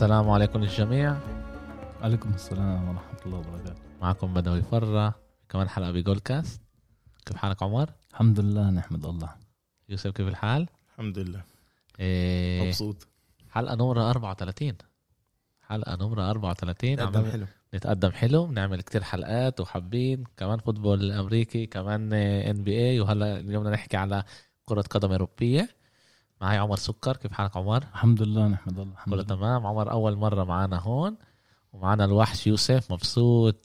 السلام 0.00 0.30
عليكم 0.30 0.62
الجميع 0.62 1.16
عليكم 2.02 2.30
السلام 2.34 2.88
ورحمة 2.88 3.18
الله 3.26 3.38
وبركاته. 3.38 3.82
معكم 4.02 4.34
بدوي 4.34 4.62
فرة 4.62 5.14
كمان 5.48 5.68
حلقة 5.68 5.90
بجول 5.90 6.18
كاست 6.18 6.62
كيف 7.26 7.36
حالك 7.36 7.62
عمر؟ 7.62 7.90
الحمد 8.10 8.40
لله 8.40 8.70
نحمد 8.70 9.06
الله. 9.06 9.34
يوسف 9.88 10.10
كيف 10.10 10.28
الحال؟ 10.28 10.68
الحمد 10.92 11.18
لله. 11.18 11.42
إيه 12.00 12.66
مبسوط. 12.66 13.08
حلقة 13.50 13.74
نمرة 13.74 14.10
34 14.10 14.74
حلقة 15.62 15.96
نمرة 15.96 16.30
34 16.30 16.96
تقدم 16.96 17.18
عمال 17.18 17.32
حلو. 17.32 17.46
نتقدم 17.74 18.10
حلو. 18.10 18.46
بنعمل 18.46 18.82
كتير 18.82 19.02
حلقات 19.02 19.60
وحابين. 19.60 20.24
كمان 20.36 20.58
football 20.58 21.12
أمريكي 21.12 21.66
كمان 21.66 22.12
NBA 22.12 23.00
وهلا 23.00 23.40
اليوم 23.40 23.62
بدنا 23.62 23.74
نحكي 23.74 23.96
على 23.96 24.24
كرة 24.64 24.82
قدم 24.82 25.12
أوروبية. 25.12 25.79
معي 26.40 26.58
عمر 26.58 26.76
سكر. 26.76 27.16
كيف 27.16 27.32
حالك 27.32 27.56
عمر؟ 27.56 27.82
الحمد 27.82 28.22
لله 28.22 28.48
نحمد 28.48 28.78
الله 28.78 28.92
الحمد 28.92 29.14
كله 29.14 29.22
لله. 29.22 29.36
تمام؟ 29.36 29.66
عمر 29.66 29.90
أول 29.90 30.16
مرة 30.16 30.44
معانا 30.44 30.78
هون 30.78 31.16
ومعانا 31.72 32.04
الوحش 32.04 32.46
يوسف 32.46 32.92
مبسوط 32.92 33.56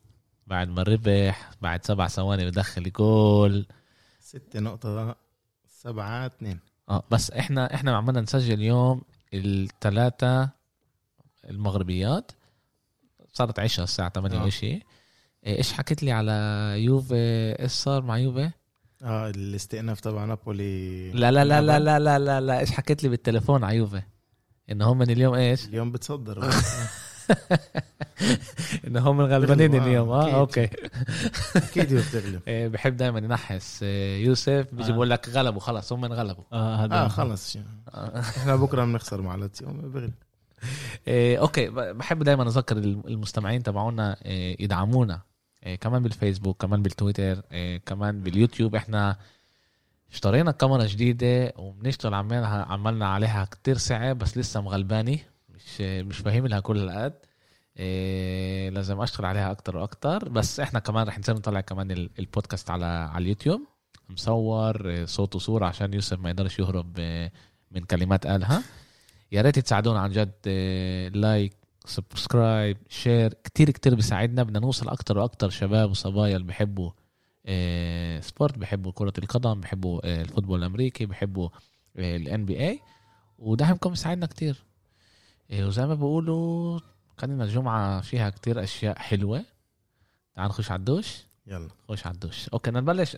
بعد 0.47 0.67
ما 0.69 0.83
ربح 0.83 1.51
بعد 1.61 1.85
سبع 1.85 2.07
ثواني 2.07 2.45
بدخل 2.45 2.91
جول 2.91 3.65
ستة 4.19 4.59
نقطة 4.59 5.15
سبعة 5.67 6.25
اثنين 6.25 6.59
آه 6.89 7.03
بس 7.11 7.31
إحنا 7.31 7.73
إحنا 7.73 7.97
عمالنا 7.97 8.21
نسجل 8.21 8.53
اليوم 8.53 9.01
الثلاثة 9.33 10.49
المغربيات. 11.49 12.31
صارت 13.33 13.59
عشاء 13.59 13.83
الساعة 13.83 14.09
8 14.09 14.37
آه. 14.41 14.45
وشي 14.45 14.79
إيش 15.47 15.73
حكيت 15.73 16.03
لي 16.03 16.11
على 16.11 16.31
يوفي؟ 16.77 17.15
إيش 17.59 17.71
صار 17.71 18.01
مع 18.03 18.17
يوفي؟ 18.17 18.51
آه 19.05 19.29
الاستئناف 19.29 19.99
تبع 19.99 20.25
نابولي. 20.25 21.11
لا 21.11 21.31
لا 21.31 21.45
لا 21.45 21.61
لا 21.61 21.79
لا 21.79 21.99
لا 21.99 22.19
لا, 22.19 22.41
لا. 22.41 22.59
إيش 22.59 22.71
حكيت 22.71 23.03
لي 23.03 23.09
بالتليفون 23.09 23.63
على 23.63 23.77
يوفي؟ 23.77 24.01
إنه 24.71 24.91
هم 24.91 24.97
من 24.97 25.09
اليوم 25.09 25.33
إيش؟ 25.33 25.65
اليوم 25.65 25.91
بتصدر. 25.91 26.49
إنه 28.87 28.99
هم 29.09 29.17
من 29.17 29.25
غلبانين 29.25 29.71
بيغلبوا، 29.71 29.85
آه، 29.85 29.87
اليوم. 29.89 30.09
آه. 30.35 30.39
أوكي. 30.39 30.69
أكيد 31.55 31.93
بتغلب. 31.93 32.41
إيه، 32.47 32.67
بحب 32.67 32.97
دائما 32.97 33.19
ينحس. 33.19 33.83
إيه، 33.83 34.25
يوسف 34.25 34.67
بيجي 34.71 34.91
آه. 34.91 34.95
بقول 34.95 35.09
لك 35.09 35.29
غلبوا 35.29 35.59
خلص 35.59 35.93
هم 35.93 36.05
انغلبوا 36.05 36.43
آه 36.53 36.75
هذا 36.75 36.93
آه 36.95 37.07
خلص 37.07 37.57
إحنا 38.37 38.55
بكرة 38.55 38.85
بنخسر 38.85 39.21
مع 39.21 39.35
لاتسيو. 39.35 39.67
بغلب. 39.73 40.13
إيه 41.07 41.37
أوكي. 41.39 41.69
بحب 41.69 42.23
دايما 42.23 42.47
أذكر 42.47 42.77
الم- 42.77 43.03
المستمعين 43.07 43.63
تبعونا 43.63 44.17
يدعمونا. 44.59 45.21
كمان 45.81 46.03
بالفيسبوك 46.03 46.61
كمان 46.61 46.81
بالتويتر 46.81 47.41
إيه 47.51 47.77
كمان 47.77 48.21
باليوتيوب. 48.21 48.75
إحنا 48.75 49.17
اشترينا 50.11 50.51
كاميرا 50.51 50.85
جديدة 50.85 51.53
وبنشتغل 51.57 52.13
عمالها 52.13 52.63
عملنا 52.65 53.07
عليها 53.07 53.45
كتير 53.45 53.77
ساعة 53.77 54.13
بس 54.13 54.37
لسه 54.37 54.61
مغلباني. 54.61 55.19
مش 55.49 55.81
مش 55.81 56.17
فاهم 56.17 56.47
لها 56.47 56.59
كل 56.59 56.77
القد 56.77 57.13
إيه 57.77 58.69
لازم 58.69 59.01
أشتغل 59.01 59.25
عليها 59.25 59.51
أكتر 59.51 59.77
وأكتر. 59.77 60.29
بس 60.29 60.59
إحنا 60.59 60.79
كمان 60.79 61.07
رح 61.07 61.19
نصير 61.19 61.35
نطلع 61.35 61.61
كمان 61.61 61.91
ال- 61.91 62.09
البودكاست 62.19 62.69
على 62.69 62.85
على 62.85 63.23
اليوتيوب. 63.23 63.61
مصور 64.09 64.89
إيه، 64.89 65.05
صوت 65.05 65.35
وصورة 65.35 65.65
عشان 65.65 65.93
يوسف 65.93 66.19
ما 66.19 66.29
يقدرش 66.29 66.59
يهرب 66.59 66.99
من 67.71 67.83
كلمات 67.89 68.27
قالها 68.27 68.63
يا 69.31 69.41
ريت 69.41 69.59
تساعدونا 69.59 69.99
عن 69.99 70.11
جد 70.11 70.31
like 71.17 71.53
subscribe 71.85 72.77
share 72.89 73.33
كتير 73.33 73.69
كتير 73.69 73.95
بيساعدنا. 73.95 74.43
بدنا 74.43 74.59
نوصل 74.59 74.89
أكتر 74.89 75.17
وأكتر 75.17 75.49
شباب 75.49 75.91
وصبايا 75.91 76.35
اللي 76.35 76.47
بحبوا 76.47 76.91
إيه، 77.45 78.21
sport 78.21 78.57
بحبوا 78.57 78.91
كرة 78.91 79.13
القدم 79.17 79.61
بحبوا 79.61 80.05
إيه، 80.05 80.21
ال 80.21 80.25
football 80.25 80.59
الأمريكي 80.59 81.05
بحبوا 81.05 81.49
ال 81.95 82.45
NBA 82.45 82.79
ودعمكم 83.39 83.89
بيساعدنا 83.89 84.25
كتير. 84.25 84.63
وزي 85.53 85.85
ما 85.85 85.95
بيقولوا 85.95 86.79
كان 87.17 87.41
الجمعة 87.41 88.01
فيها 88.01 88.29
كتير 88.29 88.63
أشياء 88.63 88.99
حلوة. 88.99 89.45
تعال 90.35 90.49
نخش 90.49 90.71
على 90.71 90.79
الدوش. 90.79 91.25
يلا. 91.47 91.69
خش 91.89 92.07
على 92.07 92.13
الدوش. 92.13 92.49
okay 92.49 92.71
بدنا 92.71 92.81
نبلش. 92.81 93.15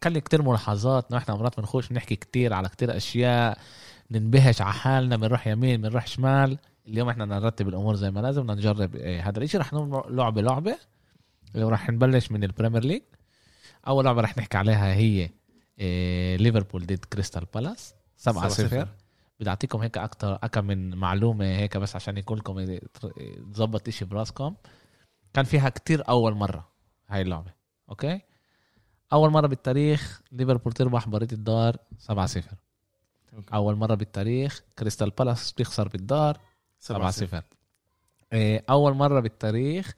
كان 0.00 0.12
لي 0.12 0.20
كتير 0.20 0.42
ملاحظات. 0.42 1.12
نحن 1.12 1.32
مرات 1.32 1.60
بنخش 1.60 1.88
بنحكي 1.88 2.16
كتير 2.16 2.52
على 2.52 2.68
كتير 2.68 2.96
أشياء. 2.96 3.58
ننتبهش 4.10 4.62
على 4.62 4.72
حالنا. 4.72 5.16
بنروح 5.16 5.46
يمين 5.46 5.82
بنروح 5.82 6.06
شمال. 6.06 6.58
اليوم 6.88 7.08
إحنا 7.08 7.24
بدنا 7.24 7.38
نرتب 7.38 7.68
الأمور 7.68 7.94
زي 7.94 8.10
ما 8.10 8.20
لازم 8.20 8.42
بدنا 8.42 8.54
نجرب 8.54 8.96
إيه، 8.96 9.28
هذا 9.28 9.38
الإشي. 9.38 9.58
رح 9.58 9.72
نعمل 9.72 10.02
لعبة 10.08 10.42
لعبة 10.42 10.78
ورح 11.54 11.90
نبلش 11.90 12.30
من 12.30 12.44
ال 12.44 12.49
Premier 12.49 12.84
League. 12.84 13.02
أول 13.88 14.04
لعبة 14.04 14.20
رح 14.20 14.38
نحكي 14.38 14.56
عليها 14.58 14.94
هي 14.94 15.30
إيه، 15.78 16.36
ليفربول 16.36 16.86
ضد 16.86 17.04
كريستال 17.04 17.44
بالاس 17.54 17.94
7 18.16 18.48
0 18.48 18.88
بدي 19.40 19.50
اعطيكم 19.50 19.78
هيك 19.78 19.98
أكتر 19.98 20.38
اكم 20.42 20.64
من 20.64 20.94
معلومة 20.94 21.44
هيك 21.44 21.76
بس 21.76 21.96
عشان 21.96 22.16
يكون 22.18 22.38
لكم 22.38 22.78
تظبط 23.52 23.88
إشي 23.88 24.04
براسكم. 24.04 24.54
كان 25.34 25.44
فيها 25.44 25.68
كتير 25.68 26.08
أول 26.08 26.34
مرة 26.34 26.68
هاي 27.08 27.22
اللعبة 27.22 27.52
أوكي؟ 27.88 28.20
أول 29.12 29.30
مرة 29.30 29.46
بالتاريخ 29.46 30.22
ليفربول 30.32 30.72
تربح 30.72 31.06
مباراة 31.06 31.28
الدار 31.32 31.76
7 31.98 32.26
0 32.26 32.50
okay. 33.34 33.54
أول 33.54 33.76
مرة 33.76 33.94
بالتاريخ 33.94 34.62
كريستال 34.78 35.10
بالاس 35.10 35.52
بتخسر 35.52 35.88
بالدار 35.88 36.38
7 36.80 36.98
سبعة 36.98 37.10
صفر 37.10 37.26
0 37.26 37.42
إيه، 38.32 38.64
أول 38.70 38.94
مرة 38.94 39.20
بالتاريخ 39.20 39.94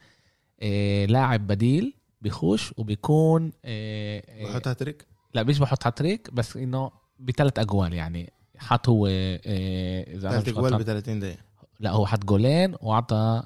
إيه، 0.63 1.07
لاعب 1.07 1.47
بديل 1.47 1.95
بيخش 2.21 2.75
وبيكون 2.77 3.53
إيه، 3.65 4.45
بحط 4.45 4.69
هاتريك؟ 4.69 5.07
لا 5.35 5.43
مش 5.43 5.59
بحط 5.59 5.87
هاتريك 5.87 6.31
بس 6.35 6.57
إنه 6.57 6.91
بثلاث 7.19 7.59
أجوال 7.59 7.93
يعني. 7.93 8.33
حط 8.59 8.89
هو 8.89 9.07
إذا 9.07 10.31
ثلاث 10.31 10.49
مش 10.49 10.55
اجوال 10.55 10.65
غلطان. 10.65 10.79
ب 10.79 10.83
30 10.83 11.21
دقيقة. 11.21 11.39
لا 11.81 11.91
هو 11.91 12.07
حط 12.07 12.25
جولين 12.25 12.75
واعطى 12.81 13.43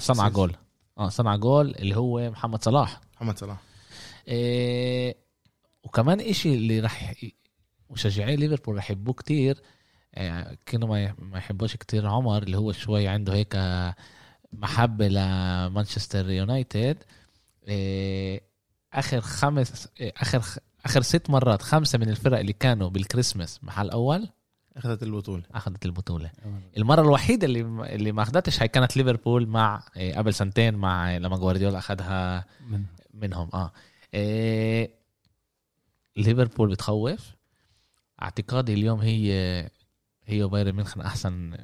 صنع. 0.00 0.28
جول. 0.28 0.56
آه 0.98 1.08
صنع 1.08 1.36
جول 1.36 1.70
اللي 1.78 1.96
هو 1.96 2.30
محمد 2.30 2.64
صلاح. 2.64 3.00
محمد 3.16 3.38
صلاح. 3.38 3.60
وكمان 5.84 6.20
إشي 6.20 6.54
اللي 6.54 6.80
رح 6.80 7.24
ي- 7.24 7.34
مشجعي 7.90 8.36
ليفربول 8.36 8.76
رح 8.76 8.84
يحبوه 8.90 9.14
كتير 9.14 9.62
كانوا 10.66 10.88
ما 10.88 11.02
يح- 11.04 11.14
ما 11.18 11.38
يحبوش 11.38 11.76
كتير 11.76 12.06
عمر 12.06 12.42
اللي 12.42 12.56
هو 12.58 12.72
شوي 12.72 13.08
عنده 13.08 13.32
هيك 13.34 13.56
محبة 14.52 15.08
لمانشستر 15.08 16.30
يونايتد 16.30 16.98
إيه 17.68 18.40
آخر 18.92 19.20
خمس 19.20 19.88
إيه 20.00 20.12
آخر 20.16 20.42
آخر 20.84 21.02
ست 21.02 21.30
مرات 21.30 21.62
خمسة 21.62 21.98
من 21.98 22.08
الفرق 22.08 22.38
اللي 22.38 22.52
كانوا 22.52 22.88
بالكريسماس 22.88 23.64
محل 23.64 23.90
أول 23.90 24.28
أخذت 24.76 25.02
البطولة. 25.02 25.42
أخذت 25.54 25.84
البطولة. 25.86 26.30
المرة 26.76 27.00
الوحيدة 27.02 27.46
اللي 27.46 27.60
اللي 27.94 28.12
ما 28.12 28.22
أخذتش 28.22 28.62
هي 28.62 28.68
كانت 28.68 28.96
ليفربول 28.96 29.46
مع 29.46 29.82
إيه 29.96 30.14
قبل 30.16 30.34
سنتين 30.34 30.74
مع 30.74 31.16
لما 31.16 31.36
جوارديولا 31.36 31.78
أخذها 31.78 32.44
من. 32.70 32.84
منهم 33.14 33.48
آه. 33.54 33.72
إيه 34.14 34.90
ليفربول 36.16 36.70
بتخوف. 36.70 37.30
اعتقادي 38.22 38.74
اليوم 38.74 39.00
هي 39.00 39.30
هي 40.32 40.42
وبايرن 40.42 40.72
ميونخ 40.72 40.98
أحسن 40.98 41.56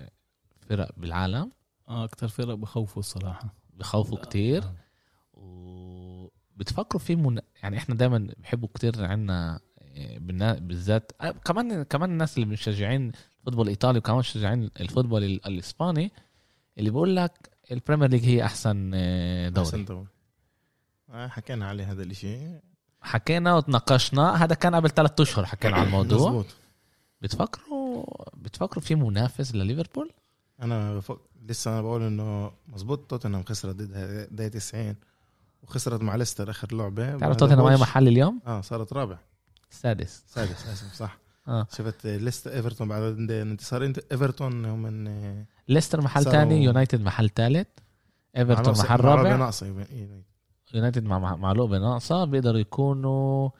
فرق 0.69 0.91
بالعالم. 0.97 1.53
آه 1.89 2.05
أكثر 2.05 2.29
فرق 2.29 2.55
بخوفوا 2.55 3.01
الصراحة. 3.01 3.55
بخوفوا 3.75 4.19
كتير. 4.19 4.65
وبتفكروا 5.33 7.01
في 7.01 7.17
من... 7.17 7.41
يعني 7.62 7.77
إحنا 7.78 7.95
دايما 7.95 8.28
بحبوا 8.39 8.69
كتير 8.75 9.05
عنا 9.05 9.61
إيه، 9.83 10.19
بالنا- 10.19 10.59
بالذات 10.59 11.12
آه، 11.21 11.31
كمان 11.31 11.83
كمان 11.83 12.11
الناس 12.11 12.37
اللي 12.37 12.47
مشجعين 12.47 13.12
ال 13.41 13.43
football 13.43 13.65
الإيطالي 13.65 13.99
وكمان 13.99 14.19
مشجعين 14.19 14.71
الفوتبول 14.81 15.25
ال- 15.25 15.47
الإسباني 15.47 16.12
اللي 16.78 16.91
بيقول 16.91 17.17
لك 17.17 17.51
ال 17.71 17.75
Premier 17.75 18.09
League 18.11 18.25
هي 18.25 18.45
أحسن 18.45 18.91
آه، 18.95 19.49
دوري. 19.49 19.67
أحسن 19.67 19.84
دوري. 19.84 20.07
آه 21.10 21.28
حكينا 21.28 21.69
عليه 21.69 21.92
هذا 21.92 22.03
الإشي. 22.03 22.39
حكينا 23.03 23.54
وتناقشنا. 23.54 24.45
هذا 24.45 24.54
كان 24.54 24.75
قبل 24.75 24.91
ثلاثة 24.91 25.22
أشهر 25.22 25.45
حكينا 25.47 25.77
على 25.77 25.87
الموضوع. 25.87 26.19
مزبوط 26.28 26.47
بتفكروا؟ 27.21 27.67
بتفكروا 28.36 28.83
في 28.84 28.95
منافس 28.95 29.54
لليفربول؟ 29.54 30.10
أنا 30.62 30.95
بفك... 30.97 31.18
لسه 31.48 31.71
أنا 31.71 31.83
بقول 31.83 32.03
إنه 32.03 32.53
مزبوط 32.68 32.98
توتنهام 33.10 33.42
خسرت 33.45 33.74
دقيقة 33.77 34.48
90 34.48 34.95
وخسرت 35.62 36.03
مع 36.03 36.16
ليستر 36.16 36.50
آخر 36.50 36.74
لعبة. 36.74 37.16
تعرف 37.18 37.36
توتنهام 37.36 37.66
أي 37.66 37.77
محل 37.77 38.09
اليوم؟ 38.09 38.41
آه 38.47 38.60
صارت 38.60 38.92
رابع. 38.92 39.18
السادس 39.71 40.24
سادس 40.27 40.66
آسف 40.66 40.95
صح. 40.95 41.18
آه. 41.48 41.66
شفت 41.77 42.06
ليستر 42.06 42.53
إيفرتون 42.53 42.89
بعد 42.89 43.03
انتصار. 43.30 43.92
إنت- 43.92 44.01
إيفرتون 44.12 44.65
هم 44.65 44.83
من 44.83 45.44
ليستر 45.68 46.01
محل 46.01 46.24
ثاني 46.24 46.65
يونايتد 46.65 47.01
محل 47.01 47.28
ثالث 47.30 47.66
إيفرتون 48.36 48.72
محل 48.78 49.01
رابع. 49.01 49.51
يونايتد. 50.74 51.04
مع 51.04 51.36
مع 51.36 51.53
لقبه 51.53 51.78
ناقصه 51.78 52.24
بيقدروا 52.24 52.59
يكونوا 52.60 53.51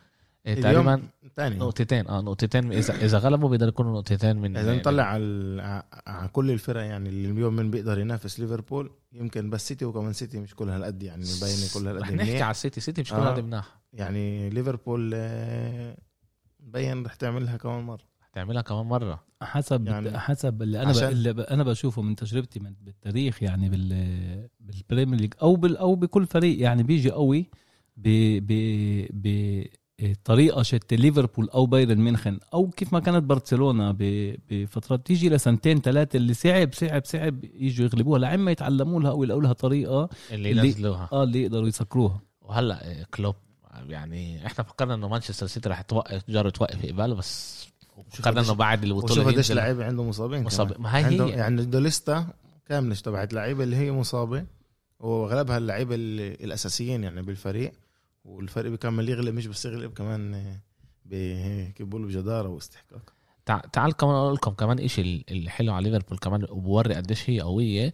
إيه، 0.47 0.61
تقريبا 0.61 1.03
ثاني 1.37 1.57
نقطتين 1.57 2.09
آه 2.09 2.21
نقطتين 2.21 2.73
اذا 2.73 2.95
إذا 3.05 3.19
غلبوا 3.19 3.49
بيقدروا 3.49 3.69
يكونوا 3.69 3.93
نقطتين 3.93 4.37
من 4.37 4.57
إذا 4.57 4.75
نطلع 4.77 5.03
على 5.03 5.85
على 6.07 6.29
كل 6.29 6.51
الفرق 6.51 6.81
يعني 6.81 7.09
اللي 7.09 7.31
اليوم 7.31 7.57
من 7.57 7.71
بيقدر 7.71 7.99
ينافس 7.99 8.41
ليفربول 8.41 8.91
يمكن 9.13 9.51
بس 9.51 9.69
سيتي 9.69 9.85
وكمان 9.85 10.13
سيتي 10.13 10.39
مش 10.41 10.55
كل 10.55 10.69
هالقد 10.69 11.03
يعني 11.03 11.23
مبينه 11.23 11.69
كل 11.75 11.89
هالقد 11.89 12.03
رح 12.03 12.11
نحكي 12.13 12.31
منيح. 12.31 12.43
على 12.43 12.51
السيتي 12.51 12.81
سيتي 12.81 13.01
مش 13.01 13.11
كل 13.11 13.17
آه. 13.17 13.33
هذا 13.33 13.43
مناح 13.43 13.79
يعني 13.93 14.51
ليفربول 14.51 15.11
آه، 15.15 15.97
مبين 16.61 17.07
رح 17.07 17.15
تعملها 17.15 17.57
كمان 17.57 17.85
مرة 17.85 18.05
هتعملها 18.23 18.63
كمان 18.63 18.87
مرة 18.87 19.25
حسب 19.43 19.87
يعني 19.87 20.07
يعني 20.07 20.19
حسب 20.19 20.63
اللي 20.63 20.79
أنا 20.83 20.87
ب... 20.93 20.97
عشان- 20.97 21.09
اللي. 21.09 21.31
أنا 21.31 21.63
بشوفه 21.65 22.03
من 22.03 22.17
تجربتي 22.17 22.61
من 22.61 22.75
بالتاريخ 22.81 23.43
يعني 23.43 23.69
بال 23.69 24.49
بال 24.61 24.74
Premier 24.74 25.21
League 25.21 25.35
أو 25.43 25.57
بال... 25.57 25.77
أو 25.77 25.95
بكل 25.95 26.27
فريق 26.27 26.61
يعني 26.61 26.83
بيجي 26.83 27.11
قوي 27.11 27.47
ب 27.97 28.09
ب 28.47 28.53
ب 29.11 29.65
طريقة 30.25 30.63
شت 30.63 30.95
ليفربول 30.95 31.49
أو 31.51 31.67
بايرن 31.67 31.99
ميونخ 31.99 32.39
أو 32.55 32.71
كيف 32.71 32.93
ما 32.93 33.01
كانت 33.01 33.25
برشلونة 33.25 33.91
ب... 33.99 34.35
بفترات 34.51 35.07
تيجي 35.07 35.29
لسنتين 35.29 35.81
ثلاثة 35.81 36.17
اللي 36.17 36.35
صعب 36.35 36.73
صعب 36.75 37.05
صعب 37.05 37.45
يجوا 37.45 37.87
يغلبوها 37.87 38.19
لعما 38.19 38.51
يتعلموا 38.51 39.01
لها 39.01 39.11
أو 39.11 39.23
يلاقوا 39.25 39.43
لها 39.43 39.53
طريقة 39.53 40.09
اللي 40.31 40.51
اللي- 40.51 40.67
ينزلوها 40.67 41.09
آه 41.13 41.23
اللي 41.23 41.43
يقدروا 41.43 41.69
يسكروها 41.69 42.21
وهلأ 42.43 42.91
آه، 43.01 43.07
كلوب 43.15 43.35
يعني 43.89 44.47
إحنا 44.47 44.65
فكرنا 44.65 44.95
إنه 44.95 45.09
مانشستر 45.09 45.47
سيتي 45.47 45.69
رح 45.69 45.81
توقف 45.81 46.23
تجرب 46.23 46.53
توقف 46.53 46.87
قباله 46.87 47.15
بس 47.15 47.67
فكرنا 48.11 48.41
إنه 48.41 48.53
بعد 48.55 48.85
البطولة 48.85 49.13
وشوف 49.13 49.27
قديش. 49.27 49.53
لعيبة 49.53 49.85
عنده 49.85 50.03
مصابين 50.05 50.43
مصاب. 50.45 50.81
ما 50.81 50.97
هي 50.99 51.05
عنده 51.05 51.25
هي 51.25 51.29
يعني 51.31 51.43
عنده 51.43 51.81
لستة 51.81 52.27
كاملة 52.69 52.95
تبعت 52.95 53.33
لعيبة 53.33 53.65
اللي 53.65 53.77
هي 53.77 53.93
مصابة 53.93 54.45
واغلبها 55.01 55.59
اللعيبة 55.59 55.95
ال- 55.95 56.45
الأساسيين 56.45 57.05
يعني 57.05 57.23
بالفريق 57.23 57.73
والفريق 58.29 58.71
بيكمل 58.71 59.09
يغلب 59.09 59.35
مش 59.35 59.47
بس 59.47 59.65
يغلب 59.67 59.93
كمان 59.93 60.57
كيف 61.77 61.83
بيقولوا 61.87 62.09
بجدارة 62.09 62.49
واستحقاق. 62.49 63.13
تع- 63.47 63.59
تعال 63.73 63.93
كمان 63.93 64.15
أقول 64.15 64.35
لكم 64.35 64.51
كمان 64.51 64.79
إشي 64.79 65.01
ال- 65.01 65.25
اللي 65.31 65.51
حلو 65.51 65.73
على 65.75 65.91
ليفربول 65.91 66.19
كمان 66.19 66.47
وبوري 66.51 66.95
قديش 66.95 67.31
هي 67.31 67.41
قوية. 67.41 67.93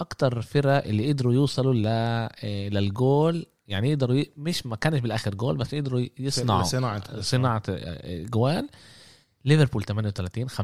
أكتر 0.00 0.42
فرق 0.42 0.84
اللي 0.84 1.08
قدروا 1.12 1.32
يوصلوا 1.34 1.74
ل 1.74 1.84
آه، 1.86 2.68
للجول 2.68 3.46
يعني 3.68 3.90
يقدروا 3.90 4.16
ي... 4.16 4.32
مش 4.36 4.66
ما 4.66 4.76
كانش 4.76 5.00
بالآخر 5.00 5.34
جول 5.34 5.56
بس 5.56 5.72
يقدروا 5.72 6.06
يصنعوا. 6.18 6.62
صناعه 6.62 7.20
صناعه 7.20 7.62
جوال 8.24 8.68
ليفربول 9.44 9.84
38 9.84 10.48
50% 10.48 10.60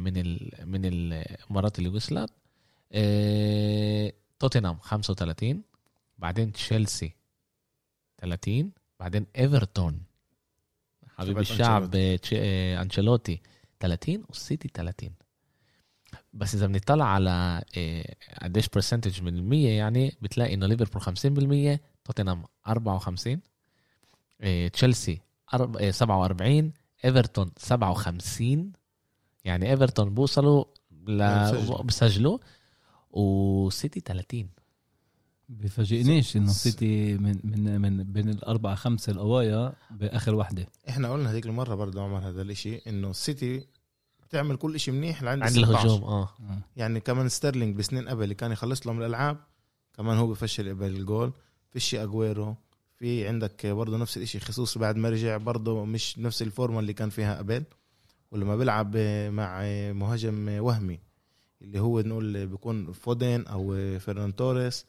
من 0.00 0.16
ال... 0.16 0.50
من 0.64 0.80
المرات 0.84 1.78
اللي 1.78 1.88
وصلت. 1.88 2.30
آه، 2.92 4.12
توتنهام 4.38 4.78
35 4.78 5.62
بعدين 6.18 6.52
تشيلسي 6.52 7.14
30 8.24 8.70
بعدين 9.00 9.26
ايفرتون 9.38 10.02
حبيب 11.16 11.38
الشعب 11.38 11.90
آه، 12.34 12.82
أنشيلوتي 12.82 13.40
30 13.80 14.24
والسيتي 14.28 14.68
30 14.74 15.10
بس 16.32 16.54
إذا 16.54 16.66
بنطلع 16.66 17.04
على 17.04 17.62
آه، 17.78 18.14
قديش 18.42 18.68
percentage 18.68 19.22
من 19.22 19.36
المية 19.36 19.70
يعني 19.70 20.16
بتلاقي 20.22 20.54
إنه 20.54 20.66
ليفربول 20.66 21.02
50% 21.76 21.80
توتنهام 22.04 22.44
54 22.68 23.40
آه، 24.40 24.68
تشيلسي 24.68 25.20
أرب- 25.56 25.82
آه، 25.82 25.90
47 25.90 26.72
ايفرتون 27.04 27.50
57 27.56 28.72
يعني 29.44 29.70
ايفرتون 29.70 30.14
بوصلوا 30.14 30.64
ل. 31.06 31.18
بسجلوا 31.84 32.38
وسيتي 33.10 34.00
30 34.00 34.48
بفاجئنيش 35.48 36.36
إنه 36.36 36.52
سيتي 36.52 37.14
من 37.14 37.40
من 37.44 37.80
من 37.80 38.02
بين 38.12 38.28
الأربعة 38.28 38.74
خمسة 38.74 39.12
الاوايا 39.12 39.72
بآخر 39.90 40.34
وحدة 40.34 40.66
إحنا 40.88 41.12
قلنا 41.12 41.30
هذيك 41.30 41.46
المرة 41.46 41.74
برضه 41.74 42.02
عمر 42.02 42.28
هذا 42.28 42.42
الإشي 42.42 42.76
إنه 42.76 43.10
السيتي 43.10 43.66
بتعمل 44.22 44.56
كل 44.56 44.80
شيء 44.80 44.94
منيح 44.94 45.22
لعند 45.22 45.42
عند 45.42 45.52
16. 45.52 45.70
الهجوم 45.70 46.04
آه 46.04 46.22
آه. 46.22 46.58
يعني 46.76 47.00
كمان 47.00 47.28
ستيرلينج 47.28 47.76
بسنين 47.76 48.08
قبل 48.08 48.22
اللي 48.22 48.34
كان 48.34 48.52
يخلص 48.52 48.86
لهم 48.86 49.00
الألعاب 49.00 49.36
كمان 49.96 50.18
هو 50.18 50.26
بفشل 50.26 50.68
قبل 50.68 50.86
الجول 50.86 51.32
فيش 51.70 51.94
أجويرو 51.94 52.56
في 52.96 53.28
عندك 53.28 53.66
برضه 53.66 53.96
نفس 53.96 54.16
الإشي 54.16 54.40
خصوص 54.40 54.78
بعد 54.78 54.96
ما 54.96 55.08
رجع 55.08 55.36
برضه 55.36 55.84
مش 55.84 56.18
نفس 56.18 56.42
الفورمة 56.42 56.80
اللي 56.80 56.92
كان 56.92 57.10
فيها 57.10 57.38
قبل 57.38 57.64
ولما 58.30 58.56
بيلعب 58.56 58.96
مع 59.30 59.62
مهاجم 59.92 60.48
وهمي 60.48 60.98
اللي 61.62 61.80
هو 61.80 62.00
نقول 62.00 62.46
بيكون 62.46 62.92
فودين 62.92 63.46
أو 63.46 63.74
فيرنان 63.98 64.36
توريس 64.36 64.86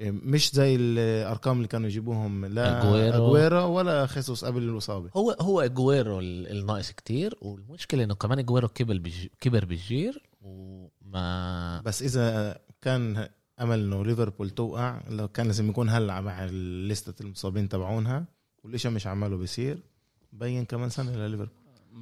مش 0.00 0.54
زي 0.54 0.76
الأرقام 0.76 1.56
اللي 1.56 1.68
كانوا 1.68 1.86
يجيبوهم 1.88 2.46
لا 2.46 2.78
أجويرو. 2.88 3.26
أجويرو 3.26 3.72
ولا 3.72 4.06
خيسوس 4.06 4.44
قبل 4.44 4.62
الإصابة 4.62 5.10
هو 5.16 5.30
هو 5.40 5.60
أجويرو 5.60 6.20
ال- 6.20 6.50
الناقص 6.58 6.92
كتير 6.92 7.34
والمشكلة 7.42 8.04
إنه 8.04 8.14
كمان 8.14 8.38
أجويرو 8.38 8.68
كبر 8.68 8.98
بج... 8.98 9.26
كبر 9.40 9.64
بالجيل 9.64 10.22
وما 10.42 11.80
بس 11.80 12.02
إذا 12.02 12.58
كان 12.82 13.28
أمل 13.60 13.78
إنه 13.80 14.04
ليفربول 14.04 14.50
توقع 14.50 15.00
لو 15.08 15.28
كان 15.28 15.46
لازم 15.46 15.68
يكون 15.70 15.88
هلا 15.88 16.20
مع 16.20 16.44
لستة 16.44 17.22
المصابين 17.22 17.68
تبعونها 17.68 18.24
والاشي 18.64 18.88
مش 18.88 19.06
عماله 19.06 19.36
بيصير 19.36 19.78
بين 20.32 20.64
كمان 20.64 20.88
سنة 20.90 21.16
لليفربول 21.16 21.54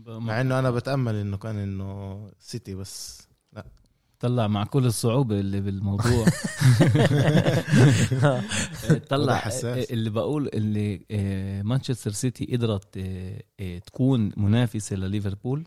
مع 0.06 0.40
إنه 0.40 0.58
أنا 0.58 0.70
بتأمل 0.70 1.14
إنه 1.14 1.36
كان 1.36 1.56
إنه 1.56 2.30
سيتي 2.38 2.74
بس 2.74 3.28
طلع 4.22 4.46
مع 4.46 4.64
كل 4.64 4.86
الصعوبة 4.86 5.40
اللي 5.40 5.60
بالموضوع. 5.60 6.26
طلع. 9.10 9.34
اللي 9.90 10.10
بقول 10.10 10.50
اللي 10.54 11.06
آه، 11.10 11.62
مانشستر 11.62 12.10
سيتي 12.10 12.44
قدرت 12.56 12.96
آه، 12.96 13.42
آه، 13.60 13.78
تكون 13.78 14.32
منافسة 14.36 14.96
لليفربول 14.96 15.64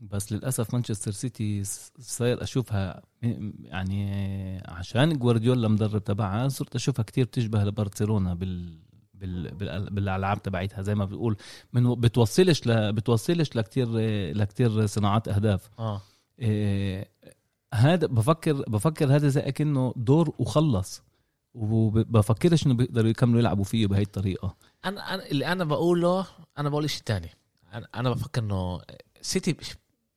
بس 0.00 0.32
للأسف 0.32 0.74
مانشستر 0.74 1.10
سيتي 1.10 1.62
صاير 2.00 2.42
أشوفها 2.42 3.02
يعني 3.64 4.10
عشان 4.68 5.18
جوارديولا 5.18 5.68
مدرب 5.68 6.04
تبعها 6.04 6.48
صرت 6.48 6.74
أشوفها 6.74 7.02
كتير 7.02 7.24
بتشبه 7.24 7.64
لبرشلونة 7.64 8.34
بال 8.34 8.78
بال 9.14 9.54
بال- 9.54 9.90
بالألعاب 9.90 10.42
تبعتها 10.42 10.82
زي 10.82 10.94
ما 10.94 11.04
بتقول 11.04 11.36
من 11.72 11.94
بتوصلش 11.94 12.66
ل 12.66 12.92
بتوصلش 12.92 13.56
لكتير 13.56 13.88
لكتير 14.32 14.86
صناعات 14.86 15.28
أهداف. 15.28 15.70
آه. 15.78 16.02
إيه، 16.38 17.08
هذا 17.74 18.06
بفكر 18.06 18.52
بفكر 18.52 19.16
هذا 19.16 19.28
زي 19.28 19.52
كأنه 19.52 19.92
دور 19.96 20.34
وخلص. 20.38 21.02
وبفكرش 21.54 22.66
إنه 22.66 22.74
بيقدروا 22.74 23.10
يكملوا 23.10 23.40
يلعبوا 23.40 23.64
فيه 23.64 23.86
بهي 23.86 24.02
الطريقة. 24.02 24.56
أنا 24.84 25.14
أنا 25.14 25.26
اللي 25.26 25.46
أنا 25.46 25.64
بقوله 25.64 26.26
أنا 26.58 26.68
بقول 26.68 26.90
شيء 26.90 27.02
تاني. 27.02 27.30
أنا 27.72 27.88
أنا 27.94 28.10
بفكر 28.10 28.42
إنه 28.42 28.80
سيتي 29.20 29.56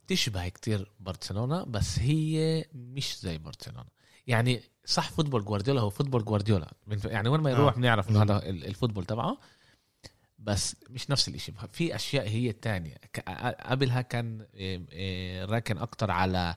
بتشبه 0.05 0.47
كتير 0.47 0.91
برشلونة 0.99 1.63
بس 1.63 1.99
هي 1.99 2.65
مش 2.73 3.19
زي 3.19 3.37
برشلونة. 3.37 3.85
يعني 4.27 4.61
صح 4.85 5.09
football 5.11 5.45
جوارديولا 5.45 5.81
هو 5.81 5.89
football 5.89 6.25
جوارديولا. 6.25 6.73
يعني 7.05 7.29
وين 7.29 7.41
ما 7.41 7.51
يروح 7.51 7.73
آه. 7.73 7.77
بنعرف 7.77 8.09
إنه. 8.09 8.23
هذا 8.23 8.49
ال- 8.49 8.65
ال 8.65 8.70
football 8.70 9.05
تبعه. 9.05 9.37
بس 10.39 10.75
مش 10.89 11.09
نفس 11.09 11.27
الإشي. 11.27 11.53
في 11.71 11.95
أشياء 11.95 12.27
هي 12.27 12.49
التانية. 12.49 12.95
ك- 13.13 13.19
قبلها 13.61 14.01
كان 14.01 14.45
إيه، 14.53 14.81
إيه، 14.91 15.45
راكز 15.45 15.77
أكتر 15.77 16.11
على 16.11 16.55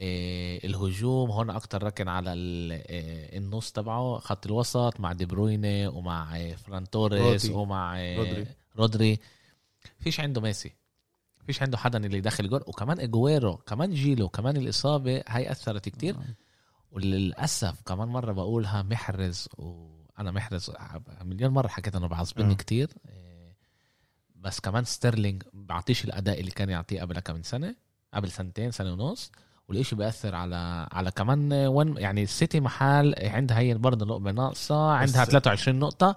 الهجوم 0.00 1.30
هون 1.30 1.50
أكتر 1.50 1.82
راكز 1.82 2.08
على 2.08 2.32
إيه، 2.32 3.38
النص 3.38 3.72
تبعه 3.72 4.18
خط 4.18 4.46
الوسط 4.46 5.00
مع 5.00 5.12
دي 5.12 5.24
بروينة 5.26 5.88
ومع 5.88 6.36
إيه، 6.36 6.56
فران 6.56 6.90
توريس. 6.90 7.50
ومع 7.50 7.94
رودري. 8.16 8.46
رودري. 8.76 9.18
فيش 9.98 10.20
عنده 10.20 10.40
ميسي. 10.40 10.72
فيش 11.46 11.62
عنده 11.62 11.78
حدا 11.78 12.06
اللي 12.06 12.18
يدخل 12.18 12.48
جول 12.48 12.64
وكمان 12.66 13.00
أجويرو 13.00 13.56
كمان 13.56 13.94
جيلو 13.94 14.28
كمان 14.28 14.56
الإصابة 14.56 15.22
هاي 15.28 15.52
أثرت 15.52 15.88
كتير. 15.88 16.16
وللأسف 16.92 17.82
كمان 17.82 18.08
مرة 18.08 18.32
بقولها 18.32 18.82
محرز 18.82 19.48
وأنا 19.58 20.30
محرز 20.30 20.70
مليون 21.22 21.52
مرة 21.52 21.68
حكيت 21.68 21.96
إنه 21.96 22.06
بعصبني 22.06 22.52
آه. 22.52 22.56
كتير. 22.56 22.90
بس 24.34 24.60
كمان 24.60 24.84
ستيرلينج 24.84 25.42
بعطيش 25.52 26.04
الأداء 26.04 26.40
اللي 26.40 26.50
كان 26.50 26.70
يعطيه 26.70 27.00
قبل 27.00 27.20
كم 27.20 27.42
سنة 27.42 27.76
قبل 28.14 28.30
سنتين 28.30 28.70
سنة 28.70 28.92
ونص. 28.92 29.32
والإشي 29.68 29.96
بيأثر 29.96 30.34
على 30.34 30.88
على 30.92 31.10
كمان 31.10 31.52
وين 31.52 31.96
يعني 31.96 32.22
السيتي 32.22 32.60
محل 32.60 33.14
عندها 33.22 33.58
هي 33.58 33.74
برضه 33.74 34.06
نقطة 34.06 34.30
ناقصة 34.32 34.90
عندها 34.90 35.24
23 35.24 35.78
نقطة. 35.78 36.16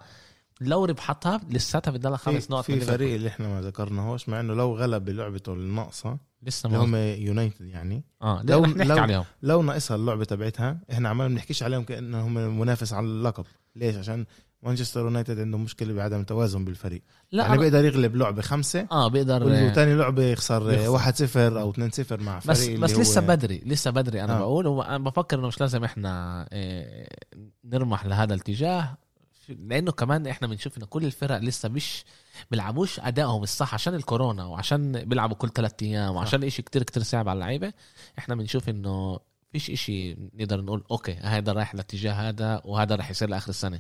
لو 0.61 0.85
ربحتها 0.85 1.41
لساتها 1.49 1.91
بتضلها 1.91 2.17
خمس 2.17 2.51
نقط 2.51 2.63
في. 2.63 2.79
فريق 2.81 3.13
اللي 3.15 3.27
إحنا 3.29 3.47
ما 3.47 3.61
ذكرناهوش 3.61 4.29
مع 4.29 4.39
إنه 4.39 4.53
لو 4.53 4.75
غلب 4.77 5.05
بلعبته 5.05 5.53
الناقصة 5.53 6.17
لسه 6.43 6.67
اللي 6.67 6.77
ما 6.77 6.83
هم 6.85 6.95
يونايتد 6.95 7.65
يعني. 7.65 8.03
آه 8.21 8.41
لو- 8.43 8.65
لو 8.65 8.97
عليهم. 8.97 9.23
لو 9.41 9.61
ناقصها 9.61 9.95
اللعبة 9.95 10.23
تبعتها 10.25 10.79
إحنا 10.91 11.09
عمال 11.09 11.27
ما 11.27 11.33
بنحكيش 11.33 11.63
عليهم 11.63 11.83
كأنهم 11.83 12.33
منافس 12.59 12.93
على 12.93 13.05
اللقب. 13.05 13.45
ليش؟ 13.75 13.95
عشان 13.95 14.25
مانشستر 14.63 14.99
يونايتد 14.99 15.39
عنده 15.39 15.57
مشكلة 15.57 15.93
بعدم 15.93 16.23
توازن 16.23 16.65
بالفريق 16.65 17.01
لا 17.31 17.43
يعني 17.43 17.53
أنا... 17.53 17.61
بيقدر 17.61 17.85
يغلب 17.85 18.15
لعبة 18.15 18.41
خمسة 18.41 18.87
آه 18.91 19.07
بيقدر 19.07 19.43
وتاني 19.43 19.95
لعبة 19.95 20.23
يخسر 20.23 20.71
يخسر. 20.71 20.89
1 20.89 21.15
0 21.15 21.61
أو 21.61 21.69
2 21.69 21.91
0 21.91 22.21
مع 22.21 22.39
فريق 22.39 22.79
بس 22.79 22.91
بس 22.91 22.95
هو 22.95 23.01
لسه 23.01 23.21
بدري 23.21 23.61
لسه 23.65 23.91
بدري 23.91 24.23
أنا 24.23 24.33
آه. 24.33 24.35
آه. 24.35 24.39
بقول 24.39 24.67
وأنا 24.67 24.97
بفكر 24.97 25.39
إنه 25.39 25.47
مش 25.47 25.61
لازم 25.61 25.83
إحنا 25.83 26.47
إيه، 26.51 27.09
نرجع 27.65 28.05
لهذا 28.05 28.33
الاتجاه 28.33 28.97
لأنه 29.49 29.91
كمان 29.91 30.27
إحنا 30.27 30.47
بنشوف 30.47 30.77
إنه 30.77 30.85
كل 30.85 31.05
الفرق 31.05 31.37
لسه 31.37 31.69
مش 31.69 32.03
بيلعبوش 32.51 32.99
أدائهم 32.99 33.43
الصح 33.43 33.73
عشان 33.73 33.95
الكورونا 33.95 34.45
وعشان 34.45 35.03
بيلعبوا 35.03 35.35
كل 35.35 35.49
ثلاثة 35.49 35.85
أيام 35.85 36.15
وعشان 36.15 36.43
إشي 36.43 36.61
كتير 36.61 36.83
كتير 36.83 37.03
صعب 37.03 37.29
على 37.29 37.37
اللعيبة 37.37 37.73
إحنا 38.19 38.35
بنشوف 38.35 38.69
إنه 38.69 39.19
فيش 39.51 39.69
إشي 39.69 40.13
نقدر 40.13 40.61
نقول 40.61 40.83
okay 40.91 41.13
هذا 41.13 41.51
رايح 41.51 41.75
لاتجاه 41.75 42.13
هذا 42.13 42.61
وهذا 42.65 42.95
راح 42.95 43.11
يصير 43.11 43.29
لآخر 43.29 43.49
السنة 43.49 43.79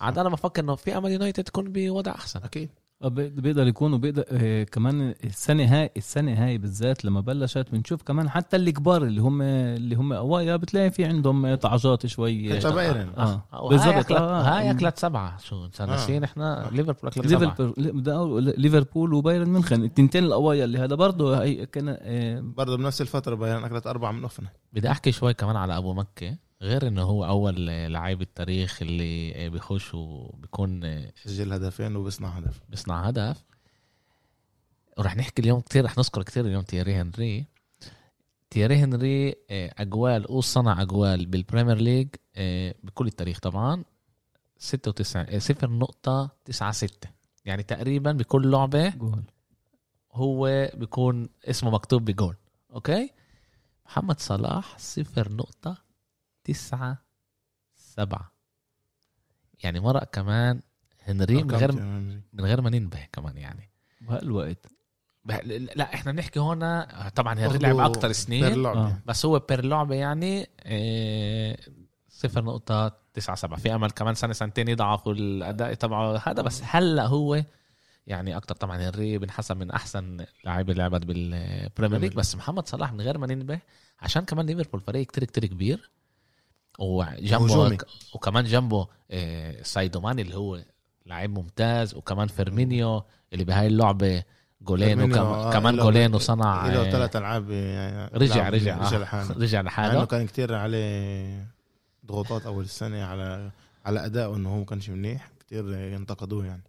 عاد 0.00 0.18
أنا 0.18 0.28
بفكر 0.28 0.62
إنه 0.62 0.74
في 0.74 0.96
أمل 0.98 1.12
يونايتد 1.12 1.44
تكون 1.44 1.72
بوضع 1.72 2.12
أحسن. 2.12 2.40
أكيد. 2.44 2.70
آه، 3.02 3.08
بي- 3.08 3.28
بيقدر 3.28 3.66
يكون 3.66 3.92
وبيقدر 3.94 4.24
آه، 4.30 4.62
كمان 4.62 5.14
السنة 5.24 5.64
هاي 5.64 5.90
السنة 5.96 6.44
هاي 6.46 6.58
بالذات 6.58 7.04
لما 7.04 7.20
بلشت 7.20 7.66
بنشوف 7.72 8.02
كمان 8.02 8.30
حتى 8.30 8.56
الكبار 8.56 9.02
اللي 9.04 9.20
هم 9.20 9.42
اللي 9.42 9.94
هم 9.94 10.12
قوايا 10.12 10.56
بتلاقي 10.56 10.90
في 10.90 11.04
عندهم 11.04 11.54
طعجات 11.54 12.06
شوي. 12.06 12.56
حتى 12.60 12.70
بايرن 12.70 13.08
آه. 13.18 13.68
بالضبط. 13.70 13.88
أكلت 13.94 14.12
آه. 14.12 14.40
هاي 14.42 14.70
اكلت 14.70 14.98
سبعة 14.98 15.38
شو 15.38 15.68
ناسيين 15.80 16.24
إحنا 16.24 16.68
ليفربول 16.72 17.10
اكلت 17.10 17.26
سبعة. 17.26 17.38
ليفربول 17.40 17.74
بدي 17.92 18.12
أقول 18.12 18.54
ليفربول 18.56 19.14
وبايرن 19.14 19.48
ميونخ 19.48 19.72
التنتين 19.72 20.24
القوايا 20.24 20.64
اللي 20.64 20.78
هذا 20.78 20.94
برضه 20.94 21.42
هي 21.42 21.66
كان 21.66 21.96
آه، 22.00 22.40
برضه 22.40 22.76
بنفس 22.76 23.00
الفترة 23.00 23.34
بايرن 23.34 23.64
أكلت 23.64 23.86
أربعة 23.86 24.12
من 24.12 24.22
هوفنهايم. 24.22 24.56
بدي 24.72 24.90
أحكي 24.90 25.12
شوي 25.12 25.34
كمان 25.34 25.56
على 25.56 25.76
أبو 25.76 25.94
مكة. 25.94 26.36
غير 26.66 26.88
انه 26.88 27.02
هو 27.02 27.24
أول 27.24 27.66
لعيب 27.66 28.22
التاريخ 28.22 28.82
اللي 28.82 29.50
بيخش 29.50 29.94
وبيكون 29.94 31.02
سجل 31.24 31.52
هدفين 31.52 31.96
وبيصنع 31.96 32.28
هدف. 32.28 32.60
بيصنع 32.68 33.08
هدف. 33.08 33.44
ورح 34.98 35.16
نحكي 35.16 35.42
اليوم 35.42 35.60
كتير 35.60 35.84
رح 35.84 35.98
نذكر 35.98 36.22
كتير 36.22 36.46
اليوم 36.46 36.62
تيري 36.62 36.94
هنري. 36.94 37.46
تيري 38.50 38.76
هنري 38.76 39.34
آه، 39.50 39.74
أجوال 39.78 40.32
وصنع 40.32 40.82
أجوال 40.82 41.26
بال 41.26 41.37
Premier 41.37 41.76
League 41.76 42.08
آه، 42.36 42.74
بكل 42.82 43.06
التاريخ 43.06 43.40
طبعا. 43.40 43.84
96 44.58 45.38
صفر 45.38 45.70
نقطة 45.70 46.30
تسعة 46.44 46.72
ستة. 46.72 47.08
يعني 47.44 47.62
تقريبا 47.62 48.12
بكل 48.12 48.50
لعبة 48.50 48.88
جول. 48.88 49.22
هو 50.12 50.70
بيكون 50.74 51.28
اسمه 51.44 51.70
مكتوب 51.70 52.04
بجول. 52.04 52.36
أوكي؟ 52.72 53.10
محمد 53.86 54.20
صلاح 54.20 54.78
صفر 54.78 55.32
نقطة 55.32 55.85
تسعة 56.46 57.02
سبعة. 57.76 58.32
يعني 59.62 59.80
مرق 59.80 60.04
كمان 60.04 60.60
هنري 61.02 61.42
من 61.42 61.50
غير. 61.50 61.72
من 62.32 62.44
غير 62.44 62.60
ما 62.60 62.70
ننبه 62.70 63.06
كمان 63.12 63.36
يعني. 63.36 63.70
بهالوقت. 64.00 64.66
لا 65.76 65.94
إحنا 65.94 66.12
بنحكي 66.12 66.40
هون 66.40 66.82
طبعا 67.08 67.34
هنري 67.38 67.58
لعب 67.58 67.92
بير 67.92 68.12
سنين 68.12 68.62
لعبة. 68.62 68.80
آه. 68.80 69.02
بس 69.06 69.26
هو 69.26 69.38
بير 69.38 69.64
لعبة 69.64 69.94
يعني 69.94 70.48
آه، 70.60 71.58
صفر 72.08 72.44
نقطة 72.44 72.92
تسعة 73.14 73.36
سبعة. 73.36 73.58
في 73.58 73.74
أمل 73.74 73.90
كمان 73.90 74.14
سنة 74.14 74.32
سنتين 74.32 74.68
يضعفوا 74.68 75.12
الأداء 75.12 75.74
تبعه. 75.74 76.22
هذا 76.26 76.42
بس 76.42 76.62
هلأ 76.64 77.06
هو 77.06 77.44
يعني 78.06 78.36
أكتر. 78.36 78.54
طبعا 78.54 78.76
هنري 78.76 79.18
بنحسب 79.18 79.56
من 79.56 79.70
أحسن 79.70 80.26
لاعب 80.44 80.70
اللي 80.70 80.82
لعبت 80.82 81.06
بال 81.06 81.27
Premier 81.27 82.00
League 82.00 82.12
بس 82.12 82.36
محمد 82.36 82.68
صلاح 82.68 82.92
من 82.92 83.00
غير 83.00 83.18
ما 83.18 83.26
ننبه 83.26 83.60
عشان 84.00 84.24
كمان 84.24 84.46
ليفربول 84.46 84.80
فريق 84.80 85.06
كتير 85.06 85.24
كتير 85.24 85.46
كبير 85.46 85.90
وجنبه 86.78 87.44
هجومي. 87.44 87.78
وكمان 88.14 88.44
جنبه 88.44 88.88
آه، 89.10 89.62
ساديو 89.62 89.96
ماني 89.96 90.22
اللي 90.22 90.34
هو 90.36 90.62
لاعب 91.06 91.30
ممتاز 91.30 91.94
وكمان 91.94 92.28
فيرمينيو 92.28 93.02
اللي 93.32 93.44
بهاي 93.44 93.66
اللعبة 93.66 94.22
جولين 94.62 95.00
وكمان 95.02 95.18
آه، 95.18 95.52
كمان 95.52 95.76
جولين 95.76 96.14
وصنع 96.14 96.66
له 96.66 96.86
آه، 96.88 96.90
ثلاث 96.90 97.16
ألعاب 97.16 97.50
يعني 97.50 98.10
رجع 98.18 98.34
لعب- 98.48 98.54
رجع 98.54 98.78
رجع 98.78 98.96
آه، 98.96 99.00
لحاله 99.00 99.32
رجع 99.42 99.60
لحاله 99.60 99.92
إنه 99.92 100.04
كان 100.04 100.26
كتير 100.26 100.54
عليه 100.54 101.46
ضغوطات 102.06 102.46
أول 102.46 102.64
السنة 102.64 103.04
على 103.04 103.50
على 103.86 104.06
ادائه 104.06 104.36
إنه 104.36 104.50
هو 104.54 104.58
ما 104.58 104.64
كانش 104.64 104.90
منيح 104.90 105.30
كتير 105.40 105.74
ينتقدوه 105.78 106.46
يعني 106.46 106.62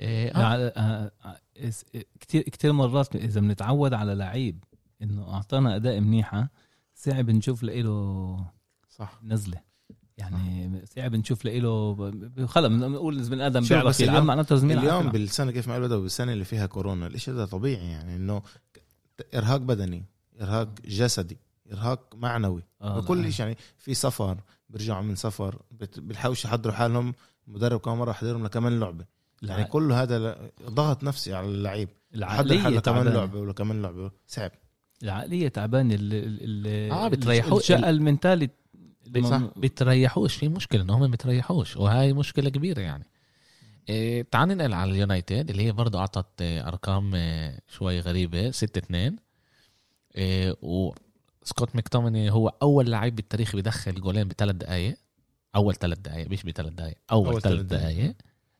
إيه، 0.00 0.30
آه. 0.36 0.40
يعني 0.40 0.62
آه، 0.64 1.12
آه، 1.24 1.36
إس- 1.58 1.98
كتير 2.20 2.42
كتير 2.42 2.72
مرات 2.72 3.16
إذا 3.16 3.40
بنتعود 3.40 3.94
على 3.94 4.14
لعيب 4.14 4.64
إنه 5.02 5.34
أعطانا 5.34 5.76
أداء 5.76 6.00
منيحه 6.00 6.48
صعب 6.94 7.30
نشوف 7.30 7.62
له 7.62 8.46
صح. 8.98 9.20
نزلة. 9.24 9.60
يعني 10.18 10.70
صعب 10.96 11.14
نشوف 11.14 11.44
له 11.44 11.94
خلص 12.46 12.66
بنقول 12.68 13.28
بني 13.28 13.46
آدم 13.46 13.60
بيعرف 13.64 14.00
يلعب 14.00 14.22
معناته 14.22 14.56
زميل 14.56 14.78
اليوم. 14.78 15.08
بالسنة 15.10 15.50
كيف 15.52 15.68
ما 15.68 15.74
قالوا 15.74 16.00
بالسنة 16.00 16.32
اللي 16.32 16.44
فيها 16.44 16.66
كورونا 16.66 17.06
الإشي 17.06 17.32
ده 17.32 17.44
طبيعي 17.46 17.90
يعني 17.90 18.16
إنه 18.16 18.42
إرهاق 19.34 19.56
بدني 19.56 20.04
إرهاق 20.40 20.68
جسدي 20.84 21.38
إرهاق 21.72 22.14
معنوي. 22.14 22.62
آه، 22.82 23.00
كل. 23.00 23.32
شيء 23.32 23.46
يعني 23.46 23.58
في 23.78 23.94
سفر 23.94 24.36
بيرجعوا 24.70 25.02
من 25.02 25.14
سفر 25.14 25.62
بيحاولوا 25.98 26.38
يحضروا 26.44 26.74
حالهم 26.74 27.14
المدرب 27.48 27.80
كمان 27.80 27.98
مرة 27.98 28.10
يحضرهم 28.10 28.44
لكمان 28.44 28.80
لعبة. 28.80 29.04
يعني 29.42 29.60
الع- 29.62 29.68
كل 29.70 29.92
هذا 29.92 30.50
ضغط 30.70 31.04
نفسي 31.04 31.34
على 31.34 31.46
اللعيب. 31.46 31.88
حضر 31.88 32.18
العقليه 32.18 32.60
حاله 32.62 32.80
كمان. 32.80 33.08
لعبة 33.08 33.38
ولا 33.40 33.52
كمان 33.52 33.82
لعبة. 33.82 34.10
صعب. 34.26 34.50
العقلية 35.02 35.48
تعبانة 35.48 35.94
ال 35.94 36.14
ال 36.14 36.66
ال 36.66 36.90
آه، 36.92 37.08
بتريحوا- 37.08 37.56
الشقه 37.58 37.90
المنتالي 37.90 38.50
صح. 39.24 39.42
بتريحوش 39.56 40.34
في 40.34 40.48
مشكلة 40.48 40.82
انهم 40.82 41.00
ما 41.00 41.06
بتريحوش 41.06 41.76
وهاي 41.76 42.12
مشكلة 42.12 42.50
كبيرة 42.50 42.80
يعني. 42.80 43.04
إيه 43.88 44.22
تعال 44.30 44.48
ننقل 44.48 44.72
على 44.72 44.90
اليونايتد 44.90 45.50
اللي 45.50 45.62
هي 45.62 45.72
برضه 45.72 45.98
أعطت 45.98 46.42
آه، 46.42 46.68
أرقام 46.68 47.12
آه، 47.14 47.60
شوي 47.68 48.00
غريبة 48.00 48.50
6 48.50 48.78
2 48.78 49.16
إيه 50.16 50.56
وسكوت 50.62 51.76
ميكتوميني 51.76 52.30
هو 52.32 52.48
أول 52.62 52.90
لعيب 52.90 53.16
بالتاريخ 53.16 53.56
بيدخل 53.56 54.00
جولين 54.00 54.28
بثلاث 54.28 54.56
دقائق 54.56 54.96
أول 55.56 55.74
ثلاث 55.74 55.98
دقائق 55.98 56.30
مش 56.30 56.42
بثلاث 56.42 56.72
دقائق 56.72 56.96
أول 57.12 57.28
أول 57.28 57.42
ثلاث. 57.42 57.60
دقائق 57.66 58.14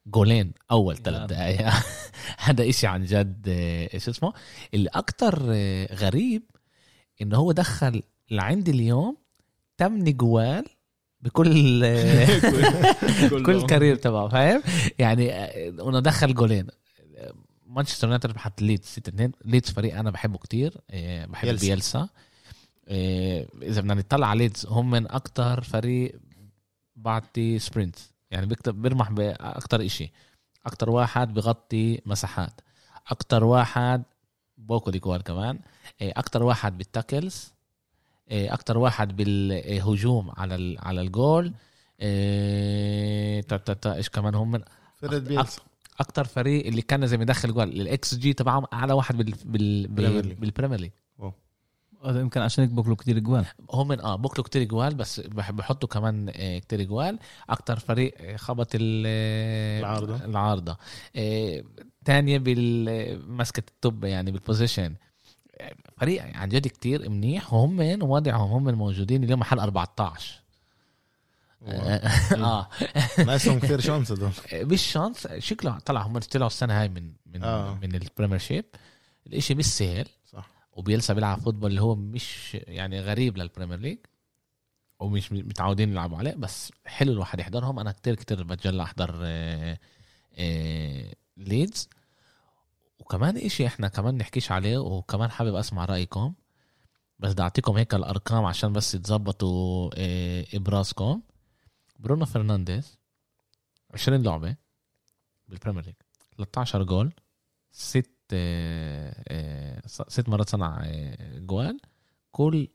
جولين 0.06 0.52
أول 0.70 0.96
ثلاث 0.96 1.20
عم. 1.20 1.26
دقائق 1.26 1.72
هذا 2.46 2.68
إشي 2.68 2.86
عن 2.86 3.04
جد 3.04 3.44
آه، 3.48 3.98
شو 3.98 4.10
اسمه؟ 4.10 4.32
اللي 4.74 4.90
أكتر 4.94 5.42
آه، 5.48 5.94
غريب 5.94 6.42
انه 7.22 7.36
هو 7.36 7.52
دخل 7.52 8.02
لعند 8.30 8.68
اليوم 8.68 9.16
8 9.78 10.12
جوال 10.12 10.64
بكل 11.20 11.80
كل 13.46 13.66
career 13.66 13.96
تبعه 13.96 14.28
فاهم؟ 14.28 14.62
يعني 14.98 15.32
دخل 16.00 16.34
جولين. 16.34 16.66
مانشستر 17.66 18.06
يونايتد 18.06 18.32
بحط 18.32 18.62
ليدز 18.62 18.84
6 18.86 19.08
2 19.08 19.32
ليدز 19.44 19.70
فريق 19.70 19.98
أنا 19.98 20.10
بحبه 20.10 20.38
كتير 20.38 20.80
آه، 20.90 21.26
بحب 21.26 21.48
بيلسا. 21.48 21.66
بيلسا. 21.68 22.08
آه، 22.88 23.46
إذا 23.62 23.80
بدنا 23.80 23.94
نطلع 23.94 24.26
على 24.26 24.38
ليدز 24.38 24.66
هم 24.66 24.90
من 24.90 25.10
أكتر 25.10 25.60
فريق 25.60 26.20
بعطي 26.96 27.58
سبرنت 27.58 27.96
يعني 28.30 28.46
بيكتب 28.46 28.82
بيرمح 28.82 29.10
بأكتر 29.12 29.86
إشي. 29.86 30.12
أكتر 30.66 30.90
واحد 30.90 31.34
بغطي 31.34 32.00
مساحات. 32.06 32.60
أكتر 33.10 33.44
واحد 33.44 34.02
بوكو 34.58 34.90
ديكوال 34.90 35.22
كمان. 35.22 35.58
آه، 36.02 36.12
أكتر 36.16 36.42
واحد 36.42 36.78
بالتاكلز 36.78 37.53
أكتر 38.30 38.78
واحد 38.78 39.16
بالهجوم 39.16 40.30
على 40.36 40.54
ال- 40.54 40.78
على 40.80 41.00
الجول. 41.00 41.52
آه، 42.00 43.44
إيش 43.86 44.08
كمان 44.08 44.34
هم؟ 44.34 44.50
من 44.50 45.18
بيلسا 45.18 45.62
أكتر 46.00 46.24
فريق 46.24 46.66
اللي 46.66 46.82
كان 46.82 47.06
زي 47.06 47.16
يدخل 47.22 47.52
جول 47.54 47.68
الاكس 47.68 48.14
جي 48.14 48.32
تبعهم 48.32 48.64
أعلى 48.72 48.92
واحد 48.92 49.16
بال 49.16 49.34
بال 49.44 49.86
بال. 49.88 50.34
بالبريمير 50.34 50.80
ليج 50.80 50.90
هذا 52.04 52.20
يمكن 52.20 52.40
عشان 52.40 52.64
هيك 52.64 52.72
بوكلوا 52.72 52.96
كتير 52.96 53.18
جوال. 53.18 53.44
هم 53.70 53.88
من 53.88 54.00
آه 54.00 54.16
بوكلوا 54.16 54.44
كتير 54.44 54.64
جوال 54.64 54.94
بس 54.94 55.20
بح- 55.20 55.50
بحطوا 55.50 55.88
كمان 55.88 56.32
آه، 56.36 56.58
كتير 56.58 56.82
جوال. 56.82 57.18
أكتر 57.50 57.78
فريق 57.78 58.14
آه، 58.20 58.36
خبط 58.36 58.68
ال- 58.74 59.04
آه، 59.06 59.80
العارضة. 59.80 60.24
العارضة. 60.24 60.76
آه، 61.16 61.64
تانية 62.04 62.38
بالمسكة 62.38 63.62
التوب 63.70 64.04
يعني 64.04 64.30
بالبوزيشن 64.30 64.82
آه، 64.94 64.96
فريق 65.96 66.22
عن 66.36 66.48
جد 66.48 66.68
كتير 66.68 67.08
منيح 67.08 67.52
وهم 67.52 67.76
من 67.76 68.02
وضعهم 68.02 68.50
هم 68.52 68.68
الموجودين 68.68 69.24
اليوم 69.24 69.40
محل 69.40 69.58
14 69.58 70.44
آه. 71.64 72.68
ناقصهم 73.18 73.58
كثير 73.58 73.80
chance 73.80 74.12
هدول. 74.12 74.30
مش 74.72 74.82
chance 74.82 75.26
شكله 75.26 75.78
طلع 75.78 76.02
هم 76.02 76.18
طلعوا 76.18 76.46
السنة 76.46 76.80
هاي 76.80 76.88
من 76.88 77.12
من 77.26 77.44
آه. 77.44 77.70
آه. 77.70 77.74
من 77.74 77.94
البريمير 77.94 78.38
شيب 78.38 78.64
الإشي 79.26 79.54
مش 79.54 79.66
سهل. 79.66 80.08
صح. 80.26 80.50
وبيلسا 80.72 81.14
بيلعب 81.14 81.40
football 81.40 81.70
اللي 81.70 81.82
هو 81.82 81.94
مش 81.94 82.54
يعني 82.54 83.00
غريب 83.00 83.38
لل 83.38 83.47
Premier 83.47 83.78
League 83.78 83.98
ومش 85.00 85.32
متعودين 85.32 85.90
يلعبوا 85.90 86.18
عليه 86.18 86.34
بس 86.34 86.72
حلو 86.86 87.12
الواحد 87.12 87.40
يحضرهم. 87.40 87.78
أنا 87.78 87.92
كتير 87.92 88.14
كتير 88.14 88.42
بتجلى 88.42 88.82
أحضر 88.82 89.20
آه، 89.22 89.78
آه، 90.38 91.14
ليدز. 91.36 91.88
وكمان 92.98 93.36
إشي 93.36 93.66
إحنا 93.66 93.88
كمان 93.88 94.16
نحكيش 94.16 94.52
عليه 94.52 94.78
وكمان 94.78 95.30
حابب 95.30 95.54
أسمع 95.54 95.84
رأيكم. 95.84 96.34
بس 97.18 97.32
بدي 97.32 97.42
أعطيكم 97.42 97.72
هيك 97.76 97.94
الأرقام 97.94 98.44
عشان 98.44 98.72
بس 98.72 98.92
تظبطوا 98.92 99.90
آه، 99.96 100.46
ابراسكم 100.54 101.20
برونو 101.98 102.24
فرنانديز 102.24 102.98
20 103.94 104.22
لعبة 104.22 104.56
بال 105.48 105.56
Premier 105.56 105.84
League 105.84 105.94
13 106.36 106.82
جول 106.82 107.12
ست 107.72 108.10
آه، 108.32 109.24
آه، 109.28 109.82
ست 109.86 110.28
مرات 110.28 110.48
صنع 110.48 110.82
جوال. 111.36 111.80
كل 112.32 112.68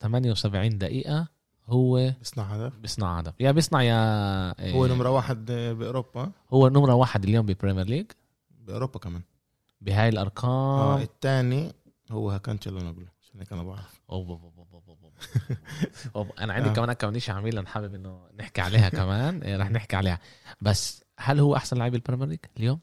78 0.00 0.78
دقيقة 0.78 1.28
هو 1.66 2.12
بيصنع 2.18 2.44
هدف. 2.44 2.78
بيصنع 2.78 3.18
هدف. 3.18 3.34
يا 3.40 3.50
بيصنع 3.50 3.82
يا 3.82 4.72
هو 4.72 4.86
نمرة 4.86 5.10
واحد 5.10 5.46
بأوروبا. 5.52 6.32
هو 6.52 6.68
نمرة 6.68 6.94
واحد 6.94 7.24
اليوم 7.24 7.46
بال 7.46 7.55
Premier 7.55 7.86
League 7.86 8.06
بأوروبا 8.60 8.98
كمان. 8.98 9.22
بهاي 9.84 10.06
آه 10.06 10.08
الأرقام 10.08 11.02
الثاني 11.02 11.72
هو 12.10 12.30
هاكانشلو 12.30 12.78
نقول 12.78 13.08
عشان 13.22 13.40
هيك 13.40 13.52
أنا 13.52 13.62
بعرف. 13.62 14.00
أوب 14.10 14.30
أوب 14.30 14.42
أوب 14.44 14.84
أوب 14.88 14.98
أوب. 16.16 16.32
أنا 16.38 16.52
عندي 16.52 16.68
آه. 16.68 16.72
كمان 16.72 16.92
كمان 16.92 17.18
شيء 17.18 17.34
عميل 17.34 17.58
أنا 17.58 17.68
حابب 17.68 17.94
إنه 17.94 18.28
نحكي 18.38 18.60
عليها 18.60 18.88
كمان. 18.88 19.42
إيه، 19.42 19.56
رح 19.56 19.70
نحكي 19.70 19.96
عليها. 19.96 20.18
بس 20.60 21.04
هل 21.18 21.40
هو 21.40 21.56
أحسن 21.56 21.76
لاعب 21.76 21.92
بالبريمير 21.92 22.28
ليج 22.28 22.38
اليوم؟ 22.56 22.80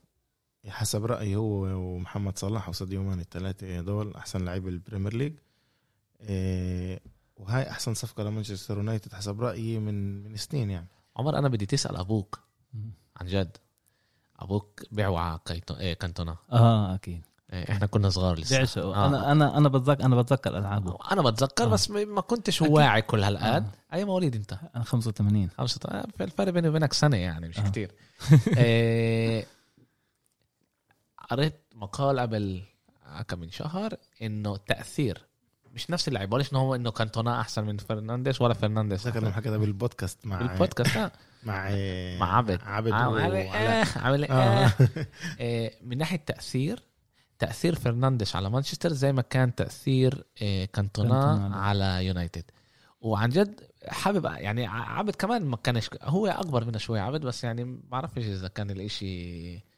حسب 0.67 1.05
رأيي 1.05 1.36
هو 1.36 1.63
ومحمد 1.63 2.38
صلاح 2.38 2.70
وساديو 2.70 3.03
ماني 3.03 3.22
الثلاثه 3.22 3.81
دول 3.81 4.15
أحسن 4.15 4.46
لعيبه 4.46 4.70
البريمير 4.70 5.13
ليج. 5.13 5.34
إيه 6.22 7.00
وهاي 7.36 7.70
أحسن 7.70 7.93
صفقة 7.93 8.24
لمانشستر 8.24 8.77
يونايتد 8.77 9.13
حسب 9.13 9.41
رأيي 9.41 9.79
من 9.79 10.24
من 10.24 10.36
سنين 10.36 10.70
يعني. 10.70 10.88
عمر 11.15 11.38
أنا 11.38 11.48
بدي 11.48 11.65
تسأل 11.65 11.96
أبوك 11.96 12.39
عن 13.17 13.25
جد. 13.25 13.58
أبوك 14.41 14.81
بيعوا 14.91 15.19
على. 15.19 15.39
إيه 15.79 15.93
كانتونا 15.93 16.38
آه 16.51 16.95
أكيد 16.95 17.25
إيه 17.53 17.71
إحنا 17.71 17.86
كنا 17.86 18.10
صغار 18.10 18.39
لسه 18.39 18.81
آه. 18.81 19.07
أنا 19.07 19.31
أنا 19.31 19.57
أنا 19.57 19.69
بتذكر 19.69 20.05
أنا 20.05 20.21
بتذكر 20.21 20.57
ألعابه 20.57 20.98
أنا 21.12 21.21
بتذكر 21.21 21.63
آه. 21.63 21.67
بس 21.67 21.89
ما 21.89 22.21
كنتش 22.21 22.62
أكيد. 22.62 22.74
واعي 22.74 23.01
كل 23.01 23.24
هالقد 23.24 23.43
آه. 23.43 23.95
اي 23.95 24.05
مواليد 24.05 24.36
أنت 24.36 24.57
أنا 24.75 24.83
85 24.83 25.50
خمسة 25.50 25.79
آه، 25.86 26.05
في 26.17 26.24
الفرق 26.24 26.50
بيني 26.50 26.69
وبينك 26.69 26.93
سنة 26.93 27.17
يعني 27.17 27.48
مش 27.48 27.60
آه. 27.60 27.69
كتير 27.69 27.91
إيه، 28.57 29.45
قريت 31.29 31.62
مقال 31.75 32.19
قبل 32.19 32.63
كم 33.27 33.39
من 33.39 33.50
شهر 33.51 33.93
إنه 34.21 34.57
تأثير 34.57 35.25
مش 35.73 35.89
نفس 35.89 36.07
اللعيب 36.07 36.29
بقولش 36.29 36.51
إنه 36.51 36.59
هو 36.59 36.75
إنه 36.75 36.91
كانتونا 36.91 37.41
أحسن 37.41 37.63
من 37.63 37.77
فرنانديز 37.77 38.41
ولا 38.41 38.53
فرنانديز 38.53 39.07
ذكر 39.07 39.19
لما 39.19 39.31
حكيتها 39.31 39.57
بالبودكاست 39.57 40.25
مع 40.25 40.37
بالبودكاست 40.41 40.97
آه. 40.97 41.11
مع 41.43 41.69
مع 42.19 42.37
عبد 42.37 42.59
عبد 42.63 42.91
عامل 42.91 43.13
وعلاء. 43.13 43.47
آه، 43.55 43.85
عامل 43.99 44.23
آه. 44.23 44.71
آه. 45.39 45.71
من 45.83 45.97
ناحية 45.97 46.23
تأثير 46.25 46.83
تأثير 47.39 47.75
فرنانديز 47.75 48.35
على 48.35 48.49
مانشستر 48.49 48.93
زي 48.93 49.13
ما 49.13 49.21
كان 49.21 49.55
تأثير 49.55 50.25
إيه، 50.41 50.65
كانتونا. 50.65 51.51
على 51.55 52.05
يونايتد 52.05 52.43
وعن 53.01 53.29
جد 53.29 53.61
حابب 53.87 54.25
يعني 54.25 54.67
عبد 54.67 55.15
كمان 55.15 55.45
ما 55.45 55.57
كانش 55.57 55.89
هو 56.01 56.27
أكبر 56.27 56.65
منه 56.65 56.77
شوي 56.77 56.99
عبد 56.99 57.21
بس 57.21 57.43
يعني 57.43 57.63
ما 57.63 57.79
بعرفش 57.83 58.17
إذا 58.17 58.47
كان 58.47 58.69
الإشي 58.69 59.70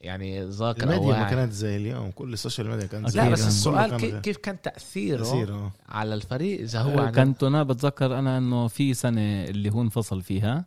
يعني 0.00 0.44
ذاكر 0.44 0.82
الميديا 0.82 1.18
ما. 1.18 1.30
كانت 1.30 1.52
زي 1.52 1.76
اليوم 1.76 2.10
كل 2.10 2.32
السوشيال 2.32 2.68
ميديا 2.68 2.86
كانت 2.86 3.08
زي 3.08 3.20
لا. 3.20 3.30
بس 3.30 3.46
السؤال 3.46 3.96
كيف, 3.96 4.10
كان 4.12 4.20
كيف 4.20 4.36
كان 4.36 4.62
تأثيره 4.62 5.24
تأثير 5.24 5.54
آه. 5.54 5.72
على 5.88 6.14
الفريق 6.14 6.60
إذا 6.60 6.80
هو 6.80 6.98
عن 7.00 7.08
جد- 7.08 7.14
كانتونا 7.16 7.62
بتذكر 7.62 8.18
أنا 8.18 8.38
إنه 8.38 8.68
في 8.68 8.94
سنة 8.94 9.20
اللي 9.44 9.70
هو 9.70 9.82
انفصل 9.82 10.22
فيها 10.22 10.64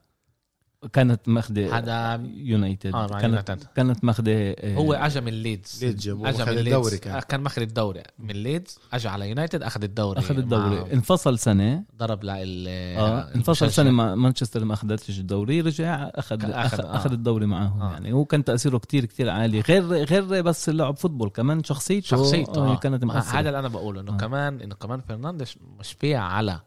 كانت 0.93 1.27
ماخذه 1.29 1.77
هذا 1.77 2.23
يونايتد 2.33 2.91
كانت 2.91 3.23
يونايتد 3.23 3.63
كانت 3.75 4.03
ماخذه 4.03 4.55
آه، 4.59 4.75
هو 4.75 4.93
اجى 4.93 5.21
من 5.21 5.33
ليدز 5.33 5.83
ليدز 5.85 6.07
اجى 6.07 6.13
من 6.51 6.57
الدوري 6.57 6.63
ليدز 6.63 6.95
كان. 6.95 7.15
آه، 7.15 7.19
كان 7.19 7.41
ماخذ 7.41 7.61
الدوري 7.61 8.03
من 8.19 8.35
ليدز 8.35 8.79
اجى 8.93 9.07
على 9.07 9.29
يونايتد 9.29 9.63
أخذ 9.63 9.83
الدوري 9.83 10.19
أخذ 10.19 10.37
الدوري. 10.37 10.75
مع- 10.81 10.91
انفصل 10.93 11.39
سنة. 11.39 11.83
ضرب 11.97 12.23
لل 12.23 12.65
آه 12.67 13.35
انفصل 13.35 13.71
سنة 13.71 13.91
مع 13.91 14.15
مانشستر 14.15 14.65
ما 14.65 14.73
اخذتش 14.73 15.19
الدوري 15.19 15.61
رجع 15.61 16.09
اخذ 16.15 16.43
أخذ, 16.51 16.77
أخذ- 16.81 16.85
آه. 16.85 16.95
أخذ 16.95 17.11
الدوري 17.11 17.45
معاهم 17.45 17.81
آه. 17.81 17.91
يعني. 17.93 18.13
هو 18.13 18.25
كان 18.25 18.43
تأثيره 18.43 18.77
كتير 18.77 19.05
كتير 19.05 19.29
عالي. 19.29 19.59
غير 19.61 19.83
غير 19.85 20.41
بس 20.41 20.69
لعب 20.69 20.97
football 20.97 21.29
كمان 21.29 21.63
شخصيته 21.63 22.07
شخصيته 22.07 22.61
آه 22.67 22.71
آه. 22.73 22.77
كانت 22.77 23.03
آه، 23.03 23.07
مؤثرة. 23.07 23.39
هذا 23.39 23.47
اللي 23.49 23.59
أنا 23.59 23.67
بقوله 23.67 24.01
إنه 24.01 24.13
آه. 24.13 24.17
كمان 24.17 24.61
إنه 24.61 24.75
كمان 24.75 25.01
فرنانديز 25.01 25.55
مشبيع 25.79 26.21
على 26.23 26.59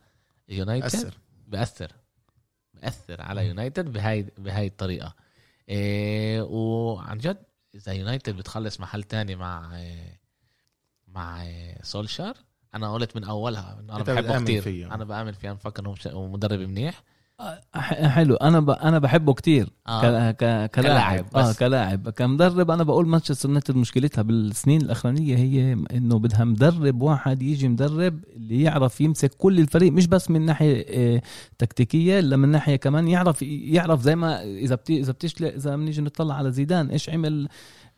يونايتد 0.49 0.85
أثر 0.87 1.15
بأثر. 1.49 1.93
بأثر 2.75 3.23
على 3.23 3.49
يونايتد 3.49 3.93
بهاي 3.93 4.27
بهاي 4.39 4.67
الطريقة. 4.67 5.15
إيه 5.69 6.43
وعن 6.43 7.19
جد 7.19 7.43
إذا 7.75 7.93
يونايتد 7.93 8.37
بتخلص 8.37 8.81
محل 8.81 9.03
تاني 9.03 9.37
مع 9.37 9.77
إيه 9.77 10.21
مع 11.09 11.43
إيه 11.43 11.83
سولشار 11.83 12.37
أنا 12.75 12.93
قلت 12.93 13.17
من 13.17 13.25
أولها 13.25 13.81
إنه 13.81 13.93
أنا 13.93 14.01
أنت 14.01 14.11
بحبه 14.11 14.43
كتير. 14.43 14.63
فيه. 14.63 14.95
أنا 14.95 15.05
بآمن 15.05 15.33
فيه 15.33 15.49
أنا 15.49 15.57
بفكر 15.57 15.95
هو 16.07 16.29
مدرب 16.29 16.61
منيح. 16.61 17.03
حلو 17.75 18.35
أنا 18.35 18.61
ب... 18.61 18.71
أنا 18.71 18.99
بحبه 18.99 19.35
كتير 19.35 19.69
آه. 19.87 20.31
ك... 20.31 20.37
ك... 20.37 20.71
كلاعب 20.71 21.27
آه. 21.37 21.53
كلاعب 21.53 22.11
كمدرب 22.11 22.71
أنا 22.71 22.83
بقول 22.83 23.07
مانشستر 23.09 23.49
يونايتد 23.49 23.77
مشكلتها 23.77 24.23
بالسنين 24.23 24.81
الأخرانية 24.81 25.37
هي 25.37 25.73
إنه 25.73 26.19
بدها 26.19 26.45
مدرب 26.45 27.03
واحد 27.03 27.43
يجي 27.43 27.69
مدرب 27.69 28.25
اللي 28.37 28.63
يعرف 28.63 29.01
يمسك 29.01 29.35
كل 29.35 29.59
الفريق 29.59 29.93
مش 29.93 30.07
بس 30.07 30.31
من 30.31 30.47
ناحية 30.47 30.87
آه، 30.89 31.23
تكتيكية 31.59 32.19
إلا 32.19 32.37
من 32.37 32.49
ناحية 32.49 32.77
كمان 32.77 33.09
يعرف 33.09 33.43
يعرف 33.43 34.03
زي 34.03 34.17
ما 34.17 34.43
إذا 34.43 34.75
بت... 34.75 34.91
إذا 34.91 35.13
بتشل 35.13 35.45
إذا 35.45 35.77
بنيجي 35.77 36.03
نطلع 36.03 36.35
على 36.35 36.53
زيدان 36.53 36.91
إيش 36.91 37.11
عمل 37.11 37.49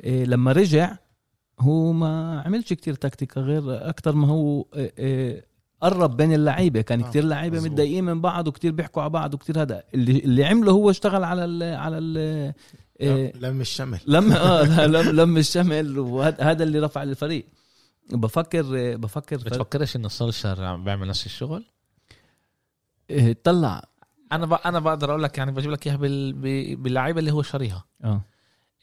آه، 0.05 0.25
لما 0.25 0.53
رجع 0.53 0.97
هو 1.61 1.93
ما 1.93 2.43
عملش 2.47 2.73
كتير 2.73 2.95
تكتيكا 2.95 3.41
غير 3.41 3.89
أكتر 3.89 4.15
ما 4.15 4.29
هو 4.29 4.67
آه، 4.75 5.43
قرب 5.81 6.17
بين 6.17 6.33
اللعيبة. 6.33 6.81
كان 6.81 7.03
آه، 7.03 7.09
كتير 7.11 7.25
لعيبة. 7.25 7.61
متضايقين 7.61 8.05
من 8.05 8.21
بعض 8.21 8.49
وكتير 8.49 8.73
بيحكوا 8.73 9.03
على 9.03 9.11
بعض 9.11 9.35
وكتير 9.35 9.62
هذا. 9.62 9.83
اللي 9.95 10.19
اللي 10.19 10.45
عمله 10.45 10.73
هو 10.73 10.91
اشتغل 10.91 11.25
على 11.25 11.45
ال 11.45 11.62
على 11.62 11.99
ال 11.99 12.19
آه، 13.01 13.33
لم 13.35 13.61
الشمل. 13.61 14.01
لم 14.07 14.33
آه 14.33 14.87
لم 14.87 15.21
لم 15.21 15.37
الشمل. 15.37 15.99
وهذا 15.99 16.37
هذا 16.45 16.62
اللي 16.62 16.79
رفع 16.79 17.03
الفريق. 17.03 17.47
بفكر 18.12 18.97
بفكر 18.97 19.37
بتفكرش 19.37 19.97
إنه 19.97 20.09
سولشار 20.09 20.65
عم 20.65 20.85
بيعمل 20.85 21.09
نفس 21.09 21.27
الشغل؟ 21.27 21.65
آه، 23.11 23.37
طلع. 23.45 23.85
أنا 24.33 24.47
ب... 24.47 24.53
أنا 24.53 24.79
بقدر 24.81 25.11
أقول 25.11 25.23
لك 25.23 25.39
يعني 25.39 25.53
بجيب 25.53 25.71
لك 25.71 25.87
إياها 25.87 25.97
بال... 25.97 26.33
ب- 26.33 26.83
باللعيبة 26.83 27.19
اللي 27.21 27.31
هو 27.33 27.43
شاريها. 27.43 27.85
آه. 28.05 28.21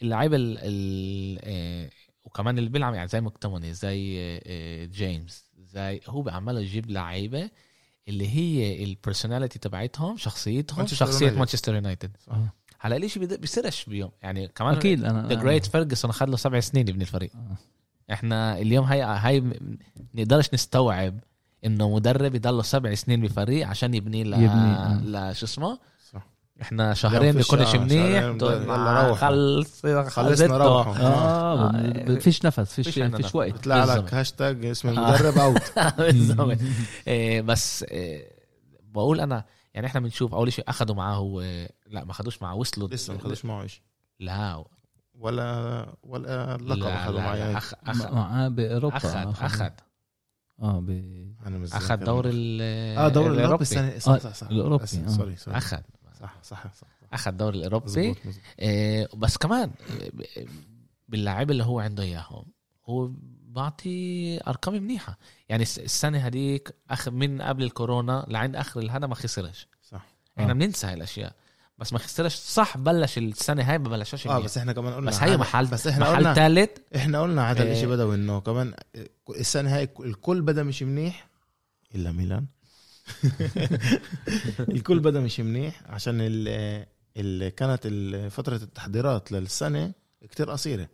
اللعيبة 0.01 0.35
ال 0.35 0.57
ال 0.61 1.39
آه، 1.43 1.89
وكمان 2.25 2.57
اللي 2.57 2.69
بيلعب 2.69 2.93
يعني 2.93 3.07
زي 3.07 3.21
مكتوميني 3.21 3.73
زي 3.73 4.15
آه، 4.19 4.41
آه، 4.45 4.85
جيمس. 4.85 5.45
زي 5.73 5.99
هو 6.07 6.29
عمال 6.29 6.57
يجيب 6.57 6.91
لعيبة 6.91 7.49
اللي 8.07 8.27
هي 8.35 8.83
ال 8.83 8.89
personality 8.89 9.59
تبعتهم 9.59 10.17
شخصيتهم 10.17 10.85
شخصية. 10.85 11.31
مانشستر 11.31 11.75
يونايتد. 11.75 12.17
هلا 12.79 12.97
بيد- 13.17 13.41
بيصيرش 13.41 13.85
بيوم 13.85 14.11
يعني 14.21 14.47
كمان 14.47 14.75
أكيد 14.75 15.03
أنا 15.03 15.27
the 15.27 15.35
great 15.35 15.65
فيرجسون 15.65 16.09
اخذ 16.11 16.25
له 16.25 16.37
سبع 16.37 16.59
سنين 16.59 16.87
يبني 16.87 17.01
الفريق 17.03 17.31
آه. 17.35 18.13
إحنا 18.13 18.57
اليوم 18.57 18.85
هاي 18.85 19.01
هاي 19.01 19.43
نقدرش 20.15 20.49
نستوعب 20.53 21.19
إنه 21.65 21.95
مدرب 21.95 22.35
يضله 22.35 22.61
سبع 22.61 22.93
سنين 22.93 23.21
بفريق 23.21 23.67
عشان 23.67 23.93
يبني 23.93 24.23
ل 24.23 24.33
يبني، 24.33 24.47
آه. 24.47 25.29
ل 25.31 25.35
شو 25.35 25.45
اسمه. 25.45 25.79
إحنا 26.61 26.93
شهرين 26.93 27.31
فيش- 27.33 27.51
بيكونش 27.51 27.75
آه، 27.75 27.79
منيح. 27.79 28.23
خلص 29.15 29.81
خلصنا 29.81 30.09
خلصنا 30.09 30.57
روحوا. 30.57 30.95
آه 30.97 31.69
آه. 31.69 32.15
فيش 32.19 32.45
نفس 32.45 32.59
فيش 32.73 32.89
فيش 32.99 33.35
وقت. 33.35 33.51
بيطلع 33.53 33.85
لك. 33.95 34.13
هاشتاج 34.13 34.65
اسم 34.65 34.89
المدرب 34.89 35.37
out 35.37 35.61
بالضبط 35.99 36.57
إيه، 37.07 37.41
بس 37.41 37.85
بقول 38.83 39.19
أنا 39.19 39.45
يعني 39.73 39.87
إحنا 39.87 39.99
بنشوف 39.99 40.33
أول 40.33 40.53
شيء 40.53 40.65
اخذوا 40.67 40.95
معاه 40.95 41.39
آه، 41.43 41.69
لا 41.87 42.03
ما 42.03 42.11
اخذوش 42.11 42.41
معاه 42.41 42.55
وصلوا 42.55 42.87
لسه 42.87 43.13
ما 43.13 43.19
خدوش 43.19 43.45
معه 43.45 43.67
شيء. 43.67 43.81
لا. 44.19 44.63
ولا 45.19 45.85
ولا 46.03 46.57
لقب 46.57 46.83
اخذوا 46.83 47.19
معي 47.21 47.39
لا 47.39 47.57
أخ 47.57 47.73
أخ 47.87 48.11
معاه 48.11 48.47
بأوروبا 48.47 48.97
اخذ 48.97 49.43
اخذ 49.43 49.69
آه 50.61 50.79
ب... 50.79 50.89
أنا 51.45 51.57
مش 51.57 51.73
اخذ. 51.73 51.95
دور 51.95 52.25
ال 52.29 52.59
آه 52.97 53.07
دور 53.07 53.31
الأوروبي. 53.31 53.61
السنة 53.61 53.99
صح 53.99 54.11
آه، 54.11 54.17
صح 54.17 54.47
آه. 54.51 55.07
sorry 55.07 55.35
sorry 55.35 55.57
اخذ 55.57 55.77
صح 56.23 56.33
صح 56.43 56.73
صح 56.73 56.87
أخذ 57.13 57.31
دور 57.31 57.53
الأوروبي. 57.53 57.85
مزبوط 57.85 58.17
مزبوط. 58.25 58.43
إيه، 58.59 59.07
بس 59.15 59.37
كمان 59.37 59.71
إيه، 60.37 60.45
باللاعب 61.09 61.51
اللي 61.51 61.63
هو 61.63 61.79
عنده 61.79 62.03
إياهم 62.03 62.45
هو 62.85 63.11
بعطي 63.47 64.39
ارقام 64.47 64.73
منيحة. 64.83 65.17
يعني 65.49 65.63
الس- 65.63 65.79
السنة 65.79 66.17
هذيك 66.17 66.75
اخر 66.89 67.11
من 67.11 67.41
قبل 67.41 67.63
الكورونا 67.63 68.25
لعند 68.29 68.55
آخر 68.55 68.79
الهنا 68.79 69.07
ما 69.07 69.15
خسرش. 69.15 69.67
صح. 69.83 70.05
إحنا 70.39 70.51
آه. 70.51 70.53
بننسى 70.53 70.87
هاي 70.87 70.93
الأشياء. 70.93 71.35
بس 71.77 71.93
ما 71.93 71.99
خسرش. 71.99 72.35
صح 72.35 72.77
بلش 72.77 73.17
السنة 73.17 73.63
هاي 73.71 73.77
ما 73.77 73.89
بلشش 73.89 74.27
آه. 74.27 74.39
بس 74.39 74.57
إحنا 74.57 74.73
كمان 74.73 74.93
قلنا 74.93 75.09
بس 75.11 75.23
هي 75.23 75.37
محل 75.37 75.65
بس 75.67 75.87
إحنا 75.87 76.05
محل 76.11 76.15
قلنا 76.17 76.33
ثالث 76.33 76.69
إحنا 76.95 77.21
قلنا 77.21 77.51
هذا 77.51 77.63
إيه. 77.63 77.71
الإشي 77.71 77.85
بدوي 77.85 78.15
إنه 78.15 78.39
كمان 78.39 78.73
السنة 79.29 79.75
هاي 79.77 79.89
الكل 79.99 80.41
بدا 80.41 80.63
مش 80.63 80.83
منيح 80.83 81.27
إلا 81.95 82.11
ميلان. 82.11 82.45
الكل 84.69 84.99
بدأ 84.99 85.19
مش 85.19 85.39
منيح 85.39 85.81
عشان 85.85 86.15
ال 86.21 86.47
ال 87.17 87.49
كانت 87.55 87.87
فترة 88.31 88.55
التحضيرات 88.55 89.31
للسنة 89.31 89.93
كتير 90.29 90.49
قصيرة. 90.51 90.89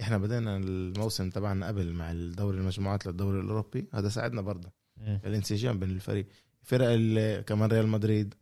إحنا 0.00 0.18
بدينا 0.18 0.56
الموسم 0.56 1.30
تبعنا 1.30 1.66
قبل 1.68 1.92
مع 1.92 2.12
الدوري 2.12 2.58
المجموعات 2.58 3.06
للدوري 3.06 3.40
الأوروبي 3.40 3.88
هذا 3.94 4.08
ساعدنا 4.08 4.40
برضه. 4.40 4.72
الانسجام 5.24 5.78
بين 5.78 5.90
الفريق 5.90 6.26
فرق 6.62 6.88
كمان 7.40 7.68
ريال 7.70 7.88
مدريد 7.88 8.34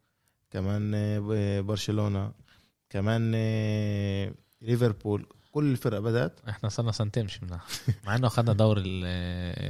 كمان 0.51 0.93
برشلونة 1.67 2.33
كمان 2.91 3.33
ليفربول 4.63 5.27
كل 5.53 5.71
الفرق 5.73 5.99
بدأت. 5.99 6.41
إحنا 6.49 6.69
صرنا 6.69 6.93
سنتين 6.93 7.25
مش 7.25 7.43
منها 7.43 7.61
مع 8.05 8.17
إنه 8.17 8.27
اخذنا 8.27 8.53
دور 8.53 8.79
ال- 8.79 9.05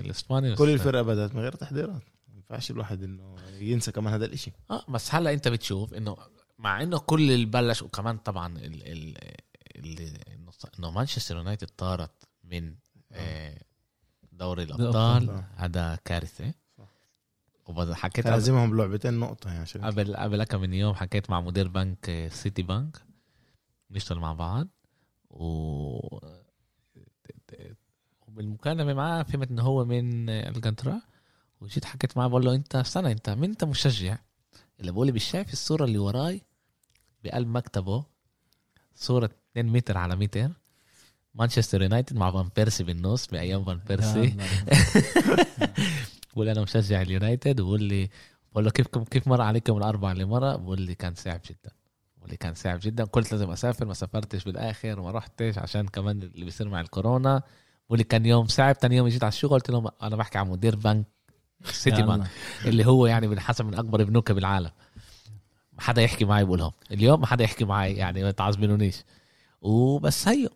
الإسباني 0.05 0.55
كل 0.55 0.69
الفرق 0.71 1.01
بدأت 1.01 1.35
من 1.35 1.41
غير 1.41 1.53
تحضيرات. 1.53 2.03
ينفعش 2.51 2.71
الواحد 2.71 3.03
إنه 3.03 3.37
ينسى 3.61 3.93
كمان 3.93 4.13
هذا 4.15 4.25
الإشي. 4.25 4.53
آه 4.71 4.85
بس 4.89 5.15
هلأ 5.15 5.33
أنت 5.33 5.49
بتشوف 5.49 5.95
إنه 5.95 6.17
مع 6.59 6.83
إنه 6.83 6.99
كل 6.99 7.31
اللي 7.31 7.47
بلش 7.47 7.83
وكمان 7.83 8.19
طبعا 8.19 8.59
ال 8.59 8.83
ال 8.93 9.19
ال 9.77 10.19
إنه 10.79 10.91
مانشستر 10.91 11.37
يونايتد 11.37 11.69
طارت 11.77 12.11
من 12.45 12.75
آه، 13.13 13.59
دوري 14.33 14.63
الأبطال. 14.63 15.45
هذا 15.57 15.99
كارثة. 16.05 16.55
وبعد 17.67 17.93
حكيت 17.93 18.27
لازمهم 18.27 18.77
لعبتين 18.77 19.15
نقطة 19.15 19.49
يعني 19.49 19.61
عشان 19.61 19.85
قبل 19.85 20.17
قبل 20.17 20.45
كم 20.45 20.61
من 20.61 20.73
يوم 20.75 20.95
حكيت 20.95 21.31
مع 21.31 21.41
مدير 21.41 21.69
بنك 21.69 22.11
آه، 22.11 22.29
سيتي 22.29 22.63
بنك. 22.63 22.97
نشتغل 23.91 24.19
مع 24.19 24.33
بعض. 24.33 24.69
و 25.31 26.19
وبالمكالمه 28.29 28.95
معاه 28.95 29.23
فهمت 29.23 29.51
إنه 29.51 29.63
هو 29.63 29.85
من 29.85 30.29
الجنترا 30.31 31.01
وجيت 31.61 31.85
حكيت 31.85 32.17
معاه 32.17 32.29
بقول 32.29 32.45
له 32.45 32.55
أنت 32.55 32.77
استنى 32.77 33.13
أنت 33.13 33.31
مين 33.31 33.51
أنت 33.51 33.65
مشجع؟ 33.65 34.19
اللي 34.81 34.93
بقول 34.93 35.07
لي 35.07 35.13
مش 35.13 35.25
شايف 35.25 35.53
الصورة 35.53 35.85
اللي 35.85 35.99
وراي 35.99 36.43
بقلب 37.25 37.49
مكتبه 37.49 38.05
صورة 38.95 39.31
2 39.53 39.67
متر 39.73 39.99
على 39.99 40.17
متر 40.17 40.51
مانشستر 41.35 41.83
يونايتد 41.83 42.17
مع 42.17 42.31
فان 42.31 42.49
بيرسي 42.57 42.85
بالنص 42.85 43.27
بأيام 43.27 43.65
فان 43.65 43.81
بيرسي. 43.89 44.37
بقول 46.33 46.49
أنا 46.53 46.63
مشجع 46.63 47.03
اليونايتد 47.03 47.61
وبقول 47.61 47.83
لي 47.83 48.11
بقول 48.53 48.65
له 48.65 48.71
كيف 48.71 48.89
كيف 48.89 49.29
مر 49.29 49.41
عليكم 49.41 49.77
الاربعه 49.77 50.13
اللي 50.13 50.25
مرة؟ 50.25 50.57
بقول 50.57 50.81
لي 50.81 50.95
كان 50.95 51.15
صعب 51.15 51.41
جدا. 51.51 51.71
بقول 52.17 52.31
لي 52.31 52.37
كان 52.37 52.55
صعب 52.55 52.79
جدا. 52.83 53.05
قلت 53.05 53.33
لازم 53.33 53.51
أسافر 53.51 53.87
ما 53.87 53.95
سافرتش 53.95 54.45
بالآخر 54.45 55.01
وما 55.01 55.11
رحتش 55.11 55.59
عشان 55.59 55.89
كمان 55.89 56.23
اللي 56.23 56.45
بيصير 56.45 56.69
مع 56.69 56.81
الكورونا. 56.81 57.43
بقول 57.87 57.99
لي 57.99 58.05
كان 58.05 58.27
يوم 58.27 58.47
صعب 58.47 58.79
تاني 58.79 58.97
يوم 58.97 59.09
جيت 59.09 59.25
على 59.25 59.29
الشغل 59.29 59.51
قلت 59.51 59.71
لهم 59.71 59.89
أنا 60.03 60.17
بحكي 60.17 60.39
عن 60.39 60.49
مدير 60.49 60.77
بنك 60.77 61.07
سيتي 61.65 62.03
بنك 62.03 62.27
اللي 62.65 62.87
هو 62.87 63.07
يعني 63.07 63.29
بنحسب 63.29 63.65
من 63.65 63.75
أكبر 63.75 64.05
بنوك 64.05 64.33
بالعالم. 64.33 64.71
ما 65.73 65.81
حدا 65.81 66.03
يحكي 66.03 66.25
معي 66.25 66.45
بقولهم. 66.45 66.73
اليوم 66.91 67.21
ما 67.21 67.27
حدا 67.27 67.45
يحكي 67.45 67.65
معي 67.65 67.93
يعني 67.93 68.23
ما 68.23 68.31
تعصبنونيش 68.31 69.05
وبس 69.61 70.29
هيو 70.29 70.49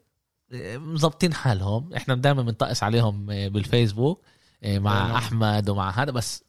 مظبطين 0.74 1.34
حالهم. 1.34 1.94
إحنا 1.94 2.14
دائما 2.14 2.42
بنطقس 2.42 2.82
عليهم 2.82 3.26
بالفيسبوك 3.26 4.24
مع. 4.64 5.16
أحمد 5.18 5.68
ومع 5.70 5.90
هذا. 5.90 6.10
بس 6.10 6.44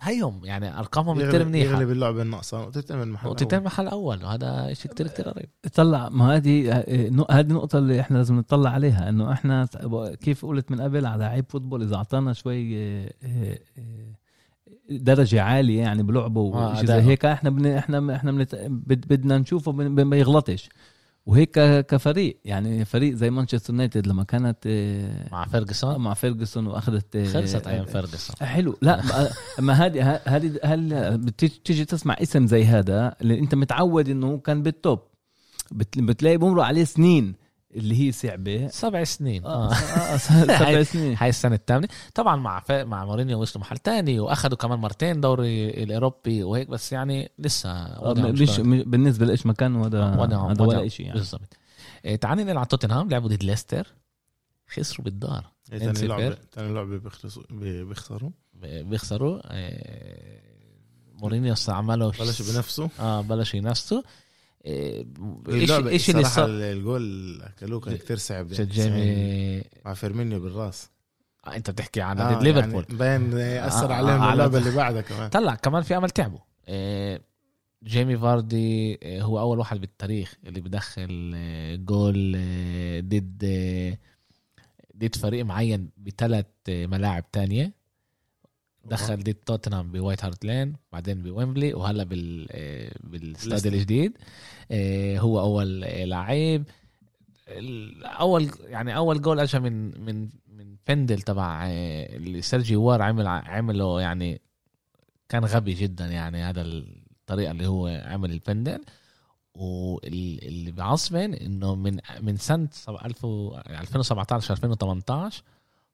هيهم 0.00 0.44
يعني 0.44 0.78
أرقامهم 0.78 1.16
كتير 1.16 1.34
يغلب, 1.34 1.46
منيحة. 1.48 1.70
يغلب 1.72 1.90
اللعبة 1.90 2.22
الناقصة 2.22 2.66
وتتعمل 2.66 3.08
محل 3.08 3.28
وتتم 3.28 3.62
محل 3.64 3.88
أول 3.88 4.24
وهذا 4.24 4.72
شيء 4.72 4.92
كتير 4.92 5.06
كتير 5.08 5.28
قريب 5.28 5.48
طلع 5.74 6.08
ما 6.08 6.36
هذه 6.36 6.78
هذه 7.30 7.40
النقطة 7.40 7.78
اللي 7.78 8.00
إحنا 8.00 8.16
لازم 8.16 8.38
نطلع 8.38 8.70
عليها 8.70 9.08
إنه 9.08 9.32
إحنا 9.32 9.68
كيف 10.20 10.44
قلت 10.46 10.70
من 10.70 10.80
قبل 10.80 11.06
على 11.06 11.24
لعيب 11.24 11.44
فوتبول 11.48 11.82
إذا 11.82 11.96
أعطانا 11.96 12.32
شوي 12.32 12.76
آه، 12.78 13.12
آه، 13.24 13.58
درجة 14.90 15.42
عالية 15.42 15.80
يعني 15.80 16.02
بلعبه 16.02 16.40
آه، 16.54 16.72
وشيء 16.72 16.84
زي. 16.86 16.94
هيك 17.00 17.24
إحنا 17.24 17.50
بن 17.50 17.66
إحنا 17.66 18.16
إحنا 18.16 18.46
بدنا 18.68 19.38
نشوفه 19.38 19.72
بن- 19.72 20.02
ما 20.02 20.16
يغلطش. 20.16 20.68
وهيك 21.28 21.58
كفريق. 21.86 22.38
يعني 22.44 22.84
فريق 22.84 23.14
زي 23.14 23.30
مانشستر 23.30 23.72
يونايتد 23.72 24.06
لما 24.06 24.24
كانت 24.24 24.56
آه، 24.66 25.28
مع 25.32 25.44
فيرجسون؟ 25.46 25.96
مع 25.96 26.14
فيرجسون 26.14 26.66
وأخذت 26.66 27.16
آه، 27.16 27.24
خلصت 27.24 27.66
أيام 27.66 27.84
فيرجسون. 27.84 28.36
حلو. 28.40 28.76
لا 28.82 29.02
ما- 29.58 29.72
هذه 29.86 30.20
هذه 30.24 30.58
هل 30.64 31.18
بتيجي 31.18 31.60
تيجي 31.64 31.84
تسمع 31.84 32.16
اسم 32.22 32.46
زي 32.46 32.64
هذا؟ 32.64 33.14
اللي 33.20 33.38
أنت 33.38 33.54
متعود 33.54 34.08
إنه 34.08 34.38
كان 34.38 34.62
بال 34.62 34.74
top. 34.74 34.98
بت- 35.72 35.98
بتلاقي 35.98 36.36
بمرق 36.36 36.64
عليه 36.64 36.84
سنين. 36.84 37.34
اللي 37.74 38.00
هي 38.06 38.12
صعبة. 38.12 38.68
سبع 38.68 39.04
سنين. 39.04 39.44
آه. 39.46 39.72
آه. 39.72 39.74
آه، 39.74 40.16
سبع 40.60 40.82
سنين. 40.82 41.16
هاي 41.18 41.28
السنة 41.28 41.54
الثامنة. 41.54 41.88
طبعا 42.14 42.36
مع 42.36 42.60
ف... 42.60 42.72
مع 42.72 43.04
مورينيو 43.04 43.40
وصلوا 43.40 43.64
محل 43.64 43.78
تاني 43.78 44.20
وأخذوا 44.20 44.56
كمان 44.56 44.78
مرتين 44.78 45.20
دوري 45.20 45.70
الأوروبي 45.82 46.42
وهيك 46.42 46.68
بس 46.68 46.92
يعني 46.92 47.30
لسه 47.38 47.70
آه، 47.70 48.08
وضعهم 48.08 48.30
مش 48.32 48.60
بالنسبة 48.60 49.26
لإيش 49.26 49.46
ما 49.46 49.52
كان 49.52 49.76
هذا 49.76 50.16
وضعهم- 50.20 50.50
هذا. 50.50 50.62
ولا 50.64 50.88
شيء 50.88 51.06
يعني. 51.06 51.18
بالضبط. 51.18 51.56
إيه 52.04 52.16
تعالي 52.16 52.44
نلعب 52.44 52.68
توتنهام 52.68 53.08
لعبوا 53.08 53.28
ضد 53.28 53.44
ليستر. 53.44 53.86
خسروا 54.68 55.04
بالدار. 55.04 55.44
إيه، 55.72 55.78
تاني 55.78 55.92
2-0. 55.98 56.02
لعبه 56.04 56.36
تاني 56.52 56.74
لعبة 56.74 56.98
بيخسروا. 57.84 58.30
بيخسروا. 58.62 59.54
إيه 59.54 60.42
مورينيو 61.12 61.54
عملوا 61.68 62.10
بلشوا 62.20 62.54
بنفسه. 62.54 62.88
آه 63.00 63.20
بلش 63.20 63.54
ينافسوا. 63.54 64.02
اللعبة 64.66 65.90
إيش 65.90 66.10
اللي 66.10 66.24
صار؟ 66.24 66.46
الجول 66.48 67.42
أكلوه 67.42 67.80
كان 67.80 67.96
كثير 67.96 68.16
صعب 68.16 68.48
جيمي. 68.48 69.62
مع 69.84 69.94
فيرمينيو 69.94 70.40
بالراس. 70.40 70.90
آه 71.46 71.56
أنت 71.56 71.70
بتحكي 71.70 72.00
عن 72.00 72.18
آه 72.18 72.34
ضد 72.34 72.42
ليفربول. 72.42 72.84
يعني 72.88 72.98
باين 72.98 73.38
أثر 73.58 73.90
آه، 73.90 73.94
عليهم 73.94 74.22
آه، 74.22 74.32
اللعبة 74.32 74.58
اللي 74.58 74.70
بعدها 74.70 75.00
كمان. 75.00 75.30
طلع 75.30 75.54
كمان 75.54 75.82
في 75.82 75.96
امل 75.96 76.10
تعبوا 76.10 76.38
إيه، 76.68 77.22
جيمي 77.84 78.18
فاردي 78.18 78.98
إيه، 79.02 79.22
هو 79.22 79.40
أول 79.40 79.58
واحد 79.58 79.80
بالتاريخ 79.80 80.34
اللي 80.46 80.60
بدخل 80.60 81.34
جول 81.84 82.32
ضد 83.00 83.44
ضد 84.96 85.16
فريق 85.16 85.44
معين 85.44 85.90
بثلاث 85.96 86.46
ملاعب 86.68 87.30
تانية. 87.30 87.77
دخل 88.90 89.16
ضد 89.16 89.34
توتنهام 89.34 89.92
بوايت 89.92 90.24
هارت 90.24 90.44
لين 90.44 90.76
بعدين 90.92 91.22
بويمبلي 91.22 91.74
وهلا 91.74 92.04
بال 92.04 92.52
إيه، 92.52 92.92
بالاستاد. 93.04 93.66
الجديد. 93.66 94.12
إيه، 94.70 95.20
هو 95.20 95.40
أول 95.40 95.84
إيه، 95.84 96.04
لعيب. 96.04 96.64
أول 98.04 98.50
يعني 98.64 98.96
أول 98.96 99.22
جول 99.22 99.40
اجى 99.40 99.58
من 99.58 100.04
من 100.04 100.28
من 100.48 100.76
pendel 100.88 101.20
تبع 101.22 101.66
اللي 101.66 102.42
سيرجي 102.42 102.76
أورير 102.76 103.02
عمل 103.02 103.26
عمله 103.26 104.00
يعني 104.00 104.40
كان 105.28 105.44
غبي 105.44 105.74
جدا 105.74 106.06
يعني 106.06 106.42
هذا 106.42 106.62
الطريقة 106.62 107.50
اللي 107.50 107.66
هو 107.66 108.02
عمل 108.06 108.30
ال 108.32 108.39
pendel 108.39 108.84
واللي 109.54 110.72
بعصبن 110.72 111.34
إنه 111.34 111.74
من 111.74 111.98
من 112.20 112.36
سنة 112.36 112.68
سب- 112.72 112.98
1000 113.04 113.24
و- 113.24 113.56
2017 113.58 114.52
2018 114.54 115.42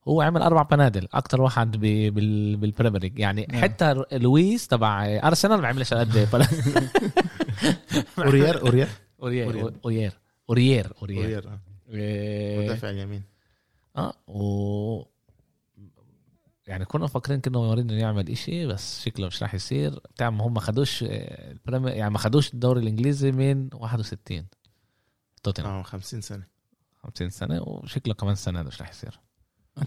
هو 0.09 0.21
عمل 0.23 0.43
أربع 0.43 0.63
بنادل 0.63 1.09
أكتر 1.15 1.41
واحد 1.43 1.77
ب- 1.77 1.81
بال- 2.15 2.57
بالبريمير 2.57 3.01
ليج. 3.03 3.19
يعني 3.19 3.47
نعم. 3.53 3.63
حتى 3.63 3.95
لويس 4.13 4.69
تبع 4.69 5.05
أرسنال 5.25 5.61
ما 5.61 5.69
عملش 5.69 5.95
قد 5.95 6.29
بل- 6.33 6.47
أوريير؟ 8.19 8.61
أوريير؟ 8.61 8.89
أوريير 9.23 9.47
أوريير. 9.47 9.73
أوريير. 9.85 10.13
أوريير 10.51 10.93
أوريير. 11.03 11.49
آه. 11.49 11.61
إيه، 11.91 12.65
مدافع 12.65 12.91
اليمين 12.91 13.23
آه 13.97 14.15
و 14.29 15.03
يعني 16.67 16.85
كنا 16.85 17.05
مفكرين 17.05 17.41
كانه 17.41 17.63
مورينيو 17.63 17.97
يعمل 17.99 18.31
إشي 18.31 18.67
بس 18.67 19.05
شكله 19.05 19.27
مش 19.27 19.43
راح 19.43 19.55
يصير. 19.55 19.91
بتاع 20.15 20.31
ما 20.31 20.47
هم 20.47 20.55
ما 20.55 20.61
خدوش 20.61 21.03
آه، 21.03 21.53
البريمير 21.53 21.95
يعني 21.95 22.11
ما 22.11 22.19
خدوش 22.19 22.55
الدوري 22.55 22.81
الإنجليزي 22.81 23.33
من 23.33 23.69
61 23.75 24.47
توتنهام. 25.43 25.73
آه 25.73 25.83
50 25.83 26.21
سنة. 26.21 26.47
50 27.03 27.31
سنة 27.31 27.63
وشكله 27.63 28.15
كمان 28.15 28.35
سنه 28.35 28.63
مش 28.63 28.81
راح 28.81 28.91
يصير. 28.91 29.21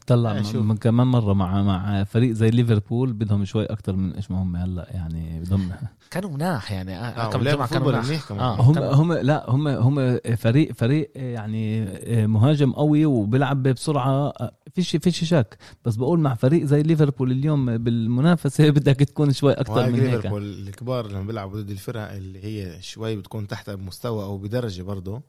طلع 0.08 0.38
آه، 0.38 0.42
شوف. 0.42 0.56
م- 0.66 0.76
كمان 0.76 1.08
مرة 1.08 1.34
مع 1.34 1.62
مع 1.64 2.04
فريق 2.04 2.32
زي 2.32 2.50
ليفربول 2.50 3.14
بدهم 3.14 3.46
شوي 3.46 3.66
أكتر 3.66 3.96
من 3.96 4.14
إيش 4.14 4.32
ما 4.32 4.42
هم 4.42 4.56
هلأ 4.56 4.88
يعني 4.92 5.40
بدهم 5.40 5.72
كانوا 6.12 6.30
مناح 6.30 6.72
يعني. 6.72 6.96
آه، 6.98 7.02
آه، 7.02 7.30
كم 7.30 7.44
جمعة 7.44 7.68
كانوا 7.70 7.92
مناح. 7.92 8.32
آه. 8.32 8.62
هم 8.62 8.78
هم 8.78 9.14
لا 9.14 9.50
هم 9.50 9.68
هم 9.68 10.20
فريق 10.38 10.72
فريق 10.74 11.12
يعني 11.16 11.86
مهاجم 12.28 12.72
قوي 12.72 13.06
وبيلعب 13.06 13.64
بسرعة. 13.64 14.34
فيش 14.76 14.96
فيش 14.96 15.24
شك. 15.24 15.58
بس 15.86 15.96
بقول 15.96 16.20
مع 16.20 16.36
فريق 16.36 16.64
زي 16.66 16.84
ليفربول 16.84 17.32
اليوم 17.32 17.78
بالمنافسة 17.78 18.70
بدك 18.78 18.96
تكون 18.96 19.34
شوي 19.34 19.54
أكثر 19.54 19.90
من 19.90 20.00
هيك. 20.00 20.14
ليفربول 20.14 20.44
الكبار 20.68 21.08
لما 21.08 21.24
بيلعبوا 21.24 21.62
ضد 21.62 21.70
الفرق 21.70 22.12
اللي 22.12 22.44
هي 22.44 22.82
شوي 22.82 23.16
بتكون 23.16 23.48
تحت 23.48 23.70
بمستوى 23.70 24.24
أو 24.24 24.38
بدرجة 24.38 24.82
برضه 24.82 25.22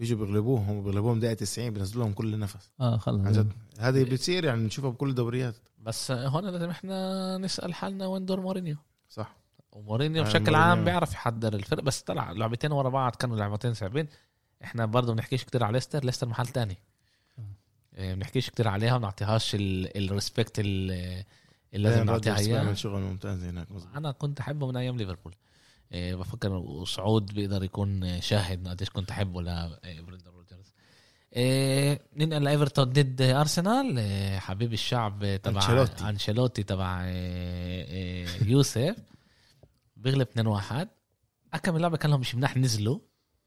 بيجوا 0.00 0.18
بيغلبوهم 0.18 0.82
بيغلبوهم 0.82 1.20
دقيقة 1.20 1.34
90 1.34 1.70
بينزلوا 1.70 2.04
لهم 2.04 2.12
كل 2.12 2.38
نفس. 2.38 2.70
آه 2.80 2.92
عن 2.92 2.98
خلص 2.98 3.38
جد. 3.38 3.52
هذه 3.78 4.04
بتصير 4.04 4.44
يعني 4.44 4.62
بنشوفها 4.62 4.90
بكل 4.90 5.08
الدوريات. 5.08 5.54
بس 5.78 6.10
هون 6.10 6.44
لازم 6.44 6.70
إحنا 6.70 7.38
نسأل 7.38 7.74
حالنا 7.74 8.06
وين 8.06 8.26
دور 8.26 8.40
مورينيو. 8.40 8.76
صح. 9.08 9.36
ومورينيو 9.72 10.22
آه، 10.22 10.26
بشكل 10.26 10.40
مورينيو. 10.40 10.62
عام 10.62 10.84
بيعرف 10.84 11.12
يحضر 11.12 11.54
الفرق. 11.54 11.82
بس 11.82 12.02
طلع 12.02 12.32
لعبتين 12.32 12.72
ورا 12.72 12.88
بعض 12.88 13.14
كانوا 13.14 13.36
لعبتين 13.36 13.74
صعبين. 13.74 14.08
إحنا 14.64 14.86
برضه 14.86 15.12
بنحكيش 15.12 15.44
كتير 15.44 15.64
على 15.64 15.72
ليستر. 15.72 16.04
ليستر 16.04 16.28
محل 16.28 16.46
تاني. 16.46 16.76
إيه، 17.96 18.14
بنحكيش 18.14 18.50
كتير 18.50 18.68
عليها 18.68 18.94
وبنعطيهاش 18.94 19.56
ال 19.60 19.72
respect 19.72 20.58
اللي 20.58 21.24
لازم 21.72 22.04
نعطيها 22.04 22.38
اياه 22.38 22.46
بيعمل 22.46 22.78
شغل 22.78 23.00
ممتاز 23.00 23.44
هناك. 23.44 23.66
أنا 23.94 24.12
كنت 24.12 24.40
أحبه 24.40 24.66
من 24.66 24.76
أيام 24.76 24.96
ليفربول. 24.96 25.34
بفكر 25.92 26.52
وسعود 26.52 27.34
بيقدر 27.34 27.64
يكون 27.64 28.20
شاهد 28.20 28.68
قديش 28.68 28.90
كنت 28.90 29.10
أحبه 29.10 29.42
لبرندن 29.42 30.30
روجرز. 30.30 30.74
إيه، 31.36 32.00
ننقل 32.16 32.44
لإيفرتون 32.44 32.84
ضد 32.84 33.22
أرسنال. 33.22 33.98
إيه، 33.98 34.38
حبيب 34.38 34.72
الشعب 34.72 35.40
تبع 35.42 35.60
أنشيلوتي. 35.60 36.08
أنشيلوتي 36.08 36.62
تبع 36.62 37.04
إيه، 37.04 37.84
إيه، 37.84 38.26
يوسف. 38.48 38.96
بيغلب 39.96 40.28
2-1 40.28 40.88
اكم 41.54 41.76
اللعبه 41.76 41.96
كان 41.96 42.10
لهم 42.10 42.20
مش 42.20 42.34
مناح 42.34 42.56
نزلوا. 42.56 42.98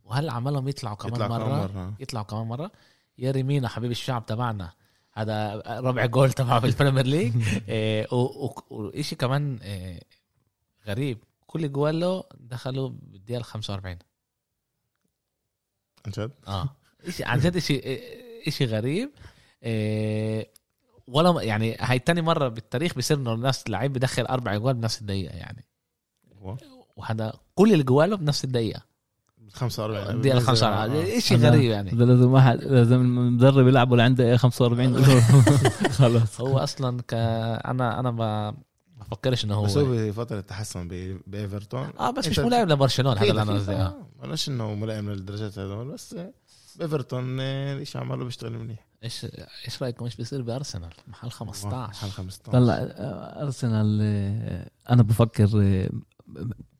وهلا 0.03 0.33
عملهم 0.33 0.67
يطلعوا 0.67 0.95
كمان 0.95 1.13
يطلع 1.13 1.27
مرة؟ 1.27 1.47
مرة. 1.47 1.93
يطلعوا 1.99 2.25
كمان 2.25 2.47
مرة. 2.47 2.71
ياري 3.17 3.43
مينا 3.43 3.67
حبيب 3.67 3.91
الشعب 3.91 4.25
تبعنا. 4.25 4.71
هذا 5.13 5.55
ربع 5.79 6.05
جول 6.05 6.31
تبعه 6.33 6.59
بالبريمير 6.59 7.05
ليج. 7.05 7.33
إيه، 7.69 8.07
و- 8.11 8.45
و- 8.45 8.63
وإشي 8.69 9.15
كمان 9.15 9.57
إيه، 9.57 9.99
غريب. 10.87 11.17
كل 11.53 11.71
جواله 11.71 12.23
دخلوا 12.39 12.89
بالدقيقة 12.89 13.41
45 13.41 13.97
عن 16.05 16.11
جد؟ 16.17 16.31
آه. 16.47 16.69
إشي 17.07 17.23
عن 17.23 17.39
جد 17.39 17.55
إشي 17.55 17.81
إشي 18.47 18.65
غريب. 18.65 19.09
إيه، 19.63 20.49
ولا 21.07 21.41
يعني 21.43 21.77
هاي 21.79 21.99
تاني 21.99 22.21
مرة 22.21 22.47
بالتاريخ 22.47 22.95
بيصير 22.95 23.17
إنه 23.17 23.33
الناس 23.33 23.69
لعيب 23.69 23.93
بدخل 23.93 24.23
أربع 24.25 24.55
جوال 24.57 24.73
بنفس 24.73 25.01
الدقيقة 25.01 25.35
يعني. 25.35 25.65
وهذا 26.95 27.33
كل 27.55 27.73
اللي 27.73 27.83
جواله 27.83 28.15
بنفس 28.15 28.43
الدقيقة. 28.43 28.81
45 29.53 30.21
دي 30.21 30.29
بنزل- 30.29 30.45
45 30.45 30.95
آه. 31.15 31.19
شيء 31.19 31.37
غريب 31.37 31.71
يعني. 31.71 31.91
لازم 31.91 32.31
واحد 32.31 32.63
لازم 32.63 33.01
المدرب 33.01 33.67
يلعبوا 33.67 33.97
لعنده 33.97 34.23
إيه 34.23 34.35
45 34.35 34.93
قول 34.93 35.01
له 35.07 35.19
خلاص. 35.89 36.41
هو 36.41 36.57
أصلا 36.57 37.01
ك 37.01 37.13
أنا 37.13 37.99
أنا 37.99 38.11
ما 38.11 38.55
بفكرش 39.13 39.45
إنه 39.45 39.61
بس 39.63 39.77
هو 39.77 39.85
هو 39.85 39.91
بفترة 40.09 40.41
تحسن 40.41 40.87
ب- 40.87 41.21
بإيفرتون. 41.27 41.89
آه 41.99 42.11
بس 42.11 42.27
مش 42.27 42.39
ملاعب 42.39 42.69
لبرشلونة 42.69 43.15
هذا 43.21 43.25
أكيد- 43.25 43.29
اللي 43.29 43.41
أنا. 43.41 43.53
قصدي 43.53 43.75
آه. 43.75 43.85
آه، 43.85 44.05
بلاش 44.23 44.49
إنه 44.49 44.73
ملائم 44.75 45.09
للدرجات 45.09 45.59
هذول 45.59 45.87
بس 45.91 46.15
بايفرتون 46.75 47.37
آه، 47.39 47.73
الاشي 47.73 47.97
عمله 47.97 48.25
بيشتغل 48.25 48.51
منيح. 48.59 48.85
إيش 49.03 49.25
إيش 49.65 49.83
رايكم 49.83 50.05
إيش 50.05 50.15
بيصير 50.15 50.41
بأرسنال؟ 50.41 50.89
محل 51.07 51.31
15 51.31 51.93
حال 51.93 52.11
15 52.11 52.51
طلع 52.51 52.73
آه، 52.73 53.43
أرسنال 53.43 53.99
آه، 54.01 54.69
أنا 54.89 55.03
بفكر 55.03 55.49
آه، 55.61 55.89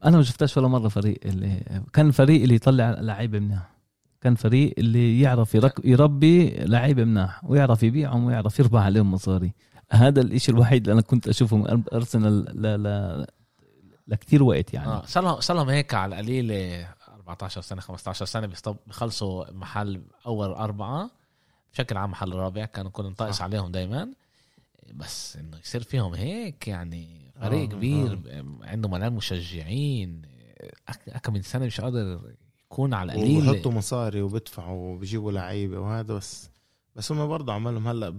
أنا 0.06 0.18
ما 0.18 0.24
شفتهاش 0.24 0.58
ولا 0.58 0.68
مرة 0.68 0.88
فريق 0.88 1.20
اللي 1.26 1.82
كان 1.94 2.12
فريق 2.12 2.42
اللي 2.42 2.56
يطلع 2.56 2.92
لعيبه 2.92 3.40
منها. 3.40 3.68
كان 4.22 4.36
فريق 4.36 4.74
اللي 4.78 5.22
يعرف 5.22 5.56
يرك 5.56 5.80
يربي 5.86 6.50
لعيبه 6.50 7.04
مناح 7.04 7.42
ويعرف 7.46 7.84
يبيعهم 7.84 8.26
ويعرف 8.26 8.60
يربح 8.60 8.82
عليهم 8.82 9.12
مصاري. 9.12 9.54
هذا 9.92 10.22
الإشي 10.22 10.52
الوحيد 10.52 10.82
اللي 10.82 10.94
أنا 10.94 11.02
كنت 11.02 11.28
أشوفه 11.28 11.58
من 11.58 11.84
أرسنال 11.94 12.62
ل 12.62 12.84
ل 12.84 13.26
لكتير 14.08 14.44
وقت 14.44 14.74
يعني. 14.74 14.88
آه 14.88 15.06
صار 15.06 15.24
لهم 15.24 15.40
صار 15.40 15.58
لهم 15.58 15.70
هيك 15.70 15.94
على 15.94 16.16
القليل 16.16 16.52
آه، 16.52 16.96
14 17.14 17.62
سنة 17.62 17.82
15 17.82 18.26
سنة 18.26 18.50
بيخلصوا 18.88 19.52
محل 19.52 20.02
أول 20.26 20.50
أربعة 20.50 21.12
بشكل 21.74 21.98
عام 21.98 22.12
محل 22.12 22.34
رابع 22.34 22.66
كانوا 22.66 22.92
كل 22.92 23.04
نطقس 23.06 23.36
صح. 23.36 23.44
عليهم 23.44 23.72
دائما 23.72 24.10
بس 24.94 25.38
إنه 25.38 25.58
يصير 25.58 25.84
فيهم 25.84 26.14
هيك 26.14 26.68
يعني 26.68 27.32
فريق 27.42 27.62
آه، 27.70 27.74
كبير 27.74 28.20
عنده 28.64 28.90
ملايين 28.90 29.14
مشجعين. 29.14 30.22
أك- 30.92 31.18
كم 31.18 31.34
من 31.34 31.42
سنة 31.42 31.66
مش 31.66 31.82
قادر 31.82 32.20
يكون 32.66 32.94
على 32.94 33.14
القليل. 33.14 33.50
وبحطوا 33.50 33.72
مصاري 33.72 34.22
وبدفعوا 34.22 34.94
وبيجيبوا 34.94 35.32
لعيبة 35.32 35.80
وهذا 35.80 36.14
بس 36.14 36.50
بس 36.96 37.12
هم 37.12 37.28
برضه 37.28 37.54
عملهم 37.54 37.88
هلأ 37.88 38.18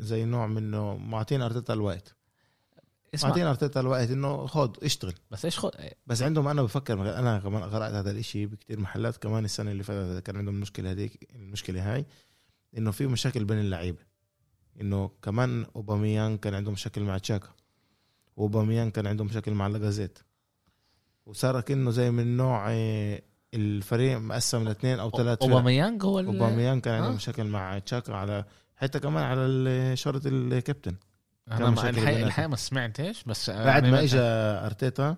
زي 0.00 0.24
نوع 0.24 0.46
منه 0.46 0.96
معطين 0.96 1.42
أرتيتا 1.42 1.72
الوقت. 1.72 2.16
اسمع. 3.14 3.28
معطين 3.28 3.46
أرتيتا 3.46 3.80
الوقت 3.80 4.10
إنه 4.10 4.46
خد 4.46 4.84
اشتغل. 4.84 5.14
بس 5.30 5.44
إيش 5.44 5.58
خد؟ 5.58 5.70
بس 6.06 6.22
عندهم 6.22 6.48
أنا 6.48 6.62
بفكر 6.62 7.18
أنا 7.18 7.38
كمان 7.38 7.62
قرأت 7.62 7.92
هذا 7.92 8.10
الإشي 8.10 8.46
بكتير 8.46 8.80
محلات 8.80 9.16
كمان 9.16 9.44
السنة 9.44 9.70
اللي 9.70 9.82
فاتت 9.82 10.26
كان 10.26 10.36
عندهم 10.36 10.54
المشكلة 10.54 10.90
هذيك 10.90 11.28
المشكلة 11.34 11.94
هاي 11.94 12.06
إنه 12.78 12.90
في 12.90 13.06
مشاكل 13.06 13.44
بين 13.44 13.58
اللعيبة. 13.58 14.02
إنه 14.80 15.10
كمان 15.22 15.66
اوباميان 15.76 16.38
كان 16.38 16.54
عنده 16.54 16.70
مشاكل 16.70 17.02
مع 17.02 17.18
تشاكا. 17.18 17.48
واوباميان 18.36 18.90
كان 18.90 19.06
عنده 19.06 19.24
مشاكل 19.24 19.52
مع 19.52 19.66
لاجازيت. 19.66 20.18
وصار 21.26 21.60
كأنه 21.60 21.90
زي 21.90 22.10
من 22.10 22.36
نوع 22.36 22.66
آه، 22.70 23.22
الفريق 23.54 24.18
مقسم 24.18 24.64
لاثنين 24.64 24.98
أو 25.00 25.10
ثلاث 25.10 25.42
أوباميانج 25.42 26.04
هو 26.04 26.20
ال- 26.20 26.26
اوباميان 26.26 26.80
كان 26.80 26.94
عنده 26.94 27.08
آه. 27.08 27.12
مشاكل 27.12 27.44
مع 27.44 27.78
تشاكا 27.78 28.14
على 28.14 28.44
حتى 28.76 28.98
كمان 29.00 29.24
على 29.24 29.96
شرط 29.96 30.22
الكابتن. 30.26 30.96
أنا 31.50 31.70
ما- 31.70 31.90
الحقيقة 31.90 32.46
ما 32.46 32.56
سمعتش 32.56 33.24
بس 33.24 33.50
بعد 33.50 33.84
ما 33.86 34.02
اجى 34.02 34.18
أرتيتا 34.66 35.16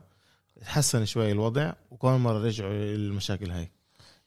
تحسن 0.60 1.04
شوي 1.04 1.32
الوضع 1.32 1.72
وكل 1.90 2.08
مرة 2.08 2.38
رجعوا 2.44 2.72
المشاكل 2.72 3.50
هاي. 3.50 3.70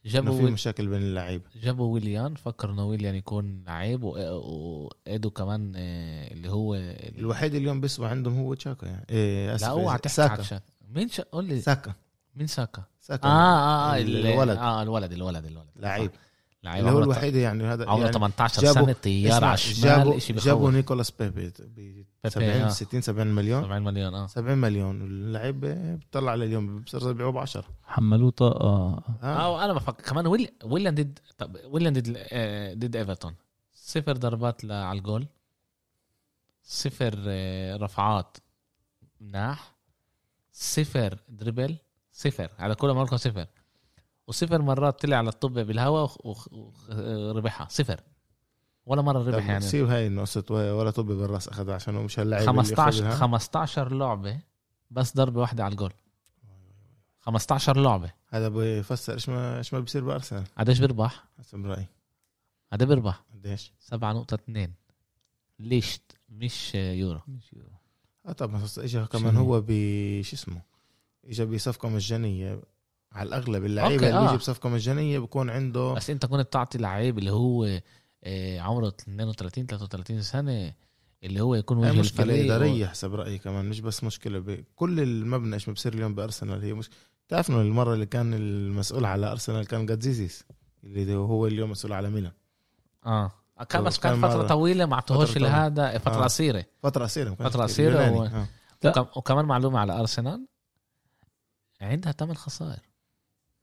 جابوا 0.04 0.36
في 0.38 0.42
مشاكل 0.52 0.86
بين 0.86 1.02
اللعيبة. 1.02 1.44
جابوا 1.62 1.94
ويليان 1.94 2.34
فكروا 2.34 2.72
إنه 2.74 2.84
ويليان 2.86 3.14
يكون 3.14 3.62
لعيب 3.66 4.02
وإيدو 4.02 5.30
كمان 5.30 5.72
آه، 5.76 6.32
اللي 6.32 6.48
هو 6.50 6.74
الوحيد 7.18 7.54
اليوم 7.54 7.80
بيسوى 7.80 8.08
عندهم 8.08 8.38
هو 8.38 8.54
تشاكا 8.54 8.86
يعني. 8.86 9.06
إيه 9.10 9.56
لا 9.56 9.66
اوعى 9.66 9.98
تحكي 9.98 10.08
ساكا. 10.14 10.60
مين 10.88 11.08
شا... 11.08 11.24
قول 11.32 11.44
لي. 11.44 11.60
ساكا. 11.60 11.92
مين 12.36 12.46
ساكا؟ 12.46 12.82
ساكا 13.10 13.28
آه 13.28 13.30
آه 13.30 13.94
آه 13.94 13.98
ال- 14.00 14.26
الولد. 14.26 14.56
آه 14.56 14.82
الولد 14.82 15.12
الولد 15.12 15.44
الولد. 15.46 15.66
لعيب. 15.76 16.10
لعيب 16.62 16.86
اللي 16.86 16.96
هو 16.98 17.02
الوحيد 17.02 17.34
يعني 17.34 17.64
هذا 17.64 17.88
عمره 17.88 18.00
يعني 18.00 18.12
18 18.12 18.62
جابوا- 18.62 18.72
سنة 18.84 18.92
طيار 18.92 19.44
على 19.44 19.54
الشمال 19.54 19.82
جابوا 19.82 20.18
جابوا 20.18 20.70
نيكولاس 20.70 21.10
بيبي 21.10 21.52
ب 21.60 22.04
آه. 22.24 22.28
70 22.28 22.70
60 22.70 23.00
70 23.00 23.26
مليون. 23.26 23.62
70 23.62 23.82
مليون 23.82 24.14
آه. 24.14 24.26
70 24.26 24.58
مليون. 24.58 25.02
اللعيب 25.02 25.60
بيطلع 25.60 26.30
على 26.32 26.44
اليوم 26.44 26.80
بصير 26.80 27.10
يبيعوه 27.10 27.32
ب 27.32 27.38
10 27.38 27.64
حملوه 27.84 28.30
طاقه 28.30 28.64
آه. 28.64 29.02
آه 29.22 29.64
أنا 29.64 29.72
بفكر 29.72 30.02
كمان 30.04 30.26
ويل... 30.26 30.48
ويليان 30.64 30.94
ضد 30.94 31.18
طب 31.38 31.56
ويليان 31.64 31.92
ضد 31.92 32.14
آه، 32.18 32.74
ضد 32.74 32.96
إيفرتون. 32.96 33.34
صفر 33.74 34.16
ضربات 34.16 34.64
ل- 34.64 34.72
على 34.72 34.98
الجول. 34.98 35.26
صفر 36.62 37.14
آه، 37.26 37.76
رفعات 37.76 38.36
مناح 39.20 39.74
صفر 40.52 41.18
دربل 41.28 41.76
صفر 42.12 42.50
على 42.58 42.74
كل 42.74 42.92
مرة 42.92 43.16
صفر. 43.16 43.46
وصفر 44.26 44.62
مرات 44.62 45.02
طلع 45.02 45.16
على 45.16 45.28
الطب 45.28 45.52
بالهواء 45.52 46.16
وربحها 46.90 47.68
صفر. 47.70 48.00
ولا 48.86 49.02
مرة 49.02 49.22
ربح 49.22 49.46
يعني. 49.46 49.60
سيب 49.60 49.88
هاي 49.88 50.06
النقصة 50.06 50.44
ولا 50.50 50.90
طب 50.90 51.06
بالرأس 51.06 51.48
أخذها 51.48 51.74
عشان 51.74 51.96
هو 51.96 52.02
مش 52.02 52.18
هاللاعب 52.18 52.42
اللي 52.42 52.62
15 52.62 53.04
ياخذها. 53.04 53.16
15 53.16 53.92
لعبة 53.92 54.40
بس 54.90 55.16
ضربة 55.16 55.40
واحدة 55.40 55.64
على 55.64 55.72
الجول. 55.72 55.92
15 57.20 57.76
لعبة. 57.76 58.12
هذا 58.28 58.48
بيفسر 58.48 59.14
إيش 59.14 59.28
ما 59.28 59.58
إيش 59.58 59.74
ما 59.74 59.80
بصير 59.80 60.04
بأرسنال. 60.04 60.44
قديش 60.58 60.78
بيربح؟ 60.78 61.24
حسب 61.38 61.66
رايي 61.66 61.86
هذا 62.72 62.84
بيربح؟ 62.84 63.24
قديش 63.34 63.72
7.2 63.94 64.70
ليش 65.58 66.00
مش 66.28 66.74
يورو. 66.74 67.20
آه 68.26 68.32
طبعا 68.32 68.62
بس 68.62 68.78
اجى 68.78 69.04
كمان 69.04 69.36
هو 69.36 69.60
ب 69.60 69.70
شو 70.22 70.36
اسمه؟ 70.36 70.62
اجى 71.24 71.44
بصفقة 71.44 71.88
مجانية 71.88 72.60
على 73.12 73.28
الأغلب 73.28 73.64
اللعيبة 73.64 74.06
اللي 74.06 74.18
آه. 74.18 74.24
بيجي 74.26 74.36
بصفقة 74.36 74.68
مجانية 74.68 75.18
بكون 75.18 75.50
عنده 75.50 75.92
بس 75.94 76.10
أنت 76.10 76.26
كنت 76.26 76.52
تعطي 76.52 76.78
لعيب 76.78 77.18
اللي 77.18 77.32
هو 77.32 77.80
آه، 78.24 78.60
عمره 78.60 78.88
32 78.88 79.66
33 79.66 80.22
سنة 80.22 80.72
اللي 81.22 81.40
هو 81.40 81.54
يكون 81.54 81.78
وجه 81.78 81.92
مشكلة 82.00 82.24
الفريق 82.24 82.44
إدارية 82.54 82.86
حسب 82.86 83.14
رأيي 83.14 83.38
كمان 83.38 83.64
مش 83.68 83.80
بس 83.80 84.04
مشكلة 84.04 84.38
بكل 84.38 85.00
المبنى 85.00 85.54
إيش 85.54 85.68
ما 85.68 85.74
بصير 85.74 85.94
اليوم 85.94 86.14
بأرسنال 86.14 86.62
هي 86.62 86.72
مش 86.74 86.90
تعرف 87.28 87.50
إنه 87.50 87.60
المرة 87.60 87.94
اللي 87.94 88.06
كان 88.06 88.34
المسؤول 88.34 89.04
على 89.04 89.30
أرسنال 89.32 89.66
كان 89.66 89.86
جاتزيزيس 89.86 90.44
اللي 90.84 91.14
هو 91.14 91.46
اليوم 91.46 91.70
مسؤول 91.70 91.92
على 91.92 92.10
ميلان 92.10 92.32
آه 93.06 93.32
كان 93.68 93.84
بس 93.84 93.98
كان 93.98 94.20
مرة- 94.22 94.48
طويلة 94.48 94.86
ما 94.86 94.94
اعطوهوش 94.94 95.30
فترة 95.30 95.34
طويلة. 95.40 95.48
لهذا 95.68 95.98
فترة 95.98 96.20
آه. 96.20 96.24
قصيرة 96.24 96.64
فترة 96.82 97.04
قصيرة 97.04 97.30
ما 97.30 97.34
كانش 97.36 97.50
فترة. 97.50 97.62
قصيرة. 97.62 98.10
و- 98.12 98.24
آه. 98.84 99.08
وكمان 99.16 99.44
معلومة 99.44 99.78
على 99.78 100.00
أرسنال 100.00 100.46
عندها 101.80 102.12
ثمان 102.12 102.36
خسائر. 102.36 102.80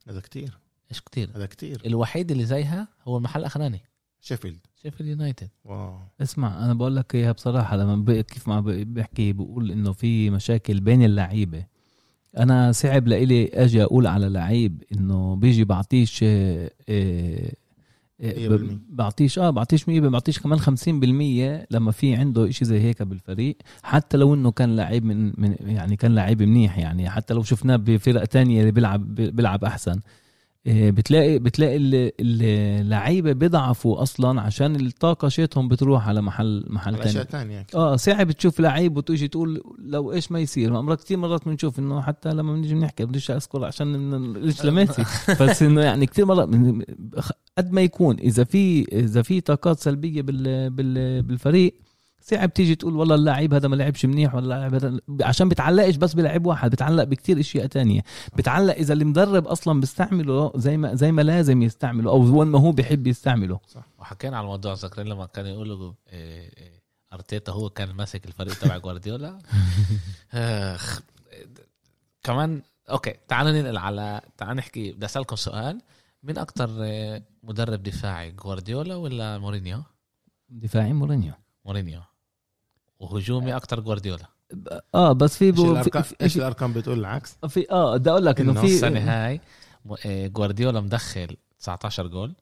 هذا 0.08 0.20
كتير. 0.20 0.58
إيش 0.90 1.00
كتير؟ 1.00 1.30
هذا 1.36 1.46
كتير. 1.46 1.82
الوحيد 1.86 2.30
اللي 2.30 2.44
زيها 2.44 2.88
هو 3.04 3.16
المحل 3.16 3.40
الأخراني. 3.40 3.80
شيفيلد. 4.20 4.58
شيفيلد 4.82 5.08
يونايتد. 5.08 5.48
wow. 5.64 5.98
اسمع 6.22 6.64
أنا 6.64 6.74
بقول 6.74 6.96
لك 6.96 7.14
إياها 7.14 7.32
بصراحة 7.32 7.76
لما 7.76 8.22
كيف 8.22 8.48
ما 8.48 8.60
ب- 8.60 8.94
بحكي 8.94 9.32
بقول 9.32 9.70
إنه 9.70 9.92
في 9.92 10.30
مشاكل 10.30 10.80
بين 10.80 11.02
اللعيبة. 11.02 11.64
أنا 12.38 12.72
صعب 12.72 13.08
لإلي 13.08 13.48
أجي 13.54 13.82
أقول 13.82 14.06
على 14.06 14.28
لعيب 14.28 14.82
إنه 14.92 15.36
بيجي 15.36 15.64
بعطيش 15.64 16.24
بعطيش 18.88 19.38
آه 19.38 19.50
بعطيش 19.50 19.88
100 19.88 20.00
بعطيش 20.00 20.38
كمان 20.38 20.58
50% 20.58 21.66
لما 21.70 21.90
في 21.92 22.14
عنده 22.14 22.48
إشي 22.48 22.64
زي 22.64 22.80
هيك 22.80 23.02
بالفريق 23.02 23.56
حتى 23.82 24.16
لو 24.16 24.34
إنه 24.34 24.50
كان 24.50 24.76
لعيب 24.76 25.04
من, 25.04 25.32
من 25.38 25.56
يعني 25.60 25.96
كان 25.96 26.14
لعيب 26.14 26.42
منيح 26.42 26.78
يعني 26.78 27.10
حتى 27.10 27.34
لو 27.34 27.42
شفناه 27.42 27.76
بفرق 27.76 28.24
تانية 28.24 28.60
اللي 28.60 28.72
بيلعب 28.72 29.14
بيلعب 29.14 29.64
أحسن. 29.64 30.00
بتلاقي 30.66 31.38
بتلاقي 31.38 31.76
ال- 31.76 32.12
اللعيبة 32.20 33.32
بيضعفوا 33.32 34.02
أصلا 34.02 34.40
عشان 34.40 34.76
الطاقة 34.76 35.28
شيتهم 35.28 35.68
بتروح 35.68 36.08
على 36.08 36.22
محل 36.22 36.64
محل 36.68 36.94
على 36.94 37.12
تاني. 37.12 37.24
ثانية 37.24 37.66
آه 37.74 37.96
صعب 37.96 38.32
تشوف 38.32 38.60
لعيب 38.60 38.96
وتيجي 38.96 39.28
تقول 39.28 39.62
لو 39.78 40.12
إيش 40.12 40.32
ما 40.32 40.38
يصير. 40.40 40.82
مرات 40.82 41.02
كثير 41.04 41.16
مرات 41.18 41.44
بنشوف 41.48 41.78
إنه 41.78 42.00
حتى 42.00 42.28
لما 42.28 42.52
بنيجي 42.52 42.74
بنحكي 42.74 43.04
بديش 43.04 43.30
أذكر 43.30 43.64
عشان 43.64 44.32
ليش 44.32 44.64
لميسي 44.64 45.04
بس 45.40 45.62
إنه 45.62 45.80
يعني 45.82 46.06
كثير 46.06 46.26
مرات 46.26 46.48
قد 47.58 47.72
ما 47.72 47.80
يكون 47.80 48.16
إذا 48.18 48.44
في 48.44 48.82
إذا 48.92 49.22
في 49.22 49.40
طاقات 49.40 49.78
سلبية 49.80 50.22
بال 50.22 50.70
بال 50.70 51.22
بالفريق 51.22 51.74
صعب 52.20 52.52
تيجي 52.54 52.74
تقول 52.74 52.96
والله 52.96 53.14
اللاعب 53.14 53.54
هذا 53.54 53.68
ما 53.68 53.76
لعبش 53.76 54.06
منيح 54.06 54.34
ولا 54.34 54.44
اللاعب 54.44 54.74
هذا 54.74 55.00
عشان 55.22 55.48
بتعلقش 55.48 55.96
بس 55.96 56.14
بلاعب 56.14 56.46
واحد 56.46 56.70
بتعلق 56.70 57.04
بكتير 57.04 57.40
أشياء 57.40 57.66
تانية. 57.66 58.04
بتعلق 58.36 58.74
إذا 58.74 58.94
المدرب 58.94 59.46
أصلا 59.46 59.80
بيستعمله 59.80 60.52
زي 60.56 60.76
ما 60.76 60.94
زي 60.94 61.12
ما 61.12 61.22
لازم 61.22 61.62
يستعمله 61.62 62.10
أو 62.10 62.38
وين 62.38 62.48
ما 62.48 62.58
هو 62.58 62.72
بيحب 62.72 63.06
يستعمله. 63.06 63.60
وحكينا 63.98 64.36
على 64.36 64.44
الموضوع 64.44 64.72
ذاكرين 64.74 65.06
لما 65.06 65.26
كانوا 65.26 65.50
يقولوا 65.50 65.92
إيه، 66.08 66.50
إيه، 66.56 66.82
أرتيتا 67.12 67.52
هو 67.52 67.70
كان 67.70 67.90
ماسك 67.92 68.26
الفريق 68.26 68.58
تبع 68.58 68.78
جوارديولا. 68.84 69.38
آخ 70.34 71.00
كمان 72.22 72.62
okay 72.90 73.14
تعالوا 73.28 73.52
ننقل 73.52 73.76
على 73.76 74.20
تعالوا 74.36 74.54
نحكي 74.54 74.92
بدي 74.92 75.06
أسألكم 75.06 75.36
سؤال. 75.36 75.80
مين 76.22 76.38
أكتر 76.38 76.82
إيه، 76.82 77.22
مدرب 77.42 77.82
دفاعي 77.82 78.30
جوارديولا 78.32 78.94
ولا 78.96 79.38
مورينيو؟ 79.38 79.82
دفاعي 80.48 80.92
مورينيو. 80.92 81.32
مورينيو. 81.68 82.02
وهجومي 83.00 83.56
أكتر 83.56 83.80
جوارديولا. 83.80 84.26
آه 84.94 85.12
بس 85.12 85.36
في 85.36 85.44
إيش 85.44 85.54
بو 85.54 85.72
الارقام 85.72 86.04
إيش 86.22 86.36
الأرقام 86.36 86.72
بتقول 86.72 86.98
العكس؟ 86.98 87.36
في 87.48 87.70
آه 87.70 87.96
بدي 87.96 88.10
أقول 88.10 88.26
لك 88.26 88.40
إنه 88.40 88.52
إنه 88.52 88.60
في 88.60 88.66
السنة 88.66 89.00
هاي 89.00 89.40
آه، 90.06 90.26
جوارديولا 90.26 90.80
مدخل 90.80 91.36
19 91.58 92.06
جول. 92.06 92.34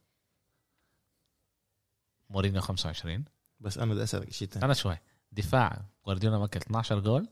مورينيو 2.30 2.60
25 2.60 3.24
بس 3.60 3.78
أنا 3.78 3.94
بدي 3.94 4.02
أسألك 4.02 4.32
شيء 4.32 4.48
ثاني 4.48 4.64
أنا 4.64 4.74
شوي. 4.74 4.98
دفاع 5.32 5.82
جوارديولا 6.04 6.38
ماكل 6.38 6.60
12 6.60 6.98
جول 6.98 7.28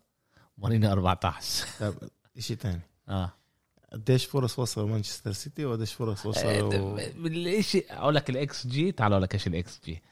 مورينيو 0.58 0.90
14 0.92 1.66
طب 1.80 1.94
شيء 2.38 2.56
ثاني 2.56 2.80
آه. 3.08 3.32
قديش 3.92 4.24
فرص 4.24 4.58
وصلوا 4.58 4.88
مانشستر 4.88 5.32
سيتي؟ 5.32 5.64
وقديش 5.64 5.92
فرص 5.92 6.26
وصلوا 6.26 6.98
الشيء 7.26 7.86
أقول 7.90 8.14
لك 8.14 8.30
الإكس 8.30 8.66
جي 8.66 8.92
تعال 8.92 9.12
أقول 9.12 9.22
لك 9.22 9.34
إيش 9.34 9.46
الإكس 9.46 9.80
جي. 9.84 10.02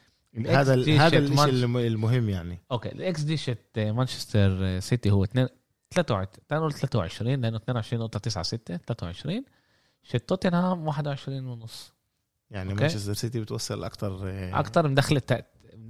هذا 0.47 0.75
ال- 0.75 0.91
هذا 0.91 1.19
الشيء 1.19 1.33
الشيء 1.33 1.49
الم- 1.49 1.77
المهم 1.77 2.29
يعني. 2.29 2.59
أوكي 2.71 2.89
الاكس 2.89 3.25
جي 3.25 3.37
شت 3.37 3.59
مانشستر 3.79 4.81
سيتي 4.81 5.11
هو 5.11 5.25
2 5.25 5.49
23 5.91 6.29
23 6.49 7.41
لأنه 7.41 7.57
22 7.57 8.03
نقطة 8.03 8.19
9 8.19 8.43
6 8.43 8.77
23 8.77 9.45
شت 10.03 10.17
توتنهام 10.29 10.87
21 10.87 11.47
ونص. 11.47 11.93
يعني. 12.51 12.75
مانشستر 12.75 13.13
سيتي 13.13 13.41
بتوصل 13.41 13.85
أكثر 13.85 14.21
أكثر 14.59 14.89
مدخل 14.89 15.17
الت... 15.17 15.33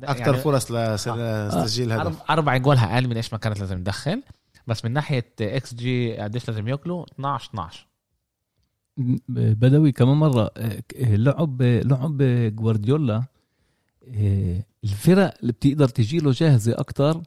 أكثر 0.02 0.26
يعني 0.32 0.36
فرص 0.42 0.72
لس- 0.72 1.08
آه. 1.08 1.48
لتسجيل 1.48 1.92
هدف. 1.92 2.22
أربع 2.30 2.56
جولها 2.56 2.94
أقل 2.94 3.08
من 3.08 3.16
إيش 3.16 3.32
ما 3.32 3.38
كانت 3.38 3.60
لازم 3.60 3.82
تدخل. 3.82 4.22
بس 4.66 4.84
من 4.84 4.92
ناحية 4.92 5.26
إكس 5.40 5.74
جي 5.74 6.16
قديش 6.16 6.48
لازم 6.48 6.68
ياكلوا؟ 6.68 7.04
12 7.14 7.50
12 7.50 7.86
بدوي 9.28 9.92
كمان 9.92 10.16
مرة 10.16 10.50
آه، 10.56 10.82
لعب 10.96 11.62
لعب 11.62 12.16
جوارديولا. 12.56 13.14
آه، 13.16 13.26
الفرق 14.84 15.34
اللي 15.40 15.52
بتقدر 15.52 15.88
تجي 15.88 16.18
له 16.18 16.30
جاهزة 16.30 16.72
أكتر 16.78 17.20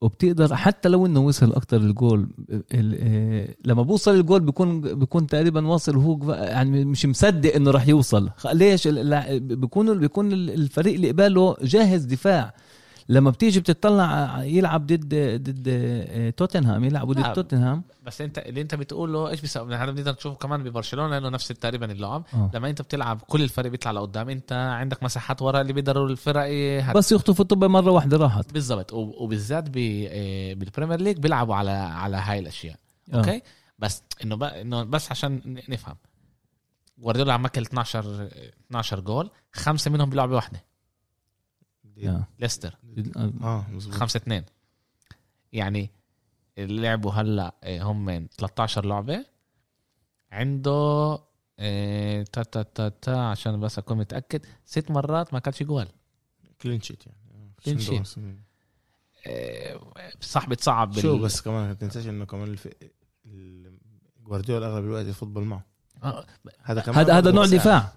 وبتقدر 0.00 0.56
حتى 0.56 0.88
لو 0.88 1.06
إنه 1.06 1.20
وصل 1.20 1.52
أكتر 1.52 1.76
الجول 1.76 2.28
ال- 2.50 2.96
آه، 3.00 3.54
لما 3.64 3.82
بوصل 3.82 4.14
الجول 4.14 4.40
بيكون 4.40 4.80
بيكون 4.80 5.26
تقريبا 5.26 5.66
واصل 5.66 5.96
وهو 5.96 6.32
يعني 6.32 6.84
مش 6.84 7.06
مصدق 7.06 7.54
إنه 7.54 7.70
راح 7.70 7.88
يوصل. 7.88 8.30
ليش؟ 8.52 8.88
بيكون 8.88 9.98
بيكون 9.98 10.32
الفريق 10.32 10.94
اللي 10.94 11.08
قباله 11.10 11.56
جاهز 11.62 12.04
دفاع. 12.04 12.54
لما 13.08 13.30
بتيجي 13.30 13.60
بتطلع 13.60 14.42
يلعب 14.44 14.86
ضد 14.86 15.14
ضد 15.42 15.64
آه، 15.68 16.30
توتنهام 16.30 16.84
يلعبوا. 16.84 17.14
ضد 17.14 17.32
توتنهام 17.32 17.82
بس 18.02 18.20
انت 18.20 18.38
اللي 18.38 18.60
انت 18.60 18.74
بتقوله 18.74 19.28
إيش 19.28 19.40
بيسوي 19.40 19.74
هذا 19.76 19.90
بنقدر 19.90 20.12
نشوفه 20.12 20.36
كمان 20.36 20.62
ببرشلونة 20.62 21.08
لأنه 21.10 21.28
نفس 21.28 21.48
تقريبا 21.48 21.92
اللعب 21.92 22.24
آه. 22.34 22.50
لما 22.54 22.70
انت 22.70 22.82
بتلعب 22.82 23.20
كل 23.20 23.42
الفريق 23.42 23.70
بيطلع 23.70 23.90
لقدام 23.92 24.28
انت 24.28 24.52
عندك 24.52 25.02
مساحات 25.02 25.42
ورا 25.42 25.60
اللي 25.60 25.72
بيقدروا 25.72 26.08
الفرق 26.08 26.44
يهد- 26.46 26.96
بس 26.96 27.12
يخطفوا 27.12 27.42
الطبة 27.44 27.66
مرة 27.68 27.90
واحدة 27.90 28.16
راحت 28.16 28.52
بالضبط 28.52 28.92
وب- 28.92 29.14
وبالذات 29.18 29.70
ب- 29.70 30.06
آه، 30.10 30.54
بالبريمير 30.54 31.00
ليج 31.00 31.18
بيلعبوا 31.18 31.54
على 31.54 31.70
على 31.70 32.16
هاي 32.16 32.38
الأشياء 32.38 32.76
آه. 33.12 33.16
أوكي 33.16 33.42
بس 33.78 34.02
إنه 34.24 34.36
ب... 34.36 34.42
إنه 34.42 34.82
بس 34.82 35.10
عشان 35.10 35.40
نفهم 35.68 35.96
جوارديولا 36.98 37.32
عم 37.32 37.42
ماكل 37.42 37.62
12 37.62 38.28
12 38.68 39.00
جول 39.00 39.30
خمسة 39.52 39.90
منهم 39.90 40.10
بيلعبوا 40.10 40.34
واحدة. 40.36 40.64
ليستر. 42.38 42.76
آه. 43.42 43.64
مزبوط 43.70 43.94
5 43.94 44.16
2 44.18 44.44
يعني 45.52 45.90
اللي 46.58 46.82
لعبوا 46.82 47.12
هلا 47.12 47.54
آه، 47.64 47.82
هم 47.82 48.26
13 48.38 48.84
لعبة. 48.84 49.24
عنده 50.32 51.18
آه، 51.58 52.22
تا 52.22 52.42
تا 52.42 52.62
تا 52.62 52.88
تا 52.88 53.16
عشان 53.16 53.60
بس 53.60 53.78
أكون 53.78 53.98
متأكد 53.98 54.46
ست 54.64 54.90
مرات 54.90 55.32
ما 55.34 55.38
كانش 55.38 55.62
جوال. 55.62 55.88
clean 56.62 56.80
sheet 56.80 57.06
يعني. 57.06 57.18
clean 57.64 57.78
آه، 59.26 59.80
صح 60.20 60.48
بتصعب 60.48 60.90
بال- 60.92 61.02
شو 61.02 61.18
بس 61.18 61.40
كمان 61.40 61.66
ما 61.68 61.74
تنساش 61.74 62.06
إنه 62.06 62.24
كمان 62.24 62.48
الف... 62.48 62.68
ال- 63.26 63.78
جوارديولا 64.24 64.66
اغلب 64.66 64.84
الوقت 64.84 65.06
يفوتبول 65.06 65.44
معه. 65.44 65.64
آه، 66.04 66.26
هذا 66.62 66.80
كمان 66.80 66.98
هذا 66.98 67.18
هذا 67.18 67.30
نوع. 67.30 67.46
دفاع. 67.46 67.92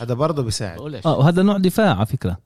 هذا 0.00 0.14
برضه 0.14 0.42
بيساعد. 0.42 0.78
آه 1.06 1.18
وهذا 1.18 1.42
نوع 1.42 1.58
دفاع 1.58 1.96
على 1.96 2.06
فكرة. 2.06 2.38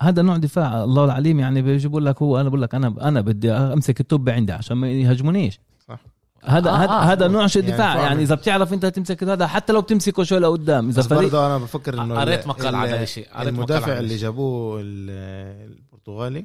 هذا 0.00 0.22
نوع 0.22 0.36
دفاع 0.36 0.84
الله 0.84 1.04
العليم 1.04 1.40
يعني 1.40 1.62
بيجي 1.62 1.88
بقول 1.88 2.06
لك 2.06 2.22
هو 2.22 2.40
أنا 2.40 2.48
بقول 2.48 2.62
لك 2.62 2.74
أنا 2.74 2.94
أنا 3.08 3.20
بدي 3.20 3.52
أمسك 3.52 4.00
التوب 4.00 4.28
عندي 4.28 4.52
عشان 4.52 4.76
ما 4.76 4.90
يهاجمونيش 4.90 5.60
صح. 5.88 6.00
هذا 6.44 6.70
آه، 6.70 6.74
هذا 6.76 6.90
آه. 6.92 7.00
هذا 7.02 7.28
نوع 7.28 7.46
شيء 7.46 7.62
يعني 7.62 7.74
دفاع 7.74 7.94
فاهم. 7.94 8.04
يعني 8.04 8.22
إذا 8.22 8.34
بتعرف 8.34 8.72
أنت 8.72 8.86
تمسك 8.86 9.24
هذا 9.24 9.46
حتى 9.46 9.72
لو 9.72 9.80
بتمسكه 9.80 10.22
شوي 10.22 10.38
لقدام 10.38 10.88
إذا 10.88 10.98
بس 11.00 11.06
برضه 11.06 11.46
أنا 11.46 11.58
بفكر 11.58 12.02
إنه 12.02 12.20
قريت 12.20 12.42
ال- 12.42 12.48
مقال 12.48 12.66
ال- 12.68 12.74
على 12.74 13.06
شيء 13.06 13.42
المدافع 13.42 13.98
اللي. 13.98 14.16
جابوه 14.16 14.80
ال- 14.80 15.70
البرتغالي 15.72 16.44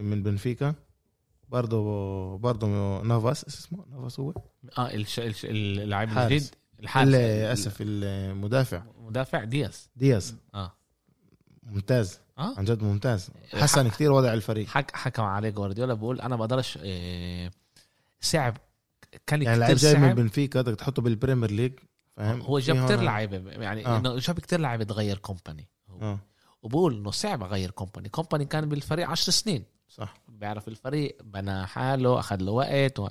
من 0.00 0.22
بنفيكا 0.22 0.74
برضه 1.48 2.36
برضه 2.38 2.66
نافاس 3.02 3.44
اسمه 3.44 3.84
نافاس 3.90 4.20
هو 4.20 4.34
آه 4.78 4.94
الش... 4.94 5.20
الش... 5.20 5.44
اللاعب. 5.44 6.08
الجديد 6.18 6.44
الحارس 6.80 7.08
ال- 7.08 7.14
اسف 7.52 7.76
المدافع 7.80 8.82
مدافع 9.06 9.44
دياز 9.44 9.88
دياز 9.96 10.34
آه 10.54 10.72
ممتاز 11.62 12.20
آه. 12.38 12.54
عن 12.58 12.64
جد 12.64 12.82
ممتاز. 12.82 13.30
حسن 13.54 13.88
كتير 13.88 14.12
وضع 14.12 14.32
الفريق. 14.34 14.68
حك 14.68 14.96
حكم 14.96 15.22
عليه 15.22 15.50
جوارديولا. 15.50 15.94
بقول 15.94 16.20
أنا 16.20 16.36
بقدرش 16.36 16.78
آه، 16.82 17.50
صعب. 18.20 18.56
كان 19.26 19.42
يعني 19.42 19.64
كتير 19.64 19.76
جاي 19.76 19.96
من 19.96 20.14
بنفيكا 20.14 20.62
بدك 20.62 20.78
تحطه 20.78 21.02
بالبريمير 21.02 21.50
ليج 21.50 21.72
فاهم؟ 22.16 22.40
هو 22.40 22.58
جاب 22.58 22.84
كتير 22.84 22.96
هون- 22.96 23.04
لعيبة 23.04 23.50
يعني 23.50 23.86
آه. 23.86 23.98
إنه 23.98 24.16
جاب 24.18 24.40
كتير 24.40 24.60
لعيبة 24.60 24.84
تغير 24.84 25.18
كومباني. 25.18 25.68
آه. 26.02 26.18
وبقول 26.62 26.94
إنه 26.96 27.10
صعب 27.10 27.42
أغير 27.42 27.70
كومباني 27.70 28.08
كومباني 28.08 28.44
كان 28.44 28.68
بالفريق 28.68 29.08
عشر 29.08 29.32
سنين. 29.32 29.64
صح. 29.88 30.14
بيعرف 30.28 30.68
الفريق 30.68 31.16
بنى 31.22 31.66
حاله 31.66 32.18
أخذ 32.20 32.36
له 32.36 32.52
وقت 32.52 32.98
و... 32.98 33.08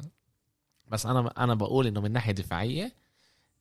بس 0.87 1.05
أنا 1.05 1.33
أنا 1.37 1.53
بقول 1.55 1.87
إنه 1.87 2.01
من 2.01 2.11
ناحية 2.11 2.31
دفاعية 2.31 2.93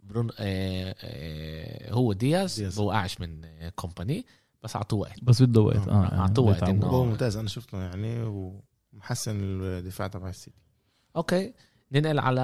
برون 0.02 0.30
آه 0.38 0.94
آه 1.00 1.92
هو 1.92 2.12
دياز, 2.12 2.60
دياز. 2.60 2.78
هو 2.78 2.92
أعش 2.92 3.20
من 3.20 3.44
آه، 3.44 3.68
كومباني 3.68 4.26
بس 4.62 4.76
اعطوه 4.76 4.98
وقت 5.00 5.24
بس 5.24 5.42
بده 5.42 5.60
وقت. 5.60 5.88
آه. 5.88 6.02
يعني 6.04 6.18
أعطوه 6.18 6.44
وقت 6.46 6.64
بيتعب. 6.64 6.80
إنه- 6.82 6.84
هو 6.84 7.04
ممتاز 7.04 7.36
أنا 7.36 7.48
شفته 7.48 7.78
يعني 7.82 8.22
ومحسن 8.22 9.36
الدفاع 9.62 10.06
تبع 10.08 10.28
السيتي. 10.28 10.56
أوكي. 11.16 11.52
ننقل 11.92 12.18
على 12.18 12.40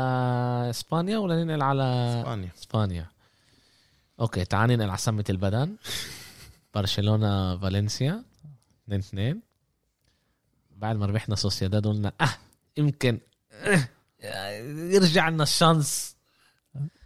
إسبانيا 0.70 1.18
ولا 1.18 1.44
ننقل 1.44 1.62
على 1.62 1.82
إسبانيا. 2.20 2.50
إسبانيا؟ 2.58 3.06
أوكي 4.20 4.44
تعال 4.44 4.70
ننقل 4.70 4.88
على 4.88 4.98
سمة 4.98 5.24
البدن. 5.30 5.76
برشلونة 6.74 7.56
فالنسيا. 7.58 8.24
2 8.84 9.00
2 9.00 9.40
بعد 10.76 10.96
ما 10.96 11.06
ربحنا 11.06 11.34
سوسيداد 11.36 11.86
قلنا 11.86 12.12
آه 12.20 12.28
يمكن 12.76 13.18
آه 13.52 13.88
يرجع 14.94 15.28
لنا 15.28 15.42
ال 15.42 15.51
chance. 15.51 16.11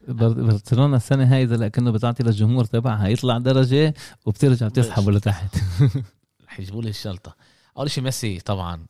برشلونة 0.09 0.97
السنة 0.97 1.35
هاي 1.35 1.43
إذا 1.43 1.57
لكنه 1.57 1.91
بتعطي 1.91 2.23
للجمهور 2.23 2.65
تبعها 2.65 3.09
يطلع 3.09 3.39
درجة 3.39 3.95
وبترجع 4.27 4.69
بتسحبه 4.69 5.13
لتحت. 5.13 5.57
رح 6.47 6.61
يجيبوا 6.61 6.83
لي 6.83 6.89
الجلطة. 6.89 7.37
أول 7.79 7.91
شيء 7.91 8.05
ميسي 8.05 8.41
طبعا 8.41 8.87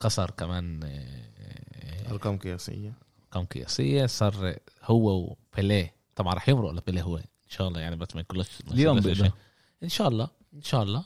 كسر 0.00 0.30
كمان 0.30 0.80
آه، 0.84 2.10
ارقام 2.10 2.38
قياسية. 2.38 2.92
أرقام 3.24 3.44
قياسية. 3.44 4.06
صار 4.06 4.56
هو 4.84 5.36
وبيليه. 5.54 5.94
طبعا 6.16 6.34
رح 6.34 6.48
يمرق 6.48 6.70
لبيليه 6.70 7.02
هو 7.02 7.16
إن 7.16 7.24
شاء 7.48 7.68
الله 7.68 7.80
يعني 7.80 7.96
بس 7.96 8.14
ما 8.14 8.20
يكونش 8.20 8.46
اليوم 8.72 9.00
بيقدر. 9.00 9.30
إن 9.82 9.88
شاء 9.88 10.08
الله 10.08 10.28
إن 10.54 10.62
شاء 10.62 10.82
الله. 10.82 11.04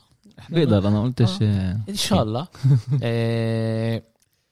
بيقدر 0.49 0.87
أنا 0.87 1.03
قلتش 1.03 1.41
آه. 1.41 1.79
إن 1.89 1.95
شاء 1.95 2.23
الله. 2.23 2.47
آه، 3.03 4.01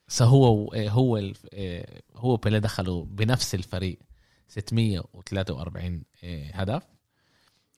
فهو 0.08 0.74
هو 0.74 1.18
آه، 1.54 2.02
هو 2.16 2.38
بيليه 2.38 2.60
دخلوا 2.60 3.06
بنفس 3.06 3.56
الفريق. 3.56 4.00
643 4.48 6.04
آه، 6.24 6.52
هدف. 6.52 6.84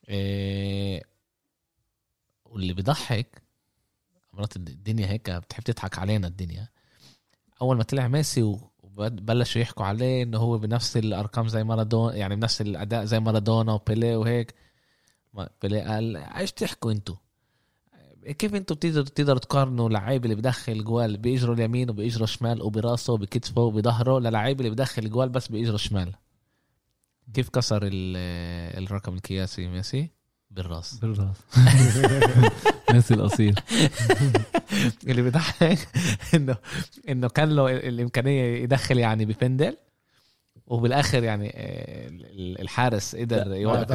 آه، 0.10 1.02
واللي 2.46 2.74
بيضحك 2.74 3.42
مرات 4.34 4.56
الدنيا 4.56 5.08
هيك 5.08 5.30
بتحب 5.30 5.64
تضحك 5.64 6.00
علينا 6.00 6.28
الدنيا. 6.28 6.70
أول 7.62 7.78
ما 7.78 7.84
طلع 7.84 8.08
ميسي 8.08 8.58
وبلشوا 8.84 9.62
يحكوا 9.62 9.86
عليه 9.86 10.24
إنه 10.24 10.38
هو 10.38 10.58
بنفس 10.58 10.98
الأرقام 10.98 11.48
زي 11.48 11.64
مارادونا 11.64 12.16
يعني 12.16 12.36
بنفس 12.36 12.62
الأداء 12.62 13.06
زي 13.06 13.20
مارادونا 13.20 13.74
وبيليه 13.74 14.18
وهيك. 14.18 14.56
بيليه 15.62 15.82
قال 15.82 16.18
إيش 16.18 16.52
تحكوا 16.52 16.92
أنتوا؟ 16.92 17.16
كيف 18.26 18.56
أنتوا 18.56 18.76
بتقدروا 18.76 19.06
تقدروا 19.06 19.40
تقارنوا 19.40 19.90
لعيب 19.90 20.24
اللي 20.26 20.36
بدخل 20.36 20.84
جوال 20.84 21.18
باجره 21.18 21.54
اليمين 21.54 21.90
وباجره 21.90 22.24
الشمال 22.24 22.62
وبراسه 22.62 23.14
وبكتفه 23.14 23.62
وبظهره 23.62 24.20
للعيب 24.20 24.60
اللي 24.60 24.70
بدخل 24.72 25.10
جوال 25.10 25.30
بس 25.30 25.48
باجره 25.48 25.76
الشمال 25.76 26.16
كيف 27.34 27.50
كسر 27.50 27.80
ال- 27.84 28.84
الرقم 28.84 29.14
القياسي 29.14 29.68
ميسي؟ 29.68 30.10
بالراس. 30.52 30.94
بالراس. 30.94 31.36
ميسي 32.94 33.14
الأصيل. 33.14 33.56
اللي 35.08 35.22
بيضحك 35.22 35.88
انه 36.34 36.56
إنه 37.10 37.28
كان 37.30 37.50
له 37.56 37.72
الإمكانية 37.78 38.64
يدخل 38.64 38.98
يعني 39.00 39.26
ببندل 39.26 39.78
وبالآخر 40.68 41.24
يعني 41.24 41.52
آه، 41.56 42.08
ال- 42.10 42.62
الحارس 42.62 43.16
قدر 43.16 43.54
يوقف 43.54 43.92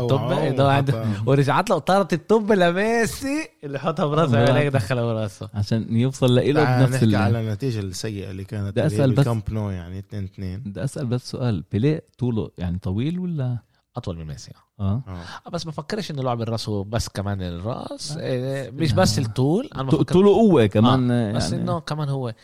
عنده. 0.60 1.04
ورجعت 1.26 1.70
له 1.70 1.78
طارت 1.78 2.12
الطبه 2.12 2.54
لميسي 2.54 3.48
اللي 3.64 3.78
حطها 3.78 4.06
براسه. 4.06 4.56
هيك 4.58 4.72
دخلها 4.72 5.04
براسه. 5.04 5.48
عشان 5.54 5.96
يوصل 5.96 6.34
لإله 6.34 6.64
بنفس 6.78 6.92
نحكي 6.94 7.04
ال... 7.04 7.16
على 7.16 7.40
النتيجة 7.40 7.80
السيئة 7.80 8.30
اللي 8.30 8.44
كانت 8.44 8.68
بدي 8.70 8.86
أسأل 8.86 9.10
بس- 9.10 9.16
بالكامب 9.16 9.42
نو 9.50 9.70
يعني 9.70 9.98
2 9.98 10.24
2 10.24 10.58
بدي 10.60 10.84
أسأل 10.84 11.06
بس 11.06 11.30
سؤال. 11.30 11.64
بيليه 11.72 12.02
طوله 12.18 12.50
يعني 12.58 12.78
طويل 12.78 13.18
ولا؟ 13.18 13.58
أطول 13.96 14.16
من 14.18 14.24
ميسي. 14.26 14.50
آه. 14.80 15.02
آه. 15.46 15.50
بس 15.50 15.64
بفكرش 15.64 16.10
إنه 16.10 16.22
لعب 16.22 16.42
الراس 16.42 16.68
هو 16.68 16.84
بس 16.84 17.08
كمان 17.08 17.42
الراس. 17.42 18.16
آه. 18.20 18.70
مش 18.70 18.92
بس 18.92 19.18
الطول. 19.18 19.68
أنا 19.74 19.82
بفكر 19.82 20.02
طوله 20.14 20.28
قوه 20.30 20.66
كمان 20.66 21.10
آه. 21.10 21.32
بس 21.32 21.52
يعني. 21.52 21.62
إنه 21.64 21.80
كمان 21.80 22.08
هو 22.08 22.34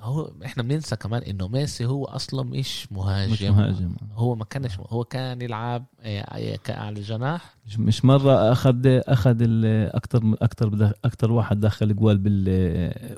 هو 0.00 0.30
إحنا 0.44 0.62
بننسى 0.62 0.96
كمان 0.96 1.22
إنه 1.22 1.48
ميسي 1.48 1.86
هو 1.86 2.04
أصلا 2.04 2.42
مش 2.42 2.92
مهاجم, 2.92 3.32
مش 3.32 3.42
مهاجم. 3.42 3.94
هو 4.14 4.34
ما 4.34 4.44
كانش 4.44 4.78
هو 4.80 5.04
كان 5.04 5.42
يلعب 5.42 5.84
إيه، 6.04 6.56
ك- 6.56 6.70
على 6.70 6.98
الجناح. 6.98 7.54
مش- 7.78 8.04
مرة 8.04 8.52
أخذ 8.52 8.80
أخذ 8.86 9.36
أكثر 9.94 10.34
أكثر 10.42 10.92
أكثر 11.04 11.32
واحد 11.32 11.60
دخل 11.60 11.96
جوال 11.96 12.18
بال 12.18 12.44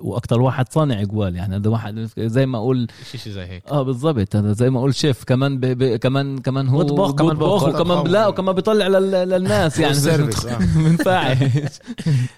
وأكثر 0.00 0.40
واحد 0.40 0.72
صانع 0.72 1.02
جوال. 1.02 1.36
يعني 1.36 1.56
هذا 1.56 1.70
واحد 1.70 2.08
زي 2.18 2.46
ما 2.46 2.58
أقول 2.58 2.86
شيء 3.10 3.20
شيء 3.20 3.32
زي 3.32 3.44
هيك. 3.44 3.68
آه 3.68 3.82
بالضبط. 3.82 4.36
هذا 4.36 4.52
زي 4.52 4.70
ما 4.70 4.78
أقول 4.78 4.94
شيف 4.94 5.24
كمان 5.24 5.60
ب... 5.60 5.66
ب... 5.66 5.96
كمان 5.96 6.38
كمان 6.38 6.68
هو 6.68 6.78
بيطبخ، 6.78 7.12
كمان 7.14 7.36
بياكل. 7.38 7.80
وكمان 7.80 8.06
لا 8.06 8.26
وكمان 8.26 8.54
بيطلع 8.54 8.86
لل... 8.86 9.10
للناس 9.28 9.78
يعني. 9.78 9.94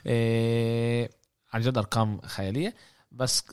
إيه 0.07 1.11
عن 1.53 1.61
جد 1.61 1.79
أرقام 1.79 2.21
خيالية. 2.27 2.75
بس 3.13 3.45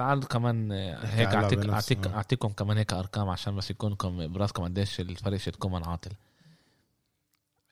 تعالوا 0.00 0.24
كمان 0.24 0.72
آه، 0.72 1.06
هيك 1.06 1.28
اعطيك. 1.28 1.68
اعطيك 1.68 2.06
أعطيكم 2.06 2.48
كمان 2.48 2.76
هيك 2.76 2.92
أرقام 2.92 3.28
عشان 3.28 3.56
بس 3.56 3.70
يكونكم 3.70 4.32
براسكم 4.32 4.64
قديش 4.64 5.00
الفريق 5.00 5.40
شتكم 5.40 5.74
عاطل 5.74 6.10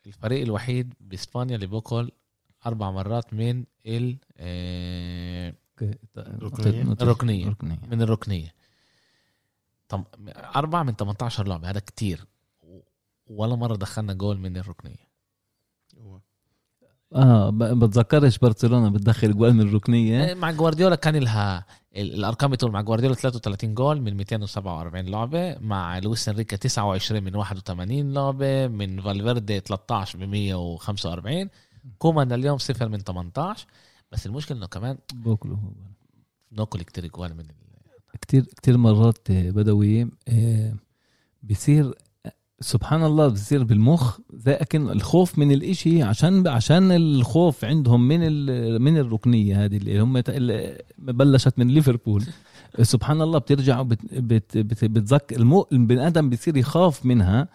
الفريق 0.07 0.43
الوحيد 0.43 0.95
بإسبانيا 1.01 1.55
اللي 1.55 1.67
بياكل 1.67 2.11
أربع 2.67 2.91
مرات 2.91 3.35
من 3.35 3.65
ال 3.87 4.17
آه، 4.37 5.55
ركنية. 6.19 6.95
ركنية. 7.03 7.49
ركنية 7.49 7.79
من 7.91 8.03
الركنية 8.03 8.55
طب 9.89 10.05
أربعة 10.57 10.83
من 10.83 10.95
18 10.97 11.47
لعبه 11.47 11.71
هذا 11.71 11.81
كتير 11.81 12.27
ولا 13.27 13.57
مرة 13.57 13.77
دخلنا 13.77 14.13
جول 14.13 14.39
من 14.39 14.57
الركنية 14.57 15.08
آه. 17.15 17.51
بتذكرش 17.51 18.39
برشلونة 18.39 18.89
بتدخل 18.89 19.37
جوال 19.37 19.55
من 19.55 19.61
الركنية 19.69 20.25
إيه، 20.25 20.35
مع 20.35 20.51
جوارديولا 20.51 20.95
كان 20.97 21.17
لها 21.17 21.67
ال- 21.97 22.15
الأرقام 22.15 22.51
بتقول 22.51 22.73
مع 22.73 22.81
جوارديولا 22.81 23.15
33 23.15 23.75
جول 23.75 24.01
من 24.01 24.15
247 24.17 25.05
لعبة 25.07 25.57
مع 25.61 25.99
لويس 25.99 26.29
انريكا 26.29 26.57
29 26.57 27.23
من 27.25 27.37
81 27.37 28.13
لعبة 28.15 28.67
من 28.69 29.01
فالفيردي 29.01 29.61
13 29.61 30.19
من 30.19 30.27
145 30.31 31.49
كومان 31.99 32.33
اليوم 32.33 32.59
صفر 32.59 32.89
من 32.89 32.99
18 32.99 33.67
بس 34.13 34.27
المشكلة 34.27 34.59
إنه 34.59 34.67
كمان 34.67 34.99
بوكلو 35.15 35.55
هو 35.55 35.71
ناكل 36.53 36.83
كتير 36.83 37.07
جوال 37.07 37.35
من 37.35 37.41
ال... 37.41 37.47
كتير 38.21 38.43
كتير 38.45 38.77
مرات 38.77 39.31
آه، 39.31 39.51
بدوي 39.51 40.11
آه، 40.29 40.75
بصير 41.43 41.95
سبحان 42.61 43.05
الله 43.05 43.29
بصير 43.29 43.65
بالمخ 43.65 44.19
زي 44.35 44.53
أكن 44.53 44.91
الخوف 44.91 45.39
من 45.39 45.53
الإشي 45.53 46.03
عشان 46.03 46.49
عشان 46.49 46.93
الخوف 46.93 47.65
عندهم 47.65 48.09
من 48.09 48.21
من 48.83 48.99
الركنية 48.99 49.65
هذه 49.65 49.77
اللي 49.77 50.01
هم 50.01 50.17
اللي 50.17 50.83
بلشت 50.99 51.59
من 51.59 51.69
ليفربول. 51.69 52.25
سبحان 52.83 53.23
الله 53.23 53.39
بترجع 53.39 53.83
بت 53.83 53.99
بت 54.15 54.59
بت 54.59 54.85
بتذكر 54.85 55.37
المو 55.37 55.67
البني 55.73 56.07
آدم 56.07 56.31
بصير 56.31 56.57
يخاف 56.57 57.07
منها 57.07 57.49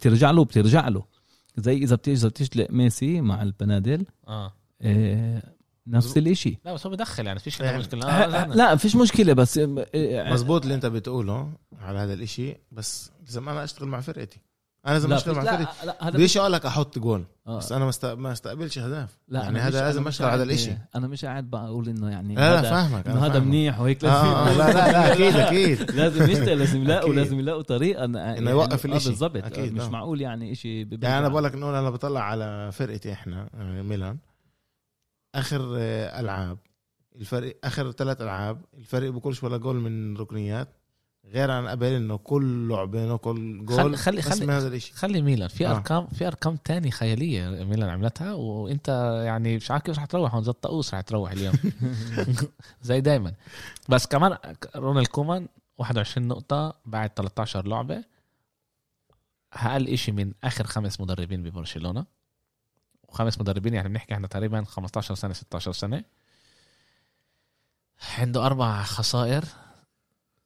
ترجع 0.00 0.30
له 0.30 0.44
بترجع 0.44 0.88
له. 0.88 1.04
زي 1.56 1.76
إذا 1.76 1.96
بتيجي 1.96 2.30
تشلق 2.30 2.70
ميسي 2.70 3.20
مع 3.20 3.42
البنادل 3.42 4.04
آه. 4.28 4.52
آه، 4.82 5.42
نفس 5.86 6.16
الإشي. 6.18 6.58
لا 6.64 6.72
بس 6.72 6.86
هو 6.86 6.92
بدخل 6.92 7.26
يعني 7.26 7.38
فيش 7.38 7.60
يعني- 7.60 7.78
مشكلة. 7.78 8.06
آه، 8.06 8.10
آه 8.10 8.46
لا 8.46 8.76
فيش 8.76 8.96
مشكلة 8.96 9.32
بس 9.32 9.58
آه، 9.58 10.32
مزبوط 10.32 10.62
اللي 10.62 10.74
أنت 10.74 10.86
بتقوله 10.86 11.52
على 11.80 11.98
هذا 11.98 12.14
الإشي 12.14 12.54
بس 12.72 13.10
لازم 13.24 13.48
أنا 13.48 13.64
أشتغل 13.64 13.88
مع 13.88 14.00
فرقتي. 14.00 14.40
أنا 14.86 14.92
لازم 14.94 15.08
لا 15.10 15.16
أشتغل 15.16 15.34
مع 15.34 15.42
فرقتي 15.42 15.62
لا 15.62 15.86
لا 15.86 15.96
هذا 16.08 16.10
بديش 16.10 16.36
أقول 16.36 16.52
لك 16.52 16.66
أحط 16.66 16.98
جول 16.98 17.24
آه. 17.46 17.56
بس 17.58 17.72
أنا 17.72 17.84
ما 17.84 17.90
است- 17.90 18.04
ما 18.04 18.32
استقبلش 18.32 18.78
اهداف 18.78 19.18
لا 19.28 19.42
يعني 19.42 19.58
هذا 19.58 19.80
لازم 19.80 20.08
أشتغل 20.08 20.28
على 20.28 20.42
الإشي. 20.42 20.72
أنا 20.94 21.06
مش 21.08 21.24
قاعد 21.24 21.50
بقول 21.50 21.88
إنه 21.88 22.10
يعني 22.10 22.34
لا 22.34 22.40
لا 22.40 22.60
هذا- 22.60 22.70
فاهمك. 22.70 23.06
إنه 23.08 23.26
هذا. 23.26 23.38
منيح 23.38 23.80
وهيك 23.80 24.04
آه، 24.04 24.08
آه، 24.08 24.44
لازم 24.56 24.58
لا 24.58 24.72
لا 24.86 24.92
لا 24.92 25.12
أكيد 25.12 25.36
أكيد. 25.46 25.90
لازم 25.90 26.30
يشتغل 26.30 26.58
لازم 26.58 26.82
يلاقوا. 26.82 27.14
لازم 27.14 27.38
يلاقوا 27.40 27.62
طريقة 27.62 28.00
إن- 28.00 28.16
إنه 28.16 28.50
يوقف 28.50 28.86
آه، 28.86 28.90
الإشي. 28.90 29.08
بالضبط. 29.08 29.58
مش 29.58 29.80
آه. 29.82 29.88
معقول 29.88 30.20
يعني 30.20 30.54
شيء 30.54 30.88
يعني 31.02 31.18
أنا 31.18 31.28
بقول 31.28 31.44
لك 31.44 31.54
إنه 31.54 31.70
أنا 31.78 31.90
بطلع 31.90 32.20
على 32.20 32.72
فرقتي 32.72 33.12
إحنا 33.12 33.48
يعني 33.54 33.82
ميلان. 33.82 34.16
آخر 35.36 35.74
آه، 35.78 36.20
ألعاب. 36.20 36.58
الفريق 37.16 37.58
آخر 37.64 37.92
ثلاث 37.92 38.20
ألعاب 38.20 38.64
الفريق 38.74 39.10
بكلش 39.12 39.42
ولا 39.42 39.56
جول 39.56 39.76
من 39.76 40.16
ركنيات. 40.16 40.68
غير 41.26 41.50
عن 41.50 41.68
قبل 41.68 41.86
إنه 41.86 42.16
كل 42.16 42.68
لعبه 42.68 43.16
كل 43.16 43.64
جول 43.64 43.76
خلي- 43.78 43.96
خلي- 43.96 44.22
خلي- 44.22 44.46
من 44.46 44.52
هذا 44.52 44.68
الإشي. 44.68 44.92
خلي 44.92 45.22
ميلان. 45.22 45.48
في 45.48 45.66
آه. 45.66 45.70
أرقام 45.70 46.06
في 46.06 46.26
أرقام 46.26 46.56
تاني 46.56 46.90
خيالية 46.90 47.64
ميلان 47.64 47.88
عملتها 47.90 48.32
وإنت 48.32 48.88
يعني 49.26 49.56
مش 49.56 49.70
عارف 49.70 49.82
كيف 49.82 49.98
رح 49.98 50.04
تروح 50.04 50.34
هون 50.34 50.44
زي 50.44 50.50
الطقوس 50.50 50.94
رح 50.94 51.00
تروح 51.00 51.30
اليوم. 51.32 51.54
زي 52.82 53.00
دايما. 53.00 53.32
بس 53.88 54.06
كمان 54.06 54.36
رونالد 54.76 55.06
كومان 55.06 55.48
21 55.78 56.28
نقطة 56.28 56.74
بعد 56.86 57.10
13 57.10 57.66
لعبة 57.66 58.04
أقل 59.52 59.88
إشي 59.88 60.12
من 60.12 60.32
آخر 60.44 60.66
خمس 60.66 61.00
مدربين 61.00 61.42
ببرشلونة. 61.42 62.06
وخمس 63.16 63.40
مدربين 63.40 63.74
يعني 63.74 63.88
بنحكي 63.88 64.14
إحنا 64.14 64.26
تقريبا 64.26 64.64
15 64.64 65.14
سنة 65.14 65.32
16 65.32 65.72
سنة. 65.72 66.04
عنده 68.18 68.46
أربع 68.46 68.82
خسائر 68.82 69.44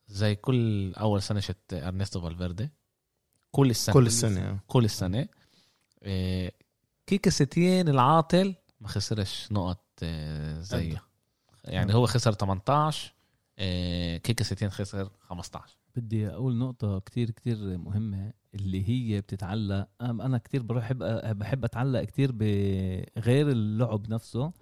زي 0.08 0.34
كل 0.34 0.92
أول 0.94 1.22
سنة 1.22 1.40
شت 1.40 1.72
أرنستو 1.72 2.20
فالفيردي. 2.20 2.70
كل 3.52 3.70
السنة. 3.70 3.94
كل 3.94 4.06
السنة 4.06 4.40
آه. 4.40 4.60
كل 4.66 4.84
السنة. 4.84 5.28
إيه، 6.02 6.52
كيكا 7.06 7.30
ستين 7.30 7.88
العاطل 7.88 8.54
ما 8.80 8.88
خسرش 8.88 9.48
نقط 9.52 9.84
إيه، 10.02 10.60
زيه. 10.60 11.02
يعني 11.64 11.94
هو 11.94 12.06
خسر 12.06 12.32
18 12.32 13.14
إيه، 13.58 14.16
كيكا 14.16 14.44
ستين 14.44 14.70
خسر 14.70 15.10
15 15.20 15.76
بدي 15.96 16.28
أقول 16.28 16.56
نقطة 16.56 16.98
كتير 16.98 17.30
كتير 17.30 17.56
مهمة. 17.78 18.32
اللي 18.54 18.88
هي 18.88 19.20
بتتعلق 19.20 19.88
أنا 20.00 20.38
كتير 20.38 20.62
بحب 20.62 20.98
بحب 21.38 21.64
أتعلق 21.64 22.02
كتير 22.04 22.32
بغير 22.32 23.48
اللعب 23.48 24.10
نفسه 24.10 24.52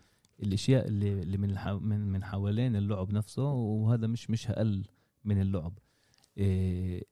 الأشياء 0.43 0.89
اللي 0.89 1.13
اللي 1.23 1.39
من 1.39 1.55
من 1.83 2.01
من 2.13 2.25
حوالين 2.25 2.77
اللعب 2.77 3.13
نفسه 3.13 3.45
وهذا 3.53 4.07
مش 4.07 4.31
مش 4.31 4.51
أقل 4.51 4.85
من 5.25 5.41
اللعب. 5.41 5.79
إيه 6.39 7.05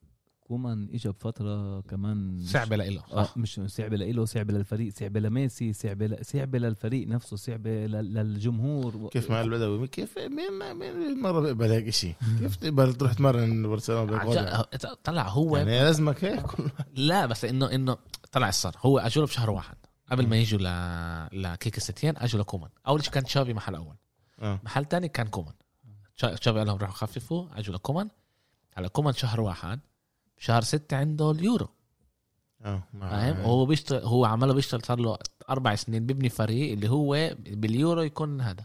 كومان 0.48 0.88
اجى 0.94 1.08
بفترة 1.08 1.80
كمان 1.80 2.38
صعبة 2.46 2.76
لإله 2.76 3.02
آه 3.12 3.24
صح 3.24 3.36
مش 3.36 3.60
صعبة 3.66 3.96
لإله 3.96 4.24
صعبة 4.24 4.52
للفريق 4.54 4.92
صعبة 4.92 5.20
لميسي 5.20 5.72
صعبة 5.72 6.06
ل... 6.06 6.24
صعبة 6.24 6.58
للفريق 6.58 7.08
نفسه 7.08 7.36
صعبة 7.36 7.70
لل- 7.86 8.14
للجمهور. 8.14 9.08
كيف 9.08 9.30
مع 9.30 9.40
البدوي؟ 9.40 9.88
كيف 9.88 10.18
مين 10.18 10.74
مين 10.74 11.20
مره 11.22 11.40
بيقبل 11.40 11.70
هيك 11.70 11.90
شيء 11.90 12.14
كيف 12.40 12.56
تقبل 12.56 12.94
تروح 12.94 13.12
تمرن 13.12 13.68
برشلونة 13.68 14.62
طلع 15.04 15.28
هو 15.28 15.56
يعني 15.56 15.70
لازمك 15.70 16.24
هيك. 16.24 16.46
لا 16.94 17.26
بس 17.26 17.44
انه 17.44 17.74
إنه 17.74 17.96
طلع 18.32 18.48
الصار. 18.48 18.76
هو 18.78 18.98
أجوا 18.98 19.22
له 19.24 19.28
بشهر 19.28 19.50
واحد. 19.50 19.76
قبل 20.10 20.26
ما 20.26 20.36
يجوا 20.36 20.60
ل 20.60 21.42
لكيكا 21.42 21.80
ستين 21.80 22.14
أجوا 22.16 22.40
لكومان. 22.40 22.70
أول 22.88 23.04
شيء 23.04 23.12
كان 23.12 23.24
تشافي 23.24 23.54
محل 23.54 23.74
أول. 23.74 23.96
آه. 24.40 24.60
محل 24.64 24.84
تاني 24.84 25.08
كان 25.08 25.26
كومان. 25.26 25.54
تشا- 26.16 26.34
تشافي 26.36 26.58
قال 26.58 26.66
لهم 26.66 26.78
روحوا 26.78 26.94
خففوا 26.94 27.46
أجوا 27.58 27.74
لكومان. 27.74 28.08
هلا 28.74 28.88
كومان 28.88 29.14
شهر 29.14 29.40
واحد 29.40 29.80
شهر 30.38 30.62
ستة 30.62 30.96
عنده 30.96 31.30
اليورو. 31.30 31.68
آه 32.62 32.82
فاهم؟ 33.00 33.36
هو 33.36 33.66
بيشتغل 33.66 34.04
هو 34.04 34.24
عماله 34.24 34.54
بيشتغل 34.54 34.82
صار 34.82 35.00
له 35.00 35.18
أربع 35.50 35.74
سنين 35.74 36.06
بيبني 36.06 36.28
فريق 36.28 36.72
اللي 36.72 36.88
هو 36.90 37.36
باليورو 37.38 38.02
يكون 38.02 38.40
هذا. 38.40 38.64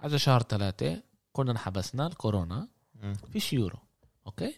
اجى 0.00 0.18
شهر 0.18 0.42
ثلاثة 0.42 1.02
كنا 1.32 1.50
انحبسنا 1.50 2.06
الكورونا. 2.06 2.68
فيش 3.32 3.52
يورو. 3.52 3.78
أوكي؟ 4.26 4.54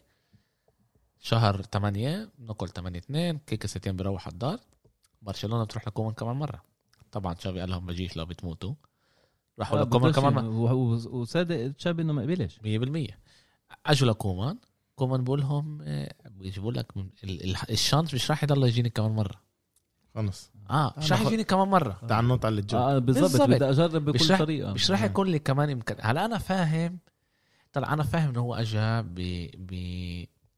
شهر 1.20 1.62
8 1.62 2.30
نقل 2.38 2.68
8 2.68 2.98
2 2.98 3.38
كيكا 3.38 3.68
ستين 3.68 3.96
بيروح 3.96 4.26
على 4.26 4.32
الدار. 4.32 4.60
برشلونة 5.22 5.64
بتروح 5.64 5.86
لكومان 5.86 6.14
كمان 6.14 6.36
مرة. 6.36 6.62
طبعا 7.12 7.34
تشافي 7.34 7.60
قال 7.60 7.70
لهم 7.70 7.86
بجيش 7.86 8.16
لو 8.16 8.26
بتموتوا. 8.26 8.74
راحوا 9.58 9.78
لكومان 9.78 10.12
كمان 10.12 10.34
مرة. 10.34 10.72
وصادق 10.72 11.72
تشابي 11.72 12.02
إنه 12.02 12.12
ما 12.12 12.22
قبلش 12.22 12.58
100% 12.58 13.14
أجوا 13.86 14.08
لكومان. 14.08 14.58
كومان 14.94 15.24
بقول 15.24 15.40
لهم 15.40 15.78
آه، 15.82 16.14
بيجيبوا 16.30 16.72
لك 16.72 16.96
من 16.96 17.08
ال- 17.24 17.44
ال- 17.50 17.70
ال 17.70 17.76
chance 17.76 18.14
مش 18.14 18.30
راح 18.30 18.44
يضل 18.44 18.64
يجيني 18.68 18.90
كمان 18.90 19.10
مرة. 19.10 19.40
خلص. 20.14 20.50
آه 20.70 20.94
مش 20.98 21.12
راح 21.12 21.20
يجيني 21.20 21.44
كمان 21.44 21.68
مرة. 21.68 22.00
تعال 22.08 22.28
نط 22.28 22.44
على 22.46 22.60
الجو 22.60 22.78
آه 22.78 22.98
بالضبط. 22.98 23.42
بدي 23.48 23.64
أجرب 23.70 24.08
مش 24.10 24.22
بكل 24.22 24.30
رح- 24.34 24.38
طريقة. 24.38 24.72
مش 24.72 24.90
راح 24.90 25.02
يكون 25.02 25.26
لي 25.28 25.38
كمان 25.38 25.70
امكان 25.70 25.96
هلا 26.00 26.24
أنا 26.24 26.38
فاهم 26.38 26.98
طلع 27.72 27.92
أنا 27.92 28.02
فاهم 28.02 28.28
إنه 28.28 28.40
هو 28.40 28.54
اجى 28.54 29.02
ب... 29.02 29.14
ب... 29.58 29.74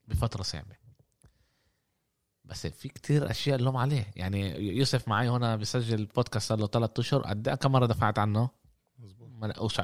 بفترة 0.09 0.43
صعبة. 0.43 0.77
بس 2.45 2.67
في 2.67 2.89
كتير 2.89 3.31
أشياء 3.31 3.57
اللوم 3.59 3.77
عليه. 3.77 4.07
يعني 4.17 4.59
يوسف 4.77 5.09
معي 5.09 5.29
هنا 5.29 5.57
بسجل 5.57 6.07
بودكاست 6.07 6.49
صار 6.49 6.59
له 6.59 6.67
ثلاث 6.67 6.91
أشهر. 6.99 7.21
قد 7.23 7.49
إيه 7.49 7.55
كم 7.55 7.73
مرة 7.73 7.87
دفعت 7.87 8.19
عنه؟ 8.19 8.49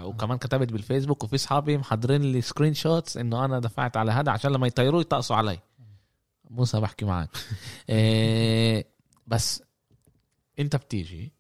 وكمان 0.03 0.38
كتبت 0.38 0.72
بالفيسبوك 0.72 1.24
وفي 1.24 1.36
اصحابي 1.36 1.78
محضرين 1.78 2.22
لي 2.22 2.40
screenshots 2.40 3.16
إنه 3.16 3.44
أنا 3.44 3.59
دفعت 3.59 3.96
على 3.96 4.12
هذا 4.12 4.32
عشان 4.32 4.53
لما 4.53 4.66
يطيروا 4.66 5.00
يطقصوا 5.00 5.36
علي. 5.36 5.59
موسى 6.50 6.80
بحكي 6.80 7.05
معك. 7.05 7.28
إيه 7.88 8.86
بس 9.26 9.62
أنت 10.59 10.76
بتيجي؟ 10.76 11.32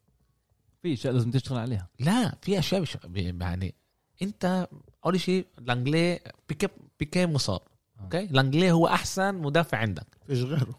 في 0.82 0.92
أشياء 0.92 1.12
لازم 1.12 1.30
تشتغل 1.30 1.58
عليها. 1.58 1.88
لا 1.98 2.34
في 2.42 2.58
أشياء 2.58 2.84
يعني 3.14 3.74
أنت 4.22 4.68
أول 5.04 5.20
شيء 5.20 5.46
لانجلي 5.58 6.20
بيكي 6.48 6.68
بيكي 6.98 7.26
مصاب. 7.26 7.60
أوكي؟ 8.00 8.26
لانجلي 8.26 8.72
هو 8.72 8.86
أحسن 8.86 9.34
مدافع 9.34 9.78
عندك. 9.78 10.06
فيش 10.26 10.42
غيره. 10.42 10.78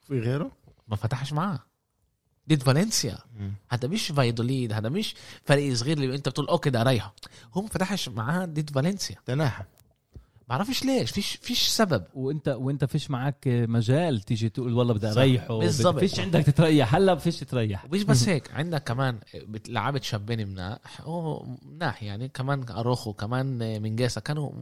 في 0.00 0.20
غيره؟ 0.20 0.52
ما 0.88 0.96
فتحش 0.96 1.32
معاه. 1.32 1.60
ضد 2.48 2.62
فالنسيا. 2.62 3.18
هذا 3.68 3.88
مش 3.88 4.06
فايدوليد 4.12 4.72
هذا 4.72 4.88
مش 4.88 5.14
فريق 5.44 5.74
صغير 5.74 5.98
اللي 5.98 6.14
انت 6.14 6.28
بتقول 6.28 6.46
أوكي 6.46 6.70
ده 6.70 6.82
رايحة. 6.82 7.14
هو 7.54 7.62
ما 7.62 7.68
فتحش 7.68 8.08
معاه 8.08 8.44
ضد 8.46 8.70
فالنسيا. 8.70 9.16
تناحى 9.26 9.64
بعرفش 10.48 10.84
ليش 10.84 11.10
فيش 11.10 11.36
فيش 11.36 11.62
سبب. 11.68 12.04
وانت 12.14 12.48
وانت 12.48 12.84
فيش 12.84 13.10
معك 13.10 13.44
مجال 13.46 14.20
تيجي 14.20 14.48
تقول 14.48 14.72
والله 14.72 14.94
بدي. 14.94 15.08
أريحه. 15.08 15.58
بالضبط. 15.58 15.98
فيش 15.98 16.20
عندك 16.20 16.42
تتريح. 16.42 16.94
هلا 16.94 17.16
فيش 17.16 17.36
تريح 17.40 17.84
ومش 17.84 18.02
بس 18.02 18.28
هيك 18.28 18.52
عندك 18.52 18.82
كمان 18.84 19.18
بت- 19.34 19.68
لعبة 19.68 20.00
شابين 20.00 20.48
مناح. 20.48 21.00
هو 21.00 21.46
مناح 21.62 22.02
يعني. 22.02 22.28
كمان 22.28 22.68
أروخو 22.70 23.12
كمان 23.12 23.58
مينجيسا 23.82 24.20
كانوا 24.20 24.52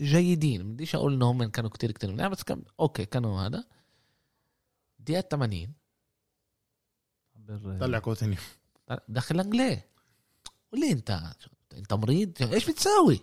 جيدين. 0.00 0.72
بديش 0.72 0.94
أقول 0.94 1.12
إنهم 1.14 1.44
كانوا 1.44 1.70
كتير 1.70 1.92
كتير 1.92 2.12
مناح 2.12 2.28
بس 2.28 2.42
كان 2.42 2.62
أوكي 2.80 3.04
كانوا 3.04 3.40
هذا. 3.40 3.64
دقيقة 5.00 5.20
80 5.30 5.68
طلع 7.80 7.98
كوتينيو 7.98 8.36
دخل 9.08 9.40
انجلي 9.40 9.80
قول 10.72 10.80
لي 10.80 10.92
أنت 10.92 11.22
أنت 11.72 11.94
مريض 11.94 12.32
إيش 12.42 12.70
بتساوي؟ 12.70 13.20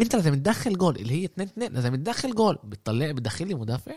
أنت 0.00 0.14
لازم 0.16 0.34
تدخل 0.34 0.78
جول 0.78 0.96
اللي 0.96 1.12
هي 1.14 1.24
2 1.24 1.48
2 1.48 1.72
لازم 1.72 1.94
تدخل 1.94 2.34
جول. 2.34 2.58
بتطلع 2.64 3.12
بتدخل 3.12 3.48
لي 3.48 3.54
مدافع. 3.54 3.94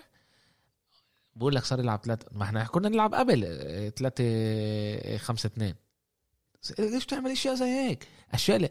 بقول 1.36 1.56
لك 1.56 1.64
صار 1.66 1.80
يلعب 1.80 2.00
ثلاثة. 2.04 2.28
ما 2.32 2.44
إحنا 2.44 2.64
كنا 2.64 2.90
نلعب 2.90 3.14
قبل 3.14 3.42
3 3.96 5.18
5 5.18 5.48
2 5.48 5.76
ليش 6.80 7.06
تعمل 7.06 7.32
إشياء 7.32 7.56
زي 7.56 7.66
هيك؟ 7.66 8.08
أشياء 8.32 8.58
اللي... 8.58 8.70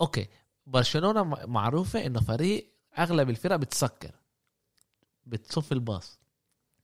أوكي. 0.00 0.26
برشلونة 0.66 1.22
معروفة 1.46 2.06
إنه 2.06 2.20
فريق 2.20 2.72
أغلب 2.98 3.30
الفرق 3.30 3.56
بتسكر. 3.56 4.10
بتصف 5.26 5.72
الباص. 5.72 6.18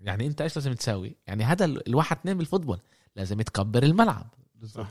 يعني 0.01 0.27
أنت 0.27 0.41
إيش 0.41 0.57
لازم 0.57 0.73
تساوي؟ 0.73 1.17
يعني 1.27 1.45
هذا 1.45 1.65
ال- 1.65 1.89
الواحد 1.89 2.17
اثنين 2.17 2.39
بال 2.39 2.46
football. 2.46 2.79
لازم 3.17 3.43
تكبر 3.43 3.83
الملعب. 3.83 4.27
صح. 4.65 4.91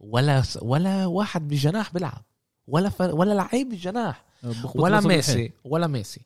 ولا 0.00 0.42
ولا 0.62 1.06
واحد 1.06 1.48
بالجناح 1.48 1.92
بيلعب. 1.92 2.22
ولا 2.66 2.88
فر... 2.88 3.14
ولا 3.14 3.34
لعيب 3.34 3.68
بالجناح 3.68 4.24
ولا 4.74 5.00
ميسي 5.00 5.52
ولا 5.64 5.86
ميسي 5.86 6.20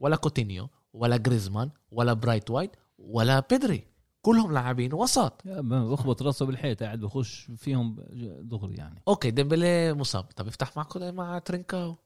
ولا 0.00 0.16
كوتينيو 0.16 0.68
ولا 0.92 1.16
جريزمان 1.16 1.70
ولا 1.90 2.12
برايت 2.12 2.50
وايت 2.50 2.70
ولا 2.98 3.40
بيدري 3.40 3.84
كلهم 4.22 4.52
لاعبين 4.52 4.94
وسط. 4.94 5.42
بخبط 5.46 6.22
راسه 6.22 6.46
بالحيط 6.46 6.82
قاعد 6.82 7.00
بخش 7.00 7.50
فيهم 7.56 7.96
دغري 8.40 8.74
يعني. 8.74 9.02
أوكي 9.08 9.30
ديمبلي 9.30 9.94
مصاب. 9.94 10.24
طب 10.24 10.46
افتح 10.46 10.76
مع 10.76 10.82
كل 10.82 11.12
مع 11.12 11.38
ترينكاو. 11.38 11.96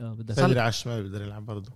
آه، 0.00 0.12
بدك 0.12 0.44
بدري 0.44 0.60
على 0.60 0.68
الشمال 0.68 1.02
بيقدر 1.02 1.22
يلعب 1.22 1.46
برضه. 1.46 1.72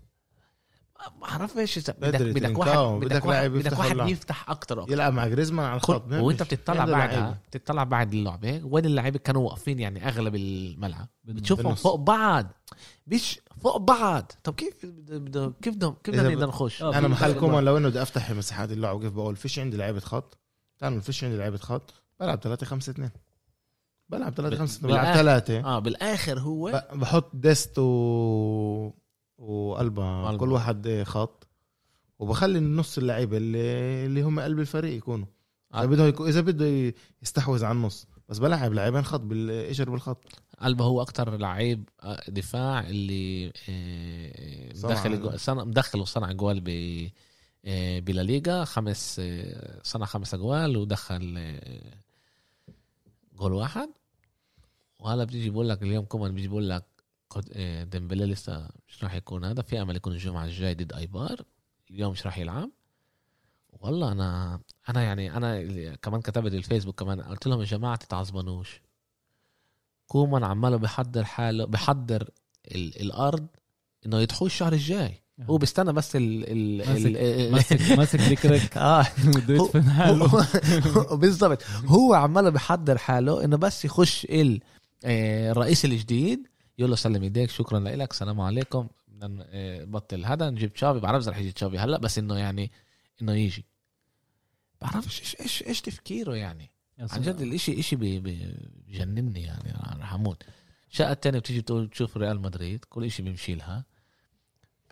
ما 1.21 1.29
أعرف 1.29 1.59
إيش 1.59 1.79
إذا- 1.79 1.91
بدك 1.99 2.23
بدك 2.23 2.59
واحد 2.59 2.79
بدك 3.01 3.25
واحد 3.25 3.29
لاعب 3.29 3.51
بدك 3.51 3.67
يفتح 3.67 3.79
واحد 3.79 3.91
اللعب. 3.91 4.09
يفتح 4.09 4.51
أكتر 4.51 4.79
وأكتر 4.79 4.93
يلعب 4.93 5.13
مع 5.13 5.27
جريزمان 5.29 5.67
على 5.67 5.77
الخط. 5.77 6.13
وأنت 6.13 6.43
بتطلع 6.43 6.85
بعدها. 6.85 7.41
بتطلع 7.51 7.85
بعد 7.85 8.13
اللعبه 8.13 8.61
وين 8.65 8.85
اللعيبه 8.85 9.19
كانوا 9.19 9.43
واقفين 9.49 9.79
يعني 9.81 10.09
أغلب 10.09 10.35
الملعب 10.35 11.09
بتشوفهم 11.25 11.65
بالنص. 11.65 11.83
فوق 11.83 11.95
بعض 11.95 12.47
مش 13.07 13.41
فوق 13.63 13.77
بعض 13.77 14.33
طب 14.45 14.55
كيف 14.55 14.87
بده 14.87 15.53
كيف 15.63 15.75
بدهم 15.75 15.97
كيف 16.05 16.15
بدنا 16.15 16.29
نقدر 16.29 16.49
نخش 16.49 16.83
آه، 16.83 16.99
أنا 16.99 17.09
محل 17.09 17.33
كومان. 17.33 17.65
لو 17.65 17.77
انه 17.77 17.89
بدي 17.89 18.03
أفتح 18.03 18.31
مساحات 18.31 18.73
اللعب 18.73 19.01
كيف 19.03 19.13
بقول 19.13 19.37
فيش 19.37 19.59
عندي 19.59 19.77
لعيبة 19.77 20.01
خط 20.01 20.39
تعمل 20.79 21.03
فيش 21.03 21.25
عندي 21.25 21.37
لعيبة 21.37 21.57
خط 21.59 21.95
بلعب 22.21 22.39
3 22.41 22.67
5 22.67 22.91
2 22.91 23.11
بلعب 24.09 24.33
3 24.35 24.57
5 24.57 24.77
2 24.79 24.93
بلعب 24.93 25.05
بالآخر. 25.05 25.21
ثلاثة 25.23 25.61
آه 25.65 25.79
بالآخر 25.79 26.39
هو 26.41 26.85
بحط 26.93 27.31
ديست 27.37 27.79
و 27.79 28.91
وقلبها 29.39 30.27
قلبها. 30.27 30.37
كل 30.37 30.53
واحد 30.53 31.03
خط 31.07 31.47
وبخلي 32.19 32.59
النص 32.59 32.99
اللعيبة 32.99 33.37
اللي 33.37 34.07
اللي 34.07 34.23
هم 34.23 34.41
قلب 34.41 34.61
الفريق 34.61 34.97
يكونوا 34.97 35.27
آه. 35.75 35.79
اذا 35.79 35.87
بده 35.87 36.07
يكو... 36.07 36.27
إذا 36.27 36.41
بده 36.41 36.95
يستحوذ 37.23 37.65
على 37.65 37.77
النص 37.77 38.07
بس 38.29 38.39
بلعب 38.39 38.73
لاعبين 38.73 39.03
خط 39.03 39.21
بالاجر 39.21 39.91
بالخط 39.91 40.25
قلبه 40.61 40.85
هو 40.85 41.03
أكتر 41.03 41.37
لعيب 41.37 41.89
آه، 42.03 42.31
دفاع 42.31 42.89
اللي 42.89 43.53
آه،. 43.69 44.73
مدخل 44.85 45.23
جو- 45.23 45.37
صنع 45.37 45.65
مدخل 45.65 46.01
وصنع 46.01 46.33
جوال 46.33 46.61
ب 46.61 46.69
آه، 47.65 47.99
بلا 47.99 48.21
ليغا 48.23 48.65
خمس 48.65 49.17
آه، 49.25 49.81
صنع 49.83 50.07
خمس 50.07 50.35
اجوال 50.35 50.77
ودخل 50.77 51.35
آه، 51.39 51.95
جول 53.33 53.53
واحد 53.53 53.89
وهلا 55.01 55.25
بيجي 55.25 55.51
بقول 55.51 55.69
لك 55.69 55.83
اليوم 55.83 56.05
كمان 56.05 56.35
بيجي 56.35 56.49
بقول 56.49 56.71
لك 56.71 56.85
قد- 57.31 57.51
آه، 57.53 57.85
ديمبلي 57.85 58.27
لسه 58.27 58.69
مش 58.89 59.05
راح 59.05 59.15
يكون 59.15 59.45
هذا. 59.45 59.63
في 59.63 59.83
أمل 59.83 59.97
يكون 59.97 60.13
الجمعة 60.13 60.45
الجاي 60.45 60.75
ضد 60.75 60.93
أيبار. 60.93 61.41
اليوم 61.91 62.13
مش 62.13 62.27
راح 62.27 62.39
يلعب. 62.39 62.71
والله 63.81 64.13
أنا 64.13 64.61
أنا 64.89 65.03
يعني 65.03 65.37
أنا 65.37 65.65
كمان 65.97 66.21
كتبت 66.21 66.53
الفيسبوك 66.55 67.01
كمان 67.01 67.21
قلت 67.21 67.47
لهم 67.47 67.61
يا 67.61 67.65
جماعة 67.65 67.97
تتعصبنوش. 67.97 68.81
كومان 70.07 70.45
عماله 70.45 70.77
بحضر 70.77 71.25
حاله 71.25 71.65
بحضر 71.65 72.31
ال 72.75 73.01
الأرض 73.01 73.47
إنه 74.07 74.21
يدحوه 74.21 74.47
الشهر 74.47 74.73
الجاي. 74.73 75.23
هو 75.43 75.59
بيستنى 75.59 75.93
بس 75.93 76.17
ال 76.17 76.45
ال 76.83 76.87
ماسك- 77.53 77.81
ماسك 77.99 77.99
ماسك 77.99 78.77
آه. 78.77 79.07
بالضبط. 81.17 81.63
هو 81.87 82.15
عماله 82.15 82.51
بحضر 82.51 82.99
حاله 82.99 83.45
إنه 83.45 83.57
بس 83.57 83.85
يخش 83.85 84.27
آه، 85.05 85.51
الرئيس 85.53 85.85
الجديد 85.85 86.47
له 86.87 86.97
سلم 86.97 87.23
ايديك 87.23 87.51
شكرا 87.51 87.79
لك 87.81 88.13
سلام 88.13 88.41
عليكم. 88.41 88.89
بدنا 89.09 89.47
آه، 89.51 89.85
نبطل 89.85 90.25
هذا 90.25 90.51
نجيب 90.51 90.73
تشافي. 90.73 91.01
بعرف 91.01 91.23
اذا 91.23 91.31
رح 91.31 91.39
يجي 91.39 91.53
تشافي 91.53 91.79
هلأ 91.79 91.99
بس 91.99 92.19
إنه 92.19 92.37
يعني 92.39 92.71
إنه 93.23 93.33
يجي. 93.33 93.65
بعرفش 94.81 95.21
إيش 95.21 95.41
إيش 95.41 95.63
إيش 95.63 95.81
تفكيره 95.81 96.35
يعني؟ 96.35 96.71
عن 96.99 97.23
جد 97.23 97.41
الاشي 97.41 97.81
إشي 97.81 97.97
بجنني 97.97 99.43
يعني 99.43 99.73
رح 100.01 100.15
أموت. 100.15 100.43
الشقة 100.91 101.13
التانية 101.13 101.39
بتيجي 101.39 101.63
تقول 101.63 101.89
تشوف 101.89 102.17
ريال 102.17 102.41
مدريد 102.41 102.85
كل 102.85 103.05
إشي 103.05 103.23
بيمشي 103.23 103.55
لها. 103.55 103.85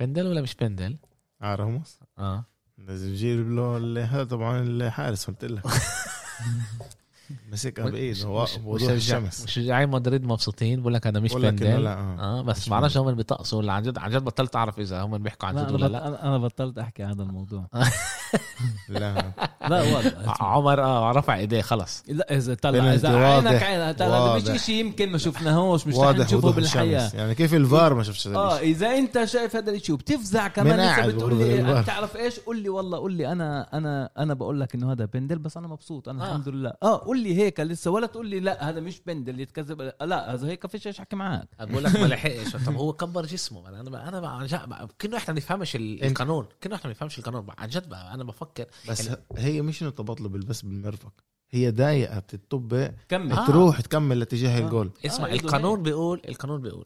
بندل 0.00 0.26
ولا 0.26 0.40
مش 0.40 0.54
بندل؟ 0.54 0.96
آه 1.42 1.54
راموس. 1.54 1.98
آه. 2.18 2.44
لازم 2.78 3.08
يجيب 3.12 3.50
له 3.50 4.04
هذا 4.04 4.24
طبعا 4.24 4.62
الحارس 4.62 5.26
قلت 5.26 5.44
لك. 5.44 5.62
مسكها 7.52 7.90
بايده 7.90 8.24
هو 8.26 8.46
وضوح 8.64 8.90
الشمس 8.92 9.44
مشجعين 9.44 9.88
مدريد 9.88 10.24
مبسوطين 10.24 10.80
بقول 10.80 10.94
لك 10.94 11.06
أنا 11.06 11.20
مش 11.20 11.32
بندل 11.34 11.84
لا 11.84 11.92
آه. 11.92 12.38
آه 12.38 12.42
بس 12.42 12.58
مش 12.62 12.68
بعرفش 12.68 12.96
هم 12.96 13.14
بيطقصوا 13.14 13.58
ولا 13.58 13.72
عن 13.72 13.82
جد 13.82 13.98
عن 13.98 14.10
جد 14.10 14.24
بطلت 14.24 14.56
أعرف 14.56 14.78
إذا 14.80 15.02
هم 15.02 15.18
بيحكوا 15.18 15.48
عن 15.48 15.56
جد 15.66 15.72
ولا. 15.72 15.86
لا 15.86 15.98
أنا- 16.18 16.24
أنا 16.24 16.38
بطلت 16.38 16.78
أحكي 16.78 17.02
عن 17.02 17.10
هذا 17.10 17.22
الموضوع 17.22 17.68
لا 18.88 19.32
لا 19.68 19.82
واضح 19.94 20.42
عمر 20.42 20.82
آه 20.82 21.12
رفع 21.12 21.36
ايديه 21.36 21.60
خلص 21.60 22.04
لا 22.08 22.36
اذا 22.36 22.54
طلع 22.54 22.92
اذا 22.94 23.08
عينك. 23.08 23.62
عينك 23.62 24.02
هذا 24.02 24.18
واضح. 24.18 24.54
مش 24.54 24.62
شيء 24.62 24.74
يمكن 24.74 25.12
ما 25.12 25.18
شفناهوش 25.18 25.86
مش 25.86 25.94
رح 25.94 26.00
واضح 26.00 26.24
نشوفه 26.26 26.50
بالحياة 26.52 26.98
الشمس 27.06 27.14
يعني 27.14 27.34
كيف 27.34 27.54
الفار 27.54 27.94
ما 27.94 28.02
شفتش 28.02 28.28
هذا 28.28 28.36
آه 28.36 28.58
اذا 28.58 28.90
انت 28.98 29.24
شايف 29.24 29.56
هذا 29.56 29.70
الشيء 29.70 29.94
وبتفزع 29.94 30.48
كمان 30.48 30.80
انت 30.80 31.14
بتقول 31.14 31.38
لي. 31.38 31.82
بتعرف 31.82 32.16
إيش 32.16 32.40
قول 32.40 32.58
لي 32.62 32.68
والله 32.68 32.98
قول 32.98 33.12
لي 33.12 33.32
أنا 33.32 33.68
أنا 33.72 34.10
أنا 34.18 34.34
بقول 34.34 34.60
لك 34.60 34.74
انه 34.74 34.92
هذا 34.92 35.04
بندل 35.04 35.38
بس 35.38 35.56
أنا 35.56 35.68
مبسوط 35.68 36.08
أنا 36.08 36.24
آه. 36.24 36.28
الحمد 36.28 36.48
لله 36.48 36.72
آه 36.82 36.98
قول 37.04 37.20
لي 37.22 37.36
هيك 37.36 37.60
لسه 37.60 37.90
ولا 37.90 38.06
تقول 38.06 38.26
لي 38.26 38.40
لا 38.40 38.68
هذا 38.68 38.80
مش 38.80 39.00
بندل 39.06 39.40
يتكذب 39.40 39.92
لا 40.02 40.34
هذا 40.34 40.48
هيك 40.48 40.66
فيش 40.66 40.86
إيش 40.86 41.00
احكي 41.00 41.16
معك 41.16 41.48
بقول 41.60 41.84
لك 41.84 41.96
ما 42.00 42.06
لحقش 42.06 42.56
طب 42.66 42.74
هو 42.76 42.92
كبر 42.92 43.26
جسمه 43.26 43.68
أنا 43.68 43.80
انا 44.08 44.88
كنا 45.00 45.16
إحنا 45.16 45.34
ما 45.34 45.38
نفهمش 45.40 45.76
القانون 45.76 46.46
كنا 46.62 46.74
إحنا 46.74 46.86
ما 46.86 46.90
نفهمش 46.90 47.18
القانون. 47.18 47.46
عن 47.58 47.68
جد 47.68 47.88
بقى 47.88 48.14
أنا 48.14 48.24
بفكر. 48.26 48.66
بس 48.88 49.06
يعني- 49.06 49.20
هي 49.36 49.62
مش 49.62 49.82
إنه 49.82 49.90
تبطل 49.90 50.28
بالبس 50.28 50.62
بالمرفق 50.62 51.12
هي 51.50 51.70
ضايقة 51.70 52.18
بتطب 52.18 52.94
كمل. 53.08 53.32
آه. 53.32 53.46
تروح 53.46 53.80
تكمل 53.80 54.18
لاتجاه 54.18 54.56
آه. 54.58 54.64
الجول. 54.64 54.90
اسمع 55.06 55.26
آه، 55.28 55.32
القانون. 55.32 55.82
بيقول 55.82 56.22
القانون 56.28 56.60
بيقول 56.62 56.84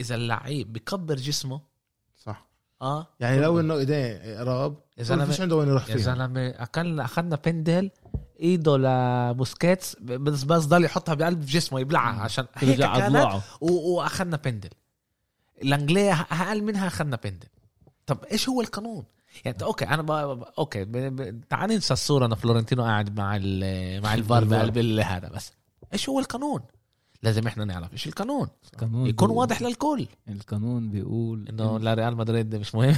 إذا 0.00 0.14
اللعيب 0.14 0.72
بكبر 0.72 1.14
جسمه 1.14 1.60
صح. 2.16 2.48
آه. 2.82 3.06
يعني 3.20 3.40
لو 3.40 3.60
إنه 3.60 3.74
ايديه 3.74 4.38
قراب 4.38 4.76
يا 4.98 5.16
ما 5.16 5.26
فيش 5.26 5.40
عنده 5.40 5.56
وين 5.56 5.68
يروح 5.68 5.82
يا 5.90 5.94
فيها. 5.96 6.04
زلمه 6.14 6.48
أكلنا 6.48 7.04
أخذنا 7.04 7.36
بندل 7.36 7.90
إيده 8.40 8.76
لبوسكيتس 8.78 9.96
بس 10.00 10.42
بس 10.44 10.64
ضل 10.64 10.84
يحطها 10.84 11.14
بقلب 11.14 11.40
جسمه 11.46 11.80
يبلعها 11.80 12.20
عشان 12.22 12.46
هيك 12.54 12.76
ترجع 12.76 12.92
كانت 12.94 13.04
أضلاعه. 13.16 13.42
واخذنا 13.60 14.36
بندل. 14.36 14.70
لانجليه 15.62 16.12
أقل 16.12 16.62
منها 16.62 16.86
أخذنا 16.86 17.16
פנדל. 17.24 17.48
طب 18.06 18.24
إيش 18.24 18.48
هو 18.48 18.60
القانون؟ 18.60 19.04
يعني 19.44 19.58
أنت- 19.58 19.62
أوكي 19.62 19.84
أنا 19.84 20.02
ب... 20.02 20.06
ب- 20.06 20.44
أوكي 20.58 20.84
ب... 20.84 20.92
ب... 20.96 21.40
تعال 21.48 21.70
ننسى 21.70 21.92
الصورة 21.92 22.26
أنا 22.26 22.34
فلورنتينو 22.34 22.82
قاعد 22.82 23.16
مع 23.18 23.36
ال... 23.42 24.02
مع 24.02 24.14
الفار. 24.14 24.44
بقلب 24.44 24.78
هذا 25.00 25.28
بس. 25.28 25.52
إيش 25.92 26.08
هو 26.08 26.18
القانون؟ 26.20 26.60
لازم 27.22 27.46
إحنا 27.46 27.64
نعرف 27.64 27.92
إيش 27.92 28.06
القانون. 28.06 28.48
القانون 28.72 29.06
يكون 29.06 29.28
بيقول- 29.28 29.38
واضح 29.40 29.62
للكل. 29.62 30.06
القانون 30.28 30.90
بيقول 30.90 31.48
إنه 31.48 31.78
لا 31.78 31.94
ريال 31.94 32.16
مدريد 32.16 32.54
مش 32.56 32.74
مهم. 32.74 32.94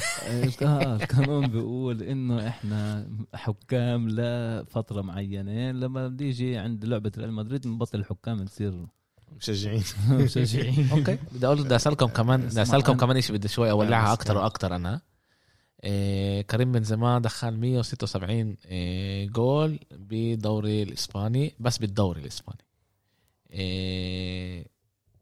آه، 0.63 0.97
القانون 0.97 1.47
بيقول 1.47 2.03
إنه 2.03 2.49
إحنا 2.49 3.09
حكام 3.35 4.09
لفتره 4.09 5.03
معينة. 5.03 5.71
لما 5.73 6.09
بيجي 6.09 6.59
عند 6.59 6.85
لعبة 6.85 7.13
ريال 7.19 7.33
مدريد 7.33 7.63
بنبطل 7.69 7.99
الحكام 7.99 8.43
نصير 8.43 8.87
مشجعين. 9.37 9.83
مشجعين. 10.11 10.89
أوكي. 10.93 11.19
بدي 11.33 11.47
أقول 11.47 11.63
بدي 11.65 11.77
أسألكم 11.77 12.07
كمان 12.07 12.41
بدي 12.41 12.63
أسألكم 12.63 12.93
كمان 12.97 13.21
شيء 13.21 13.37
بدي 13.37 13.49
شوي 13.49 13.71
أولعها 13.71 14.13
أكثر. 14.13 14.37
وأكثر 14.39 14.77
أنا. 14.77 15.01
كريم 16.43 16.73
بنزيما 16.73 17.19
دخل 17.19 17.57
176 17.57 18.57
إيه 18.65 19.27
جول 19.29 19.79
بدوري 19.93 20.83
الإسباني 20.83 21.55
بس 21.61 21.79
بالدوري 21.79 22.21
الإسباني. 22.21 22.65
إيه 23.51 24.67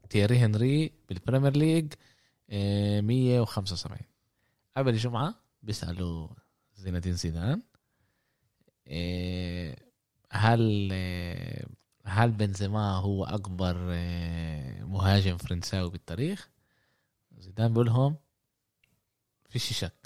تيري 0.09 0.37
هنري 0.37 0.91
بالبريمير 1.09 1.57
ليج 1.57 1.93
إيه 2.49 3.01
175 3.01 3.97
قبل 4.77 4.93
الجمعه 4.93 5.35
بيسألوا 5.63 6.27
زين 6.75 6.95
الدين 6.95 7.13
زيدان 7.13 7.61
هل 10.31 10.91
هل 12.05 12.31
بنزيما 12.31 12.91
هو 12.95 13.25
أكبر 13.25 13.75
آه، 13.89 14.83
مهاجم 14.83 15.37
فرنساوي 15.37 15.89
بالتاريخ؟ 15.89 16.49
زيدان 17.37 17.67
بيقول 17.73 17.85
لهم 17.85 18.15
فيش 19.49 19.73
شك. 19.73 19.98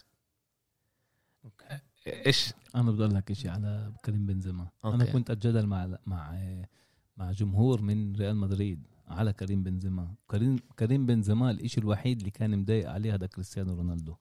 إيش؟ 2.07 2.53
أنا 2.75 2.91
بدي 2.91 3.03
أقول 3.03 3.15
لك 3.15 3.33
شيء 3.33 3.51
على 3.51 3.93
كريم 4.05 4.25
بنزيما. 4.25 4.67
أنا. 4.85 5.05
كنت 5.05 5.29
أتجادل 5.31 5.65
مع 5.67 5.97
مع 6.05 6.37
مع 7.17 7.31
جمهور 7.31 7.81
من 7.81 8.15
ريال 8.15 8.35
مدريد 8.35 8.87
على 9.07 9.33
كريم 9.33 9.63
بنزيما. 9.63 10.13
كريم 10.27 10.59
كريم 10.79 11.05
بنزيما 11.05 11.51
الشيء 11.51 11.83
الوحيد 11.83 12.17
اللي 12.19 12.31
كان 12.31 12.59
مضايق 12.59 12.89
عليه 12.89 13.13
هذا 13.15 13.25
كريستيانو 13.25 13.73
رونالدو. 13.75 14.15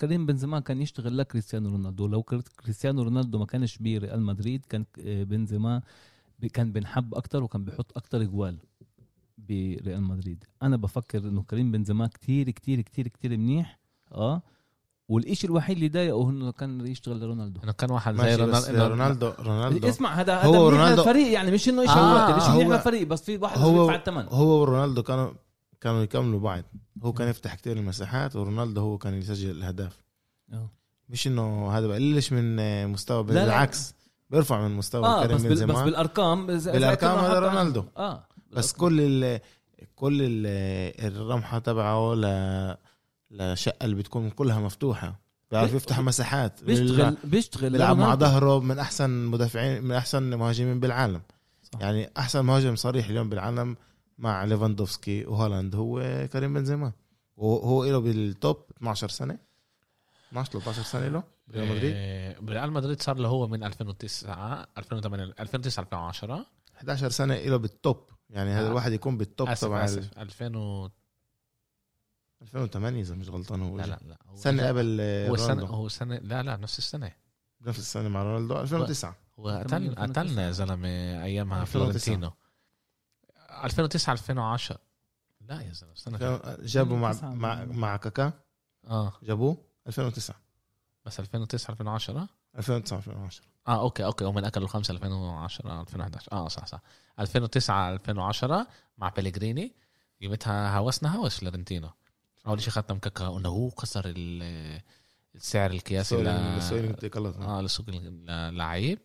كريم 0.00 0.26
بنزيما 0.26 0.60
كان 0.60 0.80
يشتغل 0.82 1.18
لكريستيانو 1.18 1.68
رونالدو. 1.68 2.06
لو 2.06 2.22
كر- 2.22 2.40
كريستيانو 2.40 3.02
رونالدو 3.02 3.38
ما 3.38 3.46
كانش 3.46 3.78
بريال 3.78 4.22
مدريد 4.22 4.66
كان 4.66 4.84
آه، 5.00 5.22
بنزيما 5.24 5.82
كان 6.52 6.72
بنحب 6.72 7.14
أكتر 7.14 7.42
وكان 7.42 7.64
بيحط 7.64 7.96
أكتر 7.96 8.22
جوال 8.24 8.58
بريال 9.38 10.02
مدريد. 10.02 10.44
أنا 10.62 10.76
بفكر 10.76 11.18
إنه 11.28 11.42
كريم 11.42 11.72
بنزيما 11.72 12.06
كتير 12.06 12.50
كتير 12.50 12.80
كتير 12.80 13.08
كتير 13.08 13.36
منيح. 13.36 13.78
آه 14.12 14.42
والإشي 15.08 15.46
الوحيد 15.46 15.76
اللي 15.76 15.88
ضايقه 15.88 16.30
إنه 16.30 16.52
كان 16.52 16.86
يشتغل 16.86 17.20
لرونالدو 17.20 17.60
إنه 17.64 17.72
كان 17.72 17.90
واحد 17.90 18.14
زي 18.16 18.22
ماشي 18.22 18.46
بس 18.46 18.68
رونالدو 18.70 18.86
رونالدو 18.88 19.32
رونالدو. 19.42 19.88
اسمع 19.88 20.14
هذا 20.14 20.36
هذا 20.36 20.46
هو 20.58 20.70
رونالدو- 20.70 20.98
للفريق 20.98 21.32
يعني 21.32 21.50
مش 21.50 21.68
إنه 21.68 21.82
شيء 21.86 21.92
آه، 21.94 22.28
آه 22.30 22.40
هو- 22.50 22.72
للفريق 22.72 23.06
بس 23.06 23.22
في 23.22 23.36
واحد 23.36 23.58
هو- 23.58 23.64
هو 23.70 23.82
يدفع 23.84 23.94
الثمن. 23.96 24.26
هو 24.30 24.60
ورونالدو 24.60 25.02
كانوا 25.02 25.30
كانوا 25.80 26.02
يكملوا 26.02 26.40
بعض. 26.40 26.64
هو 27.02 27.12
كان 27.12 27.28
يفتح 27.28 27.54
كتير 27.54 27.76
المساحات 27.76 28.36
ورونالدو 28.36 28.80
هو 28.80 28.98
كان 28.98 29.14
يسجل 29.14 29.50
الأهداف. 29.50 29.98
آه. 30.52 30.70
مش 31.08 31.26
إنه 31.26 31.70
هذا 31.72 31.86
بقللش 31.86 32.32
من 32.32 32.56
آه، 32.60 32.86
مستوى. 32.86 33.22
بالعكس 33.22 33.94
بيرفع 34.30 34.68
من 34.68 34.76
مستوى 34.76 35.04
آه 35.06 35.26
كريم 35.26 35.36
بس, 35.36 35.42
بال 35.42 35.66
بس 35.66 35.78
بالأرقام 35.80 36.46
بالأرقام 36.46 37.18
هذا 37.18 37.38
رونالدو. 37.38 37.84
آه. 37.96 38.26
بس 38.52 38.72
كل 38.72 39.00
ال 39.00 39.40
كل 39.96 40.18
ال 40.22 40.46
الرمحة 41.16 41.58
تبعه 41.58 42.14
ل 42.14 42.24
لشقة 43.32 43.84
اللي 43.84 43.96
بتكون 43.96 44.30
كلها 44.30 44.60
مفتوحة 44.60 45.20
بيعرف 45.50 45.74
يفتح 45.74 46.00
مساحات 46.00 46.64
بيشتغل 46.64 47.16
بيشتغل 47.24 47.70
بيلعب 47.70 47.96
مع. 47.98 48.14
ظهره 48.14 48.60
من 48.60 48.78
أحسن 48.78 49.10
مدافعين 49.10 49.82
من 49.84 49.92
أحسن 49.94 50.34
مهاجمين 50.34 50.80
بالعالم 50.80 51.22
صح. 51.72 51.80
يعني 51.80 52.10
أحسن 52.18 52.40
مهاجم 52.44 52.76
صريح 52.76 53.08
اليوم 53.08 53.28
بالعالم 53.28 53.76
مع 54.18 54.44
ليفاندوفسكي 54.44 55.24
وهولاند 55.24 55.74
هو 55.74 56.28
كريم 56.32 56.54
بنزيما 56.54 56.92
وهو 57.36 57.84
له 57.84 57.98
بالتوب 57.98 58.56
12 58.76 59.08
سنة 59.08 59.38
12 60.28 60.50
13 60.52 60.82
سنة 60.82 61.08
له 61.08 61.22
بريال 61.48 61.68
مدريد 61.68 61.92
آه، 61.96 62.36
بريال 62.40 62.72
مدريد 62.72 63.02
صار 63.02 63.16
له 63.16 63.28
هو 63.28 63.48
من 63.48 63.64
2009 63.64 64.66
2008 64.78 65.34
2009 65.40 65.82
2010 65.82 66.46
11 66.76 67.08
سنة 67.10 67.34
له 67.36 67.56
بال 67.56 67.72
top 67.72 67.96
يعني 68.30 68.50
هذا 68.50 68.66
آه. 68.66 68.70
الواحد 68.70 68.92
يكون 68.92 69.16
بال 69.18 69.32
top 69.32 69.54
تبع 69.54 69.78
ال- 69.78 69.84
آسف 69.84 70.18
2000 70.18 70.56
و... 70.56 70.88
2008 72.42 73.00
إذا 73.00 73.14
مش 73.14 73.28
غلطان 73.28 73.62
هو 73.62 73.78
لا. 73.78 73.86
لا 73.86 73.98
لا 74.02 74.16
هو 74.26 74.36
سنة 74.36 74.68
قبل 74.68 75.00
هو 75.00 75.36
سنة 75.36 75.48
رونالدو. 75.48 75.74
هو 75.74 75.88
سنة 75.88 76.16
لا 76.16 76.42
لا 76.42 76.56
نفس 76.56 76.78
السنة. 76.78 77.12
نفس 77.60 77.78
السنة 77.78 78.08
مع 78.08 78.22
رونالدو 78.22 78.60
2009 78.60 79.16
هو 79.38 79.48
قتل 79.48 79.94
قتلنا 79.94 80.46
يا 80.46 80.50
زلمة 80.50 80.88
أيامها 81.24 81.62
2009. 81.62 81.64
فلورنتينو. 81.64 82.32
2009 83.64 84.12
2010 84.12 84.78
لا 85.40 85.60
يا 85.60 85.72
زلمة 85.72 85.92
استنى. 85.92 86.18
جابوا 86.66 86.96
مع 86.96 87.10
2009 87.10 87.34
مع 87.34 87.64
مع 87.64 87.96
كاكا؟ 87.96 88.32
آه. 88.86 89.12
جابوه؟ 89.22 89.56
2009 89.86 90.36
بس 91.06 91.20
2009 91.20 91.72
2010 91.72 92.28
2009 92.58 92.98
2010 92.98 93.44
آه 93.68 93.80
okay 93.80 94.04
okay 94.04 94.24
هم 94.24 94.38
أكلوا 94.38 94.64
الخمسه 94.64 94.92
2010 94.92 95.80
2011 95.80 96.32
آه 96.32 96.48
صح 96.48 96.66
صح. 96.66 96.80
2009 97.20 97.92
2010 97.92 98.66
مع 98.98 99.08
بيليجريني. 99.08 99.72
يومتها 100.20 100.78
هوسنا 100.78 101.16
هوس 101.16 101.38
فلورنتينو. 101.40 101.90
اول 102.46 102.60
شيء 102.62 102.72
ختم 102.72 102.98
كاكا 102.98 103.36
إنه 103.36 103.48
هو 103.48 103.70
كسر 103.70 104.02
ال- 104.06 104.80
السعر 105.34 105.70
القياسي 105.70 106.16
ل 106.22 106.28
آه 106.28 107.60
لسوق 107.60 107.86
اللعيب 108.28 108.98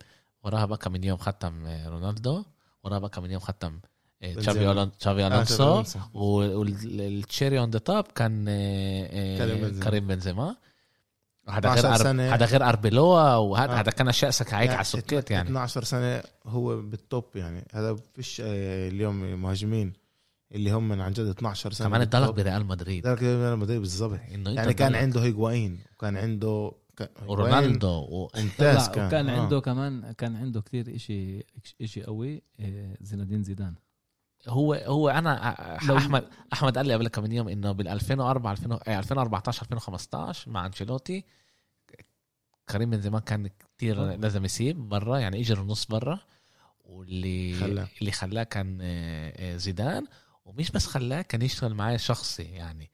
وراها 0.43 0.65
بقى 0.65 0.91
من 0.91 1.03
يوم 1.03 1.17
ختم 1.17 1.65
آه، 1.65 1.89
رونالدو 1.89 2.43
وراها 2.83 2.99
بقى 2.99 3.21
من 3.21 3.31
يوم 3.31 3.39
ختم 3.41 3.79
آه،. 4.23 4.33
تشافي 4.33 4.59
أولون- 4.73 4.97
تشافي 4.97 5.23
آه، 5.23 5.27
ألونسو. 5.27 5.83
وال 6.13 6.50
cherry 6.50 7.59
on 7.59 7.70
the 7.70 7.80
top 7.80 8.03
كان 8.15 8.45
آه، 8.49 9.07
آه، 9.11 9.79
كريم 9.83 10.07
بنزيما. 10.07 10.55
هذا 11.49 11.57
12 11.73 11.88
غير. 11.88 11.97
سنة. 11.97 12.33
هذا 12.35 12.45
غير 12.45 12.63
أربيلوا 12.63 13.35
وهذا 13.35 13.73
آه. 13.73 13.79
هذا 13.79 13.91
كان 13.91 14.11
شأسك 14.11 14.53
هيك 14.53 14.69
على 14.69 14.81
السكيت 14.81 15.31
يعني 15.31 15.47
12 15.49 15.83
سنة 15.83 16.23
هو 16.45 16.81
بال 16.82 16.99
top 16.99 17.26
يعني 17.35 17.67
هذا 17.73 17.95
فيش 18.15 18.41
آه، 18.45 18.89
اليوم 18.89 19.41
مهاجمين 19.41 19.93
اللي 20.52 20.72
هم 20.72 20.88
من 20.89 21.02
عن 21.02 21.12
جد 21.12 21.26
12 21.26 21.72
سنة 21.72 21.88
كمان 21.88 22.00
بال 21.99 22.11
top. 22.11 22.36
بريال 22.36 22.66
مدريد 22.66 23.08
ذلك 23.08 23.24
ريال 23.24 23.60
مدريد 23.60 23.80
بالضبط 23.80 24.20
إنه 24.34 24.50
يعني 24.52 24.74
كان 24.74 24.95
عنده 24.95 25.24
هيغوايين 25.24 25.80
وكان 25.93 26.18
عنده 26.18 26.72
ورونالدو 27.28 27.88
و... 27.89 28.30
ممتاز 28.38 28.88
لا، 28.88 28.93
كان 28.95 29.08
وكان 29.08 29.30
آه. 29.30 29.41
عنده 29.41 29.60
كمان 29.62 30.12
كان 30.12 30.36
عنده 30.36 30.62
كتير 30.62 30.95
إشي 30.95 31.43
إشي 31.82 32.04
قوي 32.04 32.41
آه، 32.60 32.98
زين 33.02 33.22
الدين 33.22 33.43
زيدان 33.43 33.76
هو 34.48 34.74
هو 34.74 35.10
أنا 35.10 35.78
لو- 35.88 35.98
أحمد 35.98 36.28
أحمد 36.54 36.78
قال 36.78 36.88
لي 36.88 36.93
قبل 36.93 37.08
كم 37.08 37.32
يوم 37.32 37.48
إنه 37.50 37.72
بال 37.72 37.88
2004 37.88 38.52
2000 38.52 38.72
آه، 38.88 39.00
2014 39.00 39.62
2015 39.62 40.52
مع 40.52 40.66
أنشيلوتي 40.66 41.26
كريم 42.70 42.89
بنزيما 42.89 43.20
كان 43.20 43.48
كتير 43.78 44.12
آه. 44.14 44.16
لازم 44.16 44.45
يسيب 44.45 44.78
برا 44.89 45.18
يعني 45.18 45.39
اجى 45.39 45.54
النص 45.54 45.86
برا 45.86 46.20
واللي 46.86 47.54
خلاه. 47.60 47.88
اللي 48.02 48.12
خلاه 48.12 48.43
كان 48.43 48.78
آه، 48.82 49.58
زيدان 49.58 50.06
ومش 50.48 50.72
بس 50.72 50.86
خلاه 50.88 51.22
كان 51.22 51.41
يشتغل 51.41 51.74
معاه 51.74 51.98
شخصي 51.98 52.43
يعني 52.43 52.91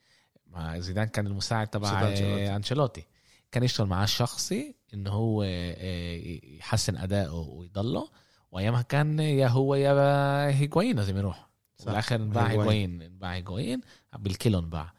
مع 0.47 0.79
زيدان 0.79 1.07
كان 1.07 1.27
المساعد 1.27 1.67
تبع. 1.67 2.01
آه، 2.01 2.55
أنشيلوتي 2.55 3.05
كان 3.51 3.63
يشتغل 3.63 3.87
معاه 3.87 4.05
شخصي 4.05 4.75
انه 4.93 5.09
هو 5.11 5.43
آه، 5.43 6.39
يحسن 6.43 6.97
أدائه 6.97 7.31
ويضله 7.31 8.09
وأيامها 8.51 8.81
كان 8.81 9.19
يا 9.19 9.47
هو 9.47 9.75
يا 9.75 10.49
هيجوين 10.49 10.95
لازم 10.95 11.17
يروح. 11.17 11.49
بالاخر 11.85 12.15
انباع 12.15 12.47
هيجوين. 12.47 13.01
انباع 13.01 13.33
هيجوين 13.33 13.81
بالكيلو 14.17 14.59
انباع 14.59 14.93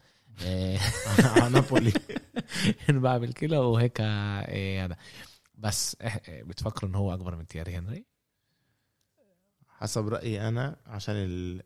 على 1.19 1.49
نابولي 1.53 1.93
انباع 2.91 3.19
بالكيلو 3.19 3.63
وهيك 3.63 4.01
هذا 4.01 4.97
بس 5.55 5.97
بتفكروا 6.29 6.91
انه 6.91 6.99
هو 6.99 7.15
أكبر 7.15 7.37
من 7.37 7.47
تياري 7.47 7.77
هنري 7.77 8.05
حسب 9.69 10.09
رأيي 10.09 10.49
أنا 10.49 10.77
عشان. 10.87 11.61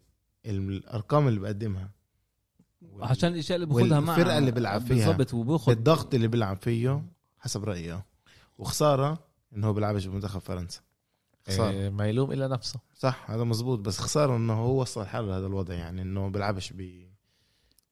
الأرقام 0.51 1.28
اللي 1.28 1.40
بقدمها. 1.40 1.90
عشان 3.01 3.32
الإشياء 3.32 3.57
اللي 3.57 3.66
باخذها 3.66 4.01
مع 4.01 4.12
والفرقة 4.12 4.38
اللي 4.38 4.51
بيلعب 4.51 4.80
فيها. 4.80 5.12
بالضبط 5.12 5.34
وباخذ 5.34 5.72
الضغط 5.72 6.14
اللي 6.14 6.28
بيلعب 6.28 6.57
فيه 6.62 7.03
حسب 7.38 7.64
رايي. 7.64 8.03
وخسارة 8.59 9.18
انه 9.57 9.66
هو 9.66 9.72
بيلعبش 9.72 10.07
بمنتخب 10.07 10.40
فرنسا. 10.40 10.80
خسارة. 11.49 11.70
إيه، 11.70 11.88
ما 11.90 12.07
يلوم 12.09 12.32
إلا 12.32 12.49
نفسه. 12.49 12.80
صح 12.94 13.30
هذا 13.30 13.44
مزبوط 13.44 13.78
بس 13.78 13.99
خسارة 13.99 14.36
إنه 14.36 14.53
هو 14.53 14.80
وصل 14.80 15.07
حاله 15.07 15.26
لهذا 15.28 15.46
الوضع 15.46 15.74
يعني 15.74 16.03
إنه 16.03 16.28
بيلعبش 16.28 16.72
ب 16.72 17.09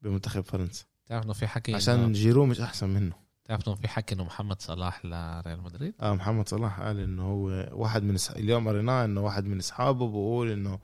بمنتخب 0.03 0.41
فرنسا. 0.41 0.85
تعرف 1.07 1.25
إنه 1.25 1.33
في 1.33 1.47
حكي 1.47 1.75
عشان 1.75 2.07
إنه- 2.15 2.17
جيرو 2.17 2.47
مش 2.47 2.61
أحسن 2.61 2.89
منه. 2.89 3.15
تعرف 3.45 3.69
إنه 3.69 3.77
في 3.77 3.89
حكي 3.89 4.15
إنه 4.15 4.25
محمد 4.25 4.63
صلاح 4.63 5.05
لريال 5.05 5.63
مدريد؟ 5.63 5.95
آه 6.01 6.15
محمد 6.15 6.49
صلاح 6.49 6.81
قال 6.81 7.01
إنه 7.01 7.23
هو 7.23 7.69
واحد 7.73 8.03
من. 8.03 8.17
اليوم 8.37 8.69
قريناه 8.69 9.05
إنه 9.05 9.21
واحد 9.21 9.45
من 9.45 9.59
إصحابه 9.59 10.09
بقول 10.09 10.51
إنه 10.51 10.79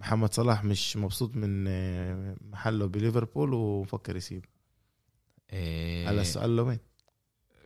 محمد 0.00 0.34
صلاح 0.34 0.64
مش 0.64 0.96
مبسوط 0.96 1.36
من 1.36 1.64
آه، 1.68 2.36
محله 2.40 2.86
بليفربول 2.86 3.54
وفكر 3.54 4.16
يسيب 4.16 4.44
إيه، 5.52 6.10
هلا 6.10 6.20
السؤال 6.20 6.56
له 6.56 6.62
وين 6.62 6.78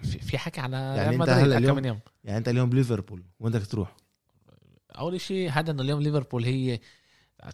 في 0.02 0.18
في 0.18 0.38
حكي 0.38 0.60
على 0.60 0.76
يعني 0.76 1.08
ريال 1.08 1.18
مدريد 1.18 1.38
هلا 1.38 1.58
اليوم- 1.58 1.76
من 1.76 1.84
يوم. 1.84 2.00
يعني 2.24 2.38
انت 2.38 2.48
اليوم 2.48 2.70
بليفربول 2.70 3.22
وين 3.40 3.52
بدك 3.52 3.66
تروح؟ 3.66 3.96
أول 4.98 5.20
شيء 5.20 5.50
هذا 5.50 5.70
إنه 5.70 5.82
اليوم 5.82 6.00
ليفربول 6.00 6.44
هي 6.44 6.80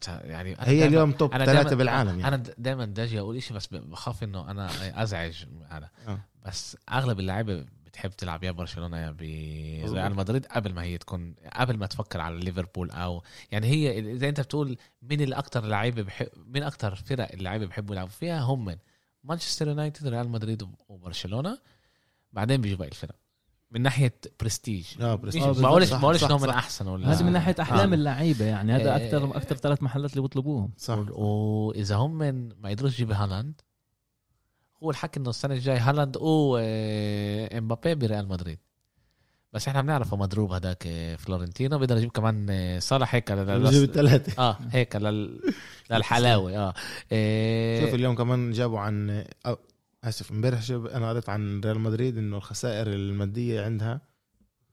يعني 0.07 0.59
أنا 0.59 0.69
هي 0.69 0.81
دايماً- 0.81 0.85
اليوم 0.87 1.13
top 1.13 1.31
دايماً- 1.33 1.75
بالعالم 1.75 2.21
يعني. 2.21 2.29
أنا 2.29 2.37
دائما 2.59 2.85
داجي 2.85 3.21
أقول 3.21 3.43
شيء 3.43 3.57
بس 3.57 3.67
بخاف 3.67 4.23
إنه 4.23 4.51
أنا 4.51 4.71
أزعج 5.03 5.45
هذا. 5.71 5.91
آه. 6.09 6.21
بس 6.47 6.77
أغلب 6.93 7.21
اللعيبه 7.21 7.65
بتحب 7.91 8.11
تلعب 8.11 8.45
يا 8.45 8.51
برشلونة 8.51 8.99
يا. 8.99 9.11
بريال 9.11 10.15
مدريد 10.15 10.47
قبل 10.47 10.75
ما 10.75 10.83
هي 10.83 10.99
تكون 10.99 11.35
قبل 11.57 11.77
ما 11.77 11.87
تفكر 11.87 12.21
على 12.21 12.39
ليفربول 12.41 12.91
أو 12.91 13.23
يعني 13.53 13.67
هي 13.67 13.99
اذا 14.13 14.29
انت 14.29 14.41
بتقول 14.41 14.77
مين 15.03 15.21
الاكثر 15.21 15.65
لعيبة 15.65 16.03
بحب 16.03 16.29
مين 16.47 16.63
أكثر 16.63 16.95
فرق 16.95 17.33
اللعيبة 17.33 17.67
بيحبوا 17.67 17.95
يلعبوا 17.95 18.11
فيها 18.11 18.41
هم 18.41 18.65
من 18.65 18.77
مانشستر 19.25 19.69
يونايتد 19.69 20.07
ريال 20.07 20.29
مدريد 20.29 20.69
وبرشلونة 20.89 21.59
بعدين 22.33 22.61
بيجوا 22.61 22.79
باقي 22.79 22.91
الفرق 22.91 23.15
من 23.71 23.83
ناحية 23.83 24.15
برستيج 24.41 24.87
آه 25.01 25.15
برستيج. 25.15 25.43
آه، 25.43 25.47
بالضبط. 25.47 25.67
بقولش 25.67 25.93
بقولش 25.93 26.21
صح، 26.21 26.27
إنهم 26.27 26.43
من. 26.43 26.49
أحسن 26.49 26.87
ولا 26.89 27.13
هذه 27.13 27.23
من 27.23 27.33
ناحية 27.33 27.57
أحلام 27.61 27.91
آه. 27.91 27.95
اللعيبه 27.95 28.45
يعني 28.45 28.73
هذا 28.73 28.93
آه. 28.95 28.97
أكثر 28.97 29.37
أكثر 29.37 29.57
ثلاث 29.57 29.83
محلات 29.83 30.11
اللي 30.11 30.23
بيطلبوهم 30.23 30.71
صح 30.77 30.99
واذا 31.11 31.97
هم 31.97 32.19
من 32.19 32.49
ما 32.49 32.69
قدروش 32.69 32.95
يجيبوا 32.95 33.15
هالاند 33.15 33.61
هو 34.83 34.91
الحكي 34.91 35.21
إنه 35.21 35.31
السنة 35.31 35.55
الجاي 35.55 35.79
هالاند 35.79 36.17
وامبابي 36.17 37.95
بريال 37.95 38.29
مدريد. 38.29 38.59
بس 39.53 39.69
إحنا 39.69 39.83
بنعرفه 39.83 40.17
مضروب 40.17 40.53
هذاك 40.53 40.87
آه، 40.87 41.17
فلورنتينو. 41.17 41.79
بيقدر 41.79 41.97
يجيب 41.97 42.11
كمان 42.11 42.47
آه، 42.51 42.79
صالح 42.79 43.15
هيك 43.15 43.33
بجيب 43.33 43.83
الثلاثه 43.83 44.43
آه 44.43 44.59
هيك 44.71 44.97
لل... 44.97 45.41
للحلاوة 45.91 46.57
آه. 46.57 46.75
إيه، 47.13 47.85
شوف 47.85 47.95
اليوم 47.95 48.15
كمان 48.15 48.53
جابوا 48.53 48.81
عن 48.81 49.25
أو 49.47 49.59
آسف 50.05 50.31
امبارح 50.31 50.71
أنا 50.71 51.09
قريت 51.11 51.29
عن 51.29 51.61
ريال 51.61 51.81
مدريد 51.81 52.19
إنه 52.19 52.37
الخسائر 52.37 52.87
المادية 52.87 53.65
عندها 53.65 54.01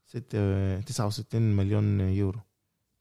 ستة 0.05 0.79
69 0.81 1.41
مليون 1.41 1.99
يورو. 1.99 2.39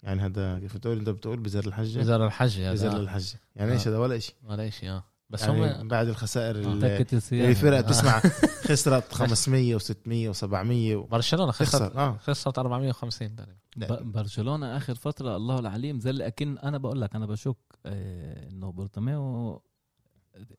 يعني 0.03 0.21
هذا 0.21 0.59
كيف 0.59 0.77
تقول؟ 0.77 0.99
أنت 0.99 1.09
بتقول 1.09 1.41
بزر 1.41 1.67
الحجة. 1.67 1.99
بزر 1.99 2.27
الحج 2.27 2.61
هذا. 2.61 2.73
بزر 2.73 2.97
آه. 2.97 2.97
الحجة. 2.97 3.41
يعني 3.57 3.73
إيش 3.73 3.89
هذا؟ 3.89 3.99
ولا 3.99 4.19
شيء 4.19 4.35
ولا 4.45 4.71
شيء 4.71 4.91
آه. 4.91 5.05
بس 5.31 5.43
يعني 5.43 5.83
هم 5.83 5.89
بعد 5.89 6.09
الخسائر 6.09 6.57
اللي 6.57 6.99
تكت 6.99 7.15
السيارة. 7.15 7.45
اللي 7.45 7.55
فرق 7.55 7.77
آه. 7.79 7.81
تسمع 7.91 8.21
خسرت 8.65 9.13
500 9.15 9.79
و600 9.79 10.35
و700 10.37 11.11
برشلونة 11.11 11.53
خسرت. 11.53 11.97
آه. 11.97 12.17
خسرت 12.23 12.59
450 12.59 13.37
تقريبا. 13.37 13.57
ب- 13.77 14.13
برشلونة 14.13 14.77
آخر 14.77 14.95
فترة 14.95 15.37
الله 15.37 15.59
العليم 15.59 16.01
زي 16.01 16.11
أكن 16.27 16.59
أنا 16.59 16.79
بقول 16.79 17.01
لك 17.01 17.15
أنا 17.15 17.27
بشك 17.27 17.57
آه، 17.87 18.49
إنه 18.49 18.73
بورتوميو 18.73 19.63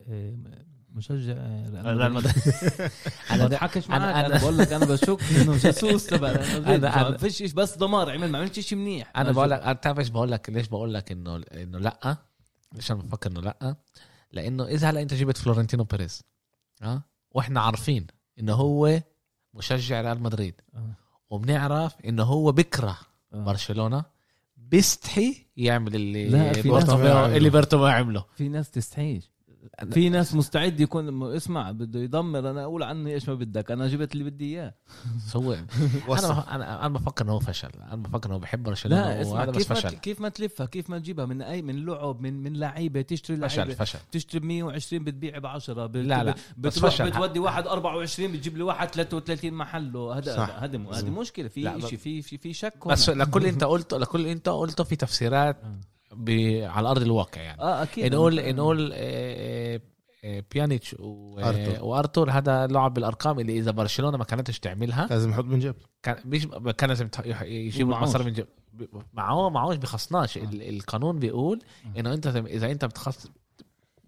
آه، 0.10 0.38
مشجع 0.94 1.34
آه، 1.38 1.82
ريال 1.94 2.14
مدريد. 2.14 2.34
أنا 3.32 3.46
بضحكش 3.46 3.88
أنا- 3.88 3.92
أنا 3.92 4.38
بقول 4.38 4.58
لك 4.58 4.74
أنا 4.74 4.86
بشك 4.86 5.18
إنه 5.42 5.58
جاسوس 5.58 6.06
تبع 6.06 6.32
ريال 6.32 6.62
مدريد. 6.62 6.82
أنا- 6.92 6.94
أنا- 6.94 6.98
ما 6.98 7.18
فيش 7.18 7.54
بس 7.54 7.78
دمار 7.78 8.10
عمل 8.10 8.32
ما 8.32 8.38
عملش 8.38 8.60
شيء 8.60 8.78
منيح. 8.78 9.12
أنا 9.18 9.32
بقول 9.32 9.50
لك 9.50 9.78
بتعرف 9.78 10.00
إيش 10.00 10.10
بقول 10.10 10.32
لك؟ 10.32 10.50
ليش 10.50 10.68
بقول 10.68 10.94
لك 10.94 11.12
انه 11.12 11.36
إنه 11.54 11.78
لأ؟ 11.80 12.18
ليش 12.74 12.92
أنا 12.92 13.02
بفكر 13.02 13.32
إنه 13.32 13.42
لأ. 13.42 13.76
لأنه 14.32 14.66
إذا 14.66 14.90
هلا 14.90 15.02
أنت 15.02 15.14
جبت 15.14 15.38
فلورنتينو 15.38 15.84
بيريز 15.84 16.24
آه؟ 16.82 17.02
وإحنا 17.32 17.62
عارفين 17.62 18.08
إنه 18.40 18.54
هو 18.54 19.02
مشجع 19.54 20.02
ريال 20.02 20.24
مدريد. 20.24 20.62
آه. 20.76 20.94
وبنعرف 21.30 21.96
إنه 22.06 22.24
هو 22.24 22.52
بكره 22.52 22.98
آه. 23.34 23.44
برشلونة 23.44 24.06
بيستحي 24.58 25.46
يعمل 25.58 25.96
اللي 25.96 26.30
لا، 26.30 26.54
في 26.54 26.70
ناس 26.70 26.84
بارتوميو 27.50 27.86
عمله. 27.88 28.26
في 28.36 28.50
ناس 28.50 28.72
تستحيش. 28.72 29.32
في 29.92 30.10
ناس 30.10 30.36
مستعد 30.36 30.80
يكون 30.80 31.34
اسمع 31.36 31.72
بده 31.72 32.00
يدمر 32.00 32.40
أنا 32.40 32.64
أقول 32.64 32.84
عني 32.84 33.14
إيش 33.14 33.30
ما 33.30 33.36
بدك 33.36 33.72
أنا 33.72 33.88
جبت 33.88 34.14
اللي 34.14 34.24
بدي 34.24 34.46
إياه. 34.46 34.74
هو 35.36 35.54
أنا 35.54 36.46
أنا 36.56 36.86
أنا 36.86 36.94
بفكر 36.94 37.26
إنه 37.26 37.34
هو 37.34 37.40
فشل. 37.40 37.70
أنا 37.92 37.96
بفكر 37.96 38.30
إنه 38.30 38.38
بحب 38.38 38.64
برشلونه 38.64 39.02
لا 39.02 39.22
اسمع 39.22 39.34
وهذا 39.34 39.52
بس 39.52 39.58
كيف 39.58 39.70
ما 39.72 39.76
فشل. 39.76 39.90
كيف 39.90 40.22
ما 40.22 40.30
تلفها 40.30 40.66
كيف 40.66 40.90
ما 40.90 41.00
تجيبها 41.00 41.26
من 41.26 41.42
اي 41.42 41.62
من 41.62 41.86
لعب 41.86 42.22
من 42.22 42.44
من 42.44 42.54
لعيبة 42.54 43.02
تشتري 43.02 43.38
فشل 43.38 43.58
لعيبة. 43.58 43.74
فشل. 43.74 44.00
تشتري 44.12 44.40
ب 44.40 44.44
120 44.44 45.04
بتبيع 45.04 45.38
ب 45.38 45.46
10 45.46 45.88
لا، 45.88 46.24
لا، 46.24 46.36
بس 46.58 46.78
بتروح 46.78 46.92
فشل. 46.92 47.10
بتودي 47.10 47.40
واحد 47.40 47.68
24 47.68 48.32
بتجيب 48.32 48.58
لي 48.58 48.64
واحد 48.64 48.88
33 48.88 49.54
محله. 49.54 50.18
هذا 50.18 50.36
صح. 50.36 50.50
هذا 50.50 50.78
هذه 50.94 51.10
مشكلة. 51.10 51.48
في 51.48 51.62
شيء 51.82 51.98
في 51.98 52.22
في 52.22 52.38
في 52.38 52.54
شك. 52.54 52.88
بس 52.88 53.10
لكل 53.10 53.46
أنت 53.52 53.64
قلته 53.64 53.98
لكل 53.98 54.26
أنت 54.26 54.50
قلته 54.50 54.84
في 54.84 54.96
تفسيرات. 54.96 55.58
آه. 55.64 55.97
على 56.68 56.90
أرض 56.90 57.02
الواقع 57.02 57.42
يعني. 57.42 57.62
آه 57.62 57.84
أكيد. 57.84 58.14
نقول 58.16 58.56
نقول 58.56 58.92
آه، 58.94 59.82
آه، 60.24 60.44
بيانيتش 60.54 60.96
و- 61.00 61.40
أرتور. 61.40 61.84
وأرتور 61.84 62.32
هذا 62.32 62.68
لعب 62.68 62.94
بالأرقام 62.94 63.40
اللي 63.40 63.60
إذا 63.60 63.72
برشلونة 63.72 64.18
ما 64.18 64.24
كانتش 64.24 64.60
تعملها 64.60 65.08
لازم 65.08 65.30
يحط 65.30 65.44
من 65.46 65.60
جيب. 65.60 65.76
كان 66.04 66.16
مش 66.26 66.48
كان 66.78 66.90
لازم 66.90 67.10
يجيب 67.42 67.88
ومعوش. 67.88 68.10
مصاري 68.10 68.24
من 68.24 68.34
جيب. 68.34 68.48
معاه 69.14 69.50
معوش 69.50 69.76
بخصناش. 69.76 70.38
ال- 70.38 70.70
القانون 70.76 71.20
بيقول 71.20 71.62
إنه 71.98 72.14
أنت 72.14 72.28
إذا 72.28 72.72
أنت 72.72 72.86
بتخص 72.86 73.28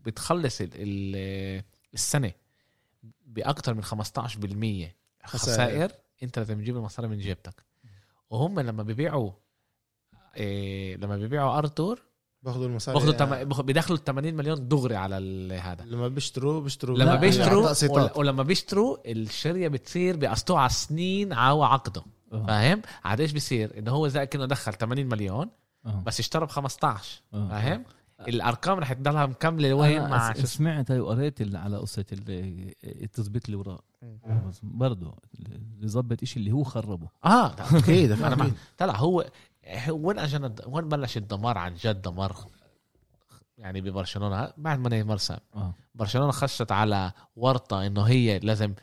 بتخلص 0.05 0.61
ال- 0.61 0.69
ال- 0.75 1.63
السنة 1.93 2.31
باكثر 3.25 3.73
من 3.73 3.83
15% 3.83 4.95
خسائر 5.25 5.91
أنت 6.23 6.39
لازم 6.39 6.59
تجيب 6.61 6.77
المصاري 6.77 7.07
من 7.07 7.17
جيبتك. 7.17 7.65
وهم 8.29 8.59
لما 8.59 8.83
بيبيعوا 8.83 9.31
إيه 10.37 10.97
لما 10.97 11.17
بيبيعوا 11.17 11.57
ارتور 11.57 11.99
باخذوا 12.43 12.65
المصاري 12.65 12.97
باخذوا 12.99 13.43
تم... 13.43 13.61
بيدخلوا 13.61 13.97
80 13.99 14.33
مليون 14.33 14.67
دغري 14.67 14.95
على 14.95 15.17
ال- 15.17 15.53
هذا. 15.61 15.85
لما 15.85 16.07
بيشتروا 16.07 16.61
بيشتروا 16.61 16.97
لما 16.97 17.15
بيشتروا 17.15 17.69
ول- 17.89 18.09
ولما 18.15 18.43
بيشتروا 18.43 18.97
الشريه 19.05 19.67
بتصير 19.67 20.15
بيقسطوها 20.17 20.59
على 20.59 20.69
سنين 20.69 21.33
عاو 21.33 21.63
عقده. 21.63 22.03
آه. 22.33 22.45
فاهم؟ 22.45 22.81
عاد 23.03 23.19
إيش 23.21 23.31
بيصير؟ 23.31 23.77
إنه 23.77 23.91
هو 23.91 24.07
زي 24.07 24.25
كأنه 24.25 24.45
دخل 24.45 24.73
80 24.73 25.05
مليون 25.05 25.49
آه. 25.85 26.03
بس 26.05 26.19
اشترى 26.19 26.45
ب 26.45 26.49
15 26.49 27.21
آه. 27.33 27.49
فاهم؟ 27.49 27.83
الأرقام 28.27 28.79
رح 28.79 28.93
تضلها 28.93 29.25
مكملة 29.25 29.73
وين 29.73 30.01
مع 30.09 30.33
سمعت 30.33 30.91
هاي 30.91 30.99
وقريت 30.99 31.41
ال- 31.41 31.57
على 31.57 31.77
قصة 31.77 32.05
ال- 32.11 32.73
التظبيط 32.83 33.45
اللي 33.45 33.57
وراه 33.57 33.79
بس 34.49 34.59
برضه 34.63 35.13
اللي 35.39 35.87
ظبط 35.87 36.23
إشي 36.23 36.39
اللي 36.39 36.51
هو 36.51 36.63
خربه. 36.63 37.07
آه 37.25 37.53
أكيد. 37.73 38.17
طلع 38.77 38.95
هو 38.95 39.25
وين 39.89 40.19
اجى 40.19 40.37
الد- 40.37 40.63
وين 40.67 40.89
بلش 40.89 41.17
الدمار 41.17 41.57
عن 41.57 41.73
جد؟ 41.75 42.01
دمار 42.01 42.35
يعني 43.57 43.81
ببرشلونة. 43.81 44.53
بعد 44.57 44.79
ما 44.79 44.89
نيمار 44.89 45.17
ساب 45.17 45.39
آه. 45.55 45.73
برشلونة 45.95 46.31
خشت 46.31 46.71
على 46.71 47.11
ورطة 47.35 47.85
إنه 47.87 48.03
هي 48.03 48.39
لازم 48.39 48.73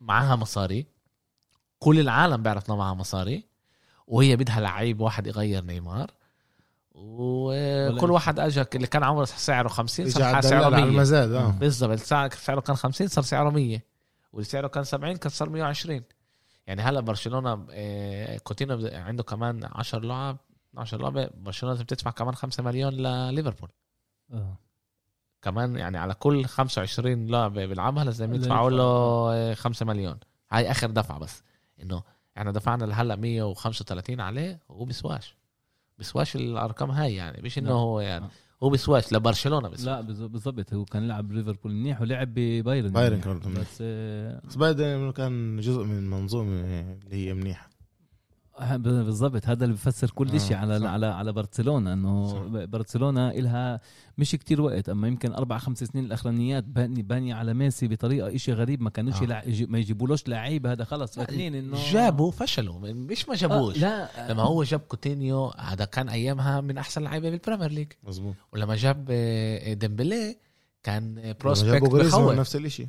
معاها 0.00 0.36
مصاري. 0.36 0.86
كل 1.78 2.00
العالم 2.00 2.42
بيعرف 2.42 2.68
إنه 2.68 2.76
معاها 2.76 2.94
مصاري. 2.94 3.44
وهي 4.06 4.36
بدها 4.36 4.60
لعيب 4.60 5.00
واحد 5.00 5.26
يغير 5.26 5.64
نيمار. 5.64 6.10
وكل 6.94 8.10
واحد 8.10 8.38
اجى 8.40 8.64
اللي 8.74 8.86
كان 8.86 9.04
عمره 9.04 9.24
سعره 9.24 9.68
50 9.68 10.06
اجى 10.06 10.14
صار 10.14 10.22
سعره 10.22 10.38
الدلال 10.38 10.64
على 10.64 10.76
100 10.76 10.84
المزاد 10.84 11.32
آه. 11.32 11.48
بالضبط. 11.50 11.98
سعر- 11.98 12.30
سعره 12.30 12.60
كان 12.60 12.76
50 12.76 13.08
صار 13.08 13.24
سعره 13.24 13.50
100 13.50 13.80
واللي 14.32 14.44
سعره 14.48 14.66
كان 14.68 14.84
70 14.84 15.16
كان 15.16 15.30
صار 15.30 15.48
120 15.50 16.02
يعني 16.68 16.82
هلا 16.82 17.00
برشلونة 17.00 17.66
آه، 17.70 18.38
كوتينو 18.38 18.88
عنده 18.92 19.22
كمان 19.22 19.60
10 19.64 19.98
لعب 19.98 20.36
10 20.76 21.02
لعبة 21.02 21.30
برشلونة 21.34 21.74
لازم 21.74 21.86
تدفع 21.86 22.10
كمان 22.10 22.34
5 22.34 22.62
مليون 22.62 22.92
لليفربول 22.92 23.70
آه 24.32 24.56
كمان 25.42 25.76
يعني 25.76 25.98
على 25.98 26.14
كل 26.14 26.44
25 26.44 27.26
لعبة 27.26 27.66
بيلعبها 27.66 28.04
لازم 28.04 28.34
يدفعوا 28.34 28.70
يدفع. 28.70 28.82
له 29.48 29.54
5 29.54 29.86
مليون 29.86 30.18
هاي 30.50 30.70
آخر 30.70 30.90
دفعة 30.90 31.18
بس 31.18 31.42
إنه 31.82 32.02
إحنا 32.38 32.50
دفعنا 32.52 32.84
لهلا 32.84 33.16
135 33.16 34.20
عليه 34.20 34.60
وهو 34.68 34.84
بيسواش 34.84 35.36
بيسواش 35.98 36.36
الأرقام 36.36 36.90
هاي 36.90 37.14
يعني 37.14 37.42
مش 37.42 37.58
إنه 37.58 37.68
لا. 37.68 37.74
هو 37.74 38.00
يعني 38.00 38.24
آه. 38.24 38.30
هو 38.62 38.70
بيسواش 38.70 39.12
لبرشلونة 39.12 39.68
بس 39.68 39.84
لا 39.84 40.00
بز- 40.00 40.22
بالضبط 40.22 40.74
هو 40.74 40.84
كان 40.84 41.08
لعب 41.08 41.32
ليفربول 41.32 41.72
منيح 41.72 42.00
ولعب 42.00 42.28
ببايرن 42.34 42.88
بايرن. 42.92 43.20
كان 43.20 43.40
منيح. 43.46 43.60
بس 43.60 43.78
آه، 43.80 44.40
بس 44.48 44.56
بايرن 44.56 45.12
كان 45.12 45.60
جزء 45.60 45.84
من 45.84 46.10
منظومة 46.10 46.50
اللي 46.60 46.96
هي 47.28 47.34
منيحة 47.34 47.70
بالضبط 48.76 49.46
هذا 49.46 49.64
اللي 49.64 49.74
بفسر 49.74 50.10
كل 50.10 50.30
آه، 50.34 50.38
شيء 50.38 50.56
على 50.56 50.80
صح. 50.80 50.86
على 50.86 51.06
على 51.06 51.32
برشلونة 51.32 51.92
إنه 51.92 52.42
برشلونة 52.66 53.30
إلها 53.30 53.80
مش 54.18 54.30
كتير 54.32 54.60
وقت 54.60 54.88
أما 54.88 55.08
يمكن 55.08 55.32
أربع 55.32 55.58
خمس 55.58 55.84
سنين 55.84 56.04
الأخرانيات 56.04 56.64
باني 56.64 57.02
باني 57.02 57.32
على 57.32 57.54
ميسي 57.54 57.88
بطريقة 57.88 58.34
إشي 58.34 58.52
غريب 58.52 58.82
ما 58.82 58.90
كانوش 58.90 59.22
آه. 59.22 59.42
يجي- 59.46 59.66
ما 59.66 59.78
يجيبولوش 59.78 60.28
لعيبه 60.28 60.72
هذا 60.72 60.84
خلص. 60.84 61.14
فاكرين 61.14 61.54
إنه 61.54 61.76
جابوا 61.92 62.30
فشلوا 62.30 62.78
مش 62.78 63.28
ما 63.28 63.34
آه 63.34 63.36
جابوش. 63.36 63.78
لا. 63.78 64.08
لما 64.32 64.42
هو 64.42 64.62
جاب 64.62 64.80
كوتينيو 64.80 65.46
هذا 65.58 65.84
كان 65.84 66.08
أيامها 66.08 66.60
من 66.60 66.78
أحسن 66.78 67.02
لعيبة 67.02 67.30
بالبريمير 67.30 67.70
ليج 67.70 67.92
مظبوط. 68.04 68.34
ولما 68.52 68.76
جاب 68.76 69.06
آه، 69.10 69.72
ديمبلي 69.72 70.36
كان 70.82 71.34
prospect 71.40 71.82
بخوف. 71.82 72.32
نفس 72.32 72.56
الشيء 72.56 72.86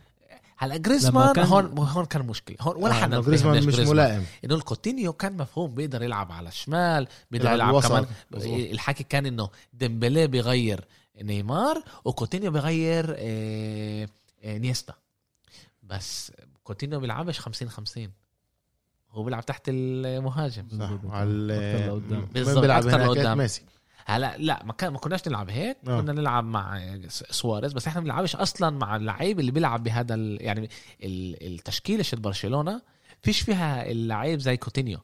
هلا 0.62 0.78
جريزمان 0.78 1.34
كان- 1.34 1.46
هون 1.46 1.78
هون 1.78 2.06
كان 2.06 2.28
مشكلة 2.28 2.58
هون 2.62 2.76
ولا 2.84 2.94
حدا 2.94 3.18
آه، 3.18 3.22
فهم 3.22 3.26
جريزمان 3.30 3.58
مش 3.58 3.64
جريزمان. 3.76 3.88
ملائم 3.90 4.24
إنه 4.46 4.56
الكوتينيو 4.56 5.14
كان 5.14 5.38
مفهوم 5.38 5.76
بيقدر 5.76 6.04
يلعب 6.04 6.32
على 6.32 6.50
الشمال 6.50 7.08
بيقدر 7.32 7.52
يلعب 7.52 7.70
يلعب. 7.70 7.84
كمان 7.84 8.06
مظبوط. 8.32 8.60
الحكي 8.60 9.04
كان 9.04 9.26
إنه 9.26 9.50
ديمبلي 9.74 10.28
بيغير 10.28 10.86
نيمار 11.22 11.84
وكوتينيو 12.06 12.52
بيغير 12.52 13.16
آه، 13.18 14.08
آه، 14.44 14.58
إنييستا 14.58 14.94
بس 15.84 16.32
كوتينيو 16.64 17.00
بيلعبش 17.00 17.40
50 17.40 17.70
50 17.70 18.12
هو 19.12 19.24
بيلعب 19.24 19.46
تحت 19.46 19.64
المهاجم 19.68 20.68
صح. 20.80 20.92
على 21.14 21.32
بيلعب 22.62 22.88
هناك 22.88 23.08
لقدام. 23.18 23.38
ميسي 23.38 23.62
هلا 24.10 24.38
لا 24.38 24.64
ما 24.66 24.74
كان 24.74 24.94
ما 24.94 25.00
كناش 25.00 25.28
نلعب 25.28 25.50
هيك 25.50 25.78
آه. 25.88 26.02
كنا 26.02 26.14
نلعب 26.14 26.44
مع 26.44 26.82
سواريز 27.10 27.74
بس 27.74 27.88
إحنا 27.88 28.00
ما 28.02 28.04
بنلعبش 28.04 28.36
أصلا 28.36 28.70
مع 28.70 28.96
اللعيب 28.96 29.40
اللي 29.40 29.52
بيلعب 29.52 29.84
بهذا 29.84 30.16
ال... 30.16 30.38
يعني 30.42 30.70
ال- 31.04 31.54
التشكيلة 31.54 32.04
شت 32.04 32.16
برشلونة 32.20 32.82
فيش 33.22 33.42
فيها 33.42 33.86
اللعيب 33.92 34.40
زي 34.40 34.58
كوتينيو 34.58 35.00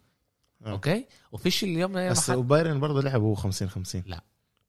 آه. 0.66 0.72
okay 0.72 1.06
وفيش 1.32 1.64
اليوم 1.64 2.10
بس 2.10 2.30
محل- 2.30 2.38
وبايرن 2.40 2.80
برضه 2.80 3.02
لعب 3.02 3.22
هو 3.22 3.36
50 3.36 3.70
50 3.70 4.04
لا. 4.08 4.22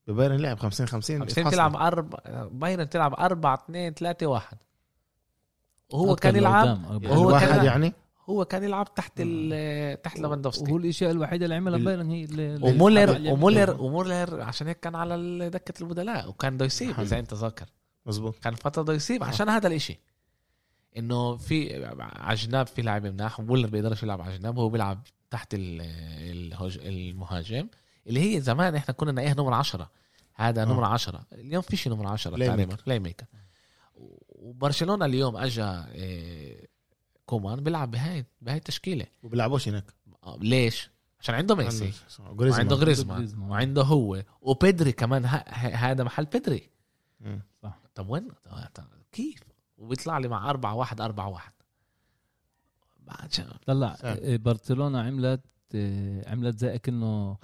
بايرن 0.09 0.37
لعب 0.37 0.59
50 0.59 0.87
50 0.89 1.20
50 1.20 1.51
تلعب 1.51 1.76
أربع 1.76 2.18
بايرن 2.53 2.89
تلعب 2.89 3.14
4 3.14 3.55
2 3.64 3.95
3 3.95 4.26
1 4.26 4.59
وهو 5.93 6.16
كان 6.16 6.37
يلعب. 6.37 6.84
وهو 7.05 7.14
هو 7.14 7.26
واحد 7.32 7.47
كان- 7.49 7.64
يعني 7.64 7.93
هو 8.31 8.45
كان 8.45 8.64
يلعب 8.64 8.95
تحت 8.95 9.12
ال 9.18 10.03
تحت 10.03 10.16
وهو 10.16 10.22
ليفاندوفسكي. 10.24 10.72
الاشياء 10.77 11.11
الوحيدة 11.11 11.45
اللي 11.45 11.55
عملها 11.57 11.79
بايرن 11.79 12.11
هي 12.11 12.24
اللي- 12.24 12.59
ومولر 12.62 13.33
ومولر 13.33 13.81
ومولر 13.83 14.41
عشان 14.41 14.66
هيك 14.66 14.81
كان 14.81 14.95
على 14.95 15.51
دكة 15.51 15.83
البدلاء 15.83 16.29
وكان 16.29 16.55
بده 16.55 16.64
يسيب. 16.66 17.01
إذا 17.01 17.18
أنت 17.18 17.35
ذاكر. 17.35 17.66
مظبوط. 18.07 18.39
كان 18.39 18.55
فترة 18.55 18.83
بده 18.83 18.93
يسيب 18.93 19.22
آه. 19.22 19.27
عشان 19.27 19.49
هذا 19.49 19.68
الإشي. 19.68 19.99
إنه 20.97 21.37
في 21.37 21.85
على 22.01 22.35
جناب 22.37 22.66
في 22.66 22.83
لاعب 22.83 23.07
مناح 23.07 23.41
ومولر 23.41 23.66
بيقدرش 23.66 24.03
يلعب 24.03 24.20
على 24.20 24.39
جناب 24.39 24.59
هو 24.59 24.68
بيلعب 24.68 25.03
تحت 25.31 25.55
ال- 25.55 25.81
الهج- 26.31 26.79
المهاجم 26.83 27.68
اللي 28.07 28.35
هي 28.37 28.41
زمان 28.41 28.74
إحنا 28.74 28.95
كنا 28.95 29.12
نلاقيها 29.12 29.35
نمرة 29.35 29.55
عشرة. 29.55 29.91
هذا 30.35 30.62
آه. 30.62 30.64
نمرة 30.64 30.87
عشرة. 30.87 31.20
اليوم 31.33 31.62
فيش 31.62 31.89
نمرة 31.89 32.09
عشرة 32.09 32.37
تقريبا. 32.47 32.77
playmaker 32.87 33.27
وبرشلونة 34.29 35.05
اليوم 35.05 35.37
اجى 35.37 35.62
إيه، 35.64 36.68
كومان 37.27 37.61
بيلعب 37.61 37.91
بهاي 37.91 38.24
بهاي 38.43 38.57
التشكيلة. 38.57 39.07
وبيلعبوش 39.22 39.68
هناك. 39.68 39.85
آه، 40.24 40.37
ليش؟ 40.41 40.91
عشان 41.20 41.35
عنده 41.35 41.55
ميسي. 41.55 41.93
وعنده 42.59 42.77
غريزمان 42.77 43.16
غريزمان. 43.18 43.51
وعنده 43.51 43.83
هو. 43.83 44.22
وبيدري 44.41 44.93
كمان 44.93 45.24
ه- 45.24 45.29
ه- 45.29 45.74
هذا 45.77 46.05
محل 46.05 46.24
بيدري. 46.24 46.70
مم. 47.20 47.43
طب 47.95 48.09
وين؟ 48.09 48.29
كيف؟ 49.12 49.41
وبيطلع 49.79 50.18
لي 50.18 50.29
مع 50.29 50.51
أربعة 50.51 50.74
واحد 50.74 51.01
أربعة 51.01 51.29
واحد. 51.29 51.53
بعد 53.01 53.33
شا- 53.33 53.57
طلع 53.66 53.95
سهل. 53.95 54.24
آه، 54.24 54.37
برشلونة 54.37 55.01
عملت 55.01 55.41
آه، 55.74 56.31
عملت 56.31 56.59
زي 56.59 56.79
كأنه 56.79 57.37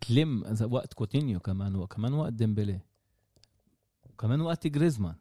تلم 0.00 0.56
وقت 0.62 0.92
كوتينيو 0.92 1.40
كمان 1.40 1.76
وكمان 1.76 2.12
وقت 2.14 2.32
ديمبلي 2.32 2.80
وكمان 4.10 4.40
وقت 4.40 4.66
جريزمان. 4.66 5.14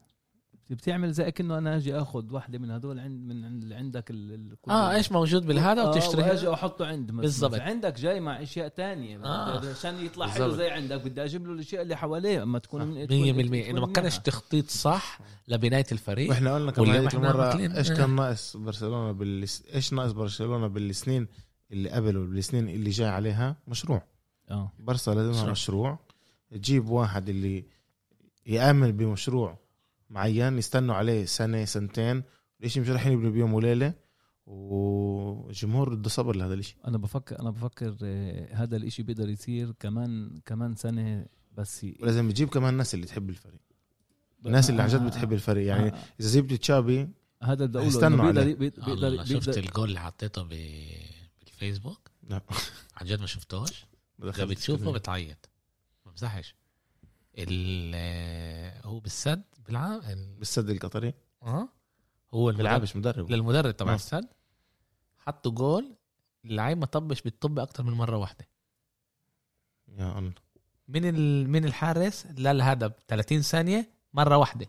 بتعمل 0.75 1.11
زي 1.11 1.31
كأنه 1.31 1.57
أنا 1.57 1.75
أجي 1.75 1.95
أخذ 1.95 2.33
واحدة 2.33 2.59
من 2.59 2.71
هدول 2.71 2.99
عند 2.99 3.25
من 3.25 3.45
عند 3.45 3.63
اللي 3.63 3.75
عندك 3.75 4.11
ال... 4.11 4.55
آه 4.69 4.91
إيش 4.95 5.11
موجود 5.11 5.45
بالهذا 5.45 5.81
آه، 5.81 5.89
وتشتري 5.89 6.21
وأجي 6.21 6.53
أحطه 6.53 6.85
عند 6.85 7.11
بالضبط. 7.11 7.59
عندك 7.59 7.99
جاي 7.99 8.19
مع 8.19 8.41
أشياء 8.41 8.67
تانية 8.67 9.25
آه. 9.25 9.69
عشان 9.69 10.05
يطلع 10.05 10.27
حلو. 10.27 10.49
زي 10.49 10.69
عندك 10.69 11.01
بدي 11.01 11.23
أجيب 11.23 11.47
له 11.47 11.53
الأشياء 11.53 11.81
اللي 11.81 11.95
حواليه 11.95 12.43
أما 12.43 12.59
تكون 12.59 12.81
صح. 12.81 13.07
100% 13.07 13.69
إنه 13.69 13.81
ما 13.81 13.93
كانش 13.93 14.17
تخطيط 14.19 14.69
صح 14.69 15.19
لبناية 15.47 15.85
الفريق 15.91 16.29
وإحنا 16.29 16.55
قلنا 16.55 16.71
كمان 16.71 17.03
ماكلين. 17.37 17.71
إيش 17.71 17.91
كان 17.91 18.15
ناقص 18.15 18.57
برشلونة 18.57 19.11
بال 19.11 19.45
إيش 19.73 19.93
ناقص 19.93 20.11
برشلونة 20.11 20.67
بالسنين 20.67 21.27
اللي 21.71 21.89
قبل 21.89 22.17
وبالسنين 22.17 22.69
اللي 22.69 22.89
جاي 22.89 23.07
عليها 23.07 23.55
مشروع 23.67 24.03
آه 24.51 24.71
برشا 24.79 25.11
لازمها 25.11 25.31
مشروع. 25.31 25.51
مشروع 25.51 25.99
تجيب 26.51 26.89
واحد 26.89 27.29
اللي 27.29 27.65
يأمن 28.45 28.91
بمشروع 28.91 29.57
معين 30.11 30.57
يستنوا 30.57 30.95
عليه 30.95 31.25
سنة 31.25 31.65
سنتين. 31.65 32.23
الإشي 32.59 32.79
مش 32.79 32.89
راح 32.89 33.05
يبنوا 33.07 33.31
بيوم 33.31 33.53
وليلة. 33.53 33.93
وجمهور 34.45 35.95
بده 35.95 36.09
صبر 36.09 36.35
لهذا 36.35 36.53
الإشي. 36.53 36.75
أنا 36.87 36.97
بفكر 36.97 37.39
أنا 37.39 37.49
بفكر 37.49 37.97
آه، 38.03 38.53
هذا 38.53 38.77
الإشي 38.77 39.03
بيقدر 39.03 39.29
يصير 39.29 39.71
كمان 39.79 40.41
كمان 40.45 40.75
سنة 40.75 41.25
بس 41.57 41.83
ي- 41.83 41.97
ولازم 42.01 42.31
تجيب 42.31 42.49
كمان 42.49 42.73
الناس 42.73 42.93
اللي 42.93 43.05
تحب 43.05 43.29
الفريق. 43.29 43.61
الناس 44.45 44.69
اللي 44.69 44.81
عن 44.81 44.87
جد 44.87 45.05
بتحب 45.05 45.33
الفريق. 45.33 45.67
يعني 45.67 45.89
آه، 45.89 46.03
إذا 46.19 46.29
جبت 46.39 46.53
تشابي 46.53 47.09
هذا 47.43 47.65
بدي 47.65 47.77
اقوله 47.77 47.93
هيستنوا 47.93 48.29
إنه 48.31 48.43
بيقدر. 48.43 48.59
بيقدر 48.59 49.09
بيقدر, 49.09 49.23
شفت 49.25 49.49
بيقدر 49.49 49.63
الجول 49.63 49.89
اللي 49.89 49.99
حطيته 49.99 50.43
ب... 50.43 50.49
بالفيسبوك؟ 51.43 52.11
لا. 52.29 52.41
عن 52.97 53.07
جد 53.07 53.19
ما 53.19 53.25
شفتوش؟ 53.25 53.85
اذا 54.23 54.45
بتشوفه. 54.45 54.91
بتعيط. 54.91 55.49
ما 56.05 56.11
بمزحش 56.11 56.55
هو 58.85 58.99
بالسد 58.99 59.43
بيلعب 59.67 60.01
ال- 60.03 60.35
بالسد 60.35 60.69
القطري. 60.69 61.13
آه. 61.43 61.69
هو 62.33 62.49
المدرب 62.49 62.57
بيلعبش 62.57 62.95
مدرب. 62.95 63.31
للمدرب 63.31 63.71
تبع 63.77 63.91
آه. 63.91 63.95
السد. 63.95 64.27
حطوا 65.17 65.51
جول 65.51 65.95
اللعيب 66.45 66.77
ما 66.77 66.85
طبش 66.85 67.21
بالطب 67.21 67.59
أكتر 67.59 67.83
من 67.83 67.93
مرة 67.93 68.17
واحدة. 68.17 68.47
يا 69.87 70.19
الله. 70.19 70.33
من 70.87 71.05
ال... 71.15 71.49
من 71.49 71.65
الحارس 71.65 72.25
للهدف 72.25 72.93
30 73.07 73.41
ثانية 73.41 73.89
مرة 74.13 74.37
واحدة. 74.37 74.65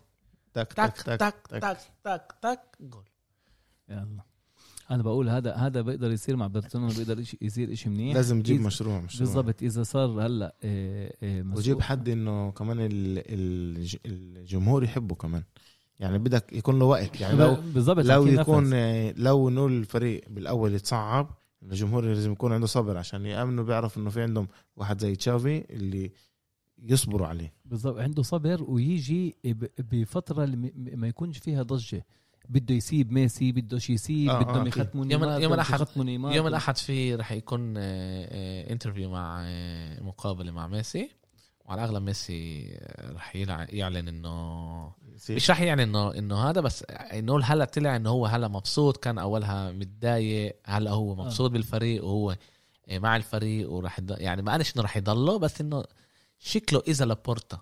تك 0.53 0.73
تك 0.73 0.91
تك 0.91 1.03
تك 1.03 1.47
تك, 1.49 1.61
تك. 1.61 1.77
تك 2.03 2.35
تك 2.41 2.61
جول. 2.79 3.09
يلا 3.89 4.23
أنا 4.93 5.03
بقول 5.03 5.29
هذا 5.29 5.53
هذا 5.55 5.81
بيقدر 5.81 6.11
يصير 6.11 6.35
مع 6.35 6.47
برشلونة 6.47 6.87
بيقدر 6.97 7.23
يصير 7.41 7.75
شيء 7.75 7.91
منيح. 7.91 8.15
لازم 8.15 8.41
تجيب 8.41 8.61
مشروع 8.61 9.01
مشروع. 9.01 9.19
بالضبط 9.33 9.63
إذا 9.63 9.83
صار 9.83 10.25
هلأ 10.25 10.55
آه، 10.63 11.13
آه، 11.23 11.43
وجيب 11.55 11.81
حد 11.81 12.09
إنه 12.09 12.51
كمان 12.51 12.79
ال- 12.79 12.89
الج- 13.33 13.95
الجمهور 14.05 14.83
يحبه 14.83 15.15
كمان. 15.15 15.43
يعني 15.99 16.17
بدك 16.17 16.53
يكون 16.53 16.79
له 16.79 16.85
وقت. 16.85 17.21
يعني 17.21 17.37
لو 17.37 17.57
بالضبط 17.73 18.05
لو 18.05 18.27
يكون 18.27 18.63
نفس. 18.69 19.19
لو 19.19 19.49
نقول 19.49 19.71
الفريق 19.77 20.21
بالأول 20.29 20.73
يتصعب 20.73 21.29
الجمهور 21.63 22.05
لازم 22.05 22.31
يكون 22.31 22.53
عنده 22.53 22.67
صبر 22.67 22.97
عشان 22.97 23.25
يأمنوا 23.25 23.63
بيعرف 23.63 23.97
إنه 23.97 24.09
في 24.09 24.21
عندهم 24.21 24.47
واحد 24.75 25.01
زي 25.01 25.15
تشافي 25.15 25.65
اللي 25.69 26.11
يصبروا 26.83 27.27
عليه. 27.27 27.53
بالضبط 27.65 27.97
عنده 27.99 28.23
صبر 28.23 28.63
ويجي 28.63 29.35
بفترة 29.91 30.45
ما 30.75 31.07
يكونش 31.07 31.37
فيها 31.37 31.63
ضجة. 31.63 32.05
بده 32.49 32.75
يسيب 32.75 33.11
ميسي 33.11 33.51
بدوش 33.51 33.89
يسيب 33.89 34.29
آه، 34.29 34.39
آه، 34.39 34.43
بدهم 34.43 34.67
أكيد. 34.67 34.67
يختموا 34.83 35.05
يوم- 35.05 35.23
نيمار 35.23 35.41
يوم 35.41 35.53
نيمار 35.97 36.35
يوم 36.35 36.47
الأحد 36.47 36.77
في 36.77 37.15
رح 37.15 37.31
يكون 37.31 37.73
interview 37.77 39.09
مع 39.11 39.41
آه، 39.45 39.99
مقابلة 40.03 40.51
مع 40.51 40.67
ميسي 40.67 41.09
وعلى 41.65 41.83
الأغلب 41.83 42.03
ميسي 42.03 42.71
آه، 42.79 43.11
رح 43.11 43.35
يعلن 43.73 44.07
إنه 44.07 44.91
مش 45.29 45.49
رح 45.51 45.61
يعني 45.61 45.83
إنه 45.83 46.13
إنه 46.13 46.49
هذا 46.49 46.61
بس 46.61 46.83
إنه 46.89 47.39
هلا 47.43 47.65
طلع 47.65 47.95
إنه 47.95 48.09
هو 48.09 48.25
هلا 48.25 48.47
مبسوط 48.47 48.97
كان 48.97 49.17
أولها 49.17 49.71
متضايق 49.71 50.55
هلا 50.65 50.91
هو 50.91 51.15
مبسوط 51.15 51.49
آه. 51.49 51.53
بالفريق 51.53 52.03
وهو 52.05 52.35
آه، 52.89 52.99
مع 52.99 53.15
الفريق 53.15 53.71
وراح 53.71 53.99
يضل 53.99 54.21
يعني 54.21 54.41
ما 54.41 54.51
قالش 54.51 54.75
إنه 54.75 54.83
رح 54.83 54.97
يضله 54.97 55.39
بس 55.39 55.61
إنه 55.61 55.83
شكله 56.39 56.83
إذا 56.87 57.05
لابورتا 57.05 57.59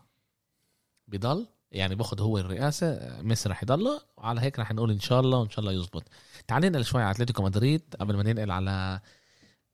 بضل 1.08 1.48
يعني 1.72 1.96
باخذ 1.96 2.22
هو 2.22 2.38
الرئاسة 2.38 2.88
آه، 2.88 3.22
ميسي 3.22 3.50
رح 3.50 3.64
يضله 3.64 4.02
وعلى 4.18 4.42
هيك 4.42 4.60
رح 4.60 4.72
نقول 4.72 4.92
إن 4.92 5.00
شاء 5.00 5.20
الله 5.20 5.38
وإن 5.38 5.50
شاء 5.50 5.60
الله 5.60 5.72
يزبط. 5.72 6.04
تعال 6.48 6.62
ننقل 6.62 6.86
شوي 6.86 7.02
على 7.02 7.12
أتلتيكو 7.12 7.44
مدريد 7.44 7.96
قبل 8.00 8.18
ما 8.18 8.24
ننقل 8.24 8.52
على 8.52 9.02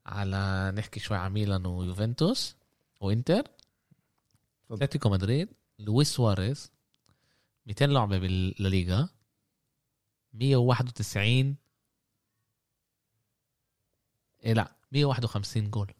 على 0.05 0.73
نحكي 0.75 0.99
شوي 0.99 1.17
على 1.17 1.29
ميلان 1.29 1.65
ويوفنتوس 1.65 2.55
وإنتر. 3.01 3.43
أتلتيكو 4.71 5.09
مدريد 5.09 5.49
لويس 5.79 6.13
سواريز 6.13 6.71
200 7.65 7.85
لعبة 7.85 8.17
بالليغا 8.17 9.09
191 10.33 11.55
إيه 14.43 14.53
لا 14.53 14.75
151 14.91 15.69
جول. 15.69 15.93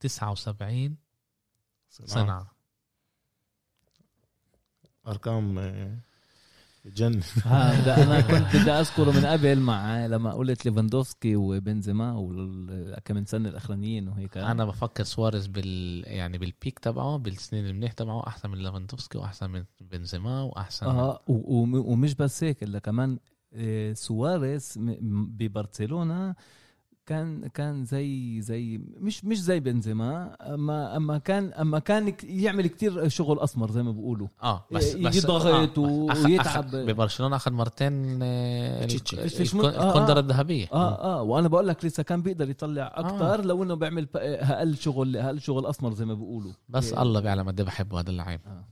79 0.00 0.96
صنعه 1.90 2.53
أرقام 5.06 5.58
آه، 5.58 5.98
بتجنن 6.84 7.20
هذا 7.44 8.02
أنا 8.02 8.20
كنت 8.20 8.56
بدي 8.56 8.70
أذكره 8.70 9.10
من 9.10 9.26
قبل 9.26 9.60
مع 9.60 10.06
لما 10.06 10.32
قلت 10.32 10.66
ليفاندوفسكي 10.66 11.36
وبنزيما 11.36 12.12
وكم 12.16 13.14
من 13.14 13.24
سنه 13.24 13.48
الأخرانيين 13.48 14.08
وهيك. 14.08 14.36
أنا 14.36 14.64
بفكر 14.64 15.04
سواريز 15.04 15.46
بال 15.46 16.04
يعني 16.06 16.38
بالبيك 16.38 16.78
تبعه 16.78 17.16
بالسنين 17.16 17.66
المنيح 17.66 17.92
تبعه 17.92 18.26
أحسن 18.26 18.50
من 18.50 18.58
ليفاندوفسكي 18.58 19.18
وأحسن 19.18 19.50
من 19.50 19.64
بنزيما 19.80 20.42
وأحسن 20.42 20.86
آه 20.86 21.20
ومش 21.28 22.14
بس 22.14 22.44
هيك 22.44 22.62
إلا 22.62 22.78
كمان 22.78 23.18
آه، 23.54 23.92
سواريز 23.92 24.74
ببرشلونة 25.10 26.34
كان 27.06 27.48
كان 27.48 27.84
زي 27.84 28.40
زي 28.40 28.80
مش 29.00 29.24
مش 29.24 29.40
زي 29.42 29.60
بنزيما 29.60 30.36
أما 30.54 30.96
أما 30.96 31.18
كان 31.18 31.52
أما 31.52 31.78
كان 31.78 32.14
يعمل 32.24 32.66
كتير 32.66 33.08
شغل 33.08 33.38
أسمر 33.40 33.70
زي 33.70 33.82
ما 33.82 33.90
بيقولوا 33.92 34.28
آه 34.42 34.64
بس 34.72 34.94
بس 34.94 35.16
يضغط 35.16 35.78
آه 35.78 36.24
ويتعب. 36.24 36.70
ببرشلونة 36.76 37.36
أخذ 37.36 37.52
مرتين 37.52 38.18
آه، 38.22 38.84
تشيتشي. 38.86 39.16
الك- 39.16 39.26
فيش 39.26 39.54
مت- 39.54 39.64
الكون- 39.64 39.80
آه، 39.80 40.16
آه. 40.16 40.18
الذهبية 40.18 40.66
آه 40.72 41.18
آه 41.18 41.22
وأنا 41.22 41.48
بقول 41.48 41.68
لك 41.68 41.84
لسه 41.84 42.02
كان 42.02 42.22
بيقدر 42.22 42.50
يطلع 42.50 42.92
أكثر 42.94 43.34
آه. 43.38 43.42
لو 43.42 43.62
إنه 43.62 43.74
بيعمل 43.74 44.08
أقل 44.16 44.76
شغل 44.76 45.16
أقل 45.16 45.40
شغل 45.40 45.66
أسمر 45.66 45.92
زي 45.94 46.04
ما 46.04 46.14
بيقولوا 46.14 46.52
بس 46.68 46.92
إيه. 46.92 47.02
الله 47.02 47.20
بيعلم 47.20 47.48
قد 47.48 47.60
إيه 47.60 47.66
بحبه 47.66 48.00
هذا 48.00 48.10
اللعيب 48.10 48.40
آه. 48.46 48.64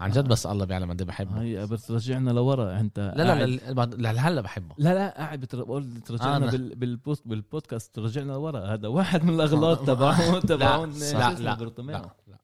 عن 0.00 0.10
جد 0.10 0.28
بس 0.28 0.46
الله 0.46 0.64
بيعلم 0.64 0.90
قد 0.90 1.00
إيه 1.00 1.08
بحبه. 1.08 1.42
هي 1.42 1.66
بترجعنا 1.66 2.30
لورا. 2.30 2.80
أنت 2.80 3.12
لا 3.16 3.22
لا 3.24 3.46
لا 3.46 3.84
لا 3.96 4.12
لهلا 4.12 4.40
بحبه. 4.40 4.74
لا 4.78 4.94
لا 4.94 5.14
قاعد 5.16 5.40
بتر- 5.40 5.64
بقول 5.64 6.00
ترجعنا 6.00 6.46
أنا- 6.48 6.52
بال... 6.52 6.74
بال 6.74 6.90
post 6.90 7.22
بال 7.28 7.41
podcast. 7.41 7.94
ترجعنا 7.94 8.32
لورا. 8.32 8.60
هذا 8.74 8.88
واحد 8.88 9.24
من 9.24 9.34
الأغلاط 9.34 9.78
تبعون 9.90 10.40
تبعون 10.40 10.90
لا 10.92 11.12
لا. 11.32 11.68
لا 11.78 12.10
لا 12.28 12.40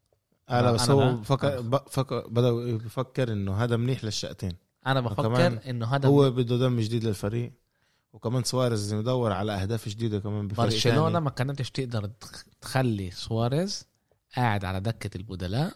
آه 0.49 0.73
بس 0.73 0.91
هو 0.91 1.13
بفكر 1.17 1.61
بدأ 2.29 2.77
بفكر 2.77 3.33
إنه 3.33 3.55
هذا 3.57 3.77
منيح 3.77 4.05
للشقتين. 4.05 4.53
أنا 4.87 5.01
بفكر 5.01 5.61
إنه 5.71 5.87
هذا 5.87 6.09
هو 6.09 6.31
بده 6.31 6.57
دم 6.59 6.81
جديد 6.81 7.05
للفريق. 7.05 7.53
وكمان 8.13 8.43
سواريز 8.45 8.95
مدور 8.95 9.33
على 9.33 9.53
أهداف 9.53 9.89
جديدة 9.89 10.19
كمان 10.19 10.49
بفريق 10.49 10.71
برشلونة. 10.73 11.21
ما 11.21 11.31
كانتش 11.31 11.71
تقدر 11.71 12.07
تخ- 12.07 12.45
تخلي 12.61 13.11
سواريز 13.11 13.87
قاعد 14.37 14.65
على 14.65 14.81
دكة 14.81 15.17
البدلاء. 15.17 15.73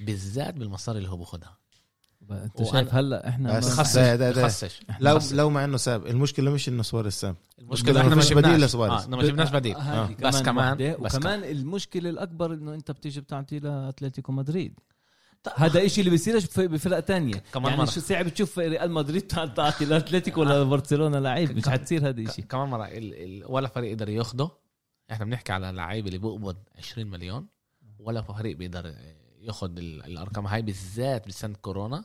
بالذات 0.00 0.54
بالمصاري 0.54 0.98
اللي 0.98 1.08
هو 1.10 1.16
باخدها 1.16 1.56
انت 2.30 2.64
شايف 2.64 2.94
هلا 2.94 3.28
إحنا 3.28 3.58
بس 3.58 3.68
خسر. 3.68 4.00
ده- 4.00 4.16
ده- 4.16 4.30
ده. 4.30 4.50
لو. 5.00 5.18
لو 5.32 5.50
مع 5.50 5.64
انه 5.64 5.76
ساب 5.76 6.06
المشكلة 6.06 6.50
مش 6.50 6.68
انه 6.68 6.82
سواريز 6.82 7.12
ساب 7.12 7.36
المشكلة 7.58 8.00
إحنا 8.00 8.14
ما 8.14 8.20
فيش 8.20 8.32
بديل 8.32 8.60
لسواريز. 8.60 9.04
آه، 9.04 9.08
ما 9.08 9.22
جبناش 9.22 9.50
بديل 9.50 9.74
آه، 9.76 9.78
هذه 10.04 10.16
بس 10.22 10.42
كمان-. 10.42 11.00
بس 11.00 11.14
وكمان 11.14 11.44
المشكلة 11.44 12.10
الأكبر 12.10 12.52
إنه 12.54 12.74
أنت 12.74 12.90
بتيجي 12.90 13.20
بتعطي 13.20 13.58
لأتلتيكو 13.58 14.32
مدريد. 14.32 14.80
هذا 15.56 15.84
إشي 15.86 16.00
اللي 16.00 16.10
بيصيرش 16.10 16.46
بفرق 16.58 17.00
تانية 17.00 17.34
كمان 17.52 17.66
يعني 17.66 17.76
مرة. 17.82 17.90
شو 17.90 18.00
صعب 18.00 18.28
تشوف 18.28 18.58
ريال 18.58 18.90
مدريد 18.92 19.22
تعطي 19.56 19.84
لأتلتيكو 19.84 20.40
ولا 20.40 20.62
برشلونة 20.62 21.18
لعيب 21.18 21.56
مش 21.56 21.68
حتصير 21.68 22.08
هذا 22.08 22.20
الشيء 22.20 22.44
كمان 22.44 22.68
مرة 22.68 22.84
ال... 22.84 23.14
ال... 23.14 23.42
ولا 23.46 23.68
فريق 23.68 23.90
يقدر 23.90 24.08
ياخده 24.08 24.48
إحنا 25.12 25.24
بنحكي 25.24 25.52
على 25.52 25.72
لعيب 25.72 26.06
اللي 26.06 26.18
بيقبض 26.18 26.56
20 26.78 27.06
مليون 27.06 27.46
ولا 27.98 28.22
فريق 28.22 28.56
بيقدر 28.56 28.94
ياخد 29.46 29.78
ال... 29.78 30.04
الأرقام 30.04 30.46
هاي 30.46 30.62
بالذات 30.62 31.28
بسنه 31.28 31.54
كورونا 31.62 32.04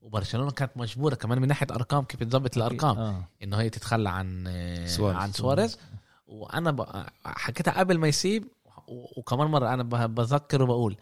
وبرشلونة 0.00 0.50
كانت 0.50 0.76
مجبورة 0.76 1.14
كمان 1.14 1.40
من 1.40 1.48
ناحية 1.48 1.66
أرقام 1.70 2.04
كيف 2.04 2.22
تظبط 2.22 2.56
الأرقام 2.56 2.98
آه. 2.98 3.28
إنه 3.42 3.56
هي 3.56 3.70
تتخلى 3.70 4.10
عن 4.10 4.44
سواريز. 4.86 5.16
عن 5.16 5.32
سواريز 5.32 5.78
وأنا 6.26 6.70
ب... 6.70 7.06
حكيتها 7.24 7.78
قبل 7.78 7.98
ما 7.98 8.08
يسيب 8.08 8.48
و... 8.88 9.20
وكمان 9.20 9.46
مرة 9.46 9.74
أنا 9.74 9.82
ب... 9.82 10.14
بذكر 10.14 10.62
وبقول 10.62 10.96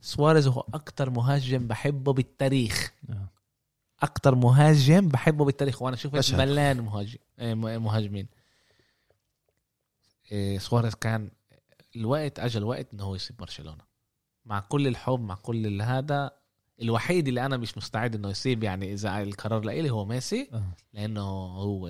سواريز 0.00 0.46
هو 0.46 0.64
أكتر 0.74 1.10
مهاجم 1.10 1.66
بحبه 1.66 2.12
بالتاريخ 2.12 2.92
آه. 3.10 3.28
أكتر 4.02 4.34
مهاجم 4.34 5.08
بحبه 5.08 5.44
بالتاريخ 5.44 5.82
وأنا 5.82 5.96
شفت. 5.96 6.34
ملان 6.34 6.80
مهاجم 6.80 7.18
آه، 7.38 7.54
مهاجمين 7.54 8.26
آه، 10.32 10.58
سواريز 10.58 10.94
كان 10.94 11.30
الوقت 11.96 12.38
اجى 12.38 12.58
الوقت 12.58 12.86
إنه 12.94 13.04
هو 13.04 13.14
يسيب 13.14 13.36
برشلونة 13.36 13.89
مع 14.50 14.60
كل 14.60 14.86
الحب 14.86 15.20
مع 15.20 15.34
كل 15.34 15.82
هذا 15.82 16.30
الوحيد 16.82 17.28
اللي 17.28 17.46
أنا 17.46 17.56
مش 17.56 17.76
مستعد 17.78 18.14
إنه 18.14 18.30
يسيب 18.30 18.64
يعني 18.64 18.92
إذا 18.92 19.22
القرار 19.22 19.64
لإلي 19.64 19.90
هو 19.90 20.04
ميسي 20.04 20.48
آه. 20.52 20.62
لأنه 20.92 21.22
هو 21.46 21.88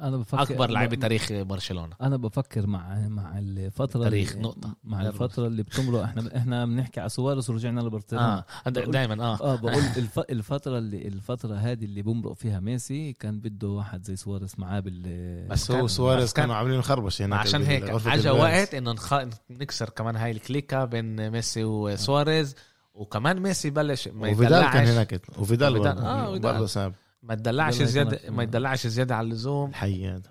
أنا 0.00 0.16
بفكر 0.16 0.42
أكبر 0.42 0.70
لاعب 0.70 0.88
ب- 0.88 0.92
بتاريخ 0.92 1.32
برشلونة. 1.32 1.94
أنا 2.02 2.16
بفكر 2.16 2.66
مع 2.66 3.08
مع 3.08 3.38
الفترة 3.38 4.02
تاريخ، 4.04 4.30
اللي- 4.32 4.42
نقطة. 4.42 4.76
مع 4.84 5.02
الفترة 5.02 5.46
اللي 5.46 5.62
بتمرق 5.62 6.02
إحنا 6.02 6.30
إحنا 6.38 6.64
بنحكي 6.66 7.00
على 7.00 7.08
سواريز 7.08 7.50
ورجعنا 7.50 7.80
لبرشلونه 7.80 8.24
آه 8.26 8.44
دائما 8.70 9.24
آه. 9.24 9.40
آه 9.40 9.56
بقول 9.56 9.82
الف... 9.96 10.18
الفترة 10.18 10.78
اللي 10.78 11.08
الفترة 11.08 11.54
هذه 11.54 11.84
اللي 11.84 12.02
بمرق 12.02 12.32
فيها 12.32 12.60
ميسي 12.60 13.12
كان 13.12 13.40
بده 13.40 13.68
واحد 13.68 14.04
زي 14.06 14.16
سواريز 14.16 14.52
معاه 14.58 14.80
بال 14.80 15.46
بس 15.48 15.68
كان- 15.68 15.80
هو 15.80 15.86
سواريز 15.86 16.32
كانوا 16.32 16.54
عاملين 16.54 16.82
خربش 16.82 17.22
هناك 17.22 17.38
عشان 17.40 17.62
هيك 17.62 17.82
اجى. 18.06 18.30
وقت 18.30 18.74
إنه 18.74 18.92
نخ... 18.92 19.14
نكسر 19.50 19.88
كمان 19.90 20.16
هاي 20.16 20.30
ال 20.30 20.38
clique 20.38 20.84
بين 20.84 21.30
ميسي 21.30 21.64
وسواريز. 21.64 22.54
وكمان 22.94 23.40
ميسي 23.40 23.70
بلش 23.70 24.08
ما 24.08 24.28
وفيدال 24.30 24.70
كان 24.72 24.86
هناك. 24.86 25.20
وفيدال 25.38 25.76
وفيدال- 25.76 25.98
آه، 25.98 26.30
وفيدال. 26.30 26.52
برضه 26.52 26.66
ساب. 26.66 26.92
ما 27.22 27.34
تدلعش 27.34 27.74
زياده. 27.74 28.30
ما 28.30 28.42
يدلعش 28.42 28.86
زيادة 28.86 29.16
على 29.16 29.24
اللزوم. 29.24 29.70
الحي 29.70 30.08
هذا 30.08 30.30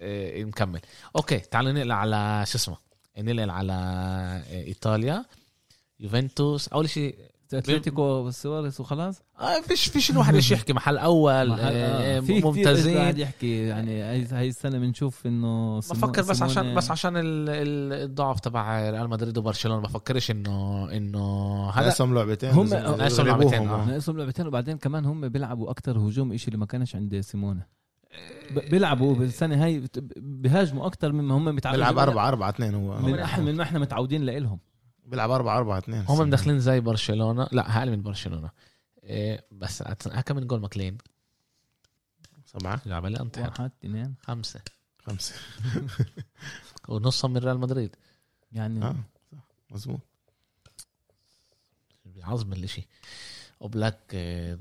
إيه، 0.00 0.44
نكمل. 0.44 0.80
okay 1.16 1.38
تعالوا 1.38 1.72
ننقل 1.72 1.92
على 1.92 2.44
شو 2.46 2.58
اسمه؟ 2.58 2.76
ننقل 3.18 3.50
على 3.50 3.72
إيه، 4.50 4.66
إيطاليا. 4.66 5.24
يوفنتوس. 6.00 6.68
أول 6.68 6.88
شيء 6.88 7.18
أتلتيكو 7.54 8.30
سواريز 8.30 8.80
وخلاص؟ 8.80 9.22
آه 9.40 9.60
فيش 9.60 9.86
فيش 9.88 10.10
الواحد 10.10 10.34
إيش 10.34 10.50
يحكي 10.50 10.72
محل 10.72 10.98
أول 10.98 11.48
محل- 11.50 11.60
آه. 11.60 12.16
آه، 12.16 12.20
في 12.20 12.32
كتير 12.40 12.44
ممتازين. 12.46 12.96
قاعد 12.98 13.18
يحكي 13.18 13.66
يعني 13.66 14.02
هاي 14.02 14.24
هاي 14.26 14.48
السنة 14.48 14.78
بنشوف 14.78 15.26
إنه 15.26 15.76
بفكر 15.78 16.22
بس 16.22 16.42
عشان 16.42 16.74
بس 16.74 16.90
عشان 16.90 17.16
ال- 17.16 17.24
ال- 17.48 17.92
الضعف 18.04 18.40
تبع 18.40 18.90
ريال 18.90 19.08
مدريد 19.10 19.38
وبرشلونة 19.38 19.80
بفكرش 19.82 20.30
انه 20.30 20.88
إنه 20.92 21.20
هذا 21.70 21.80
ناقصهم 21.86 22.14
لعبتين. 22.14 22.50
هم- 22.50 22.66
ناقصهم 22.68 23.26
يغلبوهم، 23.26 23.50
لعبتين، 23.52 23.68
آه. 23.68 23.82
آه. 23.82 23.86
ناقصهم 23.86 24.18
لعبتين 24.18 24.46
وبعدين 24.46 24.78
كمان 24.78 25.04
هم 25.04 25.28
بيلعبوا 25.28 25.70
أكتر 25.70 25.98
هجوم 25.98 26.32
إشي 26.32 26.46
اللي 26.48 26.58
ما 26.58 26.66
كانش 26.66 26.96
عند 26.96 27.20
سيمونه 27.20 27.66
ب- 28.50 28.70
بيلعبوا 28.70 29.14
بالسنة 29.14 29.64
هاي 29.64 29.82
بيهاجموا 30.16 30.86
أكتر 30.86 31.12
مما 31.12 31.34
هم 31.36 31.44
متعودين 31.44 31.80
بيلعب 31.80 31.98
4 31.98 32.28
4 32.28 32.48
2 32.48 32.74
هو 32.74 32.98
من 33.00 33.18
إحنا 33.18 33.44
من 33.44 33.56
ما 33.56 33.62
إحنا 33.62 33.78
متعودين 33.78 34.22
لإلهم. 34.22 34.58
بيلعب 35.10 35.30
4 35.30 35.58
4 35.58 35.78
2 35.78 36.04
هم 36.08 36.28
مدخلين 36.28 36.60
زي 36.60 36.80
برشلونة. 36.80 37.48
لا 37.52 37.78
أقل 37.78 37.90
من 37.90 38.02
برشلونة. 38.02 38.50
إيه 39.02 39.46
بس 39.52 39.82
هكا 40.06 40.34
من 40.34 40.46
جول 40.46 40.60
ماكلين. 40.60 40.98
سبعة. 42.44 42.80
لعب 42.86 43.06
لي 43.06 43.20
انطحن 43.20 43.44
واحد 43.44 43.70
اثنين 43.84 44.14
خمسة. 44.22 44.60
خمسة. 44.98 45.34
ونصهم 46.88 47.30
من 47.32 47.36
ريال 47.36 47.58
مدريد. 47.58 47.96
يعني 48.52 48.84
آه 48.84 48.96
صح. 49.32 49.38
مظبوط. 49.70 50.00
بيعظم 52.04 52.52
الإشي. 52.52 52.88
وبلاك 53.60 53.98
إيه، 54.14 54.58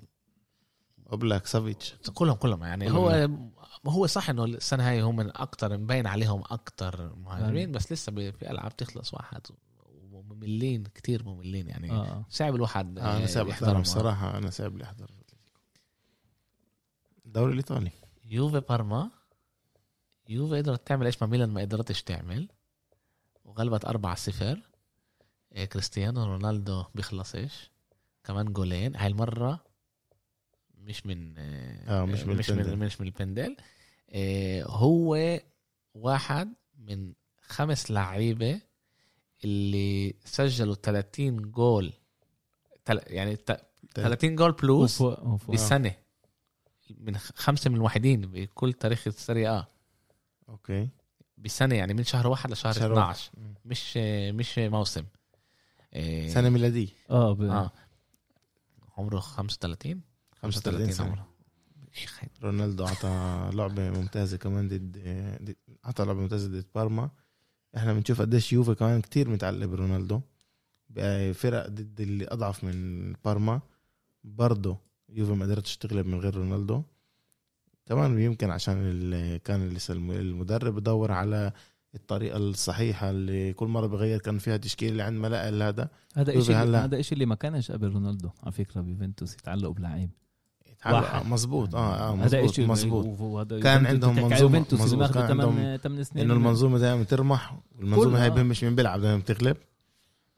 أوبلاك 1.11 1.45
سافيتش. 1.45 1.95
كلهم 2.13 2.35
كلهم 2.35 2.63
يعني. 2.63 2.85
كلهم. 2.85 3.51
هو 3.85 3.91
هو 3.91 4.07
صح 4.07 4.29
إنه 4.29 4.45
السنة 4.45 4.89
هاي 4.89 5.01
هم 5.01 5.15
من 5.15 5.37
أكتر 5.37 5.77
مبين 5.77 6.07
عليهم 6.07 6.43
أكتر 6.45 7.15
مهاجمين. 7.15 7.71
بس 7.71 7.91
لسه 7.91 8.11
في 8.11 8.51
العاب 8.51 8.77
تخلص 8.77 9.13
واحد. 9.13 9.41
ومملين 10.31 10.83
كتير 10.83 11.23
مملين 11.23 11.67
يعني. 11.67 11.91
آه. 11.91 12.25
صعب 12.29 12.55
الواحد 12.55 12.99
آه 12.99 13.17
أنا 13.17 13.25
ساب 13.25 13.47
يحضرهم. 13.47 13.63
أحضرهم 13.63 13.81
الصراحة 13.81 14.37
أنا 14.37 14.49
ساب 14.49 14.77
لي 14.77 14.83
أحضر. 14.83 15.11
الدوري 17.25 17.51
الايطالي 17.51 17.91
يوفي 18.25 18.59
بارما. 18.59 19.11
يوفي 20.29 20.57
قدرت 20.57 20.87
تعمل 20.87 21.05
إيش 21.05 21.21
ما 21.21 21.27
ميلان 21.27 21.49
ما 21.49 21.61
قدرتش 21.61 22.03
تعمل. 22.03 22.47
وغلبت 23.45 23.85
4 23.85 24.15
0 24.15 24.61
إيه 25.55 25.65
كريستيانو 25.65 26.23
رونالدو 26.25 26.83
بيخلصش 26.95 27.71
كمان 28.23 28.53
جولين. 28.53 28.95
هاي 28.95 29.07
المرة 29.07 29.63
مش 30.77 31.05
من 31.05 31.33
آه، 31.37 32.05
مش 32.05 32.19
من 32.23 32.35
مش 32.35 32.49
من 32.49 32.59
البندل. 32.59 32.77
مش 32.85 33.01
من 33.01 33.07
البندل. 33.07 33.57
إيه 34.11 34.65
هو 34.65 35.39
واحد 35.93 36.53
من 36.77 37.13
خمس 37.41 37.91
لعيبة 37.91 38.61
اللي 39.43 40.15
سجلوا 40.25 40.75
30 40.75 41.51
جول 41.51 41.93
تل- 42.85 43.01
يعني 43.07 43.35
ت- 43.35 43.65
30 43.95 44.35
جول 44.35 44.51
بلوس 44.51 45.01
وفوق 45.01 45.23
وفوق 45.27 45.51
بالسنة 45.51 45.95
من 46.97 47.17
خ- 47.17 47.31
خمسة 47.35 47.69
من 47.69 47.75
الوحيدين 47.75 48.21
بكل 48.21 48.73
تاريخ 48.73 49.07
السرية 49.07 49.57
آ. 49.59 49.67
أوكي. 50.49 50.89
بسنة 51.37 51.75
يعني 51.75 51.93
من 51.93 52.03
شهر 52.03 52.27
واحد 52.27 52.51
لشهر 52.51 52.73
شهر 52.73 52.91
12 52.93 53.31
مش 53.65 53.97
مش 54.33 54.57
موسم. 54.59 55.05
إيه، 55.93 56.29
سنة 56.29 56.49
ميلادية. 56.49 56.87
آه 57.09 57.33
ب... 57.33 57.41
آه. 57.41 57.71
عمره 58.97 59.19
35 59.19 60.01
35 60.41 60.91
سنة. 60.91 61.07
عمره. 61.07 61.29
إيه 61.97 62.29
رونالدو 62.43 62.85
اعطى 62.85 63.49
لعبة 63.53 63.89
ممتازة 63.89 64.37
كمان 64.37 64.67
ضد 64.67 65.55
اعطى 65.85 66.05
لعبة 66.05 66.19
ممتازة 66.21 66.47
ضد 66.47 66.65
بارما. 66.75 67.09
إحنا 67.77 67.93
بنشوف 67.93 68.21
قديش 68.21 68.53
يوفي 68.53 68.75
كمان 68.75 69.01
كتير 69.01 69.29
متعلق 69.29 69.65
برونالدو 69.65 70.21
فرق 71.33 71.67
ضد 71.67 72.01
اللي 72.01 72.27
أضعف 72.27 72.63
من 72.63 73.13
بارما. 73.25 73.61
برضه 74.23 74.77
يوفي 75.09 75.31
ما 75.31 75.45
قدرتش 75.45 75.77
تغلب 75.77 76.05
من 76.05 76.19
غير 76.19 76.35
رونالدو. 76.35 76.83
كمان 77.85 78.19
يمكن 78.19 78.49
عشان 78.49 79.37
كان 79.37 79.69
لسه 79.69 79.93
الم- 79.93 80.11
المدرب 80.11 80.75
بدور 80.75 81.11
على 81.11 81.51
الطريقة 81.95 82.37
الصحيحة 82.37 83.09
اللي 83.09 83.53
كل 83.53 83.67
مرة 83.67 83.87
بغير 83.87 84.19
كان 84.19 84.37
فيها 84.37 84.57
تشكيل 84.57 84.91
اللي 84.91 85.03
عند 85.03 85.17
ما 85.17 85.27
لقى 85.27 85.49
هذا 85.49 85.89
هذا 86.15 86.31
شيء 86.41 86.55
هذا 86.55 87.01
شيء 87.01 87.13
اللي 87.13 87.25
ما 87.25 87.35
كانش 87.35 87.71
قبل 87.71 87.87
رونالدو 87.91 88.29
على 88.43 88.51
فكرة. 88.51 88.81
بيوفنتوس 88.81 89.33
يتعلقوا 89.33 89.73
بلعيب 89.73 90.09
واحد. 90.85 91.25
مظبوط 91.25 91.75
آه 91.75 91.95
آه 91.95 92.15
هذا 92.15 92.41
مظبوط 92.65 93.53
كان 93.53 93.85
عندهم 93.85 94.17
اللي 94.17 94.59
مظبوط. 94.73 95.11
كان 95.11 95.27
8 95.27 95.77
8 95.77 96.03
سنين 96.03 96.25
إنه 96.25 96.33
المنظومة 96.33 96.77
دائما 96.77 97.03
ترمح 97.03 97.59
والمنظومة 97.77 98.21
هاي 98.21 98.27
آه. 98.27 98.29
بهم 98.29 98.45
مش 98.45 98.63
من 98.63 98.75
بيلعب 98.75 99.01
دائما 99.01 99.17
بتغلب 99.19 99.57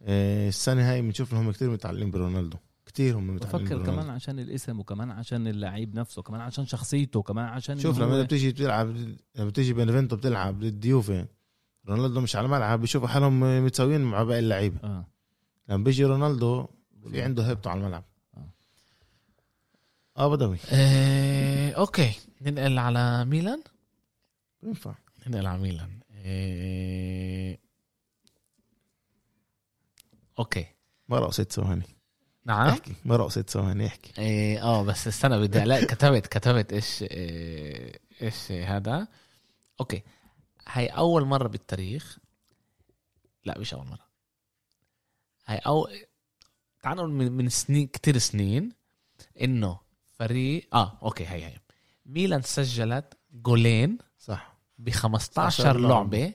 آه، 0.02 0.48
السنة 0.50 0.92
هاي 0.92 1.02
بنشوف 1.02 1.34
إنهم 1.34 1.52
كثير 1.52 1.70
متعلقين 1.70 2.12
برونالدو 2.12 2.58
كثير 2.86 3.18
هم 3.18 3.36
متعلقين 3.36 3.66
بفكر 3.80 3.86
كمان 3.92 4.10
عشان 4.10 4.40
الاسم 4.40 4.80
وكمان 4.80 5.12
عشان 5.12 5.48
اللعيب 5.48 5.96
نفسه 5.96 6.22
كمان 6.22 6.42
عشان 6.42 6.66
شخصيته 6.66 7.22
كمان 7.22 7.46
عشان 7.46 7.80
شوف 7.80 8.00
لما 8.00 8.20
هو- 8.20 8.24
بتيجي 8.24 8.52
بتلعب 8.52 8.88
لما 9.36 9.50
بتيجي 9.50 9.74
بينفنتو 9.74 10.16
بتلعب 10.16 10.60
ضد 10.60 10.86
يوفي 10.86 11.26
رونالدو 11.90 12.22
مش 12.22 12.36
على 12.36 12.46
الملعب 12.46 12.82
بيشوفوا 12.82 13.08
حالهم 13.08 13.66
متساويين 13.66 14.02
مع 14.02 14.24
باقي 14.24 14.40
اللعيبة 14.40 14.78
آه 14.84 15.06
لما 15.70 15.84
بيجي 15.84 16.06
رونالدو 16.06 16.68
في 17.12 17.22
عنده 17.22 17.44
هيبته 17.50 17.70
على 17.70 17.80
الملعب 17.80 18.04
آه. 18.04 18.11
آه 20.22 20.28
بدوي 20.28 20.58
إيه 20.72 21.74
okay. 21.74 22.14
ننقل 22.42 22.80
على 22.80 23.26
ميلان؟ 23.26 23.64
ينفع. 24.64 24.96
ننقل 25.28 25.48
على 25.48 25.62
ميلان. 25.62 26.00
إيه... 26.12 27.60
okay. 30.40 30.66
مرقوا 31.10 31.32
ست 31.32 31.52
ثواني. 31.52 31.86
نعم. 32.46 32.68
احكي. 32.68 32.94
مرقوا 33.06 33.30
ست 33.30 33.50
ثواني 33.50 33.88
احكي. 33.88 34.22
إيه، 34.22 34.64
آه 34.64 34.84
بس 34.84 35.08
استنى 35.08 35.40
بدي 35.40 35.60
لا 35.60 35.86
كتبت 35.86 36.28
كتبت 36.28 36.74
إيش 36.74 37.04
إيه، 37.04 38.00
إيش 38.22 38.52
هذا. 38.52 39.08
okay. 39.80 40.04
هاي 40.68 40.88
أول 40.88 41.26
مرة 41.26 41.48
بالتاريخ. 41.48 42.18
لا 43.46 43.58
مش 43.60 43.74
أول 43.74 43.86
مرة. 43.88 44.08
هاي 45.46 45.58
أو 45.58 45.88
تعال 46.82 46.98
نقول 46.98 47.12
من, 47.12 47.32
من 47.32 47.50
سنين 47.50 47.88
كتير 47.88 48.18
سنين 48.18 48.72
إنه 49.42 49.91
فريق. 50.22 50.68
آه 50.74 50.98
okay 51.04 51.26
هاي 51.26 51.44
هاي 51.44 51.54
ميلان 52.06 52.42
سجلت 52.42 53.14
جولين 53.34 53.98
صح. 54.20 54.58
ب 54.80 54.90
15 54.90 55.64
15 55.64 55.80
لعبة. 55.80 56.18
لعبه 56.20 56.34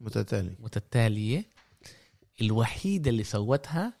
متتالي 0.00 0.56
متتالية. 0.58 1.44
الوحيدة 2.40 3.10
اللي 3.10 3.24
سوتها 3.24 3.92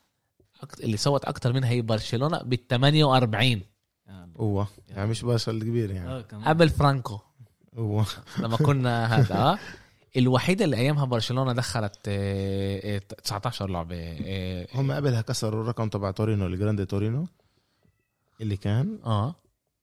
اللي 0.80 0.96
سوت 0.96 1.24
أكتر 1.24 1.52
منها 1.52 1.68
هي 1.68 1.82
برشلونة 1.82 2.38
بال 2.38 2.68
48 2.68 3.62
آه. 4.08 4.28
هو 4.36 4.66
يعني 4.88 5.10
مش 5.10 5.22
باشا 5.22 5.52
الكبير 5.52 5.90
يعني. 5.90 6.10
آه،. 6.10 6.20
قبل 6.20 6.68
فرانكو. 6.68 7.18
هو 7.78 8.04
لما 8.38 8.56
كنا 8.56 9.06
هذا. 9.06 9.34
آه. 9.34 9.58
الوحيدة 10.16 10.64
اللي 10.64 10.76
أيامها 10.76 11.04
برشلونة 11.04 11.52
دخلت 11.52 11.98
آه، 12.08 12.96
آه، 12.96 12.98
19 12.98 13.70
لعبة 13.70 13.96
آه 13.96 14.66
هم 14.74 14.92
قبلها 14.92 15.20
كسروا 15.20 15.62
الرقم 15.62 15.88
تبع 15.88 16.10
تورينو 16.10 16.46
الجراند 16.46 16.86
تورينو. 16.86 17.26
اللي 18.40 18.56
كان. 18.56 18.98
آه. 19.04 19.34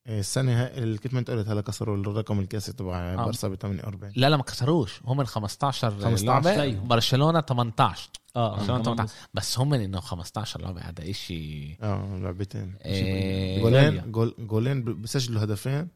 السنة 0.07 0.63
هاي 0.63 0.77
اللي 0.83 0.97
كيف 0.97 1.13
ما 1.13 1.19
أنت 1.19 1.31
قلت 1.31 1.47
هلا 1.47 1.61
كسروا 1.61 1.97
الرقم 1.97 2.39
القياسي 2.39 2.73
تبع. 2.73 3.15
بارسا 3.15 3.47
ب 3.47 3.55
48 3.55 4.13
لا 4.15 4.29
لا 4.29 4.37
ما 4.37 4.43
كسروش. 4.43 5.01
هم 5.05 5.17
من 5.17 5.25
15 5.25 5.91
15 5.91 6.25
لعبه 6.25 6.55
زيهم. 6.55 6.87
برشلونة 6.87 7.41
18 7.41 8.09
آه 8.35 8.57
برشلونة 8.57 8.79
آه، 8.79 8.83
كمان 8.83 8.95
18 8.95 9.13
بس 9.33 9.59
هم 9.59 9.73
إنه 9.73 9.99
15 9.99 10.61
لعبه 10.61 10.81
هذا 10.81 11.09
إشي. 11.09 11.73
آه 11.81 12.17
لعبتين. 12.17 12.75
إيه، 12.85 13.61
جولين 13.61 14.11
جول 14.11 14.35
جولين 14.39 15.01
بسجلوا 15.01 15.43
هدفين 15.43 15.87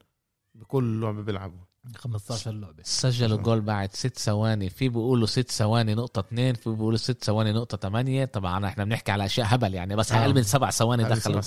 بكل 0.54 1.00
لعبة 1.00 1.22
بيلعبوا. 1.22 1.58
15 1.96 2.50
لعبة. 2.50 2.82
سجلوا 2.82 3.38
جول 3.38 3.60
بعد 3.60 3.92
ست 3.92 4.18
ثواني. 4.18 4.70
في 4.70 4.88
بيقولوا 4.88 5.26
ست 5.26 5.50
ثواني 5.50 5.94
نقطة 5.94 6.20
اثنين 6.20 6.54
في 6.54 6.70
بيقولوا 6.70 6.98
ست 6.98 7.24
ثواني 7.24 7.52
نقطة 7.52 7.76
ثمانية 7.76 8.24
طبعا 8.24 8.66
إحنا 8.66 8.84
بنحكي 8.84 9.12
على 9.12 9.24
أشياء 9.24 9.54
هبل 9.54 9.74
يعني 9.74 9.96
بس 9.96 10.12
آه. 10.12 10.22
أقل 10.22 10.34
من 10.34 10.42
سبع 10.42 10.70
ثواني 10.70 11.04
دخلوا. 11.04 11.40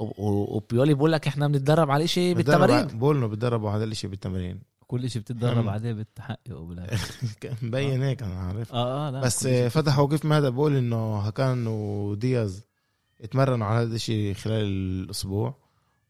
وبيولي 0.00 0.94
بقول 0.94 1.12
لك 1.12 1.26
إحنا 1.26 1.48
بنتدرب 1.48 1.90
على 1.90 2.06
شيء 2.06 2.34
بالتمارين. 2.34 2.76
ع- 2.76 2.82
بقولنا 2.82 3.26
بتدربوا 3.26 3.70
هذا 3.70 3.84
الشيء 3.84 4.10
بالتمرين 4.10 4.62
كل 4.86 5.10
شيء 5.10 5.22
بتتدرب. 5.22 5.68
عليه 5.68 5.92
بتحققه 5.92 6.64
بالاخر 6.66 7.14
مبين 7.62 8.02
هيك 8.02 8.22
أنا 8.22 8.34
عارف. 8.34 8.72
آه 8.74 9.08
آه 9.08 9.10
لا 9.10 9.20
بس 9.20 9.46
كيف 9.46 10.24
ما 10.24 10.38
هذا 10.38 10.48
بقول 10.48 10.76
إنه 10.76 11.18
هكان 11.18 11.66
ودياز 11.66 12.64
اتمرنوا 13.20 13.66
على 13.66 13.86
هذا 13.86 13.94
الشيء 13.94 14.34
خلال 14.34 14.64
الأسبوع. 14.64 15.54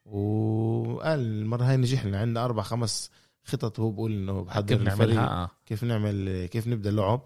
وقال 0.05 1.20
المرة 1.20 1.64
هاي 1.64 1.76
نجحنا 1.76 2.18
عندنا 2.20 2.45
أربع 2.45 2.62
خمس 2.62 3.11
خطط 3.45 3.78
وهو 3.78 3.91
بقول 3.91 4.12
إنه 4.12 4.43
بحضر 4.45 4.76
كيف 4.76 4.82
الفريق. 4.88 5.20
آه. 5.20 5.51
كيف 5.66 5.84
نعمل 5.84 6.47
كيف 6.47 6.66
نبدأ 6.68 6.91
اللعب. 6.91 7.20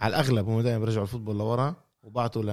على 0.00 0.10
الأغلب 0.16 0.48
هم 0.48 0.60
دائما 0.60 0.78
بيرجعوا 0.78 1.02
ال 1.02 1.06
football 1.06 1.38
لورا 1.38 1.74
وبعتوا 2.02 2.42
ل 2.42 2.50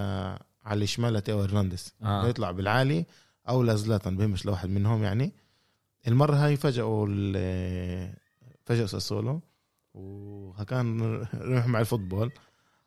على 0.65 0.83
الشمال 0.83 1.13
لتيو 1.13 1.41
هرنانديز. 1.41 1.93
آه. 2.03 2.27
يطلع 2.27 2.51
بالعالي 2.51 3.05
أو 3.49 3.63
لزلاتان 3.63 4.17
بهمش 4.17 4.45
لواحد 4.45 4.69
منهم 4.69 5.03
يعني. 5.03 5.33
المرة 6.07 6.35
هاي 6.35 6.55
فاجئوا 6.57 7.07
ال- 7.09 8.13
فاجئوا 8.65 8.87
ساسولو 8.87 9.41
وكان 9.93 11.21
رح 11.33 11.67
مع 11.67 11.79
ال 11.79 11.85
football 11.85 12.31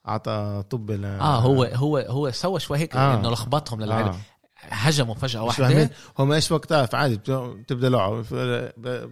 أعطى 0.08 0.64
طب 0.70 0.90
ل 0.90 1.04
آه 1.04 1.38
هو 1.40 1.64
هو 1.64 1.98
هو 1.98 2.30
سوى 2.30 2.60
شوي 2.60 2.78
هيك 2.78 2.96
آه. 2.96 3.20
إنه 3.20 3.30
لخبطهم 3.30 3.80
للعيبة. 3.80 4.10
آه. 4.10 4.16
هجموا 4.60 5.14
فاهمين 5.14 5.76
واحدة. 5.78 5.90
هم 6.18 6.32
إيش 6.32 6.52
وقتها؟ 6.52 6.86
فعادي 6.86 7.16
بت- 7.16 7.30
بتبدأ 7.30 7.88
لعب. 7.88 8.24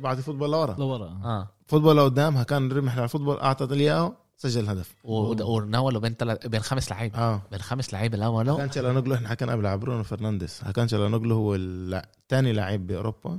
بعد 0.03 0.17
الفوتبول 0.19 0.51
لورا. 0.51 0.75
لورا. 0.79 1.07
آه. 1.07 1.49
فوتبول 1.67 1.97
لقدامها 1.97 2.43
كان 2.43 2.73
رمح 2.73 2.95
على 2.97 3.05
الفوتبول 3.05 3.39
اعطى 3.39 3.75
اياه 3.75 4.17
سجل 4.43 4.69
هدف. 4.69 4.95
و- 5.05 5.55
وناولوا 5.57 6.01
بين 6.01 6.17
تلت 6.17 6.47
بين 6.47 6.61
خمس 6.61 6.91
لعيبة. 6.91 7.19
آه. 7.19 7.43
بين 7.51 7.61
خمس 7.61 7.93
لعيبة 7.95 8.19
ناولوا 8.19 8.57
كان 8.57 8.71
تشالانوغلو 8.71 9.15
إحنا 9.15 9.29
حكينا 9.29 9.53
قبل 9.53 9.67
على 9.67 9.79
برونو 9.79 10.03
فرنانديز. 10.03 10.61
كان 10.75 10.87
تشالانوغلو 10.87 11.35
هو 11.35 11.55
الثاني 11.55 12.53
لعيب 12.53 12.87
بأوروبا. 12.87 13.39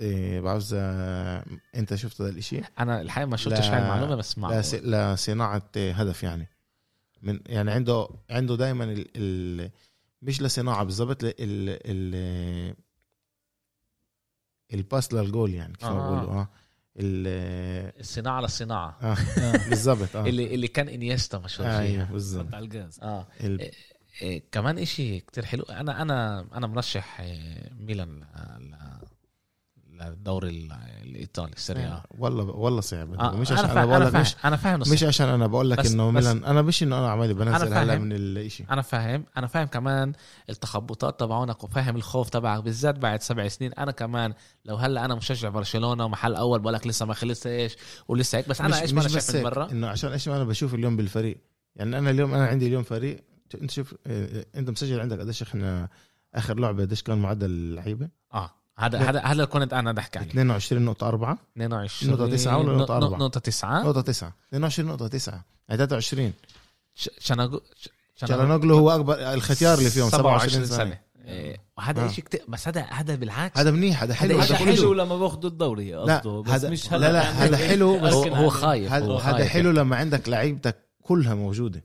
إيه 0.00 0.56
اذا 0.56 1.44
أنت 1.74 1.94
شفت 1.94 2.20
هذا 2.20 2.30
الإشي؟ 2.30 2.60
أنا 2.78 3.00
الحقيقة 3.00 3.28
ما 3.28 3.36
شفتش 3.36 3.66
هاي 3.66 3.78
المعلومة 3.82 4.14
بس. 4.16 4.38
لس- 4.38 4.74
لصناعه 4.74 5.62
هدف 5.76 6.22
يعني. 6.22 6.48
من 7.22 7.40
يعني 7.46 7.70
عنده 7.70 8.08
عنده 8.30 8.56
دائما 8.56 8.84
ال 8.84 9.06
ال 9.16 9.70
مش 10.22 10.42
لصناعه 10.42 10.84
بالضبط 10.84 11.24
ال 11.24 11.34
ال 11.40 12.74
الباس 14.74 15.12
للجول 15.14 15.54
يعني 15.54 15.72
كيف 15.72 15.88
آه. 15.88 15.94
بقولوا 16.16 16.40
آه. 16.40 16.48
ال- 17.00 17.92
الصناعة 18.00 18.40
للصناعة 18.40 18.96
آه. 19.02 19.16
آه. 19.42 19.68
بالضبط 19.68 20.16
آه. 20.16 20.26
اللي 20.26 20.54
اللي 20.54 20.68
كان 20.68 20.88
إنيستا 20.88 21.38
مشهور 21.38 21.68
أيوه 21.70 21.80
فيها. 21.82 22.04
بالضبط 22.12 22.46
حط 22.48 22.54
على 22.54 22.64
الجاز. 22.64 23.00
آه. 23.02 23.26
ال- 23.40 23.60
إيه 23.60 23.70
إيه 24.22 24.42
كمان 24.52 24.78
إشي 24.78 25.20
كتير 25.20 25.44
حلو. 25.44 25.62
أنا 25.62 26.02
أنا 26.02 26.46
أنا 26.54 26.66
مرشح 26.66 27.20
إيه، 27.20 27.70
ميلان 27.80 28.22
ل- 30.00 30.04
للدوري 30.04 30.48
ال- 30.48 30.72
الإيطالي 31.02 31.52
السريع 31.52 31.88
آه. 31.88 32.02
والله 32.18 32.44
والله 32.44 32.80
صعب 32.80 33.14
آه. 33.14 33.36
مش 33.36 33.52
عشان 33.52 33.64
أنا 33.70 33.84
بقول 33.84 34.04
لك 34.06 34.14
مش 34.14 34.36
أنا 34.44 34.56
فاهم 34.56 34.80
مش 34.80 35.04
عشان 35.04 35.28
أنا 35.28 35.46
بقول 35.46 35.70
لك 35.70 35.86
إنه 35.86 36.10
ميلان 36.10 36.44
أنا 36.44 36.62
مش 36.62 36.82
إنه 36.82 36.98
أنا 36.98 37.10
عمالي 37.10 37.34
بنزل 37.34 37.74
هلا. 37.74 37.98
من 37.98 38.12
الإشي 38.12 38.64
أنا 38.70 38.82
فاهم 38.82 39.24
أنا 39.36 39.46
فاهم 39.46 39.66
كمان 39.66 40.12
التخبطات 40.50 41.20
تبعونك 41.20 41.64
وفاهم 41.64 41.96
الخوف 41.96 42.30
تبعك 42.30 42.62
بالذات 42.62 42.98
بعد 42.98 43.22
سبع 43.22 43.48
سنين 43.48 43.72
أنا 43.72 43.92
كمان 43.92 44.34
لو 44.64 44.76
هلا 44.76 45.04
أنا 45.04 45.14
مشجع 45.14 45.48
برشلونة 45.48 46.04
ومحل 46.04 46.34
أول 46.34 46.58
بقول 46.58 46.74
لك 46.74 46.86
لسه 46.86 47.06
ما 47.06 47.14
خلصش 47.14 47.76
ولسه 48.08 48.38
هيك 48.38 48.48
بس 48.48 48.60
أنا 48.60 48.80
إيش 48.82 48.92
ما 48.92 49.00
أنا 49.00 49.08
شايف 49.08 49.36
من 49.36 49.42
برا 49.42 49.70
إنه 49.70 49.88
عشان 49.88 50.12
إيش 50.12 50.28
ما 50.28 50.36
أنا 50.36 50.44
بشوف 50.44 50.74
اليوم 50.74 50.96
بالفريق 50.96 51.38
يعني 51.76 51.98
أنا 51.98 52.10
اليوم 52.10 52.34
أنا 52.34 52.46
عندي 52.46 52.66
اليوم 52.66 52.82
فريق 52.82 53.24
أنت 53.62 53.70
شوف 53.70 53.94
آه، 54.06 54.46
أنت 54.56 54.70
مسجل 54.70 55.00
عندك 55.00 55.20
قديش 55.20 55.42
إحنا 55.42 55.88
آخر 56.34 56.58
لعبة 56.58 56.82
قديش 56.82 57.02
كان 57.02 57.18
معدل 57.18 57.46
اللعيبة 57.50 58.08
آه 58.34 58.50
هذا 58.80 58.98
هذا 58.98 59.20
هذا 59.20 59.32
اللي 59.32 59.46
كنت 59.46 59.72
أنا 59.72 59.92
بدي 59.92 60.00
أحكي 60.00 60.18
عليه 60.18 60.28
22 60.30 60.82
نقطة 60.84 61.08
4 61.08 61.38
22 61.56 62.12
نقطة 62.12 62.30
تسعة 62.30 62.58
ولا 62.58 62.78
نقطة 62.78 62.96
أربعة؟ 62.96 63.18
نقطة 63.18 63.40
تسعة. 63.40 63.82
نقطة 63.82 64.00
9 64.00 64.32
22 64.48 64.88
نقطة 64.88 65.08
9 65.08 65.44
يعني 65.68 65.78
23 65.86 66.32
ش- 66.94 67.10
شناغو 67.18 67.60
هو 68.64 68.90
أكبر 68.90 69.14
الختيار 69.34 69.78
اللي 69.78 69.90
فيهم 69.90 70.10
27 70.10 70.66
سنة. 70.66 70.98
إيه، 71.24 71.56
وهذا 71.78 72.04
آه. 72.04 72.08
شيء 72.08 72.24
كتير 72.24 72.40
بس 72.48 72.68
هذا 72.68 72.82
هذا 72.82 73.14
بالعكس. 73.14 73.58
هذا 73.58 73.70
منيح 73.70 74.02
هذا 74.02 74.14
حلو. 74.14 74.38
هذا 74.38 74.56
حلو 74.56 74.72
حلو 74.76 74.92
لما 74.94 75.16
باخذوا 75.18 75.50
الدوري 75.50 75.92
لا 75.92 76.16
قصده. 76.18 76.42
بس 76.42 76.50
هذا 76.50 76.70
مش 76.70 76.92
لا 76.92 76.98
لا 76.98 77.22
يعني 77.22 77.36
هذا 77.36 77.56
حلو. 77.56 77.98
بس 77.98 78.12
هو, 78.12 78.48
خايف 78.48 78.92
هذا. 78.92 79.44
حلو 79.44 79.70
لما 79.70 79.96
عندك 79.96 80.28
لعيبتك 80.28 80.76
كلها 81.02 81.34
موجودة. 81.34 81.84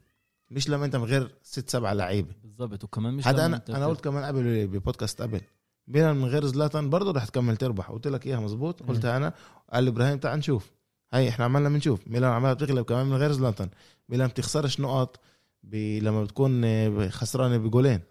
مش 0.52 0.70
لما 0.70 0.86
أنت 0.86 0.95
من 0.95 1.03
غير 1.03 1.36
ست 1.44 1.70
سبعة 1.70 1.94
لعيبة. 1.94 2.34
بالضبط 2.44 2.84
وكمان 2.84 3.14
مش 3.14 3.28
هذا 3.28 3.45
أنا 3.45 3.61
أنا 3.70 3.88
قلت 3.88 4.02
كمان 4.03 4.24
قبل 4.24 4.68
ببودكاست 4.68 5.22
قبل. 5.22 5.41
ميلان 5.88 6.16
من 6.16 6.26
غير 6.26 6.45
زلاتان 6.45 6.90
برضه 6.90 7.12
رح 7.12 7.26
تكمل 7.26 7.57
تربح. 7.57 7.91
قلت 7.91 8.07
لك 8.07 8.26
إياها 8.28 8.40
مزبوط. 8.40 8.84
قلتها 8.84 9.18
أنا 9.18 9.34
قال 9.74 9.84
لي 9.84 9.90
إبراهيم 9.90 10.18
تعال 10.18 10.40
نشوف. 10.40 10.72
هاي 11.14 11.30
إحنا 11.30 11.45
عمالنا 11.45 11.70
بنشوف. 11.70 12.07
ميلان 12.07 12.32
عمالها 12.32 12.53
بتغلب 12.53 12.86
كمان 12.86 13.06
من 13.06 13.16
غير 13.16 13.32
زلاتان. 13.32 13.70
ميلان 14.10 14.28
بتخسرش 14.28 14.80
نقط 14.80 15.20
ب... 15.64 15.76
لما 16.03 16.24
بتكون 16.24 17.10
خسرانة 17.10 17.57
بجولين. 17.57 18.02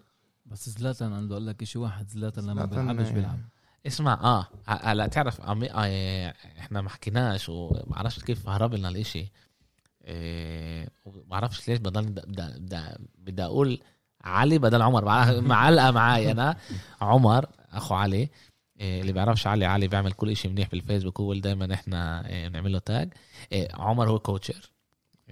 بس 0.45 0.69
زلاتان 0.69 1.13
عنده 1.13 1.35
أقول 1.35 1.47
لك 1.47 1.63
شيء 1.63 1.81
واحد 1.81 2.09
زلاتان 2.09 2.45
لما 2.45 2.65
بيلعبش 2.65 3.07
آه، 3.07 3.11
بيلعب. 3.13 3.39
اسمع 3.87 4.13
آه 4.23 4.47
هلا 4.67 5.07
تعرف 5.07 5.41
عمي... 5.41 5.71
آه 5.71 6.33
إحنا 6.59 6.81
ما 6.81 6.89
حكيناش 6.89 7.49
ومعرفش 7.49 8.19
كيف 8.23 8.49
هرب 8.49 8.73
لنا 8.73 8.89
الاشي 8.89 9.31
إيه 10.05 10.89
ومعرفش 11.05 11.69
ليش 11.69 11.79
بضل 11.79 12.05
بدي 12.05 12.21
بدي 12.57 12.81
بدي 13.17 13.43
أقول 13.43 13.79
علي 14.23 14.57
بدل 14.57 14.81
عمر. 14.81 15.05
مع- 15.05 15.39
معلقه 15.39 15.91
معي 15.91 16.31
أنا. 16.31 16.55
عمر 17.01 17.45
أخو 17.77 17.95
علي 17.95 18.29
إيه 18.79 19.01
اللي 19.01 19.11
بيعرفش 19.13 19.47
علي 19.47 19.65
علي 19.65 19.87
بيعمل 19.87 20.11
كل 20.11 20.29
إشي 20.29 20.47
منيح 20.47 20.69
بالفيسبوك 20.69 21.19
هو 21.19 21.31
اللي 21.31 21.41
دايما 21.41 21.73
إحنا 21.73 22.21
بنعمل 22.47 22.71
له 22.73 22.79
tag 22.79 23.13
إيه 23.51 23.67
عمر 23.75 24.09
هو 24.09 24.19
coacher 24.19 24.71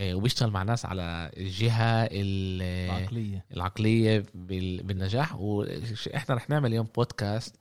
وبيشتغل 0.02 0.52
مع 0.52 0.64
ناس 0.64 0.86
على 0.86 1.32
الجهة 1.38 2.07
ال- 2.11 2.91
عقليه 3.03 3.45
العقلية 3.53 4.26
بال- 4.34 4.84
بالنجاح. 4.84 5.36
وإحنا 5.36 6.36
رح 6.36 6.49
نعمل 6.49 6.70
اليوم 6.70 6.88
بودكاست 6.95 7.56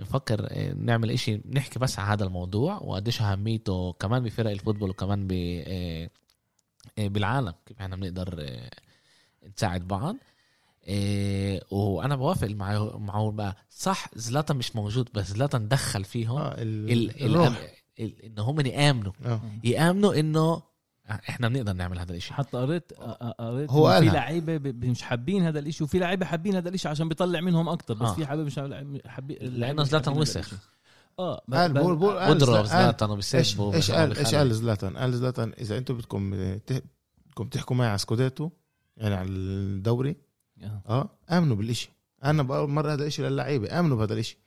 نفكر 0.00 0.46
آه، 0.50 0.72
نعمل 0.72 1.10
إشي 1.10 1.40
نحكي 1.52 1.78
بس 1.78 1.98
عن 1.98 2.06
هذا 2.08 2.24
الموضوع 2.24 2.78
وقديش 2.78 3.22
أهميته 3.22 3.92
كمان 3.92 4.22
بفرق 4.22 4.50
ال 4.50 4.54
football 4.54 4.90
وكمان 4.90 5.26
ب 5.26 5.32
آه، 5.66 6.10
آه، 6.98 7.08
بالعالم 7.08 7.52
كيف 7.66 7.80
إحنا 7.80 7.96
بنقدر 7.96 8.36
آه، 8.40 8.70
نساعد 9.56 9.88
بعض. 9.88 10.16
إيه 10.88 11.60
وأنا 11.70 12.16
بوافق 12.16 12.48
معه 12.48 12.98
معه 12.98 13.30
بقى 13.30 13.56
صح 13.70 14.08
زلاتان 14.14 14.56
مش 14.56 14.76
موجود 14.76 15.08
بس 15.14 15.26
زلاتان 15.28 15.68
دخل 15.68 16.04
فيهم 16.04 16.36
آه 16.38 16.54
ال... 16.58 16.92
ال... 16.92 17.22
الروح 17.24 17.46
ال... 17.48 18.04
ال... 18.04 18.22
انه 18.22 18.42
هم 18.42 18.60
يآمنوا 18.60 19.12
آه. 19.24 19.40
يآمنوا 19.64 20.20
إنه 20.20 20.62
إحنا 21.10 21.48
بنقدر 21.48 21.72
نعمل 21.72 21.98
هذا 21.98 22.12
الشيء 22.14 22.32
حتى 22.32 22.56
قريت 22.58 22.92
قريت 23.38 23.70
هو 23.70 24.00
في. 24.00 24.06
لعيبة 24.06 24.72
مش 24.88 25.02
حابين 25.02 25.42
هذا 25.42 25.58
الإشي 25.58 25.84
وفي 25.84 25.98
لعيبة 25.98 26.26
حابين 26.26 26.54
هذا 26.56 26.68
الإشي 26.68 26.88
عشان 26.88 27.08
بيطلع 27.08 27.40
منهم 27.40 27.68
أكتر 27.68 27.94
بس 27.94 28.08
آه. 28.08 28.14
في 28.14 28.26
حابين 28.26 28.44
مش 28.44 28.60
حابين 29.06 29.36
لأنه 29.40 29.82
زلاتان 29.82 30.18
وسخ. 30.18 30.52
آه 31.18 31.42
قال 31.52 31.72
بقول 31.72 31.96
بقول 31.96 32.18
قال- 32.18 32.38
زلاتان 32.66 33.10
إيش 33.34 33.90
قال 33.90 34.18
إيش. 34.18 34.34
قال 34.34 34.54
زلاتان 34.54 34.96
قال 34.96 35.12
زلاتان 35.12 35.52
إذا 35.60 35.78
أنتم 35.78 35.96
بدكم 35.96 36.30
بدكم 36.30 37.48
تحكوا 37.50 37.76
معي 37.76 37.88
على 37.88 37.98
سكوديتو 37.98 38.50
يعني 38.96 39.14
على 39.14 39.28
الدوري 39.28 40.16
آه. 40.62 40.82
آه. 40.88 41.10
آمنوا 41.30 41.56
بالإشي. 41.56 41.90
أنا 42.24 42.42
بقول 42.42 42.70
مرة 42.70 42.92
هذا 42.92 43.06
الشيء 43.06 43.24
للعيبة. 43.26 43.78
آمنوا 43.80 43.96
بهذا 43.96 44.14
الإشي. 44.14 44.38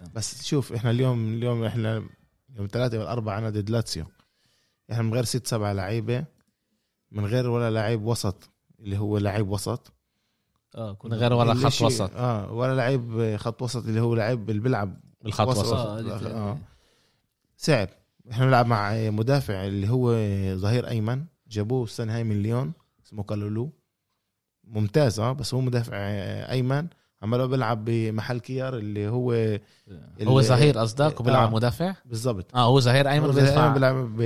آه. 0.00 0.04
بس 0.14 0.44
شوف 0.46 0.72
إحنا 0.72 0.90
اليوم 0.90 1.28
اليوم 1.34 1.64
إحنا 1.64 2.02
يوم 2.56 2.66
ثلاثة 2.66 2.98
والأربعة 2.98 3.34
عنا 3.34 3.50
ضد 3.50 3.70
لاتسيو. 3.70 4.04
إحنا 4.92 5.02
من 5.02 5.14
غير 5.14 5.24
ست 5.24 5.46
سبعة 5.46 5.72
لعيبة 5.72 6.24
من 7.10 7.26
غير 7.26 7.50
ولا 7.50 7.70
لعيب 7.70 8.02
وسط 8.04 8.50
اللي 8.80 8.98
هو 8.98 9.18
لعيب 9.18 9.48
وسط. 9.48 9.92
آه 10.74 10.90
من 10.90 10.94
كنا 10.96 11.16
غير 11.16 11.32
ولا 11.32 11.54
خط 11.54 11.82
وسط. 11.82 12.10
آه 12.16 12.52
ولا 12.52 12.74
لعيب 12.76 13.36
خط 13.36 13.62
وسط 13.62 13.84
اللي 13.86 14.00
هو 14.00 14.14
لعيب 14.14 14.50
اللي 14.50 14.60
بيلعب 14.60 15.00
بالخط 15.22 15.48
وسط. 15.48 15.60
وسط. 15.60 15.72
آه 15.74 15.98
اللي- 15.98 16.12
آه. 16.30 16.58
صعب. 17.56 17.88
إحنا 18.30 18.44
بنلعب 18.44 18.66
مع 18.66 19.10
مدافع 19.10 19.66
اللي 19.66 19.88
هو 19.88 20.12
ظهير 20.58 20.88
أيمن 20.88 21.24
جابوه 21.48 21.84
السنة 21.84 22.16
هاي 22.16 22.24
من 22.24 22.42
ليون 22.42 22.72
اسمه 23.06 23.22
كالولو. 23.22 23.72
ممتاز 24.68 25.20
آه 25.20 25.32
بس 25.32 25.54
هو 25.54 25.60
مدافع 25.60 25.96
أيمن. 26.50 26.86
عماله 27.22 27.46
بيلعب 27.46 27.84
بمحل 27.84 28.40
كيار 28.40 28.76
اللي 28.78 29.08
هو 29.08 29.32
هو 29.32 29.58
اللي- 30.20 30.42
ظهير 30.42 30.78
قصدك 30.78 31.20
وبيلعب 31.20 31.48
آه. 31.48 31.54
مدافع؟ 31.54 31.94
بالضبط. 32.04 32.56
آه 32.56 32.64
هو 32.64 32.80
ظهير 32.80 33.10
أيمن 33.10 33.26
هو 33.26 33.32
ظهير 33.32 33.44
بيدفع 33.46 33.64
أيمن 33.64 33.74
بيلعب 33.74 34.16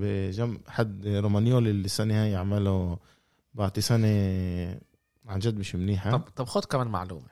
بجنب 0.00 0.60
حد 0.68 1.06
رومانيولي 1.06 1.70
اللي 1.70 1.84
السنة 1.84 2.22
هاي 2.22 2.36
عمله 2.36 2.98
بعطي 3.54 3.80
سنة 3.80 4.06
عن 5.26 5.38
جد 5.38 5.58
مش 5.58 5.74
منيحة. 5.74 6.10
طب 6.10 6.20
طب 6.36 6.44
خد 6.44 6.64
كمان 6.64 6.86
معلومة. 6.86 7.26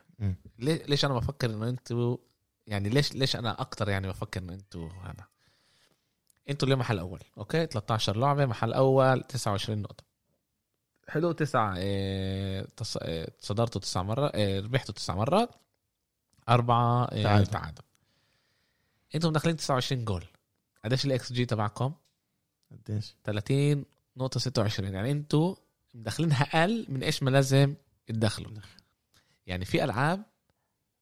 ليش 0.59 1.05
أنا 1.05 1.13
بفكر 1.13 1.49
إنه 1.49 1.69
أنتوا 1.69 2.17
يعني 2.67 2.89
ليش 2.89 3.13
ليش 3.15 3.35
أنا 3.35 3.61
أكتر 3.61 3.89
يعني 3.89 4.07
بفكر 4.07 4.39
إنه 4.41 4.53
أنتوا 4.53 4.89
هذا؟ 5.03 5.25
أنتوا 6.49 6.65
اليوم 6.67 6.79
محل 6.79 6.99
أول 6.99 7.19
أوكي؟ 7.37 7.65
13 7.65 8.17
لعبة 8.17 8.45
محل 8.45 8.73
أول 8.73 9.21
29 9.23 9.81
نقطة. 9.81 10.03
حلو 11.09 11.31
تسعة 11.31 11.73
تص... 12.63 12.97
إيه 12.97 13.29
تصدرتوا 13.29 13.81
تسع 13.81 14.03
مرات 14.03 14.35
إيه 14.35 14.59
ربحتوا 14.59 14.95
تسع 14.95 15.15
مرات. 15.15 15.49
أربعة 16.49 17.05
تعادل. 17.23 17.47
تعادل. 17.47 17.81
أنتوا 19.15 19.29
مدخلين 19.29 19.57
29 19.57 20.05
جول. 20.05 20.25
قديش 20.85 21.05
الاكس 21.05 21.33
جي 21.33 21.45
تبعكم؟ 21.45 21.93
قديش؟ 22.71 23.15
30 23.23 23.85
نقطة 24.17 24.39
26 24.39 24.93
يعني 24.93 25.11
أنتوا 25.11 25.55
مدخلينها 25.93 26.43
أقل 26.43 26.85
من 26.89 27.03
إيش 27.03 27.23
ما 27.23 27.29
لازم 27.29 27.75
تدخلوا. 28.07 28.51
يعني 29.47 29.65
في 29.65 29.83
ألعاب 29.83 30.23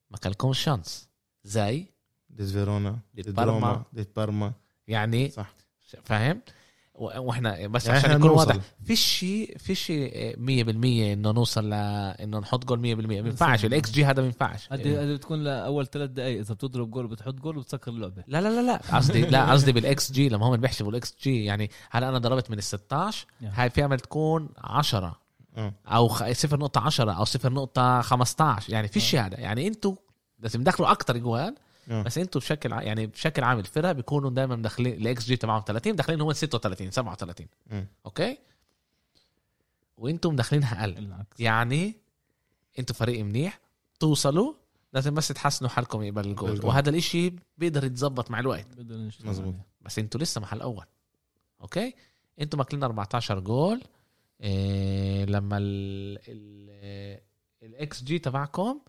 ما 0.10 0.18
كان 0.18 0.32
لكم 0.32 0.54
chance. 0.54 1.10
زي 1.44 1.86
ضد 2.34 2.46
فيرونا 2.46 3.00
ضد 3.16 3.36
بارما. 3.36 3.84
ضد 3.96 4.08
بارما. 4.16 4.54
يعني 4.88 5.30
صح. 5.30 5.54
فاهم؟ 6.04 6.42
وإحنا 7.02 7.68
بس 7.68 7.86
يعني 7.88 8.00
عشان 8.00 8.18
بنوصل. 8.18 8.36
واضح. 8.52 8.56
فيش 8.86 9.00
شيء 9.06 9.58
فيش 9.58 9.80
شيء 9.80 10.36
100% 10.36 11.14
إنه 11.14 11.32
نوصل 11.32 11.70
ل 11.70 11.74
إنه 11.74 12.40
نحط 12.40 12.66
جول 12.66 12.80
100% 12.80 12.82
ما 13.08 13.14
ينفعش. 13.14 13.66
الاكس 13.66 13.92
جي 13.92 14.06
هذا 14.06 14.22
ما 14.22 14.28
ينفعش. 14.28 14.68
هذه 14.72 15.04
هذه 15.04 15.14
بتكون 15.14 15.44
لأول 15.44 15.88
ثلاث 15.88 16.10
دقائق 16.10 16.40
إذا 16.40 16.54
بتضرب 16.54 16.92
جول 16.92 17.08
بتحط 17.08 17.34
جول 17.34 17.58
وبتسكر 17.58 17.92
اللعبة. 17.92 18.24
لا 18.28 18.42
لا 18.42 18.50
لا 18.50 18.62
لا. 18.62 18.98
قصدي 18.98 19.22
لا 19.22 19.52
قصدي 19.52 19.72
بالاكس 19.72 20.12
جي 20.12 20.30
لما 20.30 20.46
هم 20.46 20.58
بيحسبوا 20.58 20.92
الاكس 20.92 21.16
جي 21.24 21.44
يعني 21.46 21.70
هلا 21.92 22.10
أنا 22.10 22.18
ضربت 22.18 22.52
من 22.52 22.58
ال 22.58 22.64
16 22.64 23.26
يعني. 23.42 23.54
هاي 23.58 23.70
في 23.70 23.86
امل 23.86 24.00
تكون 24.00 24.50
10 24.58 25.20
آه 25.58 25.74
أو 25.88 26.08
خ- 26.08 26.24
0.10 26.24 27.00
أو 27.00 27.26
0.15 27.26 28.70
يعني 28.70 28.88
فيش 28.88 29.16
هذا. 29.16 29.40
يعني 29.40 29.68
أنتوا 29.68 29.96
لازم 30.40 30.64
تدخلوا 30.64 30.92
أكثر 30.92 31.18
جوال. 31.18 31.56
آه. 31.90 32.02
بس 32.02 32.18
أنتوا 32.18 32.42
بشكل 32.42 32.74
ع- 32.74 32.82
يعني 32.82 33.08
بشكل 33.08 33.44
عام 33.44 33.60
الفرق 33.60 33.92
بيكونوا 33.92 34.30
دائما 34.30 34.56
مدخلين 34.56 34.94
الاكس 34.94 35.26
جي 35.26 35.36
تبعهم 35.38 35.64
30 35.68 35.94
مدخلين 35.94 36.22
هم 36.22 36.34
36 36.34 36.92
37 36.92 37.48
مم. 37.72 37.88
أوكي؟ 38.06 38.38
وانتوا 39.98 40.32
مدخلينها 40.32 40.82
أقل. 40.82 40.98
العكس 40.98 41.40
يعني 41.40 41.96
أنتوا 42.80 42.96
فريق 42.96 43.26
منيح 43.26 43.60
توصلوا 44.00 44.54
لازم 44.94 45.14
بس 45.14 45.28
تحسنوا 45.28 45.70
حالكم 45.70 46.04
يقبل 46.04 46.26
الجول. 46.28 46.66
وهذا 46.66 46.90
الإشي 46.90 47.34
بيقدر 47.58 47.84
يتظبط 47.84 48.32
مع 48.32 48.40
الوقت. 48.40 48.68
مظبوط. 49.24 49.54
بس 49.82 50.00
أنتوا 50.00 50.22
لسه 50.22 50.42
محل 50.42 50.62
أول. 50.62 50.86
أوكي؟ 51.62 51.94
أنتوا 52.42 52.60
ماكلين 52.60 52.84
14 52.84 53.40
جول. 53.40 53.82
إيه 54.42 55.26
لما 55.26 55.58
ال 55.58 56.20
ال 56.28 57.20
الاكس 57.64 58.04
جي 58.04 58.20
تبعكم 58.20 58.80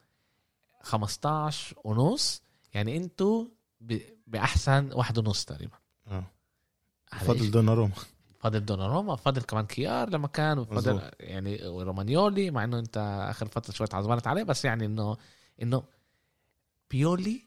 15 0.82 1.76
ونص. 1.84 2.42
أنتوا 2.76 3.44
ب- 3.80 3.98
بأحسن 4.26 4.92
واحد 4.92 5.18
ونص 5.18 5.44
تقريبا 5.44 5.76
آه 6.08 6.24
هذا 7.12 7.24
فضل 7.26 7.40
إشي. 7.40 7.50
دوناروما 7.50 7.92
فضل 8.40 8.64
دوناروما 8.64 9.16
فضل 9.16 9.42
كمان 9.42 9.66
كيار 9.66 10.10
لما 10.10 10.28
كان 10.28 10.58
مظبوط. 10.70 11.02
يعني 11.20 11.56
رومانيولي 11.64 12.50
مع 12.50 12.64
إنه 12.64 12.78
أنت 12.78 13.26
آخر 13.30 13.46
فترة 13.46 13.72
شوية 13.72 13.88
عزبانت 13.92 14.26
عليه 14.26 14.42
بس 14.42 14.64
يعني 14.64 14.86
إنه 14.86 15.16
إنه 15.62 15.82
بيولي 16.90 17.40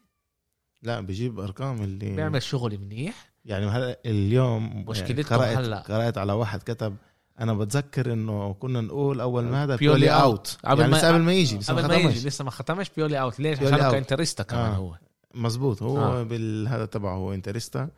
لا 0.81 0.99
بجيب 1.01 1.39
أرقام 1.39 1.83
اللي 1.83 2.15
بيعمل 2.15 2.43
شغل 2.43 2.77
منيح 2.77 3.31
يعني 3.45 3.65
هلا 3.65 3.99
اليوم 4.05 4.85
مشكلتكم 4.89 5.35
قرأت 5.35 5.57
هلا. 5.57 5.79
قرأت 5.79 6.17
على 6.17 6.33
واحد 6.33 6.63
كتب 6.63 6.95
أنا 7.39 7.53
بتذكر 7.53 8.13
إنه 8.13 8.53
كنا 8.53 8.81
نقول 8.81 9.21
أول 9.21 9.43
ما 9.43 9.63
هذا 9.63 9.75
بيولي 9.75 9.99
بيولي. 10.05 10.21
اوت 10.21 10.57
قبل 10.65 10.79
يعني 10.79 10.91
ما- 10.91 11.07
قبل 11.07 11.19
ما 11.21 11.33
يجي 11.33 11.57
قبل 11.57 11.87
ما 11.87 11.95
يجي 11.95 12.27
لسه 12.27 12.43
ما 12.43 12.51
ختمش 12.51 12.89
بيولي 12.89 13.21
اوت 13.21 13.39
ليش 13.39 13.59
عشان 13.59 13.73
أوت. 13.79 13.93
كانتريستا 13.93 14.43
كمان 14.43 14.71
آه. 14.71 14.75
هو 14.75 14.97
مزبوط 15.35 15.83
هو 15.83 15.97
آه. 15.97 16.23
بالهذا 16.23 16.85
تبعه 16.85 17.15
هو 17.15 17.33
انترستا 17.33 17.89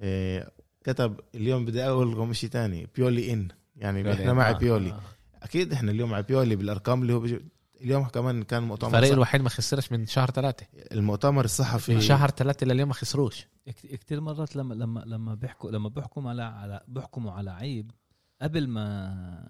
إيه 0.00 0.48
كتب 0.84 1.20
اليوم 1.34 1.64
بدي 1.64 1.84
أقول 1.84 2.12
لكم 2.12 2.32
شيء 2.32 2.50
ثاني 2.50 2.88
بيولي 2.96 3.32
إن 3.32 3.48
يعني 3.76 4.02
بيولي 4.02 4.20
إحنا 4.20 4.32
مع 4.32 4.50
آه. 4.50 4.52
بيولي 4.52 4.90
آه. 4.90 5.00
أكيد 5.42 5.72
إحنا 5.72 5.90
اليوم 5.90 6.10
مع 6.10 6.20
بيولي 6.20 6.56
بالأرقام 6.56 7.02
اللي 7.02 7.12
هو 7.12 7.20
بيجي 7.20 7.40
اليوم 7.80 8.04
كمان 8.04 8.42
كان 8.42 8.62
مؤتمر 8.62 8.88
الفريق 8.88 9.08
صح... 9.08 9.14
الوحيد 9.14 9.40
ما 9.42 9.48
خسرش 9.48 9.92
من 9.92 10.06
شهر 10.06 10.30
ثلاثة 10.30 10.66
المؤتمر 10.92 11.44
الصحفي 11.44 11.94
من 11.94 12.00
شهر 12.00 12.30
ثلاثة 12.30 12.66
لليوم 12.66 12.88
ما 12.88 12.94
خسروش 12.94 13.46
كتير 13.92 14.20
مرات 14.20 14.56
لما 14.56 14.74
لما 14.74 15.00
لما 15.06 15.34
بيحكوا 15.34 15.70
لما 15.70 15.88
بيحكموا 15.88 16.30
على 16.30 16.42
على 16.42 16.80
بيحكموا 16.88 17.32
على 17.32 17.50
عيب 17.50 17.90
قبل 18.42 18.68
ما 18.68 19.48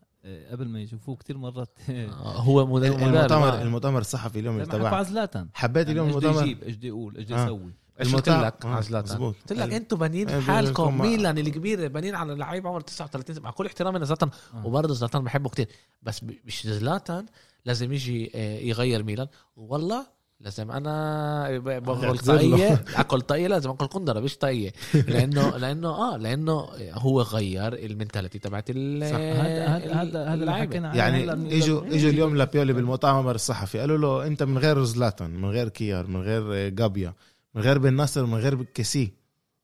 قبل 0.50 0.68
ما 0.68 0.80
يشوفوه 0.80 1.16
كتير 1.16 1.38
مرات. 1.38 1.78
آه، 1.90 2.36
هو 2.36 2.66
مدرب 2.66 2.98
المؤتمر 3.02 3.62
المؤتمر 3.62 4.00
الصحفي 4.00 4.38
اليوم 4.40 4.64
تبع 4.64 5.02
زلاتان. 5.02 5.48
حبيت 5.54 5.88
اليوم 5.88 6.06
يعني 6.06 6.16
إيش 6.18 6.24
المؤتمر؟ 6.24 6.44
يجيب؟ 6.46 6.62
إيش 6.62 6.76
بده 6.76 6.88
يقول؟ 6.88 7.16
إيش 7.16 7.26
بده 7.26 7.36
آه. 7.42 7.44
يسوي؟ 7.44 7.72
إيش 8.00 8.14
قلت 8.14 8.28
المؤتمر- 8.28 8.44
لك؟ 8.44 8.66
آه، 8.66 8.80
زلاتان. 8.80 9.12
مزبوط. 9.14 9.34
قلت 9.36 9.52
لك 9.52 9.72
أنتوا 9.72 9.98
بانين 9.98 10.28
آه، 10.28 10.40
حالكم 10.40 10.98
ميلان 11.00 11.38
الكبير 11.38 11.88
بانين 11.88 12.14
على 12.14 12.34
لعيب 12.34 12.66
عمره 12.66 12.80
39 12.80 13.42
مع 13.42 13.50
كل 13.50 13.66
احترامي 13.66 13.98
لزلاتان. 13.98 14.30
آه. 14.54 14.66
وبرضه 14.66 14.94
زلاتان 14.94 15.24
بحبه 15.24 15.48
كتير. 15.50 15.68
بس 16.02 16.20
مش 16.44 16.66
زلاتان 16.66 17.26
لازم 17.64 17.92
يجي 17.92 18.30
آه، 18.34 18.58
يغير 18.58 19.02
ميلان. 19.02 19.26
والله 19.56 20.15
لازم 20.40 20.70
أنا 20.70 21.58
بأكل. 21.58 22.18
طاقية 22.18 22.84
أكل 22.96 23.20
طاقية 23.20 23.48
لازم 23.48 23.70
أكل 23.70 23.86
قندرة 23.86 24.20
مش 24.20 24.36
طاقية. 24.36 24.72
لأنه 24.94 25.56
لأنه 25.56 25.88
آه 25.88 26.16
لأنه 26.16 26.68
هو 26.92 27.22
غير 27.22 27.72
المنتاليتي 27.72 28.38
تبعت 28.38 28.70
ال 28.70 29.04
هذا 29.04 29.66
هذا 29.66 30.24
هذا 30.24 30.34
اللي. 30.34 30.52
حكينا 30.52 30.94
يعني 30.94 31.32
اجوا 31.32 31.86
إجوا 31.86 32.10
اليوم 32.10 32.36
لبيولي 32.36 32.72
بالمؤتمر 32.72 33.34
الصحفي. 33.34 33.78
قالوا 33.78 33.98
له 33.98 34.26
أنت 34.26 34.42
من 34.42 34.58
غير 34.58 34.84
زلاتان 34.84 35.30
من 35.30 35.48
غير 35.50 35.68
كيار 35.68 36.06
من 36.06 36.20
غير 36.20 36.68
جابيا 36.68 37.14
من 37.54 37.62
غير 37.62 37.78
بن 37.78 37.96
نصر 37.96 38.26
من 38.26 38.38
غير 38.38 38.62
كيسي. 38.62 39.12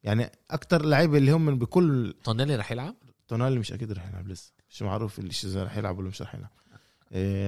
يعني 0.02 0.30
أكتر 0.50 0.84
لعيبة 0.84 1.18
اللي 1.18 1.32
هم 1.32 1.44
من 1.44 1.58
بكل 1.58 2.14
تونيلي 2.24 2.56
رح 2.56 2.72
يلعب؟ 2.72 2.94
تونالي 3.28 3.58
مش 3.58 3.72
أكيد 3.72 3.92
رح 3.92 4.08
يلعب 4.08 4.28
لسه. 4.28 4.52
مش 4.70 4.82
معروف 4.82 5.18
الشيء 5.18 5.50
إذا 5.50 5.64
رح 5.64 5.76
يلعب 5.76 5.98
ولا 5.98 6.08
مش 6.08 6.22
رح 6.22 6.34
يلعب. 6.34 6.50
إيه 6.50 6.61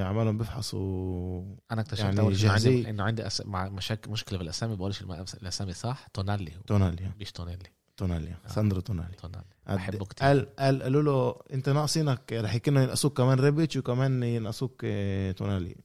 عمالهم 0.03 0.39
بيفحصوا 0.39 1.43
أنا 1.73 1.81
اكتشفت 1.81 2.05
يعني 2.05 2.20
أول 2.20 2.36
شيء 2.36 2.49
جاهزية. 2.49 2.91
إنه 2.91 3.03
عندي 3.05 3.27
أس... 3.27 3.41
مع 3.47 3.69
مشاكل 3.69 4.11
مشكلة 4.11 4.39
بالأسامي 4.39 4.77
بقولش 4.77 5.03
الأسامي 5.43 5.73
صح؟ 5.73 6.07
تونالي 6.15 6.53
تونالي. 6.66 7.11
مش 7.20 7.32
تونيلي 7.32 7.69
تونالي. 7.97 8.31
آه. 8.31 8.49
ساندرو 8.49 8.81
تونالي. 8.81 9.15
تونالي. 9.15 9.45
بحبه 9.66 10.05
كتير. 10.05 10.27
قال 10.27 10.57
قال 10.57 10.82
قالوا 10.82 11.03
له 11.03 11.36
أنت 11.55 11.69
ناقصينك 11.69 12.32
رح 12.32 12.55
يكونوا 12.55 12.82
ينقصوك 12.82 13.16
كمان 13.16 13.41
ريبيتش 13.41 13.77
وكمان 13.77 14.23
ينقصوك 14.23 14.81
آه، 14.85 15.32
تونالي. 15.32 15.77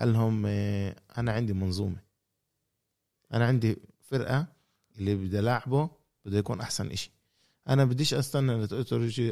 قال 0.00 0.12
لهم 0.12 0.44
آه، 0.46 0.96
أنا 1.18 1.32
عندي 1.32 1.52
منظومة. 1.52 1.96
أنا 3.32 3.46
عندي 3.46 3.76
فرقة 4.00 4.46
اللي 4.98 5.14
بدي 5.14 5.38
العبه 5.38 5.90
بده 6.24 6.38
يكون 6.38 6.60
أحسن 6.60 6.90
إشي. 6.90 7.10
أنا 7.68 7.84
بديش 7.84 8.14
أستنى 8.14 8.66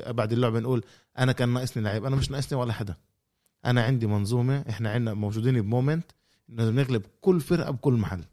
بعد 0.07 0.33
اللعبة 0.33 0.61
نقول 0.61 0.85
أنا 1.19 1.33
كان 1.33 1.49
ناقصني 1.49 1.83
لعيب. 1.83 2.05
أنا 2.05 2.17
مش 2.17 2.31
ناقصني 2.31 2.59
ولا 2.59 2.73
حدا. 2.73 2.95
أنا 3.67 3.83
عندي 3.85 4.07
منظومة 4.07 4.65
إحنا 4.69 4.91
عندنا 4.91 5.15
موجودين 5.15 5.61
بمومنت 5.63 6.11
إنه 6.51 6.71
نغلب 6.71 7.03
كل 7.21 7.41
فرقة 7.41 7.71
بكل 7.71 7.93
محل. 7.93 8.25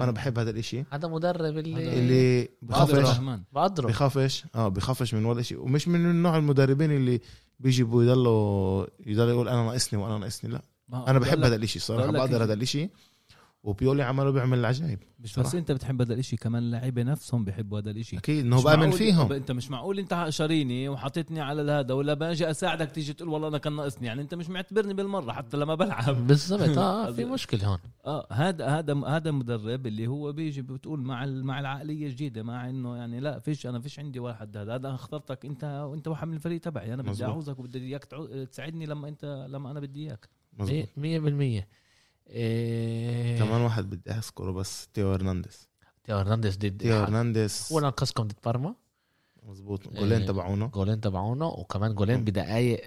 وأنا 0.00 0.10
بحب 0.10 0.38
هذا 0.38 0.50
الإشي. 0.50 0.84
هذا 0.90 1.08
مدرب 1.08 1.58
اللي 1.58 1.98
اللي 1.98 2.48
بخافش. 2.62 3.18
بقدره 3.52 3.86
بخافش. 3.88 4.44
آه 4.54 4.68
بخافش 4.68 5.14
من 5.14 5.24
ولا 5.24 5.42
شيء 5.42 5.58
ومش 5.60 5.88
من 5.88 6.22
نوع 6.22 6.36
المدربين 6.36 6.90
اللي 6.90 7.20
بيجي 7.60 7.82
يضلوا 7.82 8.86
يضل 9.06 9.28
يقول 9.28 9.48
أنا 9.48 9.62
ناقصني 9.64 10.00
وأنا 10.02 10.18
ناقصني 10.18 10.50
لا. 10.50 10.62
ما- 10.88 11.10
أنا 11.10 11.18
بحب 11.18 11.44
هذا 11.44 11.56
الإشي 11.56 11.78
صراحة 11.78 12.10
بقدر. 12.12 12.42
هذا 12.44 12.52
الإشي. 12.52 12.90
وبيولي 13.64 14.02
عمله 14.02 14.30
بيعمل 14.30 14.58
العجائب. 14.58 14.98
مش 15.20 15.38
بس. 15.38 15.54
انت 15.54 15.72
بتحب 15.72 16.00
هذا 16.02 16.14
الإشي. 16.14 16.36
كمان 16.36 16.62
اللعيبه 16.62 17.02
نفسهم 17.02 17.44
بيحبوا 17.44 17.78
هذا 17.80 17.90
الإشي. 17.90 18.18
أكيد 18.18 18.44
إنه 18.44 18.62
بامن 18.62 18.90
فيهم. 18.90 19.32
أنت 19.32 19.52
مش 19.52 19.70
معقول 19.70 19.98
أنت 19.98 20.26
شاريني 20.28 20.88
وحطيتني 20.88 21.40
على 21.40 21.72
هذا 21.72 21.94
ولا 21.94 22.14
باجي 22.14 22.50
أساعدك 22.50 22.90
تيجي 22.90 23.12
تقول 23.12 23.28
والله 23.28 23.48
أنا 23.48 23.58
كان 23.58 23.76
ناقصني. 23.76 24.06
يعني 24.06 24.22
أنت 24.22 24.34
مش 24.34 24.48
معتبرني 24.48 24.94
بالمرة 24.94 25.32
حتى 25.32 25.56
لما 25.56 25.74
بلعب. 25.74 26.26
بالضبط. 26.26 26.78
آه 26.78 27.10
في 27.16 27.24
مشكلة 27.24 27.66
هون. 27.66 27.78
آه 28.06 28.26
هذا 28.32 28.66
هذا 28.66 29.04
هذا 29.06 29.30
مدرب 29.30 29.86
اللي 29.86 30.06
هو 30.06 30.32
بيجي 30.32 30.62
بتقول 30.62 31.00
مع 31.00 31.24
ال- 31.24 31.44
مع 31.44 31.60
العقلية 31.60 32.06
الجديدة 32.06 32.42
مع 32.42 32.68
إنه 32.68 32.96
يعني 32.96 33.20
لا 33.20 33.38
فيش 33.38 33.66
أنا 33.66 33.80
فيش 33.80 33.98
عندي 33.98 34.18
واحد. 34.20 34.56
هذا 34.56 34.74
هذا 34.74 34.94
أخترتك. 34.94 35.44
انت 35.46 35.64
وانت 35.90 36.08
واحد 36.08 36.28
من 36.28 36.34
الفريق 36.34 36.60
تبعي. 36.60 36.94
أنا 36.94 37.02
بدي. 37.02 37.24
أعوزك 37.24 37.58
وبدي 37.58 37.78
إياك 37.78 38.04
تساعدني 38.50 38.86
لما 38.86 39.08
انت 39.08 39.46
لما 39.50 39.70
أنا 39.70 39.80
بدي 39.80 40.06
إياك. 40.08 40.28
مظبوط. 40.58 40.88
مية 40.96 41.18
بالمية. 41.18 41.68
إيه. 42.30 43.38
كمان 43.38 43.60
واحد 43.60 43.90
بدي 43.90 44.10
أذكره 44.10 44.50
بس 44.50 44.88
تيو 44.94 45.12
هرنانديز. 45.12 45.68
تيو 46.04 46.16
هرنانديز 46.16 46.56
ضد 46.56 46.76
تيو 46.78 46.96
هرنانديز. 46.96 47.68
هو 47.72 47.80
نقصكم 47.80 48.22
ضد 48.24 48.34
بارما. 48.44 48.74
مظبوط. 49.42 49.86
إيه. 49.86 50.00
جولين 50.00 50.26
تبعونه 50.26 50.66
جولين 50.66 51.00
تبعونه 51.00 51.46
وكمان 51.46 51.94
جولين 51.94 52.24
بدقايق 52.24 52.80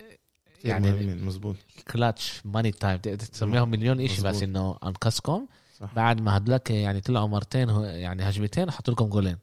يعني- 0.64 1.16
مظبوط. 1.16 1.56
clutch 1.92 2.42
money 2.46 2.72
time 2.72 2.98
تسميهم 3.00 3.70
مليون 3.70 4.02
إشي 4.02 4.22
بس. 4.22 4.44
إنه 4.44 4.78
انقذكم. 4.84 5.46
بعد 5.96 6.22
ما 6.22 6.38
هدلك 6.38 6.72
يعني 6.72 7.02
طلعوا 7.02 7.28
مرتين 7.28 7.70
يعني 7.84 8.24
هجمتين 8.30 8.72
حطوا 8.72 8.94
لكم 8.94 9.06
جولين. 9.06 9.38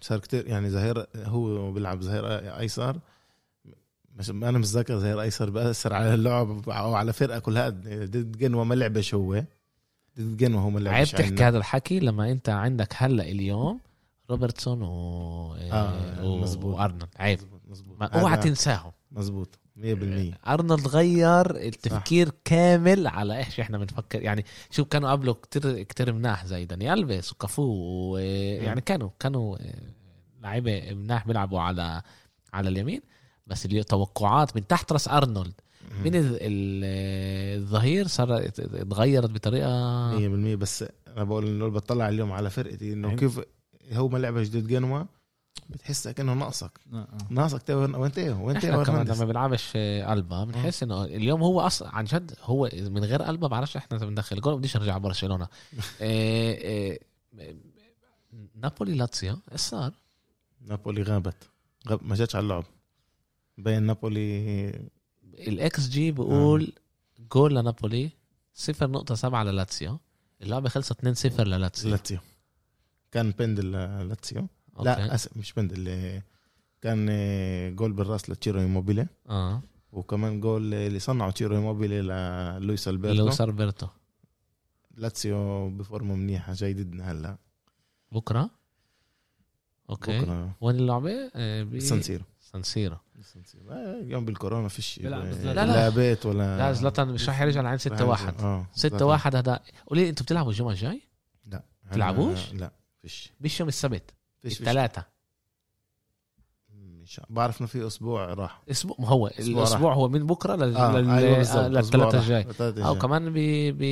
صار 0.00 0.18
كتير 0.18 0.46
يعني 0.46 0.70
ظهير 0.70 1.06
هو 1.16 1.72
بيلعب 1.72 2.02
ظهير 2.02 2.26
أيسر 2.58 2.98
مش 4.18 4.30
أنا 4.30 4.58
مش 4.58 4.66
ذاكر 4.66 4.98
ظهير 4.98 5.20
ايسر 5.20 5.50
بأثر 5.50 5.94
على 5.94 6.14
اللعب 6.14 6.68
أو 6.68 6.94
على 6.94 7.12
فرقة 7.12 7.38
كلها. 7.38 7.68
ضد 7.70 8.38
جنوا 8.38 8.64
ما 8.64 8.74
لعبش 8.74 9.14
هو 9.14 9.44
ضد 10.18 10.36
جنوا 10.36 10.60
هو 10.60 10.70
ما 10.70 10.78
عيب 10.78 10.84
لعبش 10.88 11.10
تحكي 11.12 11.26
عنا. 11.34 11.48
هذا 11.48 11.58
الحكي 11.58 12.00
لما 12.00 12.30
أنت 12.30 12.48
عندك 12.48 12.92
هلأ 12.96 13.22
اليوم 13.24 13.80
روبرتسون 14.30 14.82
و... 14.82 15.54
آه، 15.54 16.24
و... 16.24 16.38
مظبوط. 16.38 16.74
وأرنولد. 16.74 17.08
عيب. 17.16 17.38
ما- 18.00 18.06
اوعى 18.06 18.36
تنساهم. 18.36 18.92
مظبوط 19.12 19.58
100% 19.76 19.80
أرنولد 20.48 20.88
غير 20.88 21.56
التفكير 21.56 22.30
كامل 22.44 23.06
على 23.06 23.38
إيش 23.38 23.60
إحنا 23.60 23.78
بنفكر. 23.78 24.22
يعني 24.22 24.44
شوف 24.70 24.88
كانوا 24.88 25.10
قبله 25.10 25.34
كتير 25.34 25.82
كتير 25.82 26.12
مناح 26.12 26.46
زي 26.46 26.64
داني 26.64 26.92
الفيس 26.92 27.32
وكافو 27.32 27.62
ويعني 28.12 28.80
كانوا 28.80 29.10
كانوا 29.18 29.56
لعيبة 30.42 30.94
مناح 30.94 31.26
بيلعبوا 31.26 31.60
على 31.60 32.02
على 32.52 32.68
اليمين. 32.68 33.00
بس 33.48 33.66
اللي 33.66 33.82
توقعات 33.84 34.56
من 34.56 34.66
تحت 34.66 34.92
راس 34.92 35.08
أرنولد. 35.08 35.52
من 36.04 36.14
ال- 36.14 36.38
ال- 36.40 37.58
الظهير 37.62 38.06
صار 38.06 38.36
اتغيرت 38.58 39.30
بطريقة 39.30 40.10
100% 40.18 40.56
بس 40.56 40.84
أنا 41.08 41.24
بقول 41.24 41.46
انه 41.46 41.68
بطلع 41.68 42.08
اليوم 42.08 42.32
على 42.32 42.50
فرقتي 42.50 42.92
إنه 42.92 43.16
كيف 43.16 43.40
هو 43.92 44.08
ما 44.08 44.18
لعبش 44.18 44.48
ضد 44.48 44.66
جنوا 44.66 45.04
بتحس 45.70 46.08
كأنه 46.08 46.34
ناقصك. 46.34 46.70
آه، 46.92 46.96
آه. 46.96 47.08
ناقصك 47.30 47.62
وين 47.68 48.12
تيو 48.12 48.46
وين 48.46 48.56
إحنا 48.56 48.84
كمان؟ 48.84 49.06
لما 49.06 49.24
بنلعبش 49.24 49.76
قلبه 50.06 50.44
بنحس 50.44 50.82
إنه 50.82 51.04
اليوم 51.04 51.42
هو 51.42 51.60
أصلا 51.60 51.88
عن 51.88 52.04
جد 52.04 52.34
هو 52.42 52.70
من 52.74 53.04
غير 53.04 53.22
قلبه 53.22 53.48
بعرفش 53.48 53.76
إحنا 53.76 53.98
بندخل. 53.98 54.40
جول 54.40 54.58
بديش 54.58 54.76
أرجع 54.76 54.98
برشلونة. 54.98 55.48
إيه 56.00 57.00
نابولي 58.54 58.94
لاتسيو 58.94 59.36
إيش 59.52 59.60
صار؟ 59.60 59.92
نابولي 60.66 61.02
غابت. 61.02 61.36
غاب 61.88 62.00
ما 62.02 62.14
جاتش 62.14 62.36
على 62.36 62.42
اللعب. 62.42 62.64
بين 63.58 63.82
نابولي. 63.82 64.68
الاكس 65.34 65.88
جي 65.88 66.12
بقول 66.12 66.72
جول 67.32 67.54
لنابولي 67.54 68.10
0.7 68.54 69.24
للاتسيو. 69.24 69.98
اللعبه 70.42 70.68
خلصت 70.68 71.26
2-0 71.26 71.40
للاتسيو. 71.40 71.90
لاتسيو. 71.90 72.18
كان 73.12 73.30
بندل 73.30 73.72
لاتسيو. 74.08 74.46
لا 74.80 75.14
أس... 75.14 75.36
مش 75.36 75.52
بندل 75.52 76.22
كان 76.80 77.06
آه، 77.10 77.70
جول 77.70 77.92
بالراس 77.92 78.30
لتشيرو 78.30 78.60
إيموبيلي. 78.60 79.06
آه. 79.28 79.62
وكمان 79.92 80.40
جول 80.40 80.74
اللي 80.74 80.98
صنعوا 80.98 81.30
تشيرو 81.30 81.56
إيموبيلي 81.56 82.00
للويس 82.02 82.88
ألبرتو. 82.88 83.14
لويس 83.14 83.40
ألبرتو. 83.40 83.86
لاتسيو 84.96 85.70
بفورمه 85.70 86.14
منيحة 86.14 86.52
جاي 86.52 86.74
ضدنا 86.74 87.12
هلا. 87.12 87.38
بكرة؟ 88.12 88.50
okay. 89.90 90.20
بكرة. 90.20 90.56
وين 90.60 90.76
اللعبة؟ 90.76 91.30
آه، 91.34 91.78
سانسيرو 91.78 92.24
سانسيرو 92.52 92.96
سانسيرو. 93.22 93.70
آه، 93.70 94.00
اليوم 94.00 94.24
بالكورونا 94.24 94.68
فيش 94.68 95.00
آه،. 95.04 95.08
لا، 95.08 95.66
لا. 95.66 95.88
بيت 95.88 96.26
ولا 96.26 96.58
لا 96.58 96.72
زلاتان 96.72 97.08
مش 97.08 97.28
رح 97.28 97.40
يرجع 97.40 97.60
لعند 97.60 97.78
6 97.80 98.04
1 98.04 98.40
آه 98.40 98.66
6 98.74 99.06
1 99.06 99.36
هذا. 99.36 99.60
قولي 99.86 100.02
لي 100.02 100.08
أنتوا 100.08 100.24
بتلعبوا 100.24 100.50
الجمعة 100.50 100.70
الجاي؟ 100.70 101.02
لا. 101.46 101.62
تلعبوش؟ 101.92 102.52
لا 102.52 102.72
فيش. 103.02 103.32
مش 103.40 103.60
يوم 103.60 103.68
السبت 103.68 104.14
فيش 104.42 104.60
الثلاثة 104.60 105.04
مش 107.02 107.20
بعرف 107.30 107.60
إنه 107.60 107.68
في 107.68 107.86
أسبوع 107.86 108.34
راح. 108.34 108.62
أسبوع؟ 108.70 108.96
ما 108.98 109.08
هو 109.08 109.26
أسبوع 109.26 109.62
الأسبوع 109.62 109.94
هو 109.94 110.08
من 110.08 110.26
بكرة 110.26 110.56
لل... 110.56 110.76
آه 110.76 111.00
لل... 111.00 111.10
أيوه 111.10 111.36
آه، 111.36 111.68
للثلاثة 111.68 112.18
راح. 112.18 112.24
الجاي. 112.24 112.84
أو. 112.84 112.98
كمان 112.98 113.30
ب 113.30 113.38
ب 113.78 113.82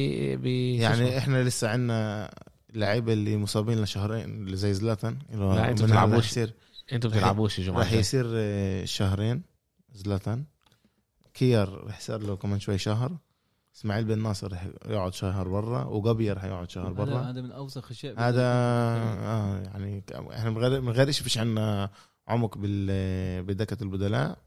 ب 0.42 0.46
يعني 0.46 1.18
إحنا 1.18 1.42
لسه 1.42 1.68
عندنا 1.68 2.30
لعيبة 2.74 3.12
اللي 3.12 3.36
مصابين 3.36 3.82
لشهرين 3.82 4.24
اللي 4.24 4.56
زي 4.56 4.74
زلاتان 4.74 5.18
اللي 5.32 5.54
لا، 5.54 5.70
أنتوا 5.70 5.86
رح 6.92 6.98
بتلعبوش. 6.98 7.58
الجمعه 7.58 7.78
راح 7.78 7.86
الجاي. 7.86 8.00
يصير 8.00 8.26
آه، 8.34 8.84
شهرين 8.84 9.42
زلاتان. 9.92 10.44
كير 11.34 11.84
رح 11.86 11.98
يصير 11.98 12.18
له 12.18 12.36
كمان 12.36 12.60
شوي 12.60 12.78
شهر. 12.78 13.18
إسماعيل 13.76 14.04
بن 14.04 14.18
ناصر 14.18 14.52
رح 14.52 14.66
يقعد 14.86 15.14
شهر 15.14 15.48
برا 15.48 15.84
وقبير 15.84 16.36
رح 16.36 16.44
يقعد 16.44 16.70
شهر 16.70 16.92
برا. 16.92 17.30
هذا 17.30 17.40
من 17.40 17.52
أوسخ 17.52 17.90
الشيء 17.90 18.20
هذا 18.20 18.42
آه 18.42 19.62
يعني 19.62 20.04
إحنا 20.32 20.50
من 20.50 20.58
غير 20.58 20.80
من 20.80 20.92
غير 20.92 21.10
شيء 21.10 21.22
فيش 21.24 21.38
عندنا 21.38 21.90
عمق 22.28 22.58
بال 22.58 23.42
بدكة 23.42 23.82
البدلاء. 23.82 24.38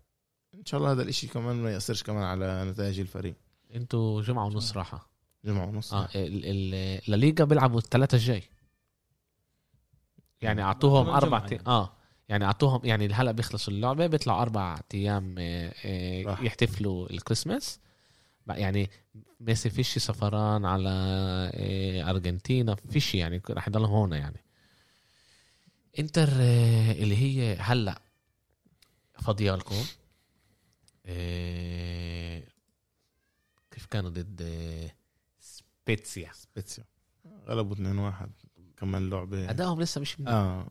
إن 0.56 0.66
شاء 0.66 0.80
الله 0.80 0.91
هذا 0.91 1.02
الإشي 1.02 1.28
كمان 1.28 1.56
ما 1.56 1.72
يأثرش 1.72 2.03
كمان 2.03 2.24
على 2.24 2.66
نتائج 2.66 2.99
الفريق. 2.99 3.36
أنتوا 3.76 4.22
جمعة 4.22 4.45
ونص 4.45 4.78
راحة. 4.78 5.10
جمعة 5.45 5.68
ونص. 5.68 5.94
آه 5.94 6.10
ال... 6.16 6.45
ال... 6.45 6.74
الليغا 7.14 7.44
بيلعبوا 7.44 7.80
الثلاثة 7.80 8.16
الجاي. 8.16 8.44
يعني 10.41 10.61
أعطوهم 10.61 11.10
أربع. 11.10 11.40
يعني. 11.40 11.68
آه. 11.68 11.98
يعني 12.30 12.45
أعطوهم 12.45 12.81
يعني 12.84 13.07
هلا 13.07 13.31
بيخلصوا 13.31 13.73
اللعبة 13.73 14.07
بيطلعوا 14.07 14.41
أربع 14.41 14.80
أيام 14.93 15.35
آه، 15.39 15.73
آه،. 15.85 16.38
يحتفلوا 16.41 17.10
الكريسماس. 17.10 17.80
يعني 18.47 18.89
ميسي 19.39 19.69
فيش 19.69 19.97
سفران 19.97 20.65
على 20.65 20.89
آه، 21.53 22.10
أرجنتينا 22.10 22.76
فيش 22.76 23.15
يعني 23.15 23.41
رح 23.49 23.68
يضلهم 23.68 23.91
هون 23.91 24.14
يعني. 24.14 24.43
إنتر 25.99 26.30
اللي 26.91 27.18
هي 27.18 27.56
هلأ 27.56 28.01
فاضية 29.14 29.56
لكم. 29.56 29.76
كيف 33.72 33.85
كانوا 33.89 34.10
ضد 34.10 34.41
سبيتسيا؟ 35.39 36.31
سبيتسيا. 36.34 36.84
غلبوا 37.47 37.76
2-1 37.76 38.30
كمان 38.77 39.10
لعبة. 39.10 39.49
أدائهم 39.49 39.81
لسه 39.81 40.01
مش 40.01 40.18
آه 40.27 40.68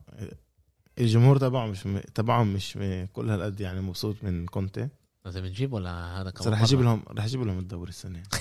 الجمهور 1.00 1.36
تبعهم 1.38 1.70
مش 1.70 1.86
م... 1.86 1.98
تبعهم 1.98 2.54
مش 2.54 2.76
م... 2.76 3.06
كل 3.12 3.30
هالقد 3.30 3.60
يعني 3.60 3.80
مبسوط 3.80 4.16
من 4.22 4.46
كونتي. 4.46 4.88
اذا 5.26 5.40
بنجيب 5.40 5.72
ولا 5.72 6.20
هذا 6.20 6.30
كمان 6.30 6.52
رح 6.52 6.62
أجيب؟ 6.62 6.80
لهم 6.80 7.02
رح 7.08 7.24
أجيب 7.24 7.42
لهم 7.42 7.58
الدوري 7.58 7.88
السنة. 7.88 8.22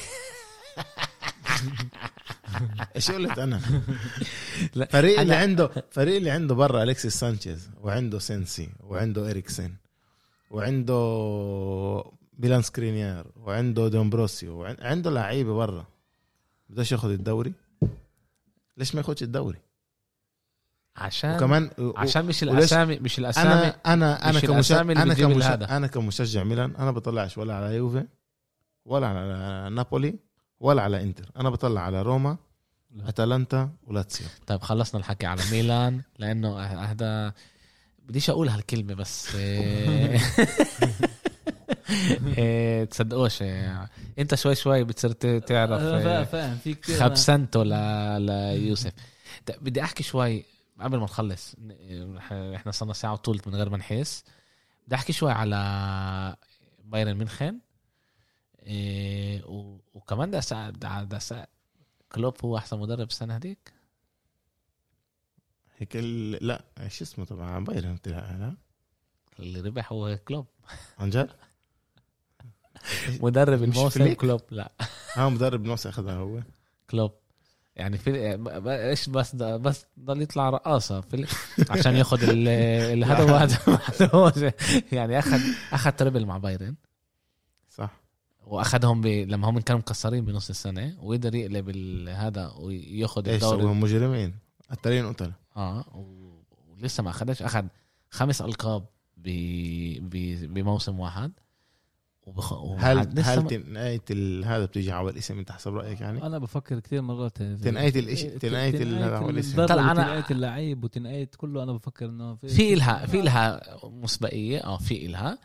إيش 2.96 3.12
قلت 3.12 3.40
أنا؟ 3.40 3.60
فريق 4.90 5.20
اللي 5.20 5.36
عنده 5.36 5.72
فريق 5.92 6.16
اللي 6.16 6.30
عنده 6.30 6.56
برا 6.56 6.84
الكسيس 6.84 7.16
سانشيز 7.20 7.70
وعنده 7.82 8.20
سينسي 8.20 8.70
وعنده 8.84 9.30
اريكسن 9.30 9.72
وعنده 10.52 10.98
ميلان 12.38 12.62
سكرينيار 12.62 13.28
وعنده 13.36 13.88
دومبروسيو 13.88 14.58
وعن- 14.60 14.78
عنده 14.82 15.12
لعيبة 15.12 15.54
برا. 15.54 15.86
بدوش 16.70 16.92
ياخذ 16.92 17.10
الدوري؟ 17.10 17.54
ليش 18.78 18.96
ما 18.96 19.02
ياخذش 19.02 19.24
الدوري؟ 19.24 19.58
عشان 20.98 21.36
وكمان 21.36 21.70
عشان 21.98 22.26
مش 22.26 22.44
الاسامي 22.44 23.00
مش 23.00 23.20
الاسامي 23.20 23.50
أنا 23.50 23.76
أنا 23.86 24.30
أنا 24.30 24.38
مش 24.38 24.42
كمشجع 24.42 24.82
أنا 24.82 25.14
كمشجع. 25.14 25.78
أنا 25.78 25.88
كمشجع 25.88 26.44
ميلان. 26.44 26.76
أنا 26.76 26.92
بطلعش 26.92 27.38
ولا 27.38 27.56
على 27.56 27.76
يوفي 27.76 28.06
ولا 28.86 29.08
على 29.08 29.70
نابولي 29.76 30.16
ولا 30.60 30.82
على 30.82 31.04
إنتر. 31.04 31.32
أنا 31.38 31.50
بطلع 31.50 31.82
على 31.82 32.02
روما 32.02 32.38
لا. 32.92 33.10
أتلانتا 33.10 33.70
ولاتسيو. 33.88 34.28
طيب 34.48 34.62
خلصنا 34.62 35.00
الحكي 35.00 35.26
على 35.26 35.42
ميلان 35.52 36.02
لأنه 36.20 36.60
هذا 36.60 37.34
بديش 38.00 38.30
أقول 38.30 38.50
هالكلمة 38.50 38.94
بس 38.94 39.36
إيه، 39.36 40.20
إيه، 42.38 42.86
تصدقوش 42.86 43.44
أنت 44.20 44.36
شوي 44.36 44.56
شوي 44.56 44.84
بتصير 44.84 45.12
تعرف 45.40 45.82
آه، 45.82 46.24
فاهم 46.24 46.58
في 46.64 46.74
كتير 46.74 47.00
خبسنته 47.00 47.64
ل... 47.64 47.72
ليوسف. 48.22 48.92
بدي 49.62 49.82
أحكي 49.84 50.04
شوي 50.04 50.57
قبل 50.80 50.98
ما 50.98 51.04
نخلص 51.04 51.56
إحنا 52.56 52.72
صرنا 52.72 52.94
ساعة 52.94 53.14
وطولت 53.14 53.48
من 53.48 53.56
غير 53.56 53.70
ما 53.70 53.78
نحس. 53.78 54.24
بدي 54.88 54.96
أحكي 54.96 55.14
شوي 55.14 55.32
على 55.32 56.36
بايرن 56.84 57.14
ميونخن. 57.14 57.60
إيه. 58.60 59.44
وكمان 59.94 60.28
بدي 60.30 60.38
اسال 60.38 60.72
بدي 60.72 61.18
أسأل 61.18 61.48
كلوب 62.12 62.36
هو 62.46 62.58
أحسن 62.58 62.80
مدرب 62.80 63.08
السنة 63.08 63.36
هذيك؟ 63.36 63.74
هيك 65.78 65.96
ال... 65.96 66.32
لا 66.48 66.62
شو 66.88 67.04
اسمه 67.04 67.26
طبعا 67.26 67.64
بايرن 67.64 67.98
طلع 67.98 68.18
لا. 68.32 68.56
اللي 69.40 69.62
ربح 69.62 69.92
هو 69.92 70.18
كلوب. 70.28 70.46
عن 71.00 71.10
جد؟ 71.10 71.30
مدرب 73.24 73.64
الموسم؟ 73.64 74.14
كلوب 74.14 74.42
لا. 74.52 74.72
آه 75.18 75.30
مدرب 75.30 75.66
نفسه 75.66 75.90
أخذها 75.90 76.14
هو. 76.16 76.42
كلوب. 76.90 77.12
يعني 77.78 77.98
في 77.98 78.38
إيش 78.68 79.10
بس 79.10 79.36
بس 79.36 79.86
ضل 80.00 80.22
يطلع 80.22 80.50
رقاصة 80.50 81.02
في 81.02 81.26
عشان 81.70 81.96
ياخذ 81.96 82.24
وهذا 83.32 83.58
هو 84.16 84.32
يعني 84.92 85.20
اخذ 85.20 85.40
أخذ 85.72 85.92
تربل 85.92 86.26
مع 86.26 86.38
بايرن. 86.38 86.76
صح. 87.70 87.94
وأخذهم 88.46 89.02
ب... 89.02 89.06
لما 89.08 89.50
هم 89.50 89.60
كانوا 89.60 89.80
مكسرين 89.80 90.26
بنص 90.26 90.50
السنة 90.50 90.98
وقدر 91.02 91.36
يقلب 91.36 91.70
هذا 92.10 92.48
وياخذ 92.60 93.30
إيش 93.30 93.44
الدوري. 93.44 93.66
مجرمين. 93.66 94.36
قتالين 94.72 95.14
قتله 95.14 95.34
آه 95.58 95.86
و- 95.98 96.42
ولسه 96.72 97.04
ما 97.04 97.10
أخذش. 97.10 97.42
أخذ 97.42 97.66
خمس 98.10 98.42
ألقاب 98.42 98.86
ب... 99.18 99.30
ب... 100.10 100.44
بموسم 100.54 101.00
واحد. 101.00 101.32
وبخ... 102.28 102.54
هل 102.78 102.98
هل 103.20 103.48
تنقايه 103.48 104.02
ال- 104.12 104.46
هذا 104.46 104.66
بتيجي 104.66 104.92
على 104.92 105.10
الاسم 105.10 105.40
انت 105.40 105.52
حسب 105.52 105.76
رايك 105.76 106.02
يعني؟ 106.02 106.24
أنا 106.26 106.38
بفكر 106.40 106.80
كثير 106.80 107.02
مرات 107.02 107.38
تنقاية 107.38 107.92
الإشي- 107.92 108.40
تنقاية 108.40 109.18
هو 109.18 109.30
الاسم. 109.30 109.66
طلع 109.66 109.88
أنا- 109.88 109.98
وتنقاية 110.00 110.26
اللعيب 110.32 110.84
وتنقاية 110.84 111.30
كله 111.38 111.64
أنا 111.64 111.74
بفكر 111.74 112.06
إنه 112.06 112.36
في 112.36 112.74
إلها 112.74 113.06
في 113.06 113.20
إلها 113.20 113.62
مسبقية 113.84 114.64
آه 114.64 114.78
في 114.78 115.06
إلها 115.06 115.40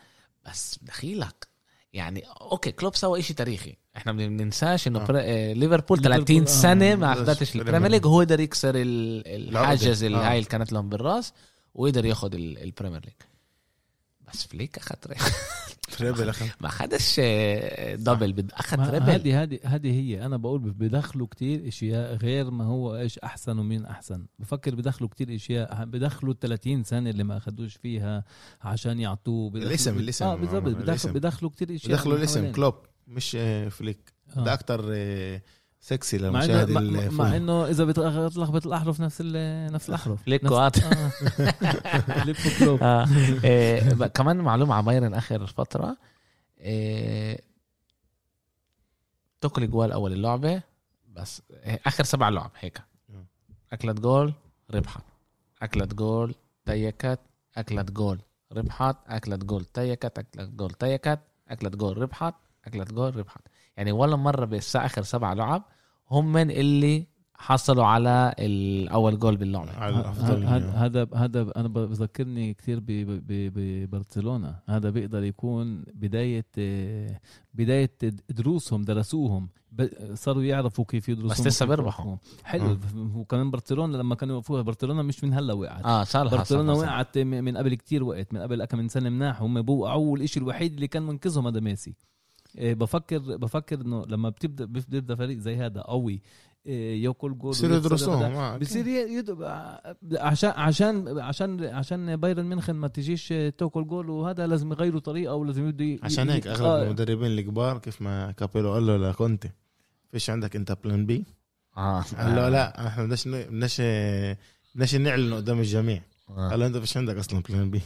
بس 0.47 0.79
دخيلك 0.83 1.49
يعني 1.93 2.23
okay 2.41 2.73
كلوب 2.73 2.95
سوى 2.97 3.19
إشي 3.21 3.35
تاريخي 3.35 3.77
إحنا 3.97 4.13
ما 4.13 4.27
بننساش 4.27 4.89
إنه 4.89 4.99
آه. 4.99 5.03
آه، 5.03 5.53
ليفربول 5.53 5.99
ليفربول، 5.99 6.03
30 6.03 6.43
آه، 6.43 6.45
سنة 6.47 6.95
ما 6.95 7.13
أخذتش 7.13 7.51
Premier 7.51 7.67
ال 7.69 7.71
Premier 7.71 7.91
League. 7.91 8.07
وهو 8.07 8.21
قدر 8.21 8.41
يكسر 8.41 8.75
ال- 8.75 9.49
الحاجز 9.49 10.05
اللي 10.05 10.19
آه. 10.19 10.31
هاي 10.31 10.39
اللي 10.39 10.49
كانت 10.49 10.73
لهم 10.73 10.89
بالراس 10.89 11.33
وقدر 11.75 12.05
ياخذ 12.05 12.35
ال- 12.35 12.59
ال 12.63 12.67
Premier 12.67 13.01
League 13.05 13.15
بس 14.33 14.47
فليك 14.47 14.79
أخذ 14.79 14.95
treble 15.99 16.29
أخذ. 16.29 16.47
ما 16.61 16.67
أخذش 16.69 17.17
آه، 17.19 17.95
double 17.95 18.47
أخذ 18.53 18.77
treble 18.87 19.11
هذه 19.11 19.43
هذه 19.43 19.59
هذه 19.65 19.91
هي. 20.01 20.27
أنا 20.27 20.37
بقول 20.37 20.61
بدخلوا 20.71 21.27
كتير 21.27 21.69
أشياء 21.69 22.15
غير 22.17 22.51
ما 22.51 22.65
هو 22.65 22.97
إيش 22.97 23.19
أحسن 23.19 23.59
ومين 23.59 23.87
أحسن. 23.87 24.27
بفكر 24.39 24.75
بدخلوا 24.75 25.09
كتير 25.11 25.35
أشياء 25.35 25.85
بدخلوا 25.85 26.33
ال 26.33 26.39
30 26.39 26.85
سنة 26.85 27.11
اللي 27.11 27.25
ما 27.25 27.37
أخذوش 27.37 27.77
فيها 27.77 28.25
عشان 28.63 29.01
يعطوه 29.01 29.51
بدخلوا- 29.51 29.67
الاسم- 29.71 29.99
الاسم. 29.99 30.25
آه 30.25 30.35
بالضبط. 30.35 30.63
بدخلوا. 30.63 31.15
بدخلوا 31.15 31.51
كتير 31.51 31.75
أشياء 31.75 31.93
دخلوا 31.93 32.15
من 32.15 32.19
الاسم. 32.21 32.53
كلوب 32.53 32.75
مش 33.07 33.37
آه، 33.41 33.69
فليك. 33.69 34.13
آه. 34.37 34.45
ده 34.45 34.53
أكتر 34.53 34.85
آه، 35.83 35.87
سكسي 35.87 36.19
مع 36.31 36.45
انه 36.45 36.65
مع, 37.11 37.37
إنه 37.37 37.67
إذا 37.67 37.85
بتلخبط 37.85 38.67
الاحرف 38.67 39.01
نفس 39.01 39.21
نفس 39.21 39.89
الأحرف. 39.89 40.29
وقات. 40.53 40.79
آه. 40.85 41.11
آه. 42.83 43.05
ب- 43.95 44.05
كمان 44.07 44.37
معلومة 44.37 44.75
على 44.75 44.87
بايرن 44.87 45.15
آخر 45.15 45.47
فترة 45.47 45.97
إيه، 46.59 47.41
تاكل 49.41 49.71
جوال 49.71 49.93
أول 49.93 50.13
اللعبة 50.13 50.63
بس 51.13 51.43
إيه، 51.51 51.81
آخر 51.87 52.05
سبع 52.05 52.29
لعب 52.29 52.51
هيك. 52.61 52.83
مم. 53.09 53.27
أكلت 53.73 54.01
جول 54.01 54.33
ربحت. 54.71 55.03
أكلت 55.63 55.95
جول 55.95 56.35
تيكت 56.67 57.21
أكلت 57.57 57.91
جول 57.91 58.19
ربحت. 58.53 58.97
أكلت 59.07 59.45
جول 59.45 59.65
تيكت 59.65 60.19
أكلت 60.19 60.51
جول 60.51 60.71
تيكت. 60.71 61.19
أكلت 61.49 61.77
جول 61.77 61.99
ربحت. 61.99 62.35
أكلت 62.65 62.93
جول 62.93 63.17
ربحت. 63.17 63.41
يعني 63.77 63.93
ولا 63.93 64.17
مرة 64.17 64.45
بس 64.45 64.77
آخر 64.77 65.03
سبع 65.03 65.33
لعب 65.33 65.65
هم 66.11 66.33
من 66.33 66.51
اللي 66.51 67.13
حصلوا 67.35 67.85
على 67.85 68.35
الأول 68.39 69.19
جول 69.19 69.37
باللعبة. 69.37 69.73
على 69.73 70.01
الأفضل 70.01 70.45
هذا 70.45 70.71
هذا 70.75 71.09
هذا 71.15 71.53
أنا 71.57 71.69
بذكرني 71.69 72.55
كثير 72.55 72.81
ببرشلونة. 72.83 74.59
هذا 74.69 74.91
بيقدر 74.91 75.25
يكون 75.25 75.85
بداية 75.95 76.47
آه، 76.59 77.21
بداية 77.55 77.91
دروسهم 78.31 78.83
درسوهم. 78.83 79.49
صاروا 80.15 80.43
يعرفوا 80.43 80.85
كيف 80.85 81.09
يدرسوا 81.09 81.31
بس 81.31 81.47
لسه 81.47 81.67
بيربحوا. 81.67 82.17
حلو. 82.45 82.79
وكمان 83.15 83.51
برشلونة 83.51 83.99
لما 83.99 84.15
كانوا 84.15 84.35
يوقفوها 84.35 84.63
برشلونة 84.63 85.03
مش 85.03 85.25
من 85.25 85.33
هلا 85.33 85.53
وقعت. 85.53 85.85
آه 85.85 86.05
صار 86.05 86.29
برشلونة 86.29 86.73
وقعت 86.73 87.19
من 87.19 87.57
قبل 87.57 87.75
كتير 87.75 88.05
وقت 88.05 88.35
من 88.35 88.41
قبل 88.41 88.65
كم 88.65 88.79
من 88.79 88.89
سنة 88.89 89.11
مناح. 89.11 89.43
هم 89.43 89.63
بوقعوا 89.63 90.13
والشيء 90.13 90.43
الوحيد 90.43 90.75
اللي 90.75 90.89
كان 90.89 91.03
منقذهم 91.03 91.47
هذا 91.47 91.61
ميسي. 91.61 91.95
بفكر 92.55 93.19
بفكر 93.19 93.81
إنه 93.81 94.05
لما 94.09 94.29
بتبدا 94.29 94.65
بيبدا 94.65 95.15
فريق 95.15 95.39
زي 95.39 95.57
هذا 95.57 95.81
قوي 95.81 96.23
إيه، 96.67 97.05
ياكل 97.05 97.39
جول 97.39 97.51
بصيروا 97.51 97.75
ويخسر 97.77 97.87
يدرسوهم 97.89 98.23
آه، 98.35 98.57
بصير 98.57 98.87
يد... 98.87 99.37
عشان 100.19 100.51
عشان 100.51 101.19
عشان 101.19 101.65
عشان 101.65 102.17
بايرن 102.17 102.45
ميونخن 102.45 102.73
ما 102.75 102.89
تجيش 102.89 103.29
تاكل 103.29 103.87
جول 103.87 104.11
وهذا 104.11 104.47
لازم 104.47 104.73
يغيروا 104.73 105.01
طريقة 105.01 105.35
ولازم 105.35 105.69
يبدوا 105.69 105.87
ي- 105.87 106.01
عشان 106.03 106.31
هيك 106.31 106.47
أغلب 106.47 106.67
آه، 106.67 106.83
المدربين 106.83 107.27
الكبار 107.27 107.79
كيف 107.79 108.03
ما 108.03 108.33
كابيلو 108.33 108.73
قال 108.73 108.87
له 108.87 108.97
لكونتي 108.97 109.51
فيش 110.13 110.31
عندك 110.31 110.57
أنت 110.57 110.77
plan 110.85 111.07
B 111.07 111.25
آه. 111.77 112.01
قال 112.19 112.37
له 112.37 112.49
لا 112.49 112.87
إحنا 112.87 113.05
بدناش 113.05 113.29
بدناش 113.29 113.81
بدناش 114.75 114.95
نعلن 114.95 115.35
قدام 115.35 115.59
الجميع. 115.61 116.03
آه. 116.31 116.49
قال 116.51 116.61
له 116.61 116.67
أنت 116.67 116.77
فيش 116.77 116.97
عندك 116.97 117.17
أصلا 117.17 117.43
plan 117.49 117.71
B 117.71 117.81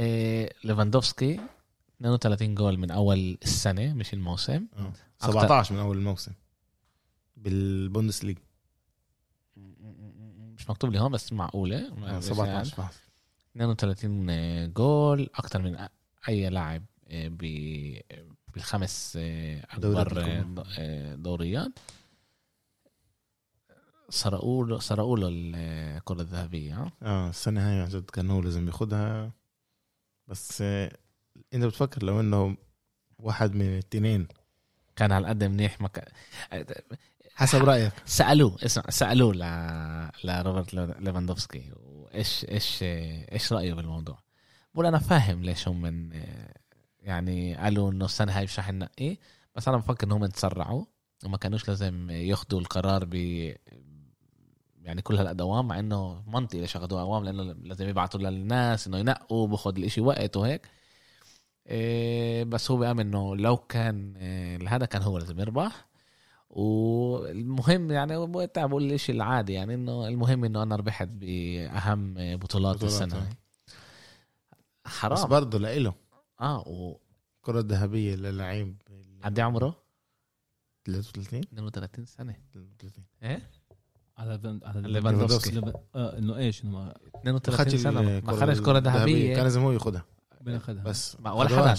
إيه 0.00 0.52
ليفاندوفسكي 0.64 1.40
32 2.00 2.54
جول 2.54 2.78
من 2.78 2.90
أول 2.90 3.38
السنة 3.42 3.92
مش 3.94 4.14
الموسم 4.14 4.66
آه. 4.78 4.92
أكتر. 5.20 5.32
17 5.32 5.74
من 5.74 5.80
أول 5.80 5.98
الموسم 5.98 6.32
بال 7.36 8.24
Bundesliga 8.24 8.38
مش 10.56 10.70
مكتوب 10.70 10.90
لي 10.92 11.00
هون 11.00 11.12
بس 11.12 11.32
معقولة 11.32 11.86
آه، 11.88 11.94
ما- 11.94 12.20
17 12.20 12.76
فحص. 12.76 12.98
32 13.56 14.72
جول 14.72 15.30
أكثر 15.34 15.62
من 15.62 15.86
أي 16.28 16.50
لاعب 16.50 16.84
ب- 17.10 18.00
بالخمس 18.54 19.16
دوريات 19.78 20.06
أكبر 20.12 20.66
دوريات 21.14 21.72
سرقوا 24.10 24.64
له 24.66 24.78
سرقوا 24.78 25.18
له 25.18 25.28
الكره 25.30 26.20
الذهبية؟ 26.22 26.90
آه 27.02 27.28
السنة 27.30 27.60
هاي 27.70 27.80
عن 27.82 27.88
جد 27.88 28.10
كان 28.10 28.30
هو 28.30 28.40
لازم 28.40 28.66
ياخدها 28.66 29.32
بس 30.28 30.62
آه، 30.62 30.92
انت 31.54 31.64
بتفكر 31.64 32.02
لو 32.02 32.20
انه 32.20 32.56
واحد 33.18 33.54
من 33.54 33.62
الاثنين 33.62 34.28
كان 34.96 35.12
على 35.12 35.28
قد 35.28 35.44
منيح 35.44 35.80
ما 35.80 35.88
كان 35.88 36.04
حسب 37.34 37.64
رأيك. 37.64 37.92
سألوه 38.06 38.56
اسمع 38.64 38.84
سألوه 38.88 39.34
ل 39.34 39.40
لروبرت 40.24 40.74
ليفاندوفسكي 40.74 41.72
وايش 41.76 42.44
إيش 42.44 42.78
إيش 43.32 43.52
رأيه 43.52 43.74
بالموضوع؟ 43.74 44.18
بقول 44.74 44.86
أنا 44.86 44.98
فاهم 44.98 45.42
ليش 45.42 45.68
هم 45.68 45.80
من 45.80 46.22
يعني 47.02 47.54
قالوا 47.54 47.90
إنه 47.90 48.04
السنة 48.04 48.32
هاي 48.38 48.44
مش 48.44 48.58
رح 48.58 48.72
ننقيه 48.72 49.16
بس 49.54 49.68
أنا 49.68 49.76
بفكر 49.76 50.06
إنهم 50.06 50.26
تسرعوا 50.26 50.84
وما 51.24 51.36
كانوش 51.36 51.68
لازم 51.68 52.10
ياخذوا 52.10 52.60
القرار 52.60 53.04
ب 53.04 53.14
يعني 54.82 55.02
كل 55.02 55.16
هالادوام 55.16 55.68
مع 55.68 55.78
إنه 55.78 56.22
منطقي 56.26 56.60
ليش 56.60 56.76
اخذوها 56.76 57.02
أوام 57.02 57.24
لأنه 57.24 57.42
لازم 57.42 57.88
يبعتوا 57.88 58.20
للناس 58.20 58.86
إنه 58.86 58.98
ينقوا 58.98 59.46
باخذ 59.46 59.76
الإشي 59.76 60.00
وقت 60.00 60.36
وهيك. 60.36 60.66
بس 62.44 62.70
هو 62.70 62.76
بيأمن 62.76 63.00
إنه 63.00 63.36
لو 63.36 63.56
كان 63.56 64.16
إيه 64.16 64.68
هذا 64.68 64.86
كان 64.86 65.02
هو 65.02 65.18
لازم 65.18 65.40
يربح. 65.40 65.88
والمهم 66.50 67.90
يعني 67.90 68.26
بقول 68.26 68.84
الاشي 68.84 69.12
العادي 69.12 69.52
يعني 69.52 69.74
إنه 69.74 70.08
المهم 70.08 70.44
إنه 70.44 70.62
أنا 70.62 70.76
ربحت 70.76 71.08
بأهم 71.08 72.14
بطولات, 72.16 72.76
بطولات، 72.76 72.82
السنة. 72.82 73.16
آه. 73.16 73.20
هاي 73.20 73.28
بس 74.84 74.92
حرام 74.92 75.28
برضه 75.28 75.58
لإله. 75.58 75.94
آه 76.40 76.68
و 76.68 76.96
الكرة 77.38 77.60
الذهبية 77.60 78.14
للعيب. 78.14 78.82
قد 79.24 79.38
إيه 79.38 79.44
عمره 79.46 79.76
33 80.84 81.40
32 81.52 82.04
سنة. 82.06 82.36
33 82.54 83.04
إيه؟ 83.22 83.50
على 84.18 84.60
على 84.64 84.80
ليفاندوفسكي. 84.92 85.50
ليفان- 85.50 85.72
آه 85.94 86.18
إنه 86.18 86.36
إيش؟ 86.36 86.64
إنه 86.64 86.70
ما 86.72 86.94
32 87.16 87.78
سنة. 87.78 88.00
ما 88.00 88.20
كرة 88.20 88.78
الذهبية. 88.78 88.98
ذهبية. 88.98 89.34
كان 89.34 89.42
لازم 89.44 89.60
هو 89.60 89.72
بناخذها 90.40 90.82
بس 90.82 91.16
ما- 91.20 91.32
ولا. 91.32 91.74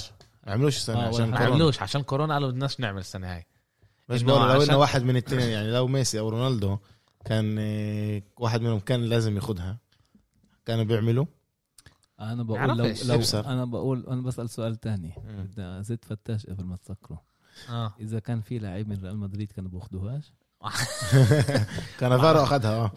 ما 0.47 0.53
عملوش 0.53 0.77
السنة 0.77 0.97
آه، 1.05 1.07
عشان 1.07 1.29
ما 1.29 1.37
كورونا. 1.37 1.53
عملوش. 1.55 1.81
عشان 1.81 2.01
كورونا 2.01 2.33
قالوا 2.33 2.49
بدناش 2.51 2.79
نعمل 2.79 2.99
السنة 2.99 3.33
هاي. 3.35 3.45
مش 4.09 4.21
إنه 4.21 4.27
بقول 4.33 4.41
لو 4.49 4.55
عشان- 4.61 4.69
انه 4.69 4.77
واحد 4.77 5.03
من 5.03 5.09
الاثنين 5.09 5.49
يعني 5.49 5.71
لو 5.71 5.87
ميسي 5.87 6.19
أو 6.19 6.29
رونالدو 6.29 6.77
كان 7.25 7.55
آه، 7.59 8.21
واحد 8.37 8.61
منهم 8.61 8.79
كان 8.79 9.01
لازم 9.03 9.35
ياخدها 9.35 9.77
كانوا 10.65 10.83
بيعملوا؟ 10.83 11.25
أنا 12.19 12.43
بقول 12.43 12.77
لو. 12.77 12.85
لو 13.05 13.15
يبصر. 13.15 13.45
أنا 13.45 13.65
بقول 13.65 14.05
أنا 14.07 14.21
بسأل 14.21 14.49
سؤال 14.49 14.75
تاني. 14.75 15.13
بدي 15.27 15.61
ازيد 15.63 16.05
فتاش 16.05 16.45
قبل 16.45 16.63
ما 16.63 16.75
تسكره 16.75 17.21
آه. 17.69 17.93
إذا 17.99 18.19
كان 18.19 18.41
في 18.41 18.59
لعيب 18.59 18.87
من 18.89 19.01
ريال 19.03 19.17
مدريد 19.17 19.51
كانوا 19.51 19.69
بياخدوهاش؟ 19.71 20.33
كان 21.99 22.17
فارو 22.21 22.43
أخذها 22.43 22.71
آه. 22.75 22.91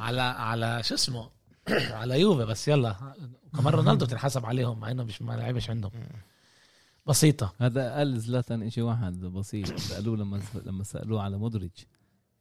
على 0.00 0.20
على 0.22 0.82
شو 0.82 0.94
اسمه؟ 0.94 1.28
على 1.70 2.20
يوفي 2.20 2.44
بس 2.44 2.68
يلا. 2.68 3.14
كمان 3.56 3.74
رونالدو 3.74 4.06
تنحسب 4.06 4.46
عليهم 4.46 4.80
مع 4.80 4.90
إنه 4.90 5.04
مش 5.04 5.22
ما 5.22 5.32
لعبش 5.32 5.70
عندهم. 5.70 5.92
بسيطة. 7.06 7.52
هذا 7.58 7.94
قال 7.94 8.20
زلاتان 8.20 8.70
شيء 8.70 8.84
واحد 8.84 9.20
بسيط. 9.20 9.78
سألوه 9.78 10.16
لما 10.16 10.40
لما 10.64 10.84
سألوه 10.84 11.22
على 11.22 11.38
مودريتش 11.38 11.86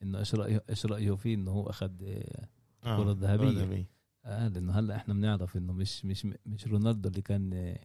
إنه 0.03 0.19
إيش 0.19 0.35
رايه 0.35 0.63
إيش 0.69 0.85
رأيه 0.85 1.15
فيه 1.15 1.35
إنه 1.35 1.51
هو 1.51 1.69
أخذ 1.69 1.91
آه، 2.03 2.47
كرة 2.83 3.17
ذهبية. 3.19 3.51
كرة 3.51 3.59
ذهبية. 3.59 3.89
قال 4.25 4.57
إنه 4.57 4.79
هلأ 4.79 4.95
إحنا 4.95 5.13
بنعرف 5.13 5.57
إنه 5.57 5.73
مش 5.73 6.05
مش 6.05 6.27
مش 6.45 6.67
رونالدو 6.67 7.09
اللي 7.09 7.21
كان 7.21 7.75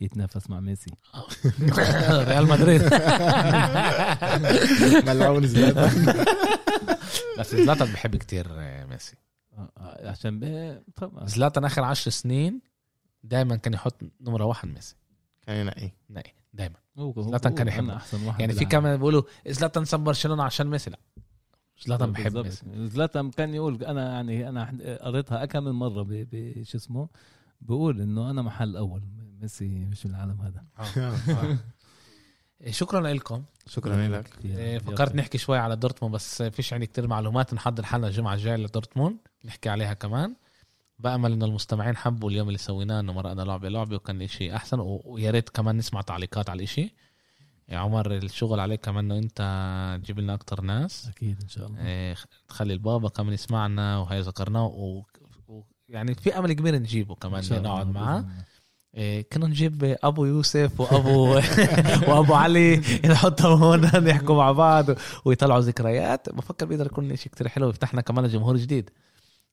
يتنافس 0.00 0.50
مع 0.50 0.60
ميسي. 0.60 0.90
ريال 2.28 2.46
مدريد. 2.48 2.82
ملعون 5.08 5.46
زلاتان. 5.46 6.24
بس 7.38 7.54
زلاتان 7.54 7.92
بحب 7.92 8.16
كتير 8.16 8.48
ميسي. 8.90 9.16
آه، 9.16 9.18
آه، 9.18 9.23
عشان 9.78 10.40
ب- 10.40 10.82
طبعا. 10.96 11.26
زلاتان 11.26 11.64
آخر 11.64 11.82
عشر 11.84 12.10
سنين 12.10 12.60
دائما 13.22 13.56
كان 13.56 13.72
يحط 13.74 13.94
نمرة 14.20 14.44
واحد 14.44 14.68
ميسي. 14.68 14.96
كان 15.46 15.56
ينقي. 15.56 15.90
نعم 16.08 16.22
دائما 16.52 16.76
زلاتان 17.16 17.54
كان. 17.54 17.68
أنا 17.68 17.96
أحسن 17.96 18.26
واحد 18.26 18.40
يعني 18.40 18.52
في. 18.52 18.64
كمان 18.64 18.96
بيقولوا 18.96 19.22
زلاتان 19.48 19.84
ساب 19.84 20.04
برشلونة 20.04 20.42
عشان 20.44 20.66
ميسي. 20.66 20.90
لا 20.90 20.98
زلاتان 21.86 22.12
بحب. 22.12 22.36
ميسي. 22.36 22.64
زلاتان 22.86 23.30
كان 23.30 23.54
يقول 23.54 23.84
أنا 23.84 24.12
يعني 24.14 24.48
أنا 24.48 24.98
قريتها 25.02 25.44
كم 25.44 25.64
من 25.64 25.70
مرة 25.72 26.02
ب- 26.02 26.28
بشو 26.32 26.78
اسمه؟ 26.78 27.08
بقول 27.60 28.00
إنه 28.00 28.30
أنا 28.30 28.42
محل 28.42 28.76
أول. 28.76 29.02
ميسي 29.40 29.68
مش 29.68 30.06
من 30.06 30.14
العالم 30.14 30.40
هذا. 30.40 30.64
شكرا 32.70 33.00
لكم. 33.12 33.44
شكرا 33.66 34.08
لك. 34.08 34.38
إيه، 34.44 34.78
فكرت 34.78 35.14
نحكي 35.14 35.38
شوي 35.38 35.58
على 35.58 35.76
دورتموند 35.76 36.14
بس 36.14 36.42
فيش 36.42 36.72
عندي 36.72 36.86
كتير 36.86 37.06
معلومات. 37.06 37.54
نحضر 37.54 37.82
حالنا 37.84 38.06
الجمعة 38.08 38.34
الجاية 38.34 38.56
لدورتموند. 38.56 39.16
نحكي 39.44 39.68
عليها 39.68 39.94
كمان. 39.94 40.34
بأمل 40.98 41.32
انه 41.32 41.46
المستمعين 41.46 41.96
حبوا 41.96 42.30
اليوم 42.30 42.48
اللي 42.48 42.58
سويناه 42.58 43.00
إنه 43.00 43.12
مرقنا 43.12 43.42
لعبة 43.42 43.68
لعبة 43.68 43.96
وكان 43.96 44.16
الإشي 44.16 44.56
أحسن. 44.56 44.78
ويا 44.80 45.30
ريت 45.30 45.48
كمان 45.48 45.76
نسمع 45.76 46.00
تعليقات 46.00 46.50
على 46.50 46.58
الإشي. 46.58 46.94
يا 47.68 47.78
عمر 47.78 48.12
الشغل 48.12 48.60
عليك 48.60 48.80
كمان 48.80 49.04
إنه 49.04 49.18
أنت 49.18 50.00
تجيب 50.02 50.20
لنا 50.20 50.34
أكتر 50.34 50.60
ناس. 50.60 51.08
أكيد 51.08 51.42
إن 51.42 51.48
شاء 51.48 51.66
الله. 51.66 51.86
إيه، 51.86 52.16
تخلي 52.48 52.72
البابا 52.72 53.08
كمان 53.08 53.32
يسمعنا 53.32 53.98
وهي 53.98 54.20
ذكرناه. 54.20 54.66
و... 54.66 55.02
و... 55.48 55.62
يعني 55.88 56.14
في 56.14 56.38
أمل 56.38 56.52
كبير 56.52 56.74
نجيبه 56.74 57.14
كمان 57.14 57.42
نقعد 57.50 57.86
معاه. 57.86 58.24
إيه، 58.94 59.28
كنا 59.32 59.46
نجيب 59.46 59.96
أبو 60.02 60.24
يوسف 60.24 60.80
وأبو 60.80 61.40
وأبو 62.08 62.34
علي. 62.34 62.76
نحطهم 63.04 63.62
هون 63.62 63.80
نحكوا 63.80 64.36
مع 64.36 64.52
بعض 64.52 64.86
ويطلعوا 65.24 65.60
ذكريات. 65.60 66.28
بفكر 66.28 66.66
بيقدر 66.66 66.86
يكون 66.86 67.16
شيء 67.16 67.32
كتير 67.32 67.48
حلو. 67.48 67.70
يفتح 67.70 67.92
لنا 67.92 68.02
كمان 68.02 68.28
جمهور 68.28 68.56
جديد. 68.56 68.90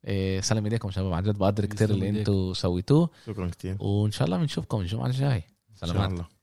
إيه، 0.07 0.41
سلام 0.41 0.63
ايديكم 0.63 0.91
شباب. 0.91 1.13
عن 1.13 1.23
جد 1.23 1.37
بقدر 1.37 1.65
كتير 1.65 1.89
اللي. 1.89 2.09
أنتم 2.09 2.53
سويتوه. 2.53 3.09
شكرا 3.25 3.47
كثير 3.49 3.77
وإن 3.79 4.11
شاء 4.11 4.25
الله 4.25 4.37
بنشوفكم 4.37 4.81
الجمعة 4.81 5.05
الجاي. 5.07 5.35
إن 5.71 5.75
شاء 5.79 5.89
سلامات. 5.89 6.11
الله. 6.11 6.40